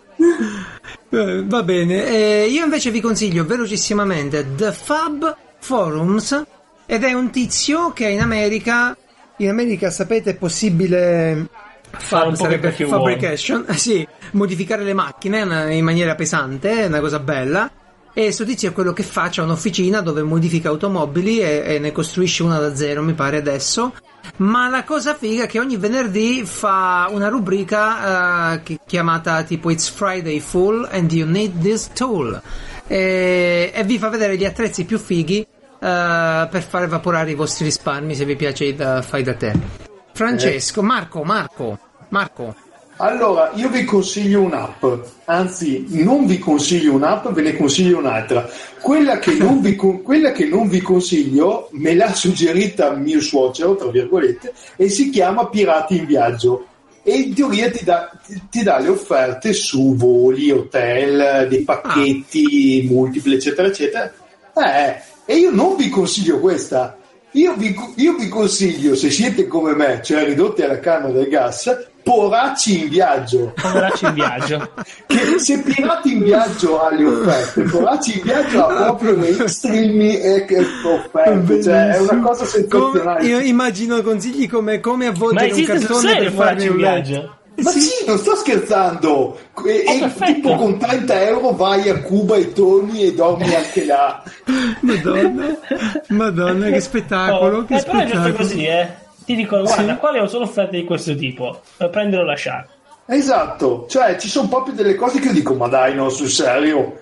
Eh, 1.12 1.44
va 1.46 1.64
bene, 1.64 2.06
eh, 2.06 2.48
io 2.50 2.64
invece 2.66 2.92
vi 2.92 3.00
consiglio 3.02 3.46
velocissimamente 3.46 4.46
The 4.56 4.72
Fab 4.74 5.36
Forums 5.60 6.44
ed 6.86 7.04
è 7.04 7.14
un 7.14 7.30
tizio 7.30 7.92
che 7.94 8.08
in 8.10 8.20
America, 8.20 8.96
in 9.38 9.50
America 9.50 9.90
sapete 9.90 10.32
è 10.32 10.36
possibile 10.36 11.48
Po' 11.92 12.30
che 12.30 12.36
sarebbe 12.36 12.72
fabrication, 12.72 13.66
eh, 13.68 13.78
sì, 13.78 14.08
modificare 14.32 14.84
le 14.84 14.94
macchine 14.94 15.70
eh, 15.70 15.76
in 15.76 15.84
maniera 15.84 16.16
pesante, 16.16 16.84
è 16.84 16.86
una 16.86 17.00
cosa 17.00 17.20
bella. 17.20 17.70
E 18.12 18.32
sto 18.32 18.44
tizio 18.44 18.70
è 18.70 18.74
quello 18.74 18.92
che 18.92 19.04
fa, 19.04 19.30
c'ha 19.32 19.44
un'officina 19.44 20.02
dove 20.02 20.24
modifica 20.24 20.70
automobili 20.70 21.40
e, 21.40 21.64
e 21.66 21.80
ne 21.80 21.92
costruisce 21.92 22.44
una 22.44 22.58
da 22.58 22.76
zero, 22.76 23.02
mi 23.04 23.14
pare 23.14 23.38
adesso. 23.38 23.94
Ma 24.38 24.70
la 24.70 24.84
cosa 24.84 25.16
figa 25.16 25.44
è 25.44 25.48
che 25.48 25.60
ogni 25.60 25.78
venerdì 25.78 26.44
fa 26.46 27.08
una 27.12 27.30
rubrica 27.30 28.54
eh, 28.54 28.64
chi- 28.64 28.80
chiamata 28.86 29.44
tipo 29.44 29.70
It's 29.70 29.90
Friday 29.90 30.40
Full 30.40 30.88
and 30.92 31.12
You 31.12 31.28
Need 31.28 31.62
This 31.62 31.92
Tool 31.94 32.42
e, 32.88 33.72
e 33.74 33.84
vi 33.84 33.98
fa 33.98 34.10
vedere 34.10 34.38
gli 34.38 34.46
attrezzi 34.46 34.86
più 34.86 34.98
fighi 34.98 35.42
eh, 35.42 35.48
per 35.80 36.64
far 36.68 36.84
evaporare 36.84 37.32
i 37.32 37.36
vostri 37.36 37.66
risparmi 37.66 38.16
se 38.16 38.26
vi 38.26 38.36
piace 38.36 38.66
il 38.66 39.04
fai 39.08 39.24
da 39.24 39.34
te. 39.36 39.89
Francesco, 40.20 40.82
Marco, 40.82 41.24
Marco, 41.24 41.80
Marco. 42.10 42.54
Allora, 42.98 43.52
io 43.56 43.70
vi 43.70 43.86
consiglio 43.86 44.42
un'app, 44.42 44.84
anzi, 45.24 45.86
non 45.92 46.26
vi 46.26 46.38
consiglio 46.40 46.92
un'app, 46.96 47.30
ve 47.30 47.42
ne 47.42 47.56
consiglio 47.56 48.00
un'altra. 48.00 48.46
Quella 48.82 49.18
che 49.20 49.36
non 49.36 49.62
vi, 49.62 49.78
quella 49.78 50.34
che 50.34 50.44
non 50.44 50.68
vi 50.68 50.82
consiglio 50.82 51.70
me 51.72 51.96
l'ha 51.96 52.14
suggerita 52.14 52.92
mio 52.96 53.22
suocero, 53.22 53.78
tra 53.78 53.88
virgolette, 53.88 54.52
e 54.76 54.90
si 54.90 55.10
chiama 55.10 55.48
Pirati 55.48 55.96
in 55.96 56.06
Viaggio. 56.06 56.66
E 57.02 57.16
in 57.16 57.34
teoria 57.34 57.72
ti 57.72 57.86
dà, 57.86 58.12
ti- 58.26 58.42
ti 58.50 58.62
dà 58.62 58.78
le 58.80 58.90
offerte 58.90 59.54
su 59.54 59.96
voli, 59.96 60.52
hotel, 60.52 61.48
dei 61.48 61.64
pacchetti 61.64 62.86
multipli, 62.92 63.36
eccetera, 63.36 63.70
eccetera. 63.70 64.12
Eh, 64.54 65.02
e 65.26 65.36
io 65.38 65.52
non 65.52 65.78
vi 65.78 65.88
consiglio 65.88 66.40
questa. 66.42 66.98
Io 67.34 67.54
vi, 67.56 67.76
io 67.96 68.16
vi 68.16 68.28
consiglio, 68.28 68.96
se 68.96 69.12
siete 69.12 69.46
come 69.46 69.76
me, 69.76 70.02
cioè 70.04 70.26
ridotti 70.26 70.64
alla 70.64 70.80
canna 70.80 71.10
del 71.10 71.28
gas, 71.28 71.90
poracci 72.02 72.82
in 72.82 72.90
viaggio. 72.90 73.54
Poveracci 73.54 74.06
in 74.06 74.14
viaggio. 74.14 74.70
Che 75.06 75.40
se 75.40 75.62
Pirati 75.62 76.14
in 76.14 76.24
viaggio 76.24 76.82
ha 76.82 76.92
le 76.92 77.06
offerte, 77.06 77.62
Poracci 77.64 78.18
in 78.18 78.22
viaggio 78.24 78.66
ha 78.66 78.74
proprio 78.74 79.16
le 79.16 79.30
extreme 79.30 80.20
eh, 80.22 80.46
che 80.46 80.66
offerte, 80.84 81.64
cioè 81.64 81.90
è 81.90 82.00
una 82.00 82.20
cosa 82.20 82.46
sensazionale. 82.46 83.20
Come- 83.20 83.28
io 83.28 83.40
immagino 83.40 84.02
consigli 84.02 84.50
come, 84.50 84.80
come 84.80 85.08
avvolgere 85.08 85.54
un 85.54 85.64
cartone 85.66 86.18
per 86.18 86.32
farne 86.32 86.68
un 86.68 86.78
letto. 86.78 87.02
viaggio? 87.02 87.39
Ma 87.62 87.70
sì, 87.72 88.06
non 88.06 88.18
sto 88.18 88.36
scherzando. 88.36 89.40
E, 89.66 89.84
Oh, 89.88 90.06
e 90.26 90.34
tipo 90.34 90.56
con 90.56 90.78
30 90.80 91.22
euro 91.28 91.52
vai 91.52 91.90
a 91.90 92.02
Cuba 92.02 92.36
e 92.36 92.54
torni 92.54 93.04
e 93.04 93.14
dormi 93.14 93.54
anche 93.56 93.86
là. 93.86 94.24
Madonna, 94.82 95.58
Madonna, 96.10 96.70
che 96.70 96.80
spettacolo, 96.82 97.58
Oh, 97.60 97.66
che 97.66 97.76
eh, 97.76 97.84
però 97.84 97.98
è 98.00 98.04
giusto 98.04 98.20
spettacolo. 98.22 98.34
così, 98.48 98.66
eh. 98.66 98.88
Ti 99.26 99.36
dicono, 99.36 99.64
guarda, 99.64 99.94
Sì. 99.94 100.00
quali 100.00 100.28
sono 100.30 100.44
offerte 100.46 100.78
di 100.78 100.84
questo 100.86 101.16
tipo? 101.16 101.62
Eh, 101.78 101.90
Prendilo 101.90 102.22
o 102.22 102.26
lasciare. 102.26 102.68
Esatto, 103.06 103.86
cioè 103.90 104.18
ci 104.18 104.28
sono 104.30 104.48
proprio 104.48 104.74
delle 104.76 104.96
cose 104.96 105.20
che 105.20 105.28
io 105.28 105.34
dico, 105.34 105.54
ma 105.56 105.68
dai, 105.68 105.94
no, 105.96 106.10
sul 106.10 106.30
serio. 106.30 107.00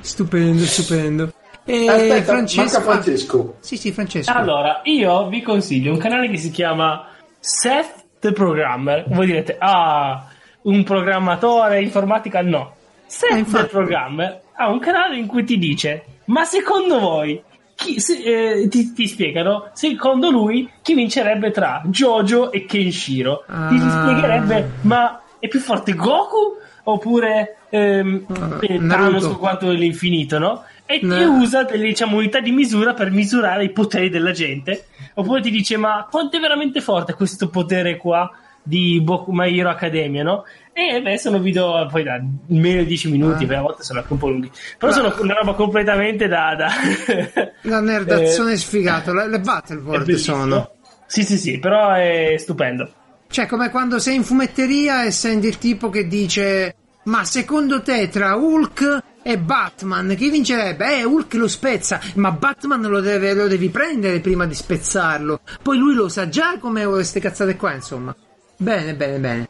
Stupendo, 0.00 0.64
stupendo. 0.64 1.32
E 1.64 1.88
Aspetta, 1.88 2.22
Francesco. 2.32 2.60
manca 2.62 2.80
Francesco. 2.80 3.54
Sì, 3.60 3.76
sì, 3.76 3.92
Francesco. 3.92 4.32
Allora, 4.32 4.80
io 4.84 5.28
vi 5.28 5.42
consiglio 5.42 5.92
un 5.92 5.98
canale 5.98 6.28
che 6.28 6.36
si 6.36 6.50
chiama 6.50 7.06
Seth 7.38 8.01
the 8.22 8.32
Programmer. 8.32 9.04
Voi 9.08 9.26
direte, 9.26 9.56
ah, 9.58 10.26
un 10.62 10.82
programmatore 10.84 11.82
informatica? 11.82 12.40
No. 12.40 12.74
Seth 13.06 13.32
Eh, 13.32 13.44
the. 13.44 13.64
Programmer 13.66 14.40
ha 14.54 14.68
un 14.70 14.78
canale 14.78 15.16
in 15.18 15.26
cui 15.26 15.44
ti 15.44 15.58
dice, 15.58 16.04
ma 16.26 16.44
secondo 16.44 16.98
voi, 17.00 17.42
chi, 17.74 17.98
se- 18.00 18.22
eh, 18.62 18.68
ti, 18.68 18.92
ti 18.92 19.06
spiegano, 19.08 19.70
secondo 19.72 20.30
lui, 20.30 20.70
chi 20.82 20.94
vincerebbe 20.94 21.50
tra 21.50 21.82
Jojo 21.86 22.52
e 22.52 22.64
Kenshiro. 22.64 23.44
Ti 23.46 23.52
Ah. 23.52 24.02
spiegherebbe, 24.02 24.70
ma 24.82 25.20
è 25.40 25.48
più 25.48 25.58
forte 25.60 25.94
Goku? 25.94 26.56
Oppure 26.84 27.56
ehm, 27.70 28.26
Naruto. 28.28 28.86
Thanos 28.88 29.36
quanto 29.38 29.70
l'infinito, 29.70 30.38
no? 30.38 30.64
E 30.84 30.98
ti 30.98 31.06
No. 31.06 31.38
usa 31.38 31.62
delle 31.62 31.86
diciamo, 31.86 32.16
unità 32.16 32.40
di 32.40 32.50
misura 32.50 32.92
per 32.92 33.10
misurare 33.10 33.64
i 33.64 33.70
poteri 33.70 34.10
della 34.10 34.32
gente. 34.32 34.86
Oppure 35.14 35.40
ti 35.40 35.50
dice: 35.50 35.76
Ma 35.76 36.06
quanto 36.10 36.36
è 36.36 36.40
veramente 36.40 36.80
forte 36.80 37.14
questo 37.14 37.48
potere 37.48 37.96
qua 37.96 38.30
di 38.62 39.00
Boku 39.00 39.32
My 39.32 39.56
Hero 39.58 39.70
Academia, 39.70 40.22
no? 40.22 40.44
E 40.72 41.02
beh, 41.02 41.18
sono 41.18 41.38
video 41.38 41.86
poi 41.90 42.02
da 42.04 42.18
meno 42.46 42.80
di 42.80 42.86
10 42.86 43.10
minuti, 43.10 43.44
Ah. 43.44 43.58
a 43.58 43.62
volte 43.62 43.82
sono 43.82 43.98
anche 44.00 44.12
un 44.12 44.18
po' 44.18 44.28
lunghi. 44.28 44.50
Però 44.78 44.90
Ma- 44.92 44.98
sono 44.98 45.14
una 45.20 45.34
roba 45.34 45.54
completamente 45.54 46.28
da. 46.28 46.54
da 46.56 46.68
La 47.62 47.80
nerdazione 47.80 48.52
Eh, 48.52 48.56
sfigato, 48.56 49.12
le, 49.12 49.28
le 49.28 49.40
bellissimo. 49.40 50.36
sono. 50.36 50.70
Sì, 51.06 51.24
sì, 51.24 51.36
sì, 51.36 51.58
però 51.58 51.92
è 51.92 52.36
stupendo. 52.38 52.90
Cioè, 53.28 53.46
come 53.46 53.70
quando 53.70 53.98
sei 53.98 54.14
in 54.16 54.24
fumetteria 54.24 55.04
e 55.04 55.10
senti 55.10 55.46
il 55.48 55.58
tipo 55.58 55.90
che 55.90 56.06
dice: 56.06 56.74
Ma 57.04 57.24
secondo 57.24 57.82
te 57.82 58.08
tra 58.08 58.36
Hulk 58.36 59.02
e 59.22 59.38
Batman 59.38 60.14
chi 60.16 60.30
vincerebbe? 60.30 60.98
Eh, 60.98 61.04
Hulk 61.04 61.34
lo 61.34 61.48
spezza, 61.48 62.00
ma 62.14 62.30
Batman 62.30 62.82
lo, 62.82 63.00
deve- 63.00 63.34
lo 63.34 63.48
devi 63.48 63.68
prendere 63.70 64.20
prima 64.20 64.46
di 64.46 64.54
spezzarlo. 64.54 65.40
Poi 65.62 65.78
lui 65.78 65.94
lo 65.94 66.08
sa 66.08 66.28
già 66.28 66.58
come 66.60 66.84
queste 66.84 67.18
cazzate 67.20 67.56
qua, 67.56 67.72
insomma. 67.74 68.14
Bene, 68.56 68.94
bene, 68.94 69.18
bene. 69.18 69.48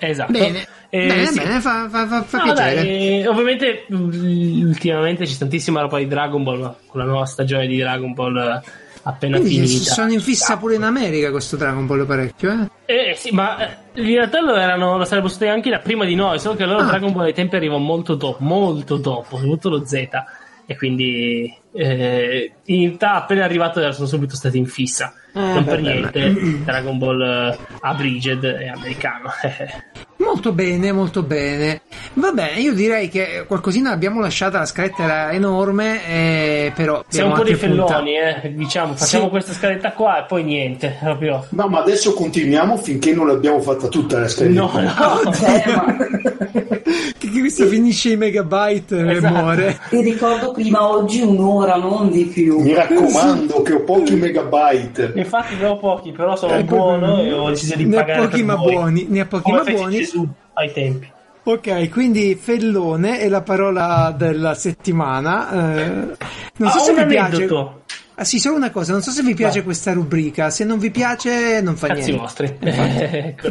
Esatto. 0.00 0.32
Bene, 0.32 0.66
Eh, 0.90 1.06
bene, 1.06 1.26
sì. 1.26 1.38
bene, 1.38 1.60
fa, 1.60 1.88
fa, 1.88 2.06
fa, 2.06 2.22
fa 2.22 2.38
No, 2.38 2.44
piacere. 2.52 2.74
dai, 2.76 3.20
eh, 3.20 3.28
ovviamente 3.28 3.86
mm, 3.92 4.66
ultimamente 4.66 5.24
c'è 5.24 5.36
tantissima 5.36 5.80
roba 5.80 5.98
di 5.98 6.06
Dragon 6.06 6.42
Ball, 6.42 6.74
con 6.86 7.00
la 7.00 7.06
nuova 7.06 7.26
stagione 7.26 7.66
di 7.66 7.76
Dragon 7.78 8.14
Ball 8.14 8.62
appena 9.08 9.38
Quindi 9.38 9.66
finita. 9.66 9.92
sono 9.92 10.12
in 10.12 10.20
fissa 10.20 10.56
pure 10.58 10.74
in 10.74 10.82
America 10.82 11.30
questo 11.30 11.56
Dragon 11.56 11.86
Ball 11.86 12.06
parecchio, 12.06 12.68
eh? 12.84 13.10
Eh 13.10 13.14
sì, 13.16 13.30
ma 13.32 13.58
eh, 13.58 13.76
in 14.00 14.14
realtà 14.14 14.40
lo, 14.40 14.54
erano, 14.54 14.96
lo 14.98 15.04
sarebbero 15.04 15.32
stati 15.32 15.50
anche 15.50 15.70
da 15.70 15.78
prima 15.78 16.04
di 16.04 16.14
noi, 16.14 16.38
solo 16.38 16.54
che 16.56 16.64
loro 16.66 16.80
Ah. 16.82 16.86
Dragon 16.86 17.12
Ball 17.12 17.24
ai 17.24 17.34
tempi 17.34 17.56
arrivò 17.56 17.78
molto 17.78 18.14
dopo, 18.14 18.42
molto 18.44 18.96
dopo, 18.96 19.36
soprattutto 19.36 19.68
lo 19.70 19.84
Z. 19.84 19.94
E 20.70 20.76
quindi 20.76 21.50
eh, 21.72 22.52
in 22.66 22.80
realtà 22.88 23.14
appena 23.14 23.44
arrivato 23.44 23.90
sono 23.92 24.06
subito 24.06 24.36
stati 24.36 24.58
in 24.58 24.66
fissa. 24.66 25.14
non 25.32 25.64
per 25.64 25.80
beh, 25.80 25.92
niente 25.92 26.34
Dragon 26.64 26.98
Ball 26.98 27.22
eh, 27.22 27.58
Abridged 27.80 28.44
è 28.44 28.66
americano. 28.66 29.30
Molto 30.18 30.52
bene, 30.52 30.90
molto 30.92 31.22
bene. 31.22 31.82
Va 32.14 32.32
bene, 32.32 32.60
io 32.60 32.74
direi 32.74 33.08
che 33.08 33.44
qualcosina 33.46 33.90
l'abbiamo 33.90 34.20
lasciata, 34.20 34.58
la 34.58 34.66
scaletta 34.66 35.04
era 35.04 35.30
enorme, 35.32 36.04
eh, 36.08 36.72
però 36.74 37.04
Siamo 37.08 37.34
abbiamo 37.34 37.34
un 37.34 37.38
po' 37.38 37.44
di 37.44 37.54
felloni, 37.54 38.16
eh, 38.16 38.52
diciamo, 38.54 38.94
facciamo 38.94 39.24
Sì. 39.24 39.30
questa 39.30 39.52
scaletta 39.52 39.92
qua 39.92 40.22
e 40.22 40.26
poi 40.26 40.42
niente, 40.42 40.96
proprio. 41.00 41.46
No, 41.50 41.68
ma 41.68 41.80
adesso 41.80 42.14
continuiamo 42.14 42.76
finché 42.78 43.14
non 43.14 43.28
l'abbiamo 43.28 43.60
fatta 43.60 43.86
tutta 43.86 44.18
la 44.18 44.28
scaletta. 44.28 44.60
No, 44.60 44.70
no. 44.74 44.80
Ma 44.82 45.96
Che 47.30 47.38
questo 47.40 47.66
finisce 47.66 48.12
i 48.12 48.16
megabyte 48.16 48.96
e 48.98 49.10
Esatto. 49.16 49.34
muore. 49.34 49.78
ti 49.90 50.00
ricordo 50.02 50.52
prima 50.52 50.88
oggi 50.88 51.20
un'ora, 51.22 51.76
non 51.76 52.10
di 52.10 52.24
più. 52.26 52.60
Mi 52.60 52.74
raccomando 52.74 53.62
che 53.62 53.72
ho 53.74 53.82
pochi 53.82 54.14
megabyte. 54.14 55.12
Infatti 55.16 55.54
ne 55.56 55.66
ho 55.66 55.76
pochi, 55.78 56.12
però 56.12 56.36
sono 56.36 56.54
Eh, 56.54 56.64
buono 56.64 57.20
e 57.20 57.32
ho 57.32 57.48
deciso 57.50 57.76
di 57.76 57.84
ne 57.86 57.96
ha 57.96 58.00
pagare 58.00 58.20
pochi 58.22 58.36
per 58.36 58.44
ma 58.44 58.54
voi. 58.56 58.72
buoni, 58.74 59.06
ne 59.08 59.20
ha 59.20 59.26
pochi 59.26 59.42
Come 59.42 59.56
ma 59.56 59.64
fece 59.64 59.76
buoni. 59.76 59.96
Gesù 59.98 60.28
ai 60.54 60.72
tempi. 60.72 61.12
Ok, 61.44 61.88
quindi 61.88 62.34
fellone 62.34 63.20
è 63.20 63.28
la 63.28 63.40
parola 63.42 64.14
della 64.16 64.54
settimana. 64.54 65.50
eh, 65.50 66.16
non 66.56 66.70
so 66.70 66.78
Ah, 66.78 66.82
se 66.82 66.94
vi 66.94 67.06
piace. 67.06 67.48
Ah 68.20 68.24
sì, 68.24 68.38
solo 68.40 68.56
una 68.56 68.70
cosa, 68.70 68.92
non 68.92 69.00
so 69.00 69.10
se 69.12 69.22
vi 69.22 69.32
piace 69.34 69.56
Vai. 69.58 69.64
questa 69.64 69.92
rubrica. 69.92 70.50
Se 70.50 70.64
non 70.64 70.78
vi 70.78 70.90
piace, 70.90 71.60
non 71.62 71.76
fa 71.76 71.86
Cazzi 71.86 72.00
niente. 72.00 72.18
vostri. 72.20 72.56
Ecco. 72.60 73.48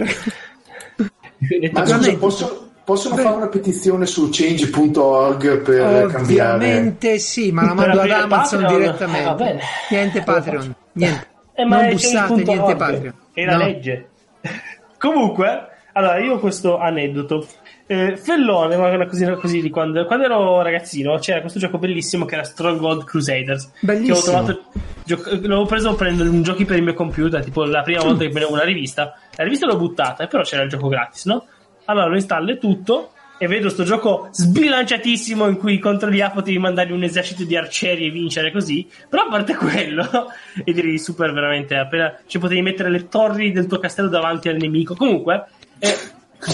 Detto 1.38 1.72
Ma 1.80 1.86
scusa, 1.86 2.16
posso, 2.18 2.67
possono 2.88 3.16
Beh. 3.16 3.22
fare 3.24 3.36
una 3.36 3.48
petizione 3.50 4.06
su 4.06 4.30
change.org 4.32 5.62
per 5.62 6.06
cambiare? 6.10 6.56
Ovviamente 6.56 7.20
sì, 7.20 7.52
ma 7.52 7.66
la 7.66 7.74
mando 7.74 8.00
ad 8.00 8.10
Amazon 8.10 8.62
Patreon? 8.62 8.82
direttamente. 8.82 9.20
Eh, 9.20 9.26
va 9.26 9.34
bene. 9.34 9.60
Niente 9.90 10.22
Patreon, 10.24 10.76
niente. 10.94 11.28
Eh, 11.54 11.64
non 11.66 11.90
bussate, 11.90 12.34
niente 12.44 12.76
Patreon. 12.78 13.14
È 13.34 13.44
la 13.44 13.58
No. 13.58 13.64
legge. 13.66 14.08
Comunque, 14.98 15.68
allora 15.94 16.18
io 16.20 16.36
ho 16.36 16.40
questo 16.40 16.78
aneddoto. 16.78 17.46
Eh, 17.90 18.16
Fellone, 18.18 18.76
ma 18.78 18.90
una 18.90 19.06
cosina 19.06 19.36
così 19.36 19.62
di 19.62 19.70
quando, 19.70 20.06
quando 20.06 20.26
ero 20.26 20.62
ragazzino, 20.62 21.18
c'era 21.20 21.42
questo 21.42 21.60
gioco 21.60 21.78
bellissimo 21.78 22.24
che 22.26 22.36
era 22.36 22.44
Stronghold 22.44 23.04
Crusaders. 23.04 23.70
Bellissimo. 23.82 24.14
Che 24.16 24.20
ho 24.20 24.24
trovato, 24.24 24.62
gio- 25.04 25.22
l'avevo 25.26 25.66
preso 25.66 25.94
prendendo 25.96 26.32
un 26.32 26.42
giochi 26.42 26.64
per 26.66 26.78
il 26.78 26.84
mio 26.84 26.94
computer, 26.94 27.44
tipo 27.44 27.64
la 27.66 27.82
prima 27.84 28.02
volta 28.04 28.24
che 28.24 28.30
prendevo 28.30 28.54
una 28.54 28.64
rivista. 28.64 29.14
La 29.36 29.44
rivista 29.44 29.66
l'ho 29.66 29.78
buttata, 29.78 30.26
però 30.28 30.44
c'era 30.44 30.64
il 30.64 30.70
gioco 30.70 30.88
gratis, 30.88 31.26
no? 31.26 31.46
Allora 31.88 32.08
lo 32.08 32.16
installo 32.16 32.52
e 32.52 32.58
tutto. 32.58 33.12
E 33.40 33.46
vedo 33.46 33.70
sto 33.70 33.84
gioco 33.84 34.30
sbilanciatissimo 34.32 35.48
in 35.48 35.58
cui 35.58 35.78
contro 35.78 36.10
gli 36.10 36.22
A 36.22 36.32
potevi 36.32 36.58
mandare 36.58 36.92
un 36.92 37.04
esercito 37.04 37.44
di 37.44 37.56
arcieri 37.56 38.08
e 38.08 38.10
vincere 38.10 38.52
così. 38.52 38.90
Però 39.08 39.24
a 39.24 39.30
parte 39.30 39.54
quello, 39.58 40.32
e 40.64 40.74
direi 40.74 40.98
super 40.98 41.32
veramente 41.32 41.76
appena 41.76 42.18
ci 42.26 42.40
potevi 42.40 42.62
mettere 42.62 42.90
le 42.90 43.08
torri 43.08 43.52
del 43.52 43.68
tuo 43.68 43.78
castello 43.78 44.10
davanti 44.10 44.50
al 44.50 44.58
nemico. 44.58 44.96
Comunque, 44.96 45.46
eh, 45.78 45.96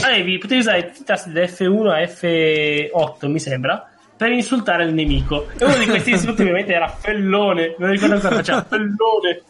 avevi, 0.03 0.37
potevi 0.37 0.59
usare 0.59 0.87
tutti 0.87 1.01
i 1.01 1.05
tasti 1.05 1.31
da 1.31 1.41
F1 1.41 1.87
a 1.87 2.01
F8, 2.01 3.29
mi 3.29 3.39
sembra, 3.39 3.89
per 4.17 4.31
insultare 4.31 4.83
il 4.83 4.93
nemico. 4.93 5.47
E 5.57 5.63
uno 5.63 5.77
di 5.77 5.85
questi 5.85 6.11
insulti 6.19 6.41
ovviamente 6.41 6.73
era 6.73 6.89
fellone. 6.89 7.75
Non 7.77 7.91
ricordo 7.91 8.15
cosa 8.15 8.31
faceva, 8.31 8.63
fellone. 8.63 9.41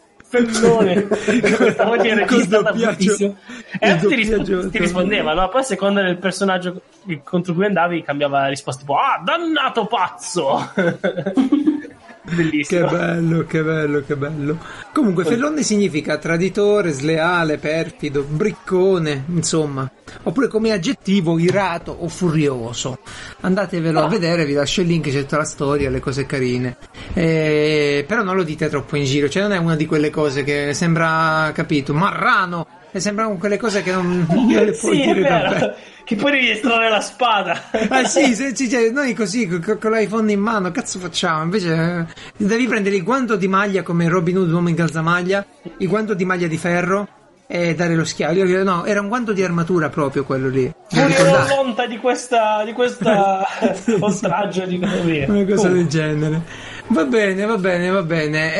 Fellone, 0.42 1.02
questa 1.04 1.84
voce 1.84 2.08
era 2.08 2.24
registrata 2.26 2.72
bruttissimo. 2.72 3.36
E 3.78 3.96
tutti 3.96 4.14
ti, 4.16 4.28
doppiaggio 4.28 4.70
ti 4.70 4.78
rispondeva, 4.78 5.32
no? 5.34 5.48
Poi 5.48 5.60
a 5.60 5.64
seconda 5.64 6.02
del 6.02 6.18
personaggio 6.18 6.82
contro 7.22 7.54
cui 7.54 7.66
andavi 7.66 8.02
cambiava 8.02 8.40
la 8.40 8.48
risposta 8.48 8.80
tipo 8.80 8.96
Ah, 8.96 9.22
dannato 9.24 9.86
pazzo! 9.86 10.72
Che 12.34 12.42
Bellissimo. 12.42 12.88
bello, 12.88 13.44
che 13.46 13.62
bello, 13.62 14.02
che 14.04 14.16
bello. 14.16 14.58
Comunque, 14.92 15.24
fellone 15.24 15.62
significa 15.62 16.18
traditore, 16.18 16.90
sleale, 16.90 17.58
perfido, 17.58 18.22
briccone, 18.22 19.24
insomma. 19.28 19.88
Oppure 20.24 20.48
come 20.48 20.72
aggettivo 20.72 21.38
irato 21.38 21.92
o 21.92 22.08
furioso. 22.08 22.98
Andatevelo 23.40 24.00
a 24.00 24.08
vedere, 24.08 24.44
vi 24.44 24.52
lascio 24.54 24.80
il 24.80 24.88
link, 24.88 25.10
c'è 25.10 25.20
tutta 25.20 25.38
la 25.38 25.44
storia, 25.44 25.90
le 25.90 26.00
cose 26.00 26.26
carine. 26.26 26.76
Eh, 27.12 28.04
però 28.06 28.22
non 28.22 28.36
lo 28.36 28.42
dite 28.42 28.68
troppo 28.68 28.96
in 28.96 29.04
giro, 29.04 29.28
cioè 29.28 29.42
non 29.42 29.52
è 29.52 29.58
una 29.58 29.76
di 29.76 29.86
quelle 29.86 30.10
cose 30.10 30.44
che 30.44 30.74
sembra, 30.74 31.50
capito, 31.54 31.94
marrano. 31.94 32.66
E 32.96 33.00
sembrano 33.00 33.36
quelle 33.38 33.56
cose 33.56 33.82
che 33.82 33.90
non, 33.90 34.24
non 34.30 34.46
le 34.46 34.70
puoi 34.70 35.02
sì, 35.02 35.12
dire. 35.12 35.76
Che 36.04 36.16
poi 36.16 36.32
devi 36.32 36.50
estrarre 36.50 36.90
la 36.90 37.00
spada. 37.00 37.62
Ah 37.88 38.04
sì, 38.04 38.34
se, 38.34 38.54
ci- 38.54 38.68
cioè, 38.68 38.90
noi 38.90 39.14
così 39.14 39.48
co- 39.48 39.78
con, 39.78 39.90
l'iPhone 39.90 40.30
in 40.30 40.38
mano, 40.38 40.70
cazzo 40.70 40.98
facciamo? 40.98 41.42
Invece 41.44 41.72
eh, 41.72 42.14
devi 42.36 42.66
prendere 42.66 42.94
il 42.96 43.02
guanto 43.02 43.36
di 43.36 43.48
maglia 43.48 43.82
come 43.82 44.06
Robin 44.06 44.36
Hood, 44.36 44.52
uomo 44.52 44.68
in 44.68 44.74
calzamaglia, 44.76 45.44
il 45.78 45.88
guanto 45.88 46.12
di 46.12 46.26
maglia 46.26 46.46
di 46.46 46.58
ferro 46.58 47.08
e 47.46 47.74
dare 47.74 47.94
lo 47.94 48.04
schiavo. 48.04 48.34
Io, 48.34 48.62
no, 48.62 48.84
era 48.84 49.00
un 49.00 49.08
guanto 49.08 49.32
di 49.32 49.42
armatura 49.42 49.88
proprio 49.88 50.24
quello 50.24 50.48
lì. 50.48 50.70
Ricordavo. 50.90 51.54
monta 51.54 51.86
di 51.86 51.96
questa, 51.96 52.62
di 52.64 52.72
questa 52.72 53.46
oltraggio 53.98 54.66
di 54.66 54.74
economia. 54.76 55.26
Una 55.26 55.44
cosa 55.44 55.68
Comunque. 55.68 55.70
del 55.70 55.86
genere. 55.86 56.42
Va 56.88 57.04
bene, 57.04 57.44
va 57.46 57.56
bene, 57.56 57.88
va 57.90 58.02
bene. 58.02 58.54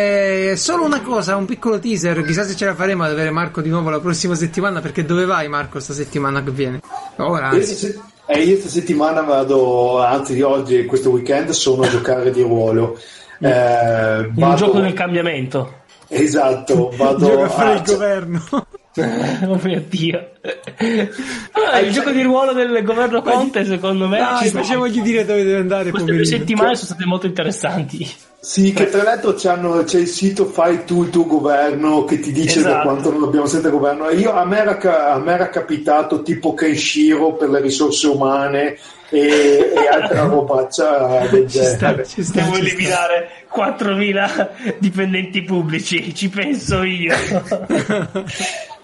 Eh, 0.51 0.56
solo 0.56 0.84
una 0.84 1.01
cosa, 1.02 1.36
un 1.36 1.44
piccolo 1.44 1.78
teaser. 1.78 2.24
Chissà 2.24 2.42
se 2.44 2.56
ce 2.56 2.64
la 2.64 2.74
faremo 2.74 3.05
ad 3.05 3.10
avere 3.12 3.30
Marco 3.30 3.60
di 3.60 3.68
nuovo 3.68 3.90
la 3.90 4.01
prossima 4.01 4.34
settimana. 4.34 4.80
Perché 4.80 5.05
dove 5.05 5.24
vai, 5.24 5.46
Marco, 5.48 5.78
sta 5.78 5.92
settimana 5.92 6.42
che 6.42 6.51
viene? 6.51 6.80
Ora, 7.16 7.51
eh, 7.52 8.40
io 8.40 8.52
questa 8.52 8.68
settimana 8.70 9.20
vado, 9.20 10.02
anzi 10.02 10.40
oggi, 10.40 10.84
questo 10.86 11.10
weekend, 11.10 11.51
sono 11.51 11.82
a 11.82 11.88
giocare 11.88 12.30
di 12.30 12.42
ruolo. 12.42 12.98
Eh, 13.38 14.18
Un 14.18 14.32
vado- 14.34 14.56
gioco 14.56 14.80
del 14.80 14.94
cambiamento. 14.94 15.82
Esatto, 16.09 16.92
vado 16.96 17.26
Gioca 17.26 17.44
a 17.44 17.48
fare 17.48 17.70
a- 17.70 17.74
il 17.76 17.82
governo. 17.84 18.64
oh 19.49 19.61
mio 19.62 19.85
dio. 19.89 20.31
Ah, 21.73 21.81
il 21.81 21.93
gioco 21.93 22.11
di 22.11 22.23
ruolo 22.23 22.53
del 22.53 22.83
governo 22.85 23.23
Conte, 23.23 23.65
secondo 23.65 24.07
me, 24.07 24.19
Dai, 24.19 24.49
facciamogli 24.51 25.03
dire 25.03 25.25
dove 25.25 25.43
deve 25.43 25.59
andare, 25.59 25.91
queste 25.91 26.11
due 26.11 26.19
poverino. 26.21 26.39
settimane 26.39 26.75
sono 26.77 26.87
state 26.87 27.05
molto 27.05 27.27
interessanti. 27.27 28.09
Sì, 28.41 28.73
che 28.75 28.91
tra 28.91 29.03
l'altro 29.03 29.35
c'hanno- 29.35 29.85
c'è 29.85 29.99
il 30.01 30.07
sito 30.07 30.45
Fai 30.45 30.85
tu 30.85 31.03
il 31.05 31.09
tuo 31.11 31.25
governo 31.25 32.05
che 32.05 32.21
ti 32.21 32.31
dice 32.31 32.61
da 32.61 32.69
Esatto. 32.69 32.89
quanto 32.89 33.11
non 33.11 33.23
abbiamo 33.23 33.47
sempre 33.47 33.71
governo. 33.71 34.11
Io, 34.11 34.33
a, 34.35 34.45
me 34.45 34.59
era, 34.59 35.12
a 35.12 35.19
me 35.19 35.33
era 35.33 35.49
capitato 35.49 36.23
tipo 36.23 36.53
Kenshiro 36.53 37.33
per 37.37 37.49
le 37.49 37.61
risorse 37.62 38.07
umane 38.07 38.77
e, 39.20 39.73
e 39.74 39.89
altra 39.91 40.23
robaccia 40.24 41.27
del 41.31 41.49
Ci 41.49 41.59
sta, 41.59 41.77
genere. 41.77 42.07
ci 42.07 42.23
sta, 42.24 42.41
Devo 42.41 42.55
sta. 42.55 42.65
eliminare 42.65 43.28
4.000 43.55 44.74
dipendenti 44.78 45.43
pubblici, 45.43 46.15
ci 46.15 46.28
penso 46.28 46.82
io. 46.82 47.15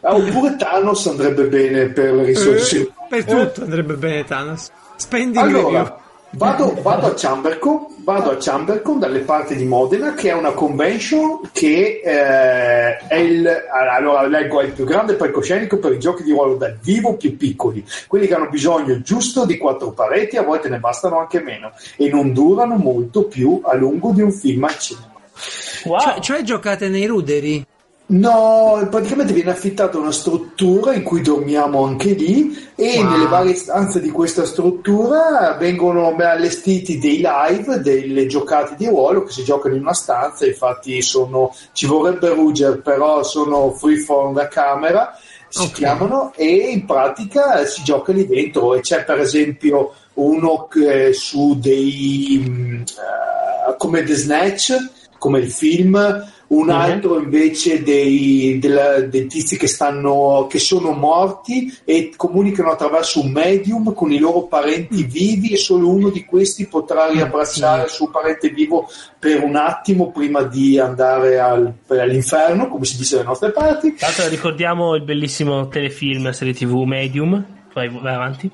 Ah, 0.03 0.15
oppure 0.15 0.57
Thanos 0.57 1.07
andrebbe 1.09 1.45
bene 1.45 1.89
per 1.91 2.15
le 2.15 2.25
risorse 2.25 2.79
Eh, 2.81 2.91
per 3.09 3.25
tutto 3.25 3.63
andrebbe 3.63 3.95
bene 3.95 4.25
Thanos. 4.25 4.71
Spending 4.97 5.37
Allora, 5.45 5.79
review. 5.81 5.95
Vado, 6.33 6.75
vado 6.83 7.07
a 7.07 7.15
Chambercon, 7.15 7.87
vado 8.05 8.31
a 8.31 8.37
Chambercon 8.39 8.99
dalle 8.99 9.21
parti 9.21 9.57
di 9.57 9.65
Modena, 9.65 10.15
che 10.15 10.31
è 10.31 10.33
una 10.33 10.53
convention 10.53 11.41
che 11.53 12.01
eh, 12.05 12.97
è 12.97 13.17
il, 13.17 13.49
allora 13.73 14.27
leggo, 14.27 14.61
è 14.61 14.65
il 14.65 14.73
più 14.73 14.85
grande 14.85 15.15
palcoscenico 15.15 15.79
per 15.79 15.93
i 15.93 15.99
giochi 15.99 16.23
di 16.23 16.33
ruolo 16.33 16.57
dal 16.57 16.79
vivo 16.81 17.17
più 17.17 17.37
piccoli, 17.37 17.85
quelli 18.07 18.27
che 18.27 18.35
hanno 18.35 18.49
bisogno 18.49 19.01
giusto 19.01 19.45
di 19.45 19.57
quattro 19.57 19.91
pareti, 19.93 20.37
a 20.37 20.43
volte 20.43 20.69
ne 20.69 20.79
bastano 20.79 21.19
anche 21.19 21.41
meno, 21.41 21.73
e 21.97 22.09
non 22.09 22.33
durano 22.33 22.77
molto 22.77 23.25
più 23.25 23.61
a 23.65 23.75
lungo 23.75 24.13
di 24.13 24.23
un 24.23 24.33
film 24.33 24.65
al 24.65 24.79
cinema. 24.79 25.09
Wow. 25.85 25.99
Cioè, 25.99 26.21
cioè 26.21 26.43
giocate 26.43 26.89
nei 26.89 27.07
ruderi? 27.07 27.65
No, 28.13 28.85
praticamente 28.91 29.33
viene 29.33 29.53
affittata 29.53 29.97
una 29.97 30.11
struttura 30.11 30.93
in 30.95 31.05
cui 31.05 31.21
dormiamo 31.23 31.85
anche 31.85 32.11
lì 32.11 32.59
e 32.75 32.97
Wow. 32.99 33.09
nelle 33.09 33.27
varie 33.29 33.55
stanze 33.55 34.01
di 34.01 34.11
questa 34.11 34.45
struttura 34.45 35.55
vengono 35.57 36.13
allestiti 36.19 36.99
dei 36.99 37.23
live, 37.25 37.79
delle 37.81 38.27
giocate 38.27 38.75
di 38.77 38.87
ruolo 38.89 39.23
che 39.23 39.31
si 39.31 39.45
giocano 39.45 39.77
in 39.77 39.83
una 39.83 39.93
stanza, 39.95 40.45
infatti 40.45 41.01
sono, 41.03 41.55
ci 41.73 41.87
vorrebbe 41.87 42.31
Ruger, 42.31 42.81
però 42.83 43.23
sono 43.23 43.71
freeform 43.71 44.33
da 44.35 44.49
camera, 44.49 45.17
si 45.49 45.67
Ok. 45.67 45.73
chiamano 45.73 46.33
e 46.35 46.47
in 46.49 46.87
pratica 46.87 47.65
si 47.65 47.85
gioca 47.85 48.11
lì 48.13 48.27
dentro 48.27 48.75
e 48.75 48.81
c'è 48.81 49.05
per 49.05 49.21
esempio 49.21 49.93
uno 50.15 50.67
che 50.69 51.13
su 51.13 51.57
dei 51.61 52.83
eh, 52.83 53.77
come 53.77 54.03
The 54.03 54.15
Snatch, 54.15 54.77
come 55.21 55.39
il 55.39 55.51
film, 55.53 55.95
un 56.49 56.65
Mhm. 56.65 56.71
altro 56.71 57.21
invece 57.21 57.83
dei, 57.85 58.59
della- 58.59 59.03
dei 59.03 59.27
tizi 59.27 59.57
che, 59.57 59.69
stanno, 59.69 60.49
che 60.51 60.59
sono 60.59 60.91
morti 60.93 61.73
e 61.85 62.13
comunicano 62.17 62.71
attraverso 62.73 63.21
un 63.23 63.31
medium 63.31 63.93
con 63.95 64.11
i 64.11 64.19
loro 64.19 64.45
parenti 64.47 65.05
vivi 65.05 65.51
e 65.51 65.57
solo 65.57 65.89
uno 65.91 66.09
di 66.09 66.25
questi 66.25 66.67
potrà 66.67 67.09
riabbracciare 67.09 67.85
il 67.85 67.91
suo 67.91 68.09
parente 68.11 68.49
vivo 68.49 68.89
per 69.19 69.45
un 69.45 69.55
attimo 69.55 70.11
prima 70.11 70.43
di 70.43 70.77
andare 70.79 71.39
al- 71.39 71.73
all'inferno, 71.87 72.69
come 72.69 72.85
si 72.87 72.97
dice 72.97 73.17
dalle 73.17 73.29
nostre 73.29 73.53
parti. 73.53 73.95
Tra 73.95 74.07
l'altro 74.09 74.29
ricordiamo 74.29 74.95
il 74.97 75.03
bellissimo 75.03 75.69
telefilm, 75.69 76.31
serie 76.31 76.55
tv 76.55 76.73
Medium. 76.83 77.45
Vai, 77.73 77.89
vai 77.89 78.15
avanti. 78.15 78.51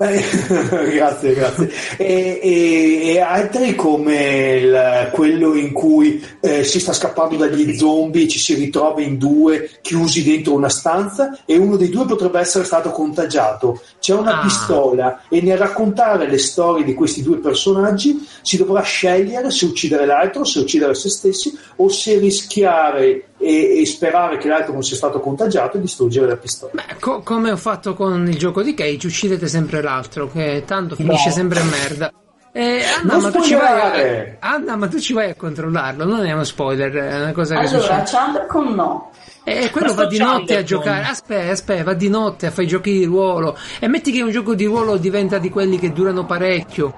Eh, 0.00 0.22
grazie, 0.94 1.34
grazie. 1.34 1.70
E, 1.96 2.38
e- 2.40 3.02
e 3.14 3.20
altri 3.20 3.74
come 3.74 4.52
il- 4.62 5.10
quello 5.12 5.54
in 5.54 5.72
cui 5.72 6.24
eh, 6.40 6.62
si 6.62 6.78
sta 6.78 6.92
scappando 6.92 7.36
dagli 7.36 7.76
zombie, 7.76 8.28
ci 8.28 8.38
si 8.38 8.54
ritrova 8.54 9.00
in 9.02 9.18
due 9.18 9.68
chiusi 9.82 10.22
dentro 10.22 10.54
una 10.54 10.68
stanza 10.68 11.40
e 11.44 11.56
uno 11.56 11.76
dei 11.76 11.88
due 11.88 12.06
potrebbe 12.06 12.38
essere 12.38 12.64
stato 12.64 12.90
contagiato. 12.90 13.80
C'è 13.98 14.14
una 14.14 14.38
Ah. 14.38 14.42
pistola 14.42 15.22
e 15.28 15.40
nel 15.42 15.58
raccontare 15.58 16.28
le 16.28 16.38
storie 16.38 16.84
di 16.84 16.94
questi 16.94 17.22
due 17.22 17.38
personaggi 17.38 18.24
si 18.42 18.56
dovrà 18.56 18.82
scegliere 18.82 19.50
se 19.50 19.64
uccidere 19.64 20.06
l'altro, 20.06 20.44
se 20.44 20.60
uccidere 20.60 20.94
se 20.94 21.08
stessi 21.10 21.58
o 21.76 21.88
se 21.88 22.18
rischiare 22.18 23.24
e, 23.38 23.80
e 23.80 23.86
sperare 23.86 24.36
che 24.36 24.48
l'altro 24.48 24.72
non 24.72 24.82
sia 24.82 24.96
stato 24.96 25.20
contagiato 25.20 25.76
e 25.76 25.80
distruggere 25.80 26.26
la 26.26 26.36
pistola. 26.36 26.72
Beh, 26.74 26.96
co- 27.00 27.20
come 27.22 27.50
ho 27.50 27.56
fatto 27.56 27.94
con 27.94 28.26
il 28.26 28.36
gioco 28.36 28.62
di 28.62 28.74
Cage, 28.74 29.06
uccidete 29.06 29.46
sempre 29.46 29.80
l'altro, 29.82 30.30
che 30.30 30.64
tanto 30.66 30.94
finisce 30.94 31.28
No. 31.28 31.34
sempre 31.34 31.62
merda. 31.62 32.12
Eh, 32.50 32.80
Anna, 33.02 33.18
ma 33.18 33.30
tu 33.30 33.42
ci 33.42 33.54
vai 33.54 34.36
a! 34.40 34.48
Anna, 34.54 34.76
ma 34.76 34.88
tu 34.88 34.98
ci 34.98 35.12
vai 35.12 35.30
a 35.30 35.34
controllarlo, 35.34 36.04
non 36.04 36.24
è 36.26 36.32
uno 36.32 36.44
spoiler, 36.44 36.90
è 36.92 37.20
una 37.20 37.32
cosa 37.32 37.54
che 37.54 37.66
Allora, 37.66 37.80
succede. 37.80 38.02
Chambercon 38.06 38.74
no. 38.74 39.10
E 39.44 39.70
quello 39.70 39.88
Ma 39.88 39.94
va 39.94 40.00
sto 40.02 40.08
di 40.10 40.18
notte 40.18 40.56
a 40.56 40.62
giocare. 40.62 41.04
Aspetta, 41.04 41.50
aspetta, 41.52 41.84
va 41.84 41.94
di 41.94 42.08
notte 42.08 42.46
a 42.46 42.50
fare 42.50 42.64
i 42.64 42.66
giochi 42.66 42.90
di 42.92 43.04
ruolo. 43.04 43.56
E 43.78 43.86
metti 43.88 44.10
che 44.12 44.22
un 44.22 44.30
gioco 44.30 44.54
di 44.54 44.64
ruolo 44.66 44.96
diventa 44.96 45.38
di 45.38 45.48
quelli 45.50 45.78
che 45.78 45.92
durano 45.92 46.26
parecchio. 46.26 46.92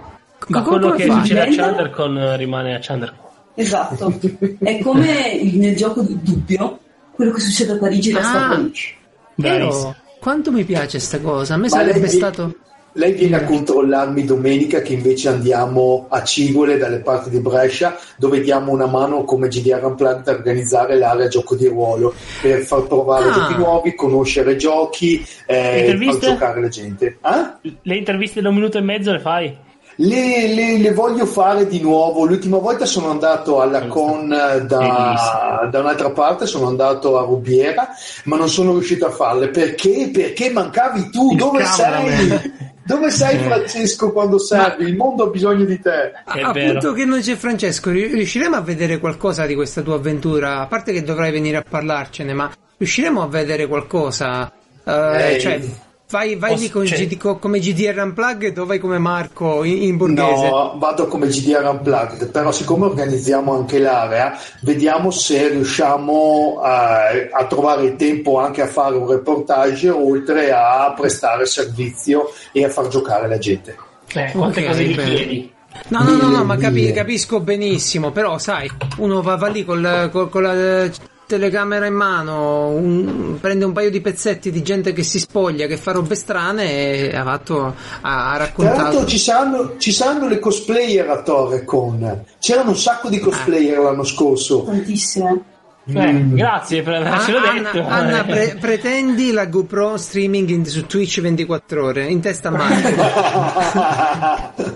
Ma 0.48 0.62
come, 0.62 0.78
quello 0.78 0.94
che 0.96 1.04
succede 1.04 1.40
a 1.42 1.46
Chandlercon 1.46 2.18
eh, 2.18 2.36
rimane 2.36 2.74
a 2.74 2.78
Chandlercon. 2.80 3.28
Esatto. 3.60 4.12
È 4.58 4.78
come 4.78 5.40
nel 5.52 5.76
gioco 5.76 6.02
di 6.02 6.18
dubbio, 6.22 6.78
quello 7.12 7.32
che 7.32 7.40
succede 7.40 7.72
a 7.72 7.76
Parigi 7.78 8.12
resta 8.12 8.32
Ah. 8.32 8.44
a 8.46 8.48
Parigi. 8.56 8.94
Però, 9.34 9.94
quanto 10.20 10.52
mi 10.52 10.64
piace 10.64 10.98
sta 10.98 11.20
cosa. 11.20 11.54
A 11.54 11.56
me 11.56 11.64
Ma 11.64 11.68
sarebbe 11.68 12.00
lei- 12.00 12.08
stato. 12.08 12.54
Lei 12.94 13.12
viene 13.12 13.36
a 13.36 13.44
controllarmi 13.44 14.24
domenica 14.24 14.82
che 14.82 14.94
invece 14.94 15.28
andiamo 15.28 16.06
a 16.08 16.24
Civole 16.24 16.76
dalle 16.76 16.98
parti 16.98 17.30
di 17.30 17.38
Brescia 17.38 17.96
dove 18.16 18.40
diamo 18.40 18.72
una 18.72 18.86
mano 18.86 19.22
come 19.22 19.46
GDR 19.46 19.84
Unplugged 19.84 20.26
a 20.26 20.32
organizzare 20.32 20.98
l'area 20.98 21.28
gioco 21.28 21.54
di 21.54 21.68
ruolo 21.68 22.12
per 22.42 22.62
far 22.62 22.82
provare 22.88 23.28
Ah. 23.28 23.32
giochi 23.32 23.54
nuovi, 23.54 23.94
conoscere 23.94 24.56
giochi, 24.56 25.24
eh, 25.46 25.54
far 25.54 25.78
Interviste? 25.78 26.26
giocare 26.26 26.60
la 26.60 26.68
gente. 26.68 27.18
Eh? 27.62 27.70
Le 27.82 27.94
interviste 27.96 28.40
da 28.40 28.48
un 28.48 28.56
minuto 28.56 28.78
e 28.78 28.80
mezzo 28.80 29.12
le 29.12 29.20
fai? 29.20 29.56
Le, 30.02 30.54
le- 30.54 30.78
le 30.78 30.92
voglio 30.92 31.26
fare 31.26 31.66
di 31.66 31.78
nuovo. 31.80 32.24
L'ultima 32.24 32.56
volta 32.56 32.86
sono 32.86 33.10
andato 33.10 33.60
alla 33.60 33.86
con 33.86 34.32
eh, 34.32 34.62
da, 34.64 35.68
da 35.70 35.78
un'altra 35.80 36.10
parte, 36.10 36.46
sono 36.46 36.68
andato 36.68 37.18
a 37.18 37.22
Rubiera, 37.22 37.88
ma 38.24 38.36
non 38.36 38.48
sono 38.48 38.72
riuscito 38.72 39.04
a 39.06 39.10
farle. 39.10 39.48
Perché? 39.48 40.08
Perché 40.12 40.50
mancavi 40.50 41.10
tu. 41.10 41.32
Il 41.32 41.36
Dove 41.36 41.62
cameraman. 41.62 42.08
sei? 42.28 42.52
Dove 42.82 43.10
sei 43.10 43.38
Francesco 43.38 44.10
quando 44.10 44.38
servi? 44.38 44.84
Il 44.84 44.96
mondo 44.96 45.24
ha 45.24 45.28
bisogno 45.28 45.64
di 45.66 45.78
te. 45.80 46.10
È 46.24 46.40
appunto 46.40 46.52
vero. 46.52 46.92
che 46.92 47.04
non 47.04 47.20
c'è 47.20 47.36
Francesco, 47.36 47.90
ri- 47.90 48.06
riusciremo 48.14 48.56
a 48.56 48.60
vedere 48.62 48.98
qualcosa 48.98 49.44
di 49.44 49.54
questa 49.54 49.82
tua 49.82 49.96
avventura? 49.96 50.60
A 50.60 50.66
parte 50.66 50.92
che 50.92 51.02
dovrai 51.04 51.30
venire 51.30 51.58
a 51.58 51.64
parlarcene, 51.68 52.32
ma 52.32 52.50
riusciremo 52.78 53.22
a 53.22 53.26
vedere 53.28 53.66
qualcosa? 53.68 54.50
Eh, 54.82 55.34
Eh, 55.34 55.38
cioè, 55.40 55.60
vai, 56.10 56.36
vai 56.36 56.56
lì 56.58 56.68
con 56.70 56.84
cioè- 56.84 56.98
GD 56.98 57.16
co- 57.16 57.38
come 57.38 57.58
GDR 57.58 57.98
Unplugged 58.02 58.58
o 58.58 58.66
vai 58.66 58.78
come 58.78 58.98
Marco 58.98 59.64
in, 59.64 59.82
in 59.82 59.96
borghese? 59.96 60.48
No, 60.48 60.74
vado 60.78 61.06
come 61.06 61.28
GDR 61.28 61.64
Unplugged, 61.64 62.30
però 62.30 62.50
siccome 62.52 62.86
organizziamo 62.86 63.54
anche 63.54 63.78
l'area, 63.78 64.36
vediamo 64.62 65.10
se 65.10 65.48
riusciamo 65.48 66.60
a, 66.62 67.08
a 67.30 67.44
trovare 67.46 67.84
il 67.84 67.96
tempo 67.96 68.38
anche 68.38 68.62
a 68.62 68.66
fare 68.66 68.96
un 68.96 69.06
reportage 69.08 69.88
oltre 69.88 70.52
a 70.52 70.92
prestare 70.96 71.46
servizio 71.46 72.32
e 72.52 72.64
a 72.64 72.68
far 72.68 72.88
giocare 72.88 73.28
la 73.28 73.38
gente. 73.38 73.76
Eh, 74.12 74.32
quante 74.32 74.60
Ok, 74.60 74.66
cose 74.66 74.84
gli 74.84 74.94
chiedi? 74.96 75.52
No, 75.88 76.02
no, 76.02 76.16
no, 76.16 76.28
no, 76.28 76.44
ma 76.44 76.56
capi- 76.56 76.90
capisco 76.92 77.38
benissimo, 77.38 78.10
però 78.10 78.38
sai, 78.38 78.68
uno 78.98 79.22
va, 79.22 79.36
va 79.36 79.46
lì 79.48 79.64
col- 79.64 80.08
col- 80.10 80.28
con 80.28 80.42
la 80.42 80.90
telecamera 81.30 81.86
in 81.86 81.94
mano, 81.94 82.66
un- 82.70 83.38
prende 83.40 83.64
un 83.64 83.70
paio 83.72 83.88
di 83.88 84.00
pezzetti 84.00 84.50
di 84.50 84.62
gente 84.62 84.92
che 84.92 85.04
si 85.04 85.20
spoglia, 85.20 85.66
che 85.68 85.76
fa 85.76 85.92
robe 85.92 86.16
strane 86.16 87.08
e 87.08 87.16
ha 87.16 87.22
fatto, 87.22 87.66
ha, 88.00 88.30
ha 88.32 88.34
Tra 88.34 88.44
raccontato. 88.46 88.82
l'altro 88.82 89.06
ci 89.06 89.18
saranno, 89.18 89.74
ci 89.78 89.92
saranno 89.92 90.26
le 90.26 90.40
cosplayer 90.40 91.08
a 91.08 91.22
Torrecon. 91.22 92.24
C'erano 92.40 92.70
un 92.70 92.76
sacco 92.76 93.08
di 93.08 93.20
cosplayer 93.20 93.78
Ah. 93.78 93.82
l'anno 93.82 94.02
scorso. 94.02 94.64
Tantissime. 94.64 95.42
Eh, 95.92 96.24
grazie 96.34 96.82
per 96.82 96.94
Ah, 96.94 96.98
avercelo 96.98 97.38
Anna, 97.38 97.70
detto. 97.72 97.86
Anna, 97.88 98.24
pre- 98.24 98.56
pretendi 98.60 99.30
la 99.32 99.46
GoPro 99.46 99.96
streaming 99.96 100.48
in- 100.50 100.66
su 100.66 100.84
Twitch 100.86 101.20
24 101.20 101.84
ore 101.84 102.04
in 102.06 102.20
testa 102.20 102.48
a 102.48 102.50
Marco. 102.52 102.88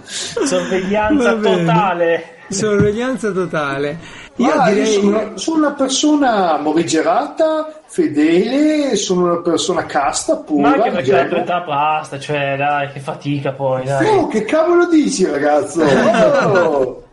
Sorveglianza 0.46 1.34
totale. 1.36 2.24
Sorveglianza 2.48 3.30
totale. 3.32 3.98
Io 4.36 4.46
io 4.46 4.62
direi. 4.66 4.86
sono, 4.86 5.36
sono 5.36 5.56
una 5.58 5.72
persona 5.74 6.56
morigerata, 6.58 7.80
fedele, 7.86 8.96
sono 8.96 9.26
una 9.26 9.40
persona 9.40 9.86
casta, 9.86 10.36
pura. 10.36 10.70
Ma 10.70 10.74
anche 10.74 10.90
perché 10.90 11.12
la 11.12 11.26
tua 11.26 11.38
ingenua. 11.38 11.42
età 11.42 11.60
basta, 11.60 12.18
cioè 12.18 12.56
dai, 12.56 12.90
che 12.90 12.98
fatica 12.98 13.52
poi, 13.52 13.84
dai. 13.84 14.06
Oh, 14.06 14.26
che 14.26 14.44
cavolo 14.44 14.86
dici, 14.86 15.24
ragazzo? 15.24 15.82
Oh. 16.54 17.03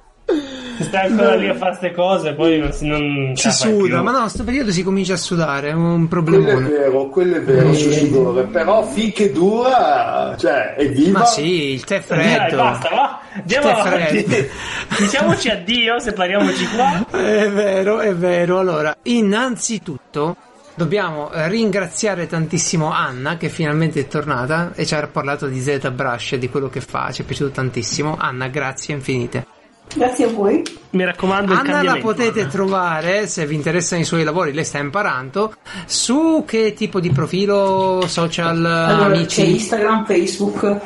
Stai 0.81 1.09
ancora 1.09 1.35
lì 1.35 1.47
a 1.47 1.53
fare 1.55 1.77
queste 1.77 1.91
cose, 1.93 2.33
poi 2.33 2.59
non 2.59 2.71
si, 2.71 2.87
non 2.87 3.33
fai 3.35 3.51
suda, 3.51 3.95
più. 3.95 4.03
ma 4.03 4.11
no, 4.11 4.27
sto 4.27 4.43
periodo 4.43 4.71
si 4.71 4.83
comincia 4.83 5.13
a 5.13 5.17
sudare, 5.17 5.69
è 5.69 5.73
un 5.73 6.07
Quello 6.07 6.47
è 6.47 6.61
vero, 6.61 7.07
quello 7.07 7.35
è 7.35 7.41
vero, 7.41 7.73
sul 7.73 7.93
sudore. 7.93 8.43
Però 8.45 8.83
finché 8.83 9.31
dura, 9.31 10.35
cioè, 10.37 10.73
è 10.75 10.89
viva. 10.89 11.19
Ma 11.19 11.25
sì, 11.25 11.71
il 11.73 11.83
tè 11.83 12.01
Dai, 12.05 12.17
freddo. 12.17 12.57
basta, 12.57 12.89
va. 12.89 13.19
Andiamo 13.33 13.69
avanti. 13.69 14.25
Diciamoci 14.97 15.49
addio, 15.49 15.99
separiamoci 15.99 16.65
qua. 16.67 17.05
È 17.09 17.49
vero, 17.49 17.99
è 17.99 18.15
vero. 18.15 18.59
Allora, 18.59 18.95
innanzitutto 19.03 20.35
dobbiamo 20.73 21.31
eh, 21.31 21.47
ringraziare 21.47 22.27
tantissimo 22.27 22.91
Anna 22.91 23.37
che 23.37 23.49
finalmente 23.49 23.99
è 23.99 24.07
tornata 24.07 24.71
e 24.73 24.85
ci 24.85 24.95
ha 24.95 25.05
parlato 25.07 25.47
di 25.47 25.59
Zeta 25.61 25.91
Brush 25.91 26.33
e 26.33 26.37
di 26.37 26.49
quello 26.49 26.69
che 26.69 26.81
fa, 26.81 27.11
ci 27.11 27.21
è 27.21 27.25
piaciuto 27.25 27.51
tantissimo. 27.51 28.17
Anna, 28.19 28.47
grazie 28.47 28.95
infinite. 28.95 29.45
Grazie 29.93 30.25
a 30.25 30.29
voi. 30.29 30.61
Mi 30.91 31.03
raccomando, 31.05 31.53
il 31.53 31.59
Anna 31.59 31.83
la 31.83 31.97
potete 31.97 32.47
trovare, 32.47 33.27
se 33.27 33.45
vi 33.45 33.55
interessano 33.55 34.01
i 34.01 34.05
suoi 34.05 34.23
lavori, 34.23 34.53
lei 34.53 34.63
sta 34.65 34.77
imparando, 34.77 35.53
su 35.85 36.43
che 36.45 36.73
tipo 36.73 36.99
di 36.99 37.11
profilo 37.11 38.03
social 38.07 38.57
Allora, 38.65 39.09
c'è 39.09 39.15
amici? 39.15 39.49
Instagram, 39.51 40.05
Facebook. 40.05 40.79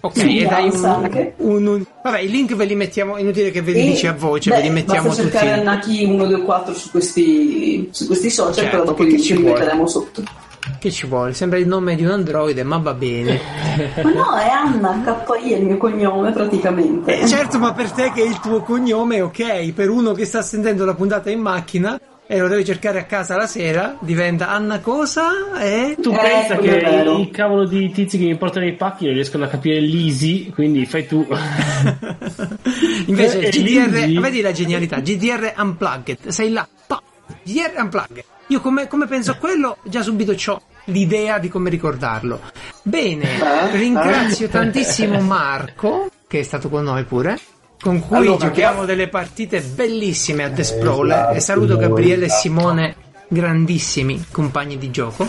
Ok, 0.00 0.16
Sì, 0.18 0.38
e 0.38 0.46
dai 0.46 0.68
un, 0.72 1.32
un- 1.38 1.66
un- 1.66 1.84
Vabbè, 2.04 2.20
i 2.20 2.28
link 2.30 2.54
ve 2.54 2.64
li 2.66 2.76
mettiamo, 2.76 3.18
inutile 3.18 3.50
che 3.50 3.62
ve 3.62 3.72
li 3.72 3.80
E, 3.80 3.84
dici 3.90 4.06
a 4.06 4.12
voce, 4.12 4.50
beh, 4.50 4.56
ve 4.56 4.62
li 4.62 4.70
mettiamo 4.70 5.08
basta 5.08 5.22
tutti. 5.22 5.36
cercare 5.36 5.62
Naki 5.62 5.96
124 5.98 6.74
su 6.74 6.90
questi, 6.92 7.88
su 7.90 8.06
questi 8.06 8.30
social, 8.30 8.54
Certo, 8.54 8.70
però 8.70 8.84
dopo 8.84 9.02
che 9.02 9.10
li, 9.10 9.20
ci 9.20 9.36
li 9.36 9.42
metteremo 9.42 9.86
sotto. 9.88 10.22
Che 10.78 10.90
ci 10.90 11.06
vuole? 11.06 11.34
Sembra 11.34 11.58
il 11.58 11.66
nome 11.66 11.94
di 11.96 12.04
un 12.04 12.10
androide, 12.10 12.62
ma 12.62 12.78
va 12.78 12.94
bene. 12.94 13.40
Ma 14.02 14.10
no, 14.12 14.36
è 14.36 14.48
Anna, 14.48 15.24
KI 15.26 15.52
è 15.52 15.56
il 15.56 15.64
mio 15.64 15.76
cognome 15.76 16.32
praticamente. 16.32 17.20
Eh, 17.20 17.26
certo, 17.26 17.58
ma 17.58 17.72
per 17.72 17.90
te 17.92 18.12
che 18.12 18.22
il 18.22 18.38
tuo 18.40 18.62
cognome 18.62 19.16
è 19.16 19.22
ok, 19.24 19.72
per 19.72 19.90
uno 19.90 20.12
che 20.12 20.24
sta 20.24 20.42
sentendo 20.42 20.84
la 20.84 20.94
puntata 20.94 21.30
in 21.30 21.40
macchina 21.40 21.98
e 22.30 22.38
lo 22.38 22.46
deve 22.48 22.62
cercare 22.64 22.98
a 22.98 23.04
casa 23.04 23.36
la 23.36 23.46
sera, 23.46 23.96
diventa 24.00 24.50
Anna 24.50 24.80
cosa? 24.80 25.30
E... 25.58 25.96
Tu 26.00 26.10
Eh, 26.12 26.16
pensa 26.16 26.56
che 26.58 26.78
è 26.78 27.08
i 27.08 27.30
cavolo 27.30 27.66
di 27.66 27.90
tizi 27.90 28.18
che 28.18 28.26
mi 28.26 28.36
portano 28.36 28.66
i 28.66 28.74
pacchi 28.74 29.06
non 29.06 29.14
riescono 29.14 29.44
a 29.44 29.48
capire 29.48 29.80
l'easy, 29.80 30.50
quindi 30.50 30.84
fai 30.84 31.06
tu. 31.06 31.26
Invece 33.06 33.38
Eh, 33.46 33.50
GDR, 33.50 34.20
vedi 34.20 34.40
la 34.42 34.52
genialità, 34.52 35.00
GDR 35.00 35.54
Unplugged, 35.56 36.28
sei 36.28 36.50
là, 36.50 36.68
pa, 36.86 37.02
GDR 37.42 37.80
Unplugged. 37.80 38.24
Io 38.48 38.60
come, 38.60 38.88
come 38.88 39.06
penso 39.06 39.32
a 39.32 39.34
quello, 39.34 39.76
già 39.82 40.02
subito 40.02 40.34
ho 40.50 40.62
l'idea 40.84 41.38
di 41.38 41.48
come 41.48 41.68
ricordarlo. 41.70 42.40
Bene, 42.82 43.40
Ah, 43.40 43.70
ringrazio 43.70 44.46
ah. 44.46 44.50
tantissimo 44.50 45.20
Marco, 45.20 46.08
che 46.26 46.40
è 46.40 46.42
stato 46.42 46.68
con 46.68 46.84
noi 46.84 47.04
pure, 47.04 47.38
con 47.80 48.00
cui 48.00 48.16
Allora, 48.16 48.46
giochiamo 48.46 48.84
delle 48.84 49.08
partite 49.08 49.60
bellissime 49.60 50.44
a 50.44 50.50
The 50.50 50.64
Sprawl 50.64 51.10
Esatto, 51.10 51.34
e 51.34 51.40
saluto 51.40 51.76
Gabriele 51.76 52.24
e. 52.24 52.30
Simone, 52.30 52.96
grandissimi 53.28 54.24
compagni 54.30 54.78
di 54.78 54.90
gioco. 54.90 55.28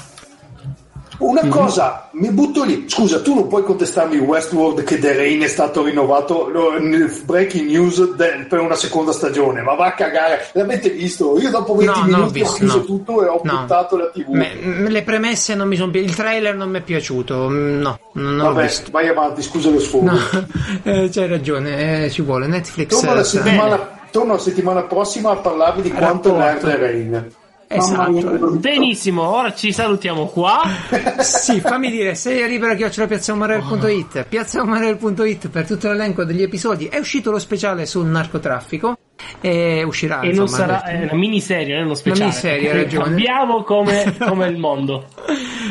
Una 1.19 1.43
Mhm. 1.43 1.49
cosa, 1.49 2.09
mi 2.13 2.29
butto 2.31 2.63
lì. 2.63 2.85
Scusa, 2.87 3.19
tu 3.21 3.35
non 3.35 3.47
puoi 3.49 3.63
contestarmi 3.63 4.17
Westworld 4.19 4.83
che 4.83 4.99
The 4.99 5.17
Rain 5.17 5.41
è 5.41 5.47
stato 5.47 5.83
rinnovato 5.83 6.49
no, 6.49 6.69
nel 6.79 7.11
breaking 7.25 7.67
news 7.69 8.15
de- 8.15 8.45
per 8.47 8.59
una 8.61 8.75
seconda 8.75 9.11
stagione. 9.11 9.61
Ma 9.61 9.75
va 9.75 9.87
a 9.87 9.93
cagare, 9.93 10.47
l'avete 10.53 10.89
visto? 10.89 11.37
Io 11.37 11.49
dopo 11.49 11.75
20 11.75 11.93
No, 11.93 11.99
ho 11.99 12.05
minuti 12.05 12.39
ho 12.39 12.43
visto, 12.43 12.55
chiuso 12.55 12.77
no. 12.77 12.83
tutto 12.85 13.21
e 13.23 13.27
ho 13.27 13.41
No. 13.43 13.59
buttato 13.59 13.97
la 13.97 14.05
TV. 14.13 14.29
Me- 14.29 14.89
le 14.89 15.03
premesse 15.03 15.55
non 15.55 15.67
mi 15.67 15.75
sono 15.75 15.91
piaciute, 15.91 16.11
il 16.13 16.17
trailer 16.17 16.55
non 16.55 16.69
mi 16.69 16.77
è 16.77 16.81
piaciuto, 16.81 17.49
mm, 17.49 17.81
no, 17.81 17.99
non 18.13 18.37
Vabbè, 18.37 18.61
visto. 18.63 18.89
vai 18.91 19.07
avanti, 19.09 19.41
scusa 19.41 19.69
lo 19.69 19.79
sfogo. 19.79 20.11
Eh, 20.83 21.09
c'hai 21.11 21.27
ragione, 21.27 22.05
eh, 22.05 22.09
ci 22.09 22.21
vuole 22.21 22.47
Netflix. 22.47 22.87
Torno 22.97 23.13
la, 23.13 23.19
eh, 23.19 23.23
settimana, 23.25 23.89
torno 24.09 24.33
la 24.33 24.39
settimana 24.39 24.83
prossima 24.83 25.31
a 25.31 25.35
parlarvi 25.35 25.81
di 25.81 25.91
quanto 25.91 26.29
è 26.35 26.37
Rapporto. 26.39 26.67
nerd 26.67 26.79
The 26.79 26.85
Rain. 26.85 27.27
Esatto. 27.71 28.57
Benissimo, 28.57 29.21
ora 29.27 29.53
ci 29.53 29.71
salutiamo 29.71 30.25
qua. 30.27 30.61
Sì, 31.19 31.59
fammi 31.59 31.91
dire, 31.91 32.15
sei 32.15 32.47
libero 32.49 32.73
chiocciola 32.75 33.05
piazzaomarel.it 33.07 34.25
piazzaomarel.it 34.27 35.49
per 35.49 35.65
tutto 35.67 35.87
l'elenco 35.89 36.23
degli 36.23 36.41
episodi. 36.41 36.87
È 36.87 36.97
uscito 36.97 37.29
lo 37.29 37.37
speciale 37.37 37.85
sul 37.85 38.07
narcotraffico 38.07 38.97
e 39.41 39.83
uscirà 39.83 40.21
e 40.21 40.31
non 40.31 40.43
insomma, 40.45 40.57
sarà 40.57 40.83
nel- 40.85 41.01
è 41.01 41.03
una 41.03 41.13
miniserie, 41.19 41.75
non 41.75 41.85
uno 41.85 41.93
speciale. 41.93 42.23
miniserie, 42.25 42.57
hai 42.71 42.77
perché 42.77 42.83
ragione. 42.97 43.03
Cambiamo 43.05 43.63
come, 43.63 44.15
come 44.17 44.47
il 44.47 44.57
mondo. 44.57 45.07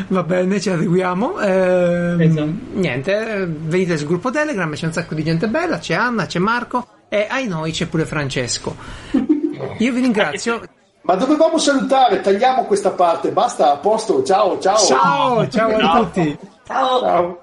Va 0.07 0.23
bene, 0.23 0.61
ci 0.61 0.69
adeguiamo. 0.69 1.39
Ehm, 1.41 2.21
Esatto. 2.21 2.53
Niente, 2.75 3.33
eh, 3.41 3.45
venite 3.45 3.97
sul 3.97 4.07
gruppo 4.07 4.31
Telegram, 4.31 4.71
c'è 4.73 4.85
un 4.85 4.93
sacco 4.93 5.15
di 5.15 5.23
gente 5.23 5.47
bella, 5.49 5.79
c'è 5.79 5.95
Anna, 5.95 6.25
c'è 6.27 6.39
Marco 6.39 6.87
e 7.09 7.27
ai 7.29 7.47
noi 7.47 7.71
c'è 7.71 7.87
pure 7.87 8.05
Francesco. 8.05 8.75
Io 9.79 9.91
vi 9.93 9.99
ringrazio. 9.99 10.61
Ma 11.09 11.15
dovevamo 11.15 11.57
salutare, 11.57 12.21
tagliamo 12.21 12.65
questa 12.65 12.91
parte, 12.91 13.31
basta, 13.31 13.71
a 13.71 13.77
posto, 13.77 14.21
ciao, 14.21 14.59
ciao. 14.59 14.77
Ciao, 14.77 15.47
ciao 15.47 15.75
a 15.75 15.99
tutti. 16.03 16.37
Ciao! 16.67 16.99
Ciao. 16.99 17.39